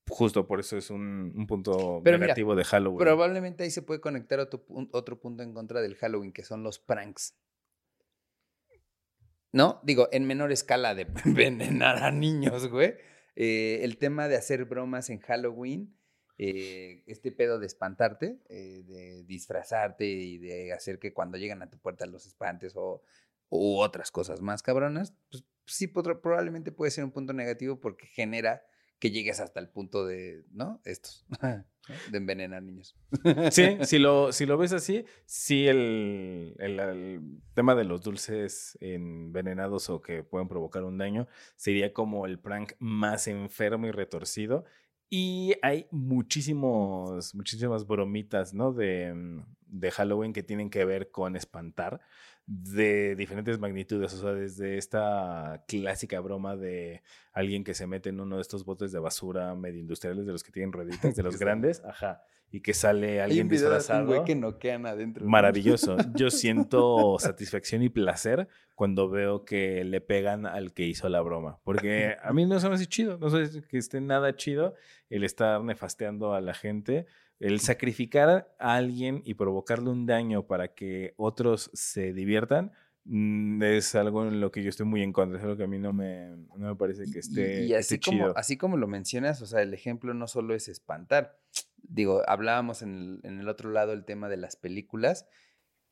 justo 0.09 0.47
por 0.47 0.61
eso 0.61 0.77
es 0.77 0.91
un, 0.91 1.33
un 1.35 1.47
punto 1.47 2.01
Pero 2.05 2.19
mira, 2.19 2.29
negativo 2.29 2.55
de 2.55 2.65
Halloween. 2.65 2.99
Probablemente 2.99 3.65
ahí 3.65 3.71
se 3.71 3.83
puede 3.83 4.01
conectar 4.01 4.39
otro, 4.41 4.65
otro 4.93 5.21
punto 5.21 5.43
en 5.43 5.53
contra 5.53 5.81
del 5.81 5.97
Halloween, 5.97 6.33
que 6.33 6.43
son 6.43 6.63
los 6.63 6.79
pranks. 6.79 7.37
¿No? 9.53 9.81
Digo, 9.85 10.09
en 10.13 10.27
menor 10.27 10.53
escala 10.53 10.95
de 10.95 11.07
envenenar 11.25 12.03
a 12.03 12.11
niños, 12.11 12.69
güey. 12.69 12.95
Eh, 13.37 13.81
el 13.83 13.99
tema 13.99 14.29
de 14.29 14.37
hacer 14.37 14.65
bromas 14.65 15.11
en 15.11 15.21
Halloween, 15.21 15.97
eh, 16.39 17.03
este 17.07 17.33
pedo 17.33 17.59
de 17.59 17.67
espantarte, 17.67 18.41
eh, 18.49 18.83
de 18.85 19.25
disfrazarte 19.25 20.07
y 20.07 20.39
de 20.39 20.73
hacer 20.73 20.99
que 20.99 21.13
cuando 21.13 21.39
llegan 21.39 21.63
a 21.63 21.71
tu 21.71 21.79
puerta 21.79 22.07
los 22.07 22.27
espantes 22.27 22.75
o 22.77 23.03
u 23.49 23.79
otras 23.79 24.11
cosas 24.11 24.41
más 24.41 24.63
cabronas, 24.63 25.15
pues 25.31 25.45
sí, 25.67 25.87
probablemente 25.87 26.73
puede 26.73 26.91
ser 26.91 27.05
un 27.05 27.13
punto 27.13 27.33
negativo 27.33 27.79
porque 27.79 28.07
genera 28.07 28.65
que 28.99 29.11
llegues 29.11 29.41
hasta 29.41 29.61
el 29.61 29.69
punto 29.69 30.07
de, 30.07 30.45
¿no? 30.51 30.81
Estos, 30.85 31.27
de 32.11 32.16
envenenar 32.19 32.62
niños. 32.62 32.97
Sí, 33.51 33.77
si 33.83 33.99
lo, 33.99 34.33
si 34.33 34.47
lo 34.47 34.57
ves 34.57 34.73
así, 34.73 35.05
sí 35.27 35.66
el, 35.69 36.55
el- 36.59 36.81
el 36.81 37.21
tema 37.55 37.75
de 37.75 37.85
los 37.85 38.01
dulces 38.03 38.79
envenenados 38.81 39.91
o 39.91 40.01
que 40.01 40.23
pueden 40.23 40.49
provocar 40.49 40.85
un 40.85 40.97
daño 40.99 41.29
sería 41.57 41.93
como 41.93 42.27
el 42.27 42.39
prank 42.39 42.73
más 42.79 43.27
enfermo 43.29 43.87
y 43.87 43.91
retorcido. 43.91 44.65
Y 45.11 45.55
hay 45.62 45.87
muchísimos, 45.91 47.35
muchísimas 47.35 47.87
bromitas, 47.87 48.55
¿no? 48.55 48.73
De, 48.73 49.12
mm, 49.15 49.45
de 49.66 49.91
Halloween 49.91 50.33
que 50.33 50.43
tienen 50.43 50.71
que 50.71 50.85
ver 50.85 51.11
con 51.11 51.37
espantar 51.37 52.01
de 52.47 53.16
diferentes 53.16 53.59
magnitudes, 53.59 54.12
o 54.15 54.19
sea, 54.19 54.33
desde 54.33 54.77
esta 54.77 55.65
clásica 55.66 56.21
broma 56.21 56.57
de 56.57 57.03
alguien 57.33 57.65
que 57.65 57.73
se 57.73 57.87
mete 57.87 58.11
en 58.11 58.21
uno 58.21 58.37
de 58.37 58.43
estos 58.43 58.65
botes 58.65 58.93
de 58.93 58.99
basura 58.99 59.55
medio 59.55 59.81
industriales 59.81 60.27
de 60.27 60.33
los 60.33 60.43
que 60.43 60.53
tienen 60.53 60.73
rueditas, 60.73 61.16
de 61.16 61.23
los 61.23 61.39
grandes, 61.39 61.83
ajá, 61.85 62.23
y 62.51 62.61
que 62.61 62.75
sale 62.75 63.21
alguien 63.21 63.49
de 63.49 63.57
un 63.57 63.61
disfrazado. 63.62 64.07
güey 64.07 64.25
que 64.25 64.37
noquean 64.37 64.87
adentro. 64.87 65.25
¿no? 65.25 65.31
Maravilloso. 65.31 65.97
Yo 66.15 66.31
siento 66.31 67.16
satisfacción 67.19 67.83
y 67.83 67.89
placer 67.89 68.47
cuando 68.77 69.09
veo 69.09 69.45
que 69.45 69.83
le 69.83 70.01
pegan 70.01 70.47
al 70.47 70.73
que 70.73 70.85
hizo 70.85 71.09
la 71.09 71.21
broma. 71.21 71.59
Porque 71.65 72.16
a 72.23 72.33
mí 72.33 72.47
no 72.47 72.61
se 72.61 72.69
me 72.69 72.77
hace 72.77 72.87
chido. 72.87 73.19
No 73.19 73.29
sé 73.29 73.62
que 73.66 73.77
esté 73.77 74.01
nada 74.01 74.37
chido 74.37 74.75
el 75.11 75.25
estar 75.25 75.65
nefasteando 75.65 76.33
a 76.33 76.41
la 76.41 76.55
gente. 76.55 77.07
El 77.45 77.61
sacrificar 77.61 78.57
a 78.59 78.75
alguien 78.75 79.21
y 79.27 79.35
provocarle 79.35 79.91
un 79.91 80.07
daño 80.07 80.47
para 80.47 80.69
que 80.69 81.12
otros 81.19 81.71
se 81.75 82.15
diviertan 82.15 82.73
mm, 83.05 83.62
es 83.62 83.95
algo 83.95 84.27
en 84.27 84.41
lo 84.41 84.51
que 84.51 84.62
yo 84.62 84.71
estoy 84.71 84.87
muy 84.87 85.03
en 85.03 85.12
contra. 85.12 85.37
Es 85.37 85.45
algo 85.45 85.55
que 85.55 85.65
a 85.65 85.66
mí 85.66 85.79
no 85.79 85.93
me, 85.93 86.31
no 86.57 86.69
me 86.69 86.75
parece 86.75 87.05
que 87.12 87.19
esté, 87.19 87.66
y, 87.66 87.75
así, 87.75 87.97
esté 87.97 88.11
como, 88.11 88.29
así 88.35 88.57
como 88.57 88.79
lo 88.79 88.87
mencionas, 88.87 89.43
o 89.43 89.47
sea, 89.47 89.61
el 89.61 89.75
ejemplo 89.75 90.15
no 90.15 90.27
solo 90.27 90.55
es 90.55 90.69
espantar. 90.69 91.39
Digo, 91.83 92.23
hablábamos 92.27 92.81
en 92.81 92.95
el, 92.95 93.21
en 93.25 93.41
el 93.41 93.49
otro 93.51 93.71
lado 93.71 93.93
el 93.93 94.07
tema 94.07 94.31
de 94.31 94.39
las 94.39 94.57
películas. 94.57 95.27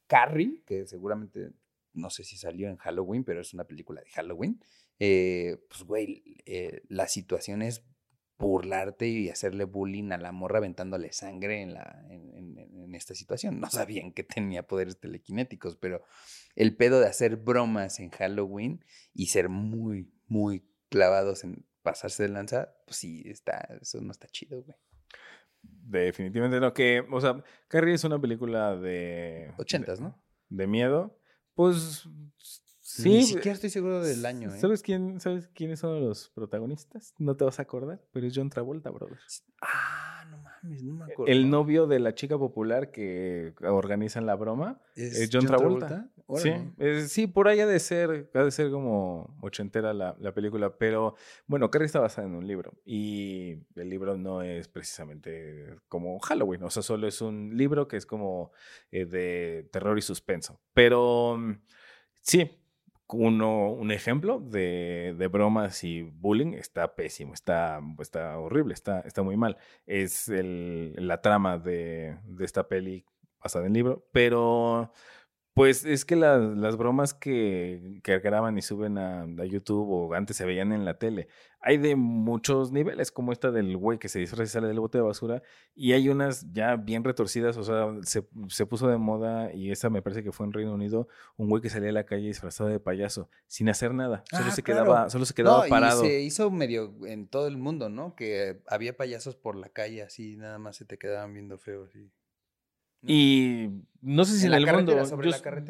Carrie, 0.07 0.63
que 0.65 0.87
seguramente, 0.87 1.51
no 1.93 2.09
sé 2.09 2.25
si 2.25 2.39
salió 2.39 2.71
en 2.71 2.79
Halloween, 2.79 3.25
pero 3.25 3.43
es 3.43 3.53
una 3.53 3.65
película 3.65 4.01
de 4.01 4.09
Halloween. 4.09 4.59
eh, 4.99 5.59
pues, 5.69 5.83
güey, 5.83 6.23
eh, 6.47 6.81
la 6.89 7.09
situación 7.09 7.61
es 7.61 7.85
burlarte 8.43 9.07
y 9.07 9.29
hacerle 9.31 9.65
bullying 9.65 10.11
a 10.13 10.19
la 10.19 10.33
morra 10.33 10.59
aventándole 10.59 11.13
sangre 11.13 11.63
en, 11.63 11.75
la, 11.75 12.05
en, 12.11 12.35
en- 12.37 12.59
en 12.59 12.95
esta 12.95 13.15
situación. 13.15 13.61
No 13.61 13.71
sabían 13.71 14.13
que 14.13 14.25
tenía 14.25 14.67
poderes 14.67 14.99
telequinéticos, 14.99 15.77
pero 15.77 16.03
el 16.57 16.77
pedo 16.77 17.01
de 17.01 17.07
hacer 17.07 17.37
bromas 17.37 18.01
en 18.01 18.11
Halloween 18.11 18.85
y 19.15 19.27
ser 19.29 19.49
muy, 19.49 20.13
muy 20.27 20.65
clavados 20.91 21.45
en 21.45 21.65
pasarse 21.83 22.25
de 22.25 22.29
lanza, 22.29 22.75
pues 22.87 22.97
sí, 22.99 23.23
está, 23.27 23.57
eso 23.81 24.01
no 24.01 24.13
está 24.13 24.29
chido, 24.29 24.63
güey. 24.63 24.77
Definitivamente 25.63 26.61
no. 26.61 26.75
Que, 26.75 27.05
o 27.11 27.21
sea, 27.21 27.43
Carrie 27.69 27.95
es 27.95 28.05
una 28.05 28.21
película 28.21 28.77
de... 28.77 29.53
Ochentas, 29.59 30.01
¿no? 30.01 30.21
De 30.49 30.67
miedo. 30.67 31.19
Pues 31.55 32.09
sí. 32.97 33.09
Ni 33.09 33.23
siquiera 33.25 33.53
estoy 33.53 33.71
seguro 33.71 34.03
del 34.03 34.25
año, 34.27 34.55
¿eh? 34.55 34.59
¿Sabes, 34.59 34.83
quién, 34.83 35.21
¿Sabes 35.21 35.49
quiénes 35.49 35.81
son 35.81 36.01
los 36.05 36.31
protagonistas? 36.31 37.15
No 37.19 37.37
te 37.37 37.45
vas 37.45 37.59
a 37.59 37.63
acordar, 37.63 38.01
pero 38.13 38.27
es 38.27 38.33
John 38.35 38.51
Travolta, 38.51 38.91
brother. 38.91 39.19
Ah, 39.61 40.25
no 40.31 40.39
mames, 40.39 40.83
no 40.83 40.95
me 40.95 41.05
acuerdo. 41.05 41.33
El 41.33 41.51
novio 41.51 41.87
de 41.87 42.01
la 42.01 42.15
chica 42.15 42.39
popular 42.39 42.91
que 42.91 43.55
organizan 43.63 44.27
la 44.27 44.35
broma 44.35 44.81
es 44.95 45.29
John, 45.33 45.47
Travolta. 45.47 46.11
Sí, 46.37 46.53
sí, 47.09 47.27
por 47.27 47.49
ahí 47.49 47.61
ha 47.61 47.67
de 47.67 47.79
ser, 47.79 48.31
ha 48.35 48.45
de 48.45 48.51
ser 48.51 48.71
como 48.71 49.37
ochentera 49.41 49.93
la, 49.93 50.17
la 50.19 50.33
película, 50.33 50.77
pero 50.79 51.15
bueno, 51.47 51.71
Carrie 51.71 51.87
está 51.87 52.01
basada 52.01 52.27
en 52.27 52.35
un 52.35 52.47
libro 52.47 52.73
y 52.85 53.59
el 53.75 53.89
libro 53.89 54.17
no 54.17 54.43
es 54.43 54.69
precisamente 54.69 55.77
como 55.89 56.19
Halloween, 56.21 56.63
o 56.63 56.71
sea, 56.71 56.83
solo 56.83 57.07
es 57.07 57.21
un 57.21 57.57
libro 57.57 57.89
que 57.89 57.97
es 57.97 58.07
como 58.07 58.53
eh, 58.91 59.05
de 59.05 59.69
terror 59.73 59.99
y 59.99 60.03
suspenso, 60.03 60.61
pero 60.73 61.37
mm, 61.37 61.61
sí, 62.21 62.51
uno, 63.13 63.71
un 63.71 63.91
ejemplo 63.91 64.41
de, 64.41 65.15
de, 65.19 65.27
bromas 65.29 65.85
y 65.85 66.03
bullying 66.03 66.55
está 66.55 66.95
pésimo, 66.95 67.35
está, 67.35 67.81
está 67.99 68.39
horrible, 68.39 68.75
está, 68.75 69.01
está 69.01 69.23
muy 69.23 69.37
mal. 69.37 69.57
Es 69.87 70.29
el, 70.29 70.95
la 70.97 71.21
trama 71.21 71.59
de, 71.59 72.17
de 72.25 72.45
esta 72.45 72.69
peli 72.69 73.05
basada 73.43 73.67
en 73.67 73.73
libro, 73.73 74.07
pero 74.13 74.93
pues 75.55 75.85
es 75.85 76.07
que 76.07 76.17
las 76.17 76.77
bromas 76.77 77.13
que, 77.13 78.01
que, 78.03 78.19
graban 78.21 78.57
y 78.57 78.63
suben 78.63 78.97
a, 78.97 79.27
YouTube 79.45 79.87
o 79.91 80.15
antes 80.15 80.37
se 80.37 80.47
veían 80.47 80.73
en 80.73 80.87
la 80.87 80.99
tele, 80.99 81.29
hay 81.61 81.77
de 81.77 81.95
muchos 81.95 82.73
niveles, 82.73 83.13
como 83.13 83.33
esta 83.33 83.51
del 83.51 83.77
güey 83.77 83.99
que 83.99 84.09
se 84.09 84.19
disfraza 84.19 84.45
y 84.45 84.47
sale 84.47 84.69
del 84.69 84.81
bote 84.81 84.99
de 84.99 85.03
basura, 85.03 85.43
y 85.75 85.93
hay 85.93 86.09
unas 86.09 86.51
ya 86.53 86.77
bien 86.77 87.05
retorcidas, 87.05 87.59
o 87.59 87.65
sea, 87.65 87.95
se, 88.03 88.27
se, 88.49 88.67
puso 88.67 88.89
de 88.89 88.97
moda, 88.97 89.53
y 89.53 89.71
esa 89.71 89.91
me 89.91 90.01
parece 90.01 90.23
que 90.23 90.33
fue 90.33 90.47
en 90.47 90.55
Reino 90.55 90.73
Unido, 90.73 91.07
un 91.37 91.51
güey 91.51 91.61
que 91.61 91.69
salía 91.69 91.91
a 91.91 91.93
la 91.93 92.05
calle 92.05 92.29
disfrazado 92.29 92.71
de 92.71 92.81
payaso, 92.81 93.29
sin 93.47 93.69
hacer 93.69 93.93
nada, 93.93 94.25
solo 94.31 94.51
se 94.51 94.63
quedaba, 94.63 95.11
solo 95.11 95.27
se 95.27 95.35
quedaba 95.35 95.67
parado. 95.69 96.03
Y 96.05 96.09
se 96.09 96.21
hizo 96.23 96.51
medio 96.51 96.95
en 97.05 97.29
todo 97.29 97.47
el 97.47 97.59
mundo, 97.59 97.91
¿no? 97.91 98.17
Que 98.17 98.63
había 98.67 98.97
payasos 98.97 99.37
por 99.37 99.57
la 99.57 99.69
calle, 99.69 100.03
así, 100.03 100.37
nada 100.37 100.59
más 100.59 100.77
se 100.77 100.87
te 100.87 100.97
quedaban 100.97 101.35
viendo 101.35 101.59
feos 101.59 101.95
y... 101.95 102.11
Y 103.05 103.69
no 104.01 104.25
sé 104.25 104.39
si 104.39 104.47
en, 104.47 104.55
el 104.55 104.67
mundo. 104.67 104.95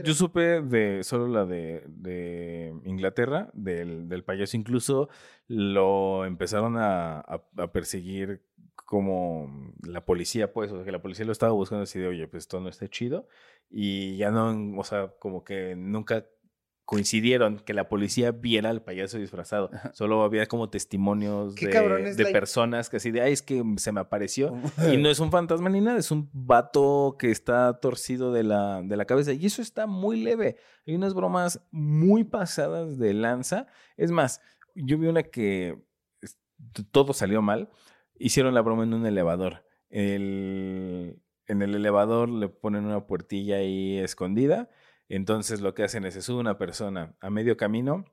Yo, 0.03 0.15
supe 0.15 0.63
de 0.63 1.05
solo 1.05 1.29
la 1.29 1.45
de, 1.45 1.85
de 1.87 2.75
Inglaterra, 2.85 3.51
del, 3.53 4.09
del, 4.09 4.25
payaso. 4.25 4.57
Incluso 4.57 5.09
lo 5.49 6.25
empezaron 6.25 6.77
a, 6.79 7.21
a, 7.21 7.73
perseguir 7.73 8.43
como 8.75 9.75
la 9.87 10.05
policía, 10.05 10.53
pues. 10.53 10.73
O 10.73 10.77
sea, 10.77 10.85
que 10.85 10.93
la 10.93 11.03
policía 11.03 11.27
lo 11.27 11.33
estaba 11.33 11.53
buscando 11.53 11.83
así 11.85 11.99
de, 11.99 12.09
oye, 12.09 12.27
pues 12.27 12.45
esto 12.45 12.61
no 12.61 12.69
está 12.69 12.89
chido. 12.89 13.29
Y 13.71 14.17
ya 14.17 14.31
no, 14.31 14.79
o 14.79 14.85
sea, 14.85 15.09
como 15.19 15.45
que 15.45 15.75
nunca 15.77 16.27
coincidieron 16.85 17.59
que 17.61 17.75
la 17.75 17.89
policía 17.89 18.33
viera 18.33 18.71
al 18.71 18.83
payaso 18.83 19.19
disfrazado. 19.19 19.71
Solo 19.93 20.23
había 20.23 20.47
como 20.47 20.69
testimonios 20.69 21.55
de, 21.55 22.27
personas 22.33 22.91
que 22.91 22.97
así 22.97 23.11
de, 23.11 23.23
ay, 23.23 23.33
es 23.33 23.43
que 23.43 23.63
se 23.77 23.93
me 23.93 24.01
apareció. 24.01 24.55
y 24.93 24.97
no 24.97 25.09
es 25.09 25.21
un 25.21 25.31
fantasma 25.31 25.71
ni 25.71 25.81
nada, 25.81 25.99
es 25.99 26.11
un 26.11 26.29
vato 26.33 27.17
que 27.19 27.31
está 27.31 27.79
torcido 27.81 28.33
de 28.33 28.43
la, 28.43 28.83
de 28.83 28.97
la 28.97 29.05
cabeza. 29.05 29.33
Y 29.33 29.47
eso 29.47 29.63
está 29.63 29.87
muy 29.87 30.23
leve. 30.23 30.57
Hay 30.87 30.95
unas 30.95 31.15
bromas 31.15 31.61
muy 31.71 32.25
pasadas 32.25 32.99
de 32.99 33.15
lanza. 33.15 33.67
Es 33.97 34.11
más, 34.11 34.41
yo 34.75 34.99
vi 34.99 35.07
una 35.07 35.23
que 35.23 35.79
todo 36.91 37.13
salió 37.13 37.43
mal. 37.43 37.71
Hicieron 38.19 38.55
la 38.55 38.61
broma 38.61 38.83
en 38.83 38.95
un 38.95 39.07
elevador. 39.07 39.65
en 39.89 41.17
el 41.47 41.75
elevador 41.75 42.29
le 42.29 42.49
ponen 42.49 42.87
una 42.87 43.07
puertilla 43.07 43.57
ahí 43.57 43.99
escondida 43.99 44.69
entonces 45.17 45.61
lo 45.61 45.75
que 45.75 45.83
hacen 45.83 46.07
es, 46.07 46.15
se 46.15 46.23
sube 46.23 46.41
una 46.41 46.57
persona 46.57 47.15
a 47.21 47.29
medio 47.29 47.59
camino, 47.59 48.07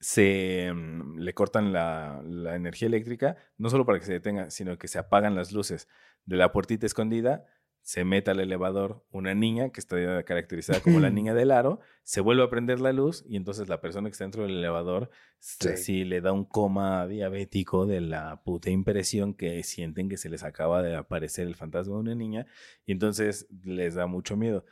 se 0.00 0.72
mm, 0.74 1.18
le 1.18 1.34
cortan 1.34 1.72
la, 1.72 2.20
energía 2.52 2.88
eléctrica, 2.88 3.36
no 3.58 3.70
solo 3.70 3.86
para 3.86 4.00
que 4.00 4.06
se 4.06 4.14
detenga, 4.14 4.50
sino 4.50 4.76
que 4.76 4.88
se 4.88 4.98
apagan 4.98 5.36
las 5.36 5.52
luces 5.52 5.86
de 6.24 6.36
la 6.36 6.50
puertita 6.50 6.84
escondida, 6.84 7.46
se 7.82 8.04
mete 8.04 8.32
al 8.32 8.40
elevador 8.40 9.06
una 9.12 9.36
niña 9.36 9.70
que 9.70 9.78
está 9.78 10.24
caracterizada 10.24 10.80
como 10.80 10.98
la 10.98 11.10
niña 11.10 11.32
del 11.32 11.52
aro, 11.52 11.78
se 12.02 12.20
vuelve 12.20 12.42
a 12.42 12.50
prender 12.50 12.80
la 12.80 12.92
luz 12.92 13.24
y 13.28 13.36
entonces 13.36 13.68
la 13.68 13.80
persona 13.80 14.08
que 14.08 14.12
está 14.12 14.24
dentro 14.24 14.42
del 14.42 14.58
elevador 14.58 15.10
sí. 15.38 16.04
le 16.04 16.20
da 16.20 16.32
un 16.32 16.44
coma 16.44 17.06
diabético 17.06 17.86
de 17.86 18.00
la 18.00 18.42
puta 18.42 18.68
impresión 18.68 19.32
que 19.32 19.62
sienten 19.62 20.08
que 20.08 20.16
se 20.16 20.28
les 20.28 20.42
acaba 20.42 20.82
de 20.82 20.96
aparecer 20.96 21.46
el 21.46 21.54
fantasma 21.54 21.94
de 21.94 22.00
una 22.00 22.14
niña 22.16 22.46
y 22.84 22.90
entonces 22.90 23.46
les 23.62 23.94
da 23.94 24.06
mucho 24.06 24.36
miedo. 24.36 24.64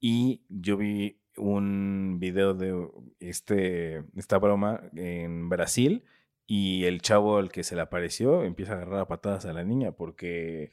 Y 0.00 0.44
yo 0.48 0.76
vi 0.76 1.20
un 1.36 2.18
video 2.18 2.54
de 2.54 2.88
este, 3.20 4.04
esta 4.16 4.38
broma 4.38 4.82
en 4.94 5.48
Brasil 5.48 6.04
y 6.46 6.84
el 6.84 7.02
chavo 7.02 7.38
al 7.38 7.50
que 7.50 7.64
se 7.64 7.74
le 7.74 7.82
apareció 7.82 8.44
empieza 8.44 8.74
a 8.74 8.76
agarrar 8.76 9.00
a 9.00 9.08
patadas 9.08 9.46
a 9.46 9.52
la 9.52 9.64
niña 9.64 9.92
porque 9.92 10.72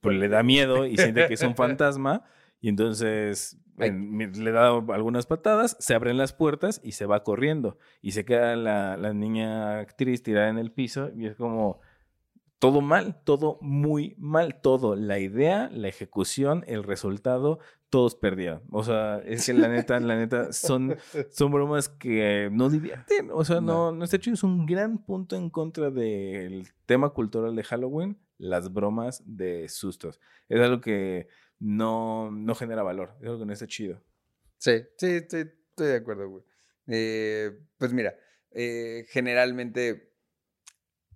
pues, 0.00 0.16
le 0.16 0.28
da 0.28 0.42
miedo 0.42 0.86
y 0.86 0.96
siente 0.96 1.26
que 1.26 1.34
es 1.34 1.42
un 1.42 1.56
fantasma 1.56 2.24
y 2.60 2.68
entonces 2.68 3.58
le 3.76 4.52
da 4.52 4.68
algunas 4.68 5.26
patadas, 5.26 5.76
se 5.80 5.94
abren 5.94 6.16
las 6.16 6.32
puertas 6.32 6.80
y 6.84 6.92
se 6.92 7.06
va 7.06 7.24
corriendo 7.24 7.78
y 8.00 8.12
se 8.12 8.24
queda 8.24 8.54
la, 8.54 8.96
la 8.96 9.12
niña 9.12 9.80
actriz 9.80 10.22
tirada 10.22 10.48
en 10.48 10.58
el 10.58 10.70
piso 10.70 11.10
y 11.16 11.26
es 11.26 11.34
como 11.36 11.80
todo 12.62 12.80
mal, 12.80 13.20
todo 13.24 13.58
muy 13.60 14.14
mal, 14.18 14.60
todo. 14.60 14.94
La 14.94 15.18
idea, 15.18 15.68
la 15.72 15.88
ejecución, 15.88 16.62
el 16.68 16.84
resultado, 16.84 17.58
todos 17.90 18.14
perdieron. 18.14 18.62
O 18.70 18.84
sea, 18.84 19.18
es 19.26 19.46
que 19.46 19.52
la 19.52 19.66
neta, 19.66 19.98
la 19.98 20.14
neta, 20.14 20.52
son, 20.52 20.96
son 21.30 21.50
bromas 21.50 21.88
que 21.88 22.50
no 22.52 22.70
divierten. 22.70 23.30
O 23.32 23.44
sea, 23.44 23.60
no, 23.60 23.90
no, 23.90 24.04
está 24.04 24.20
chido. 24.20 24.34
Es 24.34 24.44
un 24.44 24.64
gran 24.64 24.98
punto 24.98 25.34
en 25.34 25.50
contra 25.50 25.90
del 25.90 26.68
tema 26.86 27.10
cultural 27.10 27.56
de 27.56 27.64
Halloween, 27.64 28.16
las 28.38 28.72
bromas 28.72 29.24
de 29.26 29.68
sustos. 29.68 30.20
Es 30.48 30.60
algo 30.60 30.80
que 30.80 31.26
no, 31.58 32.30
no 32.30 32.54
genera 32.54 32.84
valor. 32.84 33.16
Es 33.18 33.26
algo 33.26 33.40
que 33.40 33.46
no 33.46 33.52
está 33.54 33.66
chido. 33.66 34.00
Sí, 34.58 34.84
sí, 34.98 35.06
estoy, 35.06 35.50
de 35.78 35.96
acuerdo, 35.96 36.28
güey. 36.28 36.44
Eh, 36.86 37.58
pues 37.76 37.92
mira, 37.92 38.14
eh, 38.52 39.04
generalmente 39.08 40.11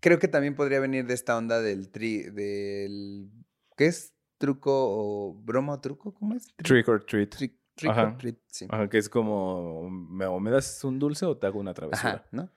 creo 0.07 0.20
que 0.20 0.28
también 0.28 0.55
podría 0.55 0.78
venir 0.78 1.05
de 1.05 1.15
esta 1.15 1.37
onda 1.37 1.61
del 1.61 1.91
tri, 1.91 2.23
del, 2.23 3.28
¿qué 3.77 3.87
es? 3.87 4.15
Truco 4.39 4.70
o 4.73 5.35
broma 5.35 5.73
o 5.73 5.81
truco, 5.81 6.15
¿cómo 6.15 6.37
es? 6.37 6.47
Trick 6.59 6.87
or 6.87 7.05
treat. 7.05 7.31
Trick, 7.31 7.59
or 7.89 8.16
treat, 8.16 8.37
sí. 8.47 8.69
Ajá, 8.70 8.89
que 8.89 8.99
es 8.99 9.09
como, 9.09 9.91
me, 9.91 10.24
o 10.27 10.39
me 10.39 10.53
das 10.53 10.85
un 10.85 11.01
dulce 11.01 11.27
o 11.27 11.37
te 11.37 11.49
hago 11.49 11.59
una 11.59 11.74
travesura. 11.74 12.12
Ajá, 12.12 12.28
¿no? 12.31 12.53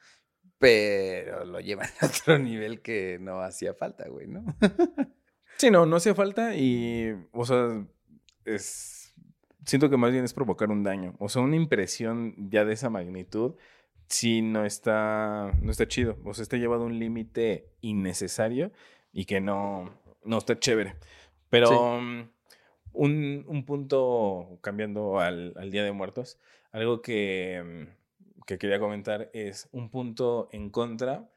Pero 0.60 1.44
lo 1.46 1.60
llevan 1.60 1.90
a 2.02 2.06
otro 2.06 2.38
nivel 2.38 2.84
que 2.84 3.18
no 3.20 3.42
hacía 3.42 3.74
falta, 3.74 4.08
güey, 4.08 4.28
¿no? 4.28 4.46
sí, 5.58 5.72
no, 5.72 5.88
no 5.88 5.96
hacía 5.96 6.14
falta 6.14 6.56
y, 6.56 7.16
o 7.32 7.46
sea, 7.46 7.84
es, 8.46 9.16
siento 9.66 9.90
que 9.90 9.98
más 9.98 10.12
bien 10.12 10.24
es 10.24 10.36
provocar 10.36 10.70
un 10.70 10.84
daño. 10.84 11.16
O 11.18 11.30
sea, 11.30 11.42
una 11.42 11.56
impresión 11.56 12.36
ya 12.52 12.64
de 12.64 12.74
esa 12.74 12.92
magnitud 12.92 13.56
sí 14.10 14.42
no 14.42 14.66
está, 14.66 15.54
no 15.62 15.72
está 15.72 15.88
chido. 15.88 16.18
O 16.26 16.34
sea, 16.34 16.44
está 16.44 16.58
llevado 16.58 16.84
a 16.84 16.88
un 16.88 17.00
límite 17.00 17.72
innecesario 17.82 18.72
y 19.12 19.26
que 19.26 19.40
no, 19.40 19.98
no 20.24 20.38
está 20.38 20.60
chévere. 20.60 20.96
Pero 21.50 22.02
mm, 22.02 22.30
un, 22.94 23.46
un, 23.48 23.66
punto, 23.66 24.60
cambiando 24.62 25.20
al, 25.20 25.54
al, 25.58 25.72
Día 25.72 25.84
de 25.84 25.92
Muertos, 25.92 26.40
algo 26.72 27.02
que, 27.02 27.64
mm, 27.64 28.44
que 28.46 28.58
quería 28.58 28.80
comentar 28.80 29.30
es 29.34 29.70
un 29.72 29.90
punto 29.90 30.50
en 30.52 30.70
contra. 30.70 31.30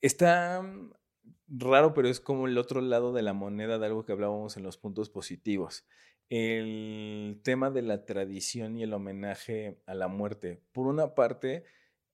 Está 0.00 0.62
mm, 0.62 0.92
raro, 1.48 1.94
pero 1.94 2.08
es 2.08 2.20
como 2.20 2.46
el 2.46 2.58
otro 2.58 2.80
lado 2.80 3.12
de 3.12 3.22
la 3.22 3.32
moneda 3.32 3.78
de 3.78 3.86
algo 3.86 4.04
que 4.04 4.12
hablábamos 4.12 4.56
en 4.56 4.64
los 4.64 4.76
puntos 4.76 5.10
positivos 5.10 5.86
el 6.30 7.40
tema 7.42 7.70
de 7.70 7.82
la 7.82 8.06
tradición 8.06 8.78
y 8.78 8.84
el 8.84 8.94
homenaje 8.94 9.82
a 9.84 9.94
la 9.94 10.06
muerte. 10.08 10.62
Por 10.72 10.86
una 10.86 11.14
parte, 11.14 11.64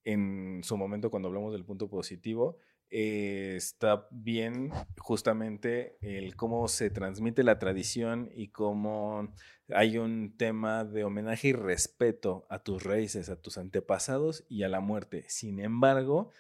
en 0.05 0.63
su 0.65 0.77
momento 0.77 1.11
cuando 1.11 1.29
hablamos 1.29 1.53
del 1.53 1.67
punto 1.67 1.89
positivo, 1.89 2.59
eh, 2.89 3.55
está 3.57 4.09
bien 4.11 4.71
justamente 4.99 5.99
el 6.01 6.35
cómo 6.35 6.67
se 6.69 6.89
transmite 6.89 7.43
la 7.43 7.59
tradición 7.59 8.31
y 8.35 8.49
cómo 8.49 9.35
hay 9.69 9.99
un 9.99 10.37
tema 10.39 10.85
de 10.85 11.05
homenaje 11.05 11.49
y 11.49 11.53
respeto 11.53 12.47
a 12.49 12.61
tus 12.61 12.85
raíces, 12.85 13.29
a 13.29 13.41
tus 13.41 13.59
antepasados 13.59 14.47
y 14.49 14.63
a 14.63 14.69
la 14.69 14.81
muerte. 14.81 15.25
Sin 15.29 15.61
embargo, 15.61 16.31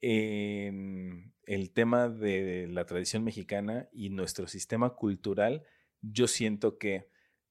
el 0.00 1.72
tema 1.74 2.08
de 2.08 2.68
la 2.70 2.86
tradición 2.86 3.24
mexicana 3.24 3.88
y 3.92 4.10
nuestro 4.10 4.46
sistema 4.46 4.94
cultural, 4.94 5.64
yo 6.00 6.28
siento 6.28 6.78
que 6.78 7.08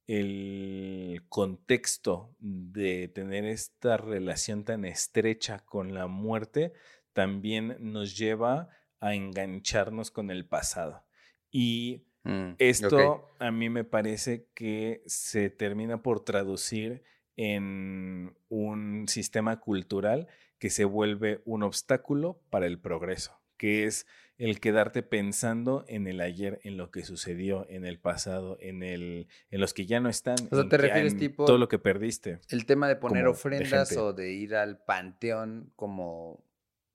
el 0.08 1.26
contexto 1.28 2.34
de 2.40 3.10
tener 3.10 3.46
esta 3.46 3.98
relación 3.98 4.64
tan 4.64 4.86
estrecha 4.86 5.60
con 5.60 5.94
la 5.94 6.08
muerte 6.08 6.74
también 7.12 7.76
nos 7.80 8.18
lleva 8.18 8.70
a 9.00 9.14
engancharnos 9.14 10.10
con 10.10 10.32
el 10.32 10.46
pasado. 10.46 11.06
Y 11.52 12.08
mm, 12.24 12.54
esto 12.58 13.30
a 13.40 13.52
mí 13.52 13.70
me 13.70 13.84
parece 13.84 14.48
que 14.54 15.04
se 15.06 15.50
termina 15.50 16.02
por 16.02 16.24
traducir 16.24 17.04
en 17.36 18.36
un 18.50 19.08
sistema 19.08 19.60
cultural 19.60 20.28
que 20.58 20.70
se 20.70 20.86
vuelve 20.86 21.42
un 21.46 21.64
obstáculo 21.64 22.42
para 22.50 22.66
el 22.66 22.80
progreso, 22.80 23.40
que 23.58 23.86
es 23.86 24.06
el 24.38 24.60
quedarte 24.60 25.02
pensando 25.02 25.84
en 25.88 26.08
el 26.08 26.22
ayer, 26.22 26.60
en 26.64 26.78
lo 26.78 26.92
que 26.92 27.04
sucedió, 27.04 27.68
en 27.70 27.86
el 27.86 28.00
pasado, 28.00 28.58
en 28.62 28.84
el, 28.84 29.28
en 29.50 29.60
los 29.60 29.74
que 29.74 29.86
ya 29.86 30.00
no 30.00 30.10
están. 30.10 30.38
O 30.52 30.56
sea, 30.56 30.70
te 30.70 30.78
refieres 30.78 31.18
tipo 31.18 31.46
todo 31.46 31.58
lo 31.58 31.68
que 31.68 31.80
perdiste. 31.80 32.40
El 32.50 32.66
tema 32.66 32.88
de 32.88 32.98
poner 32.98 33.26
ofrendas 33.28 33.98
o 33.98 34.14
de 34.14 34.32
ir 34.32 34.56
al 34.56 34.84
panteón 34.84 35.72
como 35.76 36.46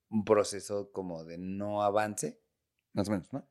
un 0.09 0.25
proceso 0.25 0.93
como 0.93 1.25
de 1.25 1.39
no 1.39 1.83
avance, 1.83 2.41
más 2.93 3.09
o 3.09 3.13
menos, 3.13 3.33
¿no? 3.33 3.49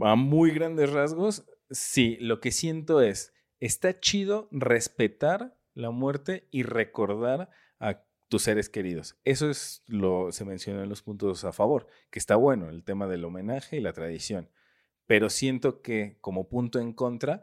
A 0.00 0.14
muy 0.14 0.52
grandes 0.52 0.90
rasgos, 0.90 1.44
sí. 1.70 2.16
Lo 2.20 2.40
que 2.40 2.52
siento 2.52 3.02
es, 3.02 3.34
está 3.60 3.98
chido 3.98 4.48
respetar 4.52 5.58
la 5.74 5.90
muerte 5.90 6.48
y 6.50 6.62
recordar 6.62 7.50
a 7.78 8.04
tus 8.28 8.42
seres 8.42 8.68
queridos. 8.68 9.16
Eso 9.24 9.50
es 9.50 9.82
lo 9.86 10.32
se 10.32 10.44
menciona 10.44 10.82
en 10.82 10.88
los 10.88 11.02
puntos 11.02 11.44
a 11.44 11.52
favor, 11.52 11.86
que 12.10 12.18
está 12.18 12.36
bueno 12.36 12.68
el 12.68 12.84
tema 12.84 13.06
del 13.06 13.24
homenaje 13.24 13.76
y 13.76 13.80
la 13.80 13.92
tradición. 13.92 14.50
Pero 15.06 15.30
siento 15.30 15.80
que 15.80 16.18
como 16.20 16.48
punto 16.48 16.78
en 16.78 16.92
contra, 16.92 17.42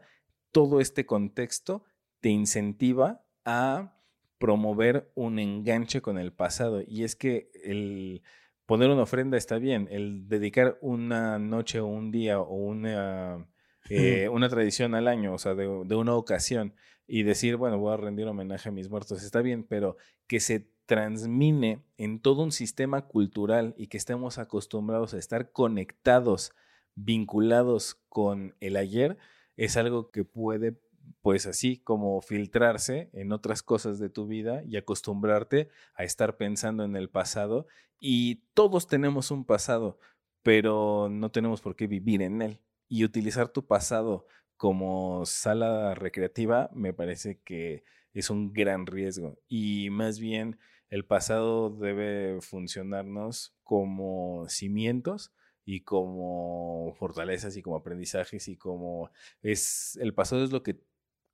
todo 0.52 0.80
este 0.80 1.04
contexto 1.04 1.84
te 2.20 2.28
incentiva 2.28 3.24
a 3.44 3.96
promover 4.38 5.10
un 5.14 5.38
enganche 5.38 6.00
con 6.00 6.18
el 6.18 6.32
pasado. 6.32 6.82
Y 6.86 7.04
es 7.04 7.16
que 7.16 7.50
el 7.64 8.22
poner 8.66 8.90
una 8.90 9.02
ofrenda 9.02 9.36
está 9.36 9.58
bien, 9.58 9.88
el 9.90 10.28
dedicar 10.28 10.78
una 10.80 11.38
noche 11.38 11.80
o 11.80 11.86
un 11.86 12.10
día 12.10 12.40
o 12.40 12.54
una, 12.54 13.46
eh, 13.88 14.28
una 14.28 14.48
tradición 14.48 14.94
al 14.94 15.08
año, 15.08 15.32
o 15.34 15.38
sea, 15.38 15.54
de, 15.54 15.66
una 15.66 16.14
ocasión, 16.14 16.74
y 17.06 17.22
decir, 17.22 17.56
bueno, 17.56 17.78
voy 17.78 17.94
a 17.94 17.96
rendir 17.96 18.26
homenaje 18.26 18.68
a 18.68 18.72
mis 18.72 18.90
muertos, 18.90 19.22
está 19.22 19.40
bien, 19.40 19.64
pero 19.64 19.96
que 20.26 20.40
se 20.40 20.68
transmine 20.86 21.84
en 21.98 22.20
todo 22.20 22.42
un 22.42 22.52
sistema 22.52 23.02
cultural 23.02 23.74
y 23.76 23.88
que 23.88 23.96
estemos 23.96 24.38
acostumbrados 24.38 25.14
a 25.14 25.18
estar 25.18 25.52
conectados, 25.52 26.52
vinculados 26.94 27.96
con 28.08 28.54
el 28.60 28.76
ayer, 28.76 29.18
es 29.56 29.76
algo 29.76 30.10
que 30.10 30.24
puede 30.24 30.78
pues 31.22 31.46
así 31.46 31.78
como 31.78 32.20
filtrarse 32.20 33.10
en 33.12 33.32
otras 33.32 33.62
cosas 33.62 33.98
de 33.98 34.08
tu 34.08 34.26
vida 34.26 34.62
y 34.64 34.76
acostumbrarte 34.76 35.70
a 35.94 36.04
estar 36.04 36.36
pensando 36.36 36.84
en 36.84 36.96
el 36.96 37.08
pasado. 37.08 37.66
Y 37.98 38.42
todos 38.54 38.86
tenemos 38.86 39.30
un 39.30 39.44
pasado, 39.44 39.98
pero 40.42 41.08
no 41.10 41.30
tenemos 41.30 41.60
por 41.60 41.76
qué 41.76 41.86
vivir 41.86 42.22
en 42.22 42.42
él. 42.42 42.60
Y 42.88 43.04
utilizar 43.04 43.48
tu 43.48 43.66
pasado 43.66 44.26
como 44.56 45.24
sala 45.26 45.94
recreativa 45.94 46.70
me 46.72 46.92
parece 46.92 47.40
que 47.42 47.84
es 48.12 48.30
un 48.30 48.52
gran 48.52 48.86
riesgo. 48.86 49.38
Y 49.48 49.90
más 49.90 50.18
bien 50.18 50.58
el 50.90 51.04
pasado 51.04 51.70
debe 51.70 52.40
funcionarnos 52.40 53.56
como 53.62 54.48
cimientos 54.48 55.32
y 55.64 55.80
como 55.80 56.94
fortalezas 56.98 57.56
y 57.56 57.62
como 57.62 57.76
aprendizajes 57.76 58.46
y 58.48 58.56
como 58.56 59.10
es 59.42 59.98
el 60.00 60.14
pasado 60.14 60.44
es 60.44 60.52
lo 60.52 60.62
que 60.62 60.80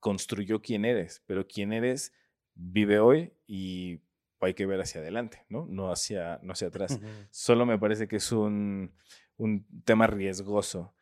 construyó 0.01 0.62
quién 0.62 0.85
eres, 0.85 1.23
pero 1.27 1.47
quién 1.47 1.73
eres 1.73 2.12
vive 2.55 2.99
hoy 2.99 3.33
y 3.47 4.01
hay 4.41 4.55
que 4.55 4.66
ver 4.66 4.81
hacia 4.81 5.01
adelante, 5.01 5.45
¿no? 5.49 5.66
No 5.66 5.93
hacia, 5.93 6.41
no 6.43 6.53
hacia 6.53 6.69
atrás. 6.69 6.99
Solo 7.31 7.65
me 7.65 7.79
parece 7.79 8.09
que 8.09 8.16
es 8.16 8.33
un, 8.33 8.93
un 9.37 9.66
tema 9.85 10.07
riesgoso 10.09 10.95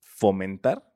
fomentar 0.00 0.93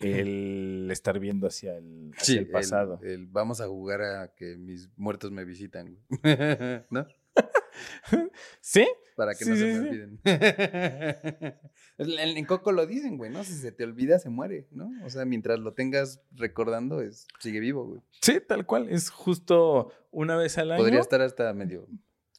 el 0.00 0.88
estar 0.90 1.18
viendo 1.18 1.46
hacia 1.46 1.76
el, 1.76 2.12
pasado. 2.50 3.00
El, 3.02 3.26
vamos 3.26 3.60
a 3.60 3.66
jugar 3.66 4.02
a 4.02 4.34
que 4.34 4.56
mis 4.56 4.90
muertos 4.96 5.30
me 5.30 5.44
visitan, 5.44 5.98
¿no? 6.90 7.06
¿Sí? 8.60 8.86
Para 9.16 9.34
que 9.34 9.44
no 9.44 9.56
se 9.56 9.64
me 9.64 9.78
olviden. 9.78 10.20
en 11.98 12.44
Coco 12.46 12.72
lo 12.72 12.86
dicen, 12.86 13.16
güey, 13.16 13.30
¿no? 13.30 13.44
Si 13.44 13.54
se 13.54 13.72
te 13.72 13.84
olvida, 13.84 14.18
se 14.18 14.28
muere, 14.28 14.66
¿no? 14.70 14.90
O 15.04 15.10
sea, 15.10 15.24
mientras 15.24 15.58
lo 15.60 15.72
tengas 15.72 16.20
recordando, 16.32 17.00
es, 17.00 17.26
sigue 17.38 17.60
vivo, 17.60 17.86
güey. 17.86 18.00
Sí, 18.20 18.40
tal 18.46 18.66
cual. 18.66 18.88
Es 18.88 19.10
justo 19.10 19.92
una 20.10 20.36
vez 20.36 20.58
al 20.58 20.72
año. 20.72 20.82
Podría 20.82 21.00
estar 21.00 21.20
hasta 21.20 21.52
medio 21.52 21.86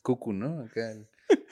cucu, 0.01 0.33
¿no? 0.33 0.61
Acá 0.61 0.93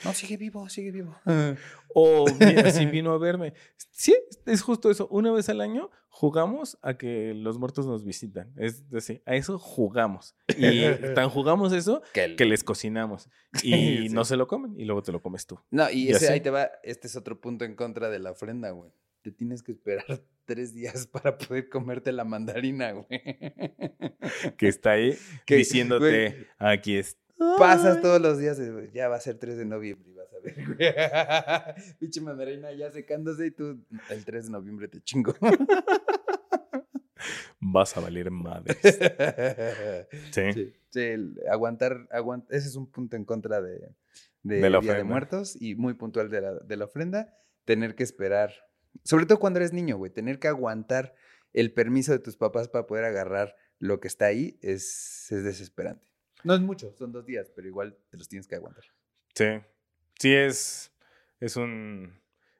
no, 0.03 0.13
sigue 0.13 0.37
vivo, 0.37 0.67
sigue 0.69 0.91
vivo. 0.91 1.15
o 1.93 2.25
si 2.71 2.85
vino 2.85 3.11
a 3.11 3.17
verme. 3.17 3.53
Sí, 3.91 4.15
es 4.45 4.61
justo 4.61 4.89
eso. 4.89 5.07
Una 5.07 5.31
vez 5.31 5.49
al 5.49 5.61
año 5.61 5.89
jugamos 6.09 6.77
a 6.81 6.95
que 6.95 7.33
los 7.33 7.57
muertos 7.57 7.85
nos 7.85 8.03
visitan. 8.03 8.53
Es 8.57 8.89
decir, 8.89 9.21
a 9.25 9.35
eso 9.35 9.57
jugamos. 9.57 10.35
Y 10.57 10.83
tan 11.15 11.29
jugamos 11.29 11.73
eso 11.73 12.01
que, 12.13 12.35
les 12.45 12.63
cocinamos. 12.63 13.29
Y 13.63 14.09
no 14.11 14.25
se 14.25 14.37
lo 14.37 14.47
comen 14.47 14.79
y 14.79 14.85
luego 14.85 15.01
te 15.01 15.11
lo 15.11 15.21
comes 15.21 15.47
tú. 15.47 15.59
No, 15.71 15.89
y, 15.89 16.09
ese, 16.09 16.31
ahí 16.31 16.41
te 16.41 16.49
va. 16.49 16.71
Este 16.83 17.07
es 17.07 17.15
otro 17.15 17.41
punto 17.41 17.65
en 17.65 17.75
contra 17.75 18.09
de 18.09 18.19
la 18.19 18.31
ofrenda, 18.31 18.69
güey. 18.71 18.91
Te 19.21 19.31
tienes 19.31 19.63
que 19.63 19.71
esperar 19.71 20.21
tres 20.45 20.73
días 20.73 21.07
para 21.07 21.37
poder 21.37 21.69
comerte 21.69 22.11
la 22.11 22.25
mandarina, 22.25 22.91
güey. 22.91 23.07
Que 24.57 24.67
está 24.67 24.91
ahí 24.91 25.17
diciéndote, 25.47 26.47
aquí 26.59 26.97
está 26.97 27.22
Pasas 27.37 28.01
todos 28.01 28.21
los 28.21 28.39
días, 28.39 28.59
ya 28.93 29.07
va 29.09 29.15
a 29.15 29.19
ser 29.19 29.37
3 29.37 29.57
de 29.57 29.65
noviembre 29.65 30.09
y 30.09 30.13
vas 30.13 30.33
a 30.33 30.39
ver, 30.39 30.55
güey. 30.65 31.95
Pinche 31.99 32.21
mandarina 32.21 32.71
ya 32.71 32.91
secándose 32.91 33.47
y 33.47 33.51
tú 33.51 33.83
el 34.09 34.25
3 34.25 34.45
de 34.45 34.51
noviembre 34.51 34.87
te 34.87 35.01
chingo. 35.01 35.33
Vas 37.59 37.95
a 37.95 38.01
valer 38.01 38.29
madre. 38.31 38.75
Sí. 40.31 40.73
sí. 40.89 41.33
aguantar, 41.49 42.07
ese 42.49 42.67
es 42.67 42.75
un 42.75 42.91
punto 42.91 43.15
en 43.15 43.25
contra 43.25 43.61
de, 43.61 43.95
de, 44.43 44.69
la 44.69 44.79
Día 44.79 44.95
de 44.95 45.03
Muertos 45.03 45.55
y 45.59 45.75
muy 45.75 45.93
puntual 45.93 46.29
de 46.29 46.41
la, 46.41 46.53
de 46.59 46.77
la 46.77 46.85
ofrenda. 46.85 47.37
Tener 47.65 47.95
que 47.95 48.03
esperar, 48.03 48.51
sobre 49.03 49.25
todo 49.25 49.39
cuando 49.39 49.59
eres 49.59 49.71
niño, 49.73 49.97
güey, 49.97 50.11
tener 50.11 50.39
que 50.39 50.49
aguantar 50.49 51.15
el 51.53 51.73
permiso 51.73 52.11
de 52.11 52.19
tus 52.19 52.35
papás 52.35 52.67
para 52.67 52.85
poder 52.85 53.05
agarrar 53.05 53.55
lo 53.79 53.99
que 53.99 54.07
está 54.07 54.25
ahí 54.25 54.59
es, 54.61 55.31
es 55.31 55.43
desesperante. 55.43 56.12
No 56.43 56.53
es 56.53 56.61
mucho, 56.61 56.93
son 56.97 57.11
dos 57.11 57.25
días, 57.25 57.51
pero 57.55 57.67
igual 57.67 57.97
te 58.09 58.17
los 58.17 58.27
tienes 58.27 58.47
que 58.47 58.55
aguantar. 58.55 58.83
Sí, 59.33 59.45
sí 60.19 60.33
es, 60.33 60.91
es 61.39 61.55
un, 61.55 62.13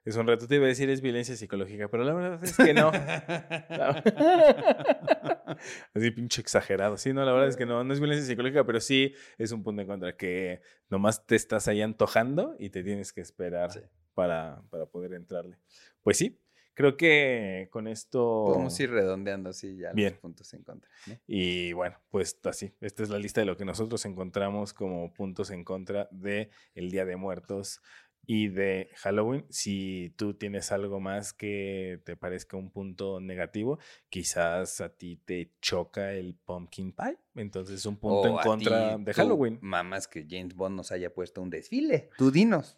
es 0.06 0.16
un 0.16 0.28
reto. 0.28 0.48
Te 0.48 0.56
iba 0.56 0.66
a 0.66 0.70
decir 0.70 0.90
es 0.90 1.02
violencia 1.02 1.36
psicológica, 1.36 1.90
pero 1.90 2.04
la 2.04 2.14
verdad 2.14 2.44
es 2.44 2.58
que 2.58 2.74
no. 2.74 2.92
Así 5.94 6.12
pinche 6.12 6.42
exagerado. 6.42 6.98
Sí, 6.98 7.14
no, 7.14 7.24
la 7.24 7.32
verdad 7.32 7.50
es 7.50 7.58
que 7.58 7.66
no, 7.66 7.84
no 7.84 7.94
es 7.94 8.00
violencia 8.00 8.26
psicológica, 8.26 8.66
pero 8.66 8.80
sí 8.80 9.14
es 9.38 9.52
un 9.52 9.64
punto 9.64 9.82
en 9.82 9.88
contra 9.88 10.16
que 10.16 10.62
nomás 10.90 11.26
te 11.26 11.36
estás 11.36 11.68
ahí 11.68 11.82
antojando 11.82 12.56
y 12.60 12.70
te 12.70 12.84
tienes 12.84 13.14
que 13.14 13.22
esperar 13.22 13.70
para, 14.14 14.62
para 14.70 14.86
poder 14.86 15.14
entrarle. 15.14 15.58
Pues 16.02 16.18
sí, 16.18 16.40
Creo 16.74 16.98
que 16.98 17.68
con 17.72 17.88
esto. 17.88 18.46
Podemos 18.48 18.80
ir 18.80 18.90
redondeando 18.90 19.50
así 19.50 19.78
ya 19.78 19.92
Bien. 19.94 20.14
los 20.14 20.20
puntos 20.20 20.54
en 20.54 20.64
contra. 20.64 20.90
Y 21.28 21.74
bueno, 21.74 21.98
pues 22.10 22.40
así. 22.44 22.74
Esta 22.82 23.04
es 23.04 23.10
la 23.10 23.20
lista 23.20 23.42
de 23.42 23.46
lo 23.46 23.58
que 23.58 23.66
nosotros 23.66 24.06
encontramos 24.06 24.74
como 24.74 25.14
puntos 25.14 25.52
en 25.52 25.64
contra 25.64 26.08
de 26.12 26.50
el 26.74 26.90
Día 26.90 27.06
de 27.06 27.16
Muertos 27.16 27.82
y 28.26 28.48
de 28.48 28.90
Halloween. 28.96 29.46
Si 29.50 30.14
tú 30.18 30.34
tienes 30.34 30.72
algo 30.72 31.00
más 31.00 31.34
que 31.34 32.02
te 32.06 32.16
parezca 32.16 32.58
un 32.58 32.72
punto 32.72 33.20
negativo, 33.20 33.80
quizás 34.10 34.82
a 34.82 34.90
ti 34.90 35.18
te 35.18 35.52
choca 35.62 36.14
el 36.14 36.36
pumpkin 36.36 36.94
pie. 36.94 37.18
Entonces, 37.36 37.86
un 37.86 37.98
punto 37.98 38.28
en 38.28 38.38
contra 38.38 38.98
de 38.98 39.14
Halloween. 39.14 39.60
Mamás 39.62 40.08
que 40.08 40.26
James 40.28 40.56
Bond 40.56 40.76
nos 40.78 40.92
haya 40.92 41.14
puesto 41.14 41.42
un 41.42 41.50
desfile. 41.50 42.10
Tú 42.18 42.32
dinos. 42.32 42.78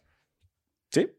Sí, 0.89 1.09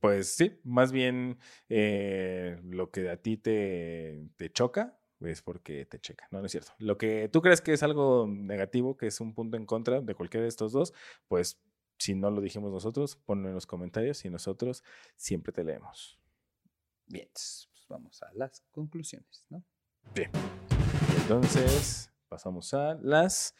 pues 0.00 0.34
sí, 0.34 0.58
más 0.64 0.92
bien 0.92 1.38
eh, 1.68 2.60
lo 2.64 2.90
que 2.90 3.08
a 3.10 3.16
ti 3.16 3.36
te, 3.36 4.28
te 4.36 4.50
choca 4.50 4.98
es 5.20 5.42
porque 5.42 5.86
te 5.86 5.98
checa, 5.98 6.28
no, 6.30 6.40
no 6.40 6.46
es 6.46 6.52
cierto. 6.52 6.72
Lo 6.78 6.98
que 6.98 7.28
tú 7.28 7.40
crees 7.40 7.60
que 7.60 7.72
es 7.72 7.82
algo 7.82 8.26
negativo, 8.28 8.96
que 8.96 9.06
es 9.06 9.20
un 9.20 9.34
punto 9.34 9.56
en 9.56 9.66
contra 9.66 10.00
de 10.00 10.14
cualquiera 10.14 10.42
de 10.42 10.48
estos 10.48 10.72
dos, 10.72 10.92
pues 11.28 11.58
si 11.98 12.14
no 12.14 12.30
lo 12.30 12.40
dijimos 12.40 12.70
nosotros, 12.72 13.16
ponlo 13.16 13.48
en 13.48 13.54
los 13.54 13.66
comentarios 13.66 14.24
y 14.24 14.30
nosotros 14.30 14.84
siempre 15.16 15.52
te 15.52 15.64
leemos. 15.64 16.18
Bien, 17.06 17.28
pues 17.32 17.86
vamos 17.88 18.22
a 18.22 18.32
las 18.34 18.60
conclusiones, 18.70 19.46
¿no? 19.48 19.64
Bien. 20.14 20.30
Entonces, 21.22 22.10
pasamos 22.28 22.74
a 22.74 22.94
las 23.02 23.54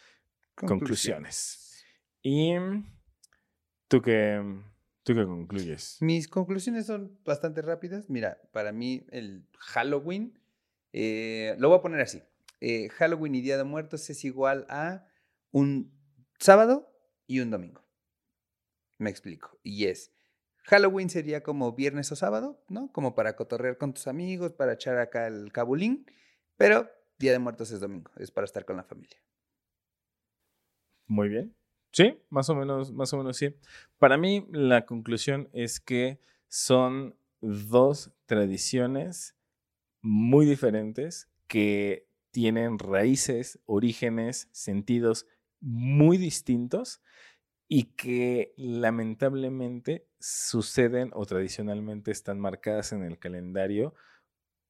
conclusiones. 0.55 1.85
Y 2.23 2.55
tú 3.89 4.03
que 4.03 4.43
¿Tú 5.07 5.15
qué 5.15 5.25
concluyes? 5.25 5.99
Mis 6.01 6.27
conclusiones 6.27 6.87
son 6.87 7.17
bastante 7.25 7.63
rápidas. 7.63 8.11
Mira, 8.11 8.41
para 8.51 8.73
mí 8.73 9.07
el 9.13 9.47
Halloween, 9.57 10.37
eh, 10.93 11.55
lo 11.61 11.69
voy 11.69 11.79
a 11.79 11.81
poner 11.81 12.01
así. 12.01 12.25
Eh, 12.61 12.89
Halloween 12.89 13.37
y 13.37 13.41
Día 13.41 13.57
de 13.57 13.63
Muertos 13.63 14.11
es 14.11 14.25
igual 14.25 14.67
a 14.69 15.07
un 15.53 15.97
sábado 16.41 16.93
y 17.29 17.39
un 17.39 17.53
domingo. 17.53 17.85
Me 18.99 19.09
explico. 19.09 19.61
Y 19.63 19.87
es, 19.87 20.11
Halloween 20.65 21.09
sería 21.09 21.45
como 21.45 21.73
viernes 21.73 22.11
o 22.11 22.17
sábado, 22.17 22.61
¿no? 22.69 22.91
Como 22.91 23.15
para 23.15 23.37
cotorrear 23.37 23.79
con 23.79 23.95
tus 23.95 24.09
amigos, 24.09 24.55
para 24.55 24.73
echar 24.73 24.99
acá 24.99 25.29
el 25.29 25.53
cabulín. 25.53 26.05
Pero 26.57 26.91
Día 27.17 27.31
de 27.31 27.39
Muertos 27.39 27.71
es 27.71 27.79
domingo, 27.79 28.11
es 28.17 28.33
para 28.33 28.45
estar 28.45 28.65
con 28.65 28.77
la 28.77 28.83
familia. 28.83 29.23
Muy 31.07 31.29
bien. 31.29 31.55
Sí, 31.97 32.19
más 32.29 32.51
o 32.51 32.55
menos, 32.55 32.93
más 32.93 33.15
o 33.15 33.17
menos 33.17 33.39
sí. 33.39 33.55
Para 33.97 34.19
mí 34.19 34.47
la 34.53 34.85
conclusión 34.85 35.49
es 35.55 35.81
que 35.81 36.21
son 36.47 37.17
dos 37.41 38.13
tradiciones 38.27 39.35
muy 40.03 40.47
diferentes 40.47 41.31
que 41.49 42.07
tienen 42.33 42.79
raíces, 42.79 43.61
orígenes, 43.67 44.49
sentidos 44.53 45.27
muy 45.61 46.19
distintos 46.19 47.03
y 47.69 47.85
que 47.95 48.55
lamentablemente 48.57 50.07
suceden 50.21 51.11
o 51.15 51.27
tradicionalmente 51.27 52.13
están 52.13 52.41
marcadas 52.41 52.93
en 52.93 53.05
el 53.05 53.19
calendario 53.19 53.95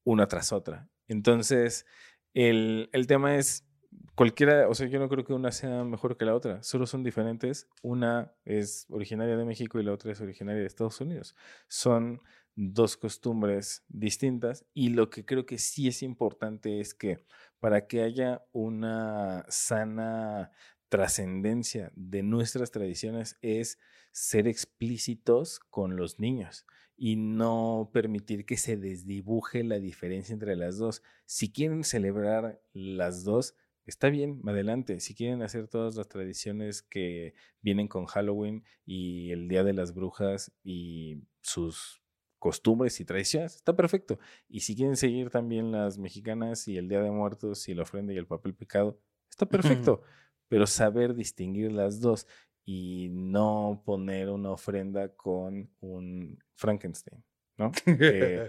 una 0.05 0.29
tras 0.29 0.53
otra. 0.53 0.89
Entonces, 1.09 1.87
el, 2.35 2.89
el 2.93 3.07
tema 3.07 3.37
es 3.37 3.67
cualquiera, 4.15 4.69
o 4.69 4.75
sea, 4.75 4.87
yo 4.89 4.99
no 4.99 5.09
creo 5.09 5.25
que 5.25 5.33
una 5.33 5.53
sea 5.53 5.85
mejor 5.85 6.17
que 6.17 6.25
la 6.25 6.35
otra, 6.35 6.63
solo 6.63 6.87
son 6.87 7.03
diferentes. 7.03 7.69
Una 7.83 8.33
es 8.45 8.87
originaria 8.91 9.37
de 9.37 9.45
México 9.45 9.79
y 9.79 9.85
la 9.85 9.93
otra 9.93 10.13
es 10.13 10.21
originaria 10.21 10.61
de 10.61 10.67
Estados 10.67 11.01
Unidos. 11.01 11.37
Son 11.69 12.21
dos 12.55 12.97
costumbres 12.97 13.85
distintas 13.89 14.65
y 14.73 14.89
lo 14.89 15.11
que 15.11 15.25
creo 15.25 15.45
que 15.45 15.59
sí 15.59 15.89
es 15.89 16.03
importante 16.03 16.81
es 16.81 16.95
que 16.95 17.19
para 17.61 17.87
que 17.87 18.03
haya 18.03 18.45
una 18.53 19.45
sana 19.49 20.51
trascendencia 20.89 21.93
de 21.95 22.23
nuestras 22.23 22.71
tradiciones 22.71 23.37
es 23.43 23.79
ser 24.13 24.49
explícitos 24.49 25.59
con 25.59 25.97
los 25.97 26.19
niños 26.19 26.65
y 26.97 27.17
no 27.17 27.91
permitir 27.93 28.47
que 28.47 28.57
se 28.57 28.77
desdibuje 28.79 29.63
la 29.63 29.79
diferencia 29.79 30.33
entre 30.33 30.57
las 30.57 30.79
dos. 30.79 31.03
Si 31.27 31.53
quieren 31.53 31.85
celebrar 31.85 32.63
las 32.73 33.25
dos, 33.25 33.55
está 33.87 34.09
bien, 34.11 34.41
adelante. 34.47 35.01
Si 35.01 35.15
quieren 35.15 35.43
hacer 35.43 35.69
todas 35.69 35.97
las 35.97 36.09
tradiciones 36.09 36.83
que 36.83 37.35
vienen 37.61 37.89
con 37.89 38.07
Halloween 38.07 38.65
y 38.85 39.31
el 39.31 39.49
Día 39.49 39.65
de 39.65 39.73
las 39.73 39.95
Brujas 39.95 40.53
y 40.63 41.23
sus 41.41 42.03
costumbres 42.39 43.01
y 43.01 43.05
tradiciones, 43.05 43.57
está 43.57 43.75
perfecto. 43.75 44.19
Y 44.49 44.61
si 44.61 44.77
quieren 44.77 44.97
seguir 44.97 45.31
también 45.31 45.73
las 45.73 45.99
mexicanas 45.99 46.69
y 46.69 46.77
el 46.77 46.89
Día 46.89 47.01
de 47.01 47.11
Muertos 47.11 47.69
y 47.69 47.75
la 47.75 47.83
ofrenda 47.83 48.13
y 48.13 48.17
el 48.17 48.27
papel 48.27 48.55
picado, 48.55 49.01
está 49.31 49.47
perfecto. 49.47 50.03
Pero 50.49 50.67
saber 50.67 51.15
distinguir 51.15 51.73
las 51.73 52.01
dos 52.01 52.27
y 52.65 53.09
no 53.11 53.83
poner 53.85 54.29
una 54.29 54.51
ofrenda 54.51 55.15
con 55.15 55.71
un 55.81 56.39
Frankenstein, 56.55 57.25
¿no? 57.57 57.71
que, 57.85 58.49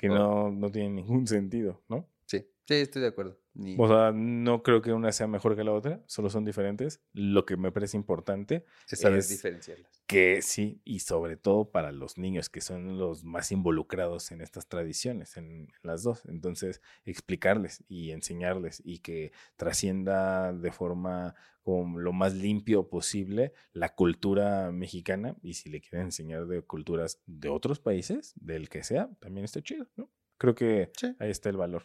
que 0.00 0.08
no, 0.08 0.50
no 0.50 0.70
tiene 0.70 0.90
ningún 0.90 1.26
sentido, 1.26 1.82
¿no? 1.88 2.08
Sí, 2.24 2.38
sí, 2.66 2.74
estoy 2.74 3.02
de 3.02 3.08
acuerdo. 3.08 3.38
O 3.76 3.88
sea, 3.88 4.12
no 4.14 4.62
creo 4.62 4.82
que 4.82 4.92
una 4.92 5.10
sea 5.10 5.26
mejor 5.26 5.56
que 5.56 5.64
la 5.64 5.72
otra, 5.72 6.00
solo 6.06 6.30
son 6.30 6.44
diferentes. 6.44 7.00
Lo 7.12 7.44
que 7.44 7.56
me 7.56 7.72
parece 7.72 7.96
importante 7.96 8.64
es 8.88 9.00
saber 9.00 9.24
diferenciarlas. 9.24 10.02
Que 10.06 10.42
sí, 10.42 10.80
y 10.84 11.00
sobre 11.00 11.36
todo 11.36 11.70
para 11.70 11.90
los 11.90 12.18
niños, 12.18 12.48
que 12.48 12.60
son 12.60 12.98
los 12.98 13.24
más 13.24 13.50
involucrados 13.50 14.30
en 14.30 14.42
estas 14.42 14.68
tradiciones, 14.68 15.36
en, 15.36 15.68
las 15.82 16.04
dos. 16.04 16.24
Entonces, 16.26 16.80
explicarles 17.04 17.82
y 17.88 18.12
enseñarles 18.12 18.80
y 18.84 19.00
que 19.00 19.32
trascienda 19.56 20.52
de 20.52 20.70
forma 20.70 21.34
como 21.62 21.98
lo 21.98 22.12
más 22.12 22.34
limpio 22.34 22.88
posible 22.88 23.52
la 23.72 23.94
cultura 23.94 24.70
mexicana. 24.70 25.36
Y 25.42 25.54
si 25.54 25.68
le 25.68 25.80
quieren 25.80 26.06
enseñar 26.06 26.46
de 26.46 26.62
culturas 26.62 27.20
de 27.26 27.48
otros 27.48 27.80
países, 27.80 28.34
del 28.36 28.68
que 28.68 28.84
sea, 28.84 29.10
también 29.18 29.44
está 29.44 29.60
chido, 29.62 29.88
¿no? 29.96 30.08
Creo 30.38 30.54
que 30.54 30.92
ahí 31.18 31.30
está 31.30 31.48
el 31.48 31.56
valor. 31.56 31.82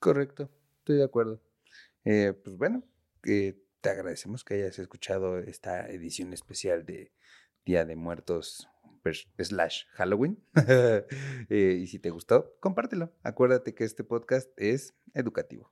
Correcto, 0.00 0.50
estoy 0.78 0.96
de 0.96 1.04
acuerdo. 1.04 1.42
Eh, 2.06 2.32
pues 2.32 2.56
bueno, 2.56 2.82
te 3.22 3.90
agradecemos 3.90 4.44
que 4.44 4.54
hayas 4.54 4.78
escuchado 4.78 5.38
esta 5.38 5.86
edición 5.88 6.32
especial 6.32 6.86
de 6.86 7.12
Día 7.66 7.84
de 7.84 7.96
Muertos 7.96 8.66
slash 9.38 9.84
Halloween. 9.92 10.42
Eh, 11.52 11.78
y 11.82 11.86
si 11.88 11.98
te 11.98 12.10
gustó, 12.10 12.56
compártelo. 12.60 13.12
Acuérdate 13.22 13.74
que 13.74 13.84
este 13.84 14.04
podcast 14.04 14.50
es 14.56 14.94
educativo. 15.14 15.70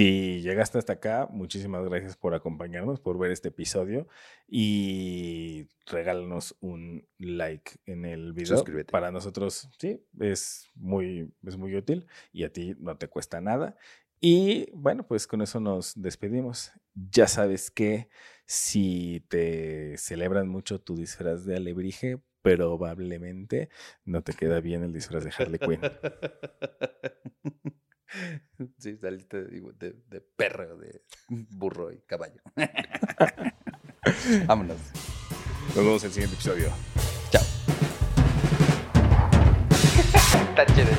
Si 0.00 0.40
llegaste 0.40 0.78
hasta 0.78 0.94
acá, 0.94 1.28
muchísimas 1.30 1.84
gracias 1.84 2.16
por 2.16 2.34
acompañarnos, 2.34 3.00
por 3.00 3.18
ver 3.18 3.32
este 3.32 3.48
episodio 3.48 4.08
y 4.48 5.68
regálanos 5.84 6.56
un 6.60 7.06
like 7.18 7.72
en 7.84 8.06
el 8.06 8.32
video. 8.32 8.56
Suscríbete. 8.56 8.90
Para 8.90 9.10
nosotros, 9.10 9.68
sí, 9.78 10.02
es 10.18 10.70
muy, 10.74 11.30
es 11.46 11.58
muy 11.58 11.76
útil 11.76 12.06
y 12.32 12.44
a 12.44 12.50
ti 12.50 12.74
no 12.78 12.96
te 12.96 13.08
cuesta 13.08 13.42
nada. 13.42 13.76
Y 14.22 14.70
bueno, 14.72 15.06
pues 15.06 15.26
con 15.26 15.42
eso 15.42 15.60
nos 15.60 15.92
despedimos. 16.00 16.72
Ya 16.94 17.28
sabes 17.28 17.70
que 17.70 18.08
si 18.46 19.26
te 19.28 19.98
celebran 19.98 20.48
mucho 20.48 20.80
tu 20.80 20.96
disfraz 20.96 21.44
de 21.44 21.56
alebrije, 21.56 22.22
probablemente 22.40 23.68
no 24.06 24.22
te 24.22 24.32
queda 24.32 24.62
bien 24.62 24.82
el 24.82 24.94
disfraz 24.94 25.24
de 25.24 25.32
Harley 25.36 25.58
Quinn. 25.58 25.80
Sí, 28.78 28.96
saliste 28.96 29.42
de, 29.44 29.94
de, 30.08 30.20
perro, 30.20 30.76
de 30.76 31.02
burro 31.28 31.92
y 31.92 31.98
caballo. 32.00 32.40
Vámonos. 34.46 34.78
Nos 35.68 35.76
vemos 35.76 36.02
en 36.02 36.08
el 36.08 36.12
siguiente 36.12 36.34
episodio. 36.34 36.70
Chao. 37.30 37.42
Está 40.50 40.66
chévere. 40.66 40.96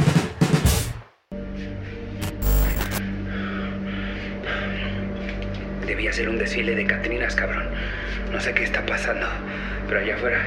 Debía 5.86 6.14
ser 6.14 6.30
un 6.30 6.38
desfile 6.38 6.76
de 6.76 6.86
Catrinas, 6.86 7.36
cabrón. 7.36 7.70
No 8.32 8.40
sé 8.40 8.54
qué 8.54 8.64
está 8.64 8.86
pasando, 8.86 9.28
pero 9.88 10.00
allá 10.00 10.16
afuera 10.16 10.42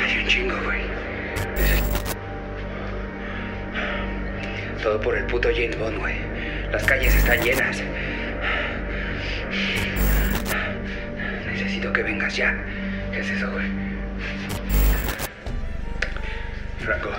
hay 0.00 0.18
un 0.18 0.26
chingo, 0.26 0.56
güey. 0.64 0.91
Todo 4.82 5.00
por 5.00 5.16
el 5.16 5.24
puto 5.26 5.48
James 5.54 5.78
Bond, 5.78 5.98
güey. 5.98 6.16
Las 6.72 6.82
calles 6.82 7.14
están 7.14 7.40
llenas. 7.40 7.80
Necesito 11.46 11.92
que 11.92 12.02
vengas 12.02 12.36
ya. 12.36 12.52
¿Qué 13.12 13.20
es 13.20 13.30
eso, 13.30 13.48
güey? 13.52 13.66
Franco. 16.80 17.10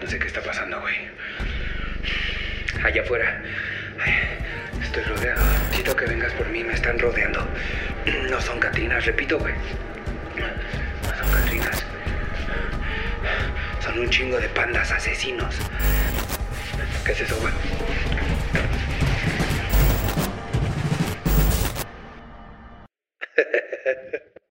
No 0.00 0.06
sé 0.06 0.18
qué 0.20 0.28
está 0.28 0.40
pasando, 0.42 0.80
güey. 0.80 0.94
Allá 2.84 3.02
afuera. 3.02 3.42
Estoy 4.80 5.02
rodeado. 5.02 5.42
Necesito 5.64 5.96
que 5.96 6.06
vengas 6.06 6.32
por 6.34 6.48
mí. 6.50 6.62
Me 6.62 6.74
están 6.74 7.00
rodeando. 7.00 7.44
No 8.30 8.40
son 8.40 8.60
Catrinas, 8.60 9.04
repito, 9.06 9.40
güey. 9.40 9.54
Son 13.92 14.00
un 14.00 14.08
chingo 14.08 14.40
de 14.40 14.48
pandas 14.48 14.90
asesinos. 14.90 15.54
¿Qué 17.04 17.12
es 17.12 17.20
eso? 17.20 17.36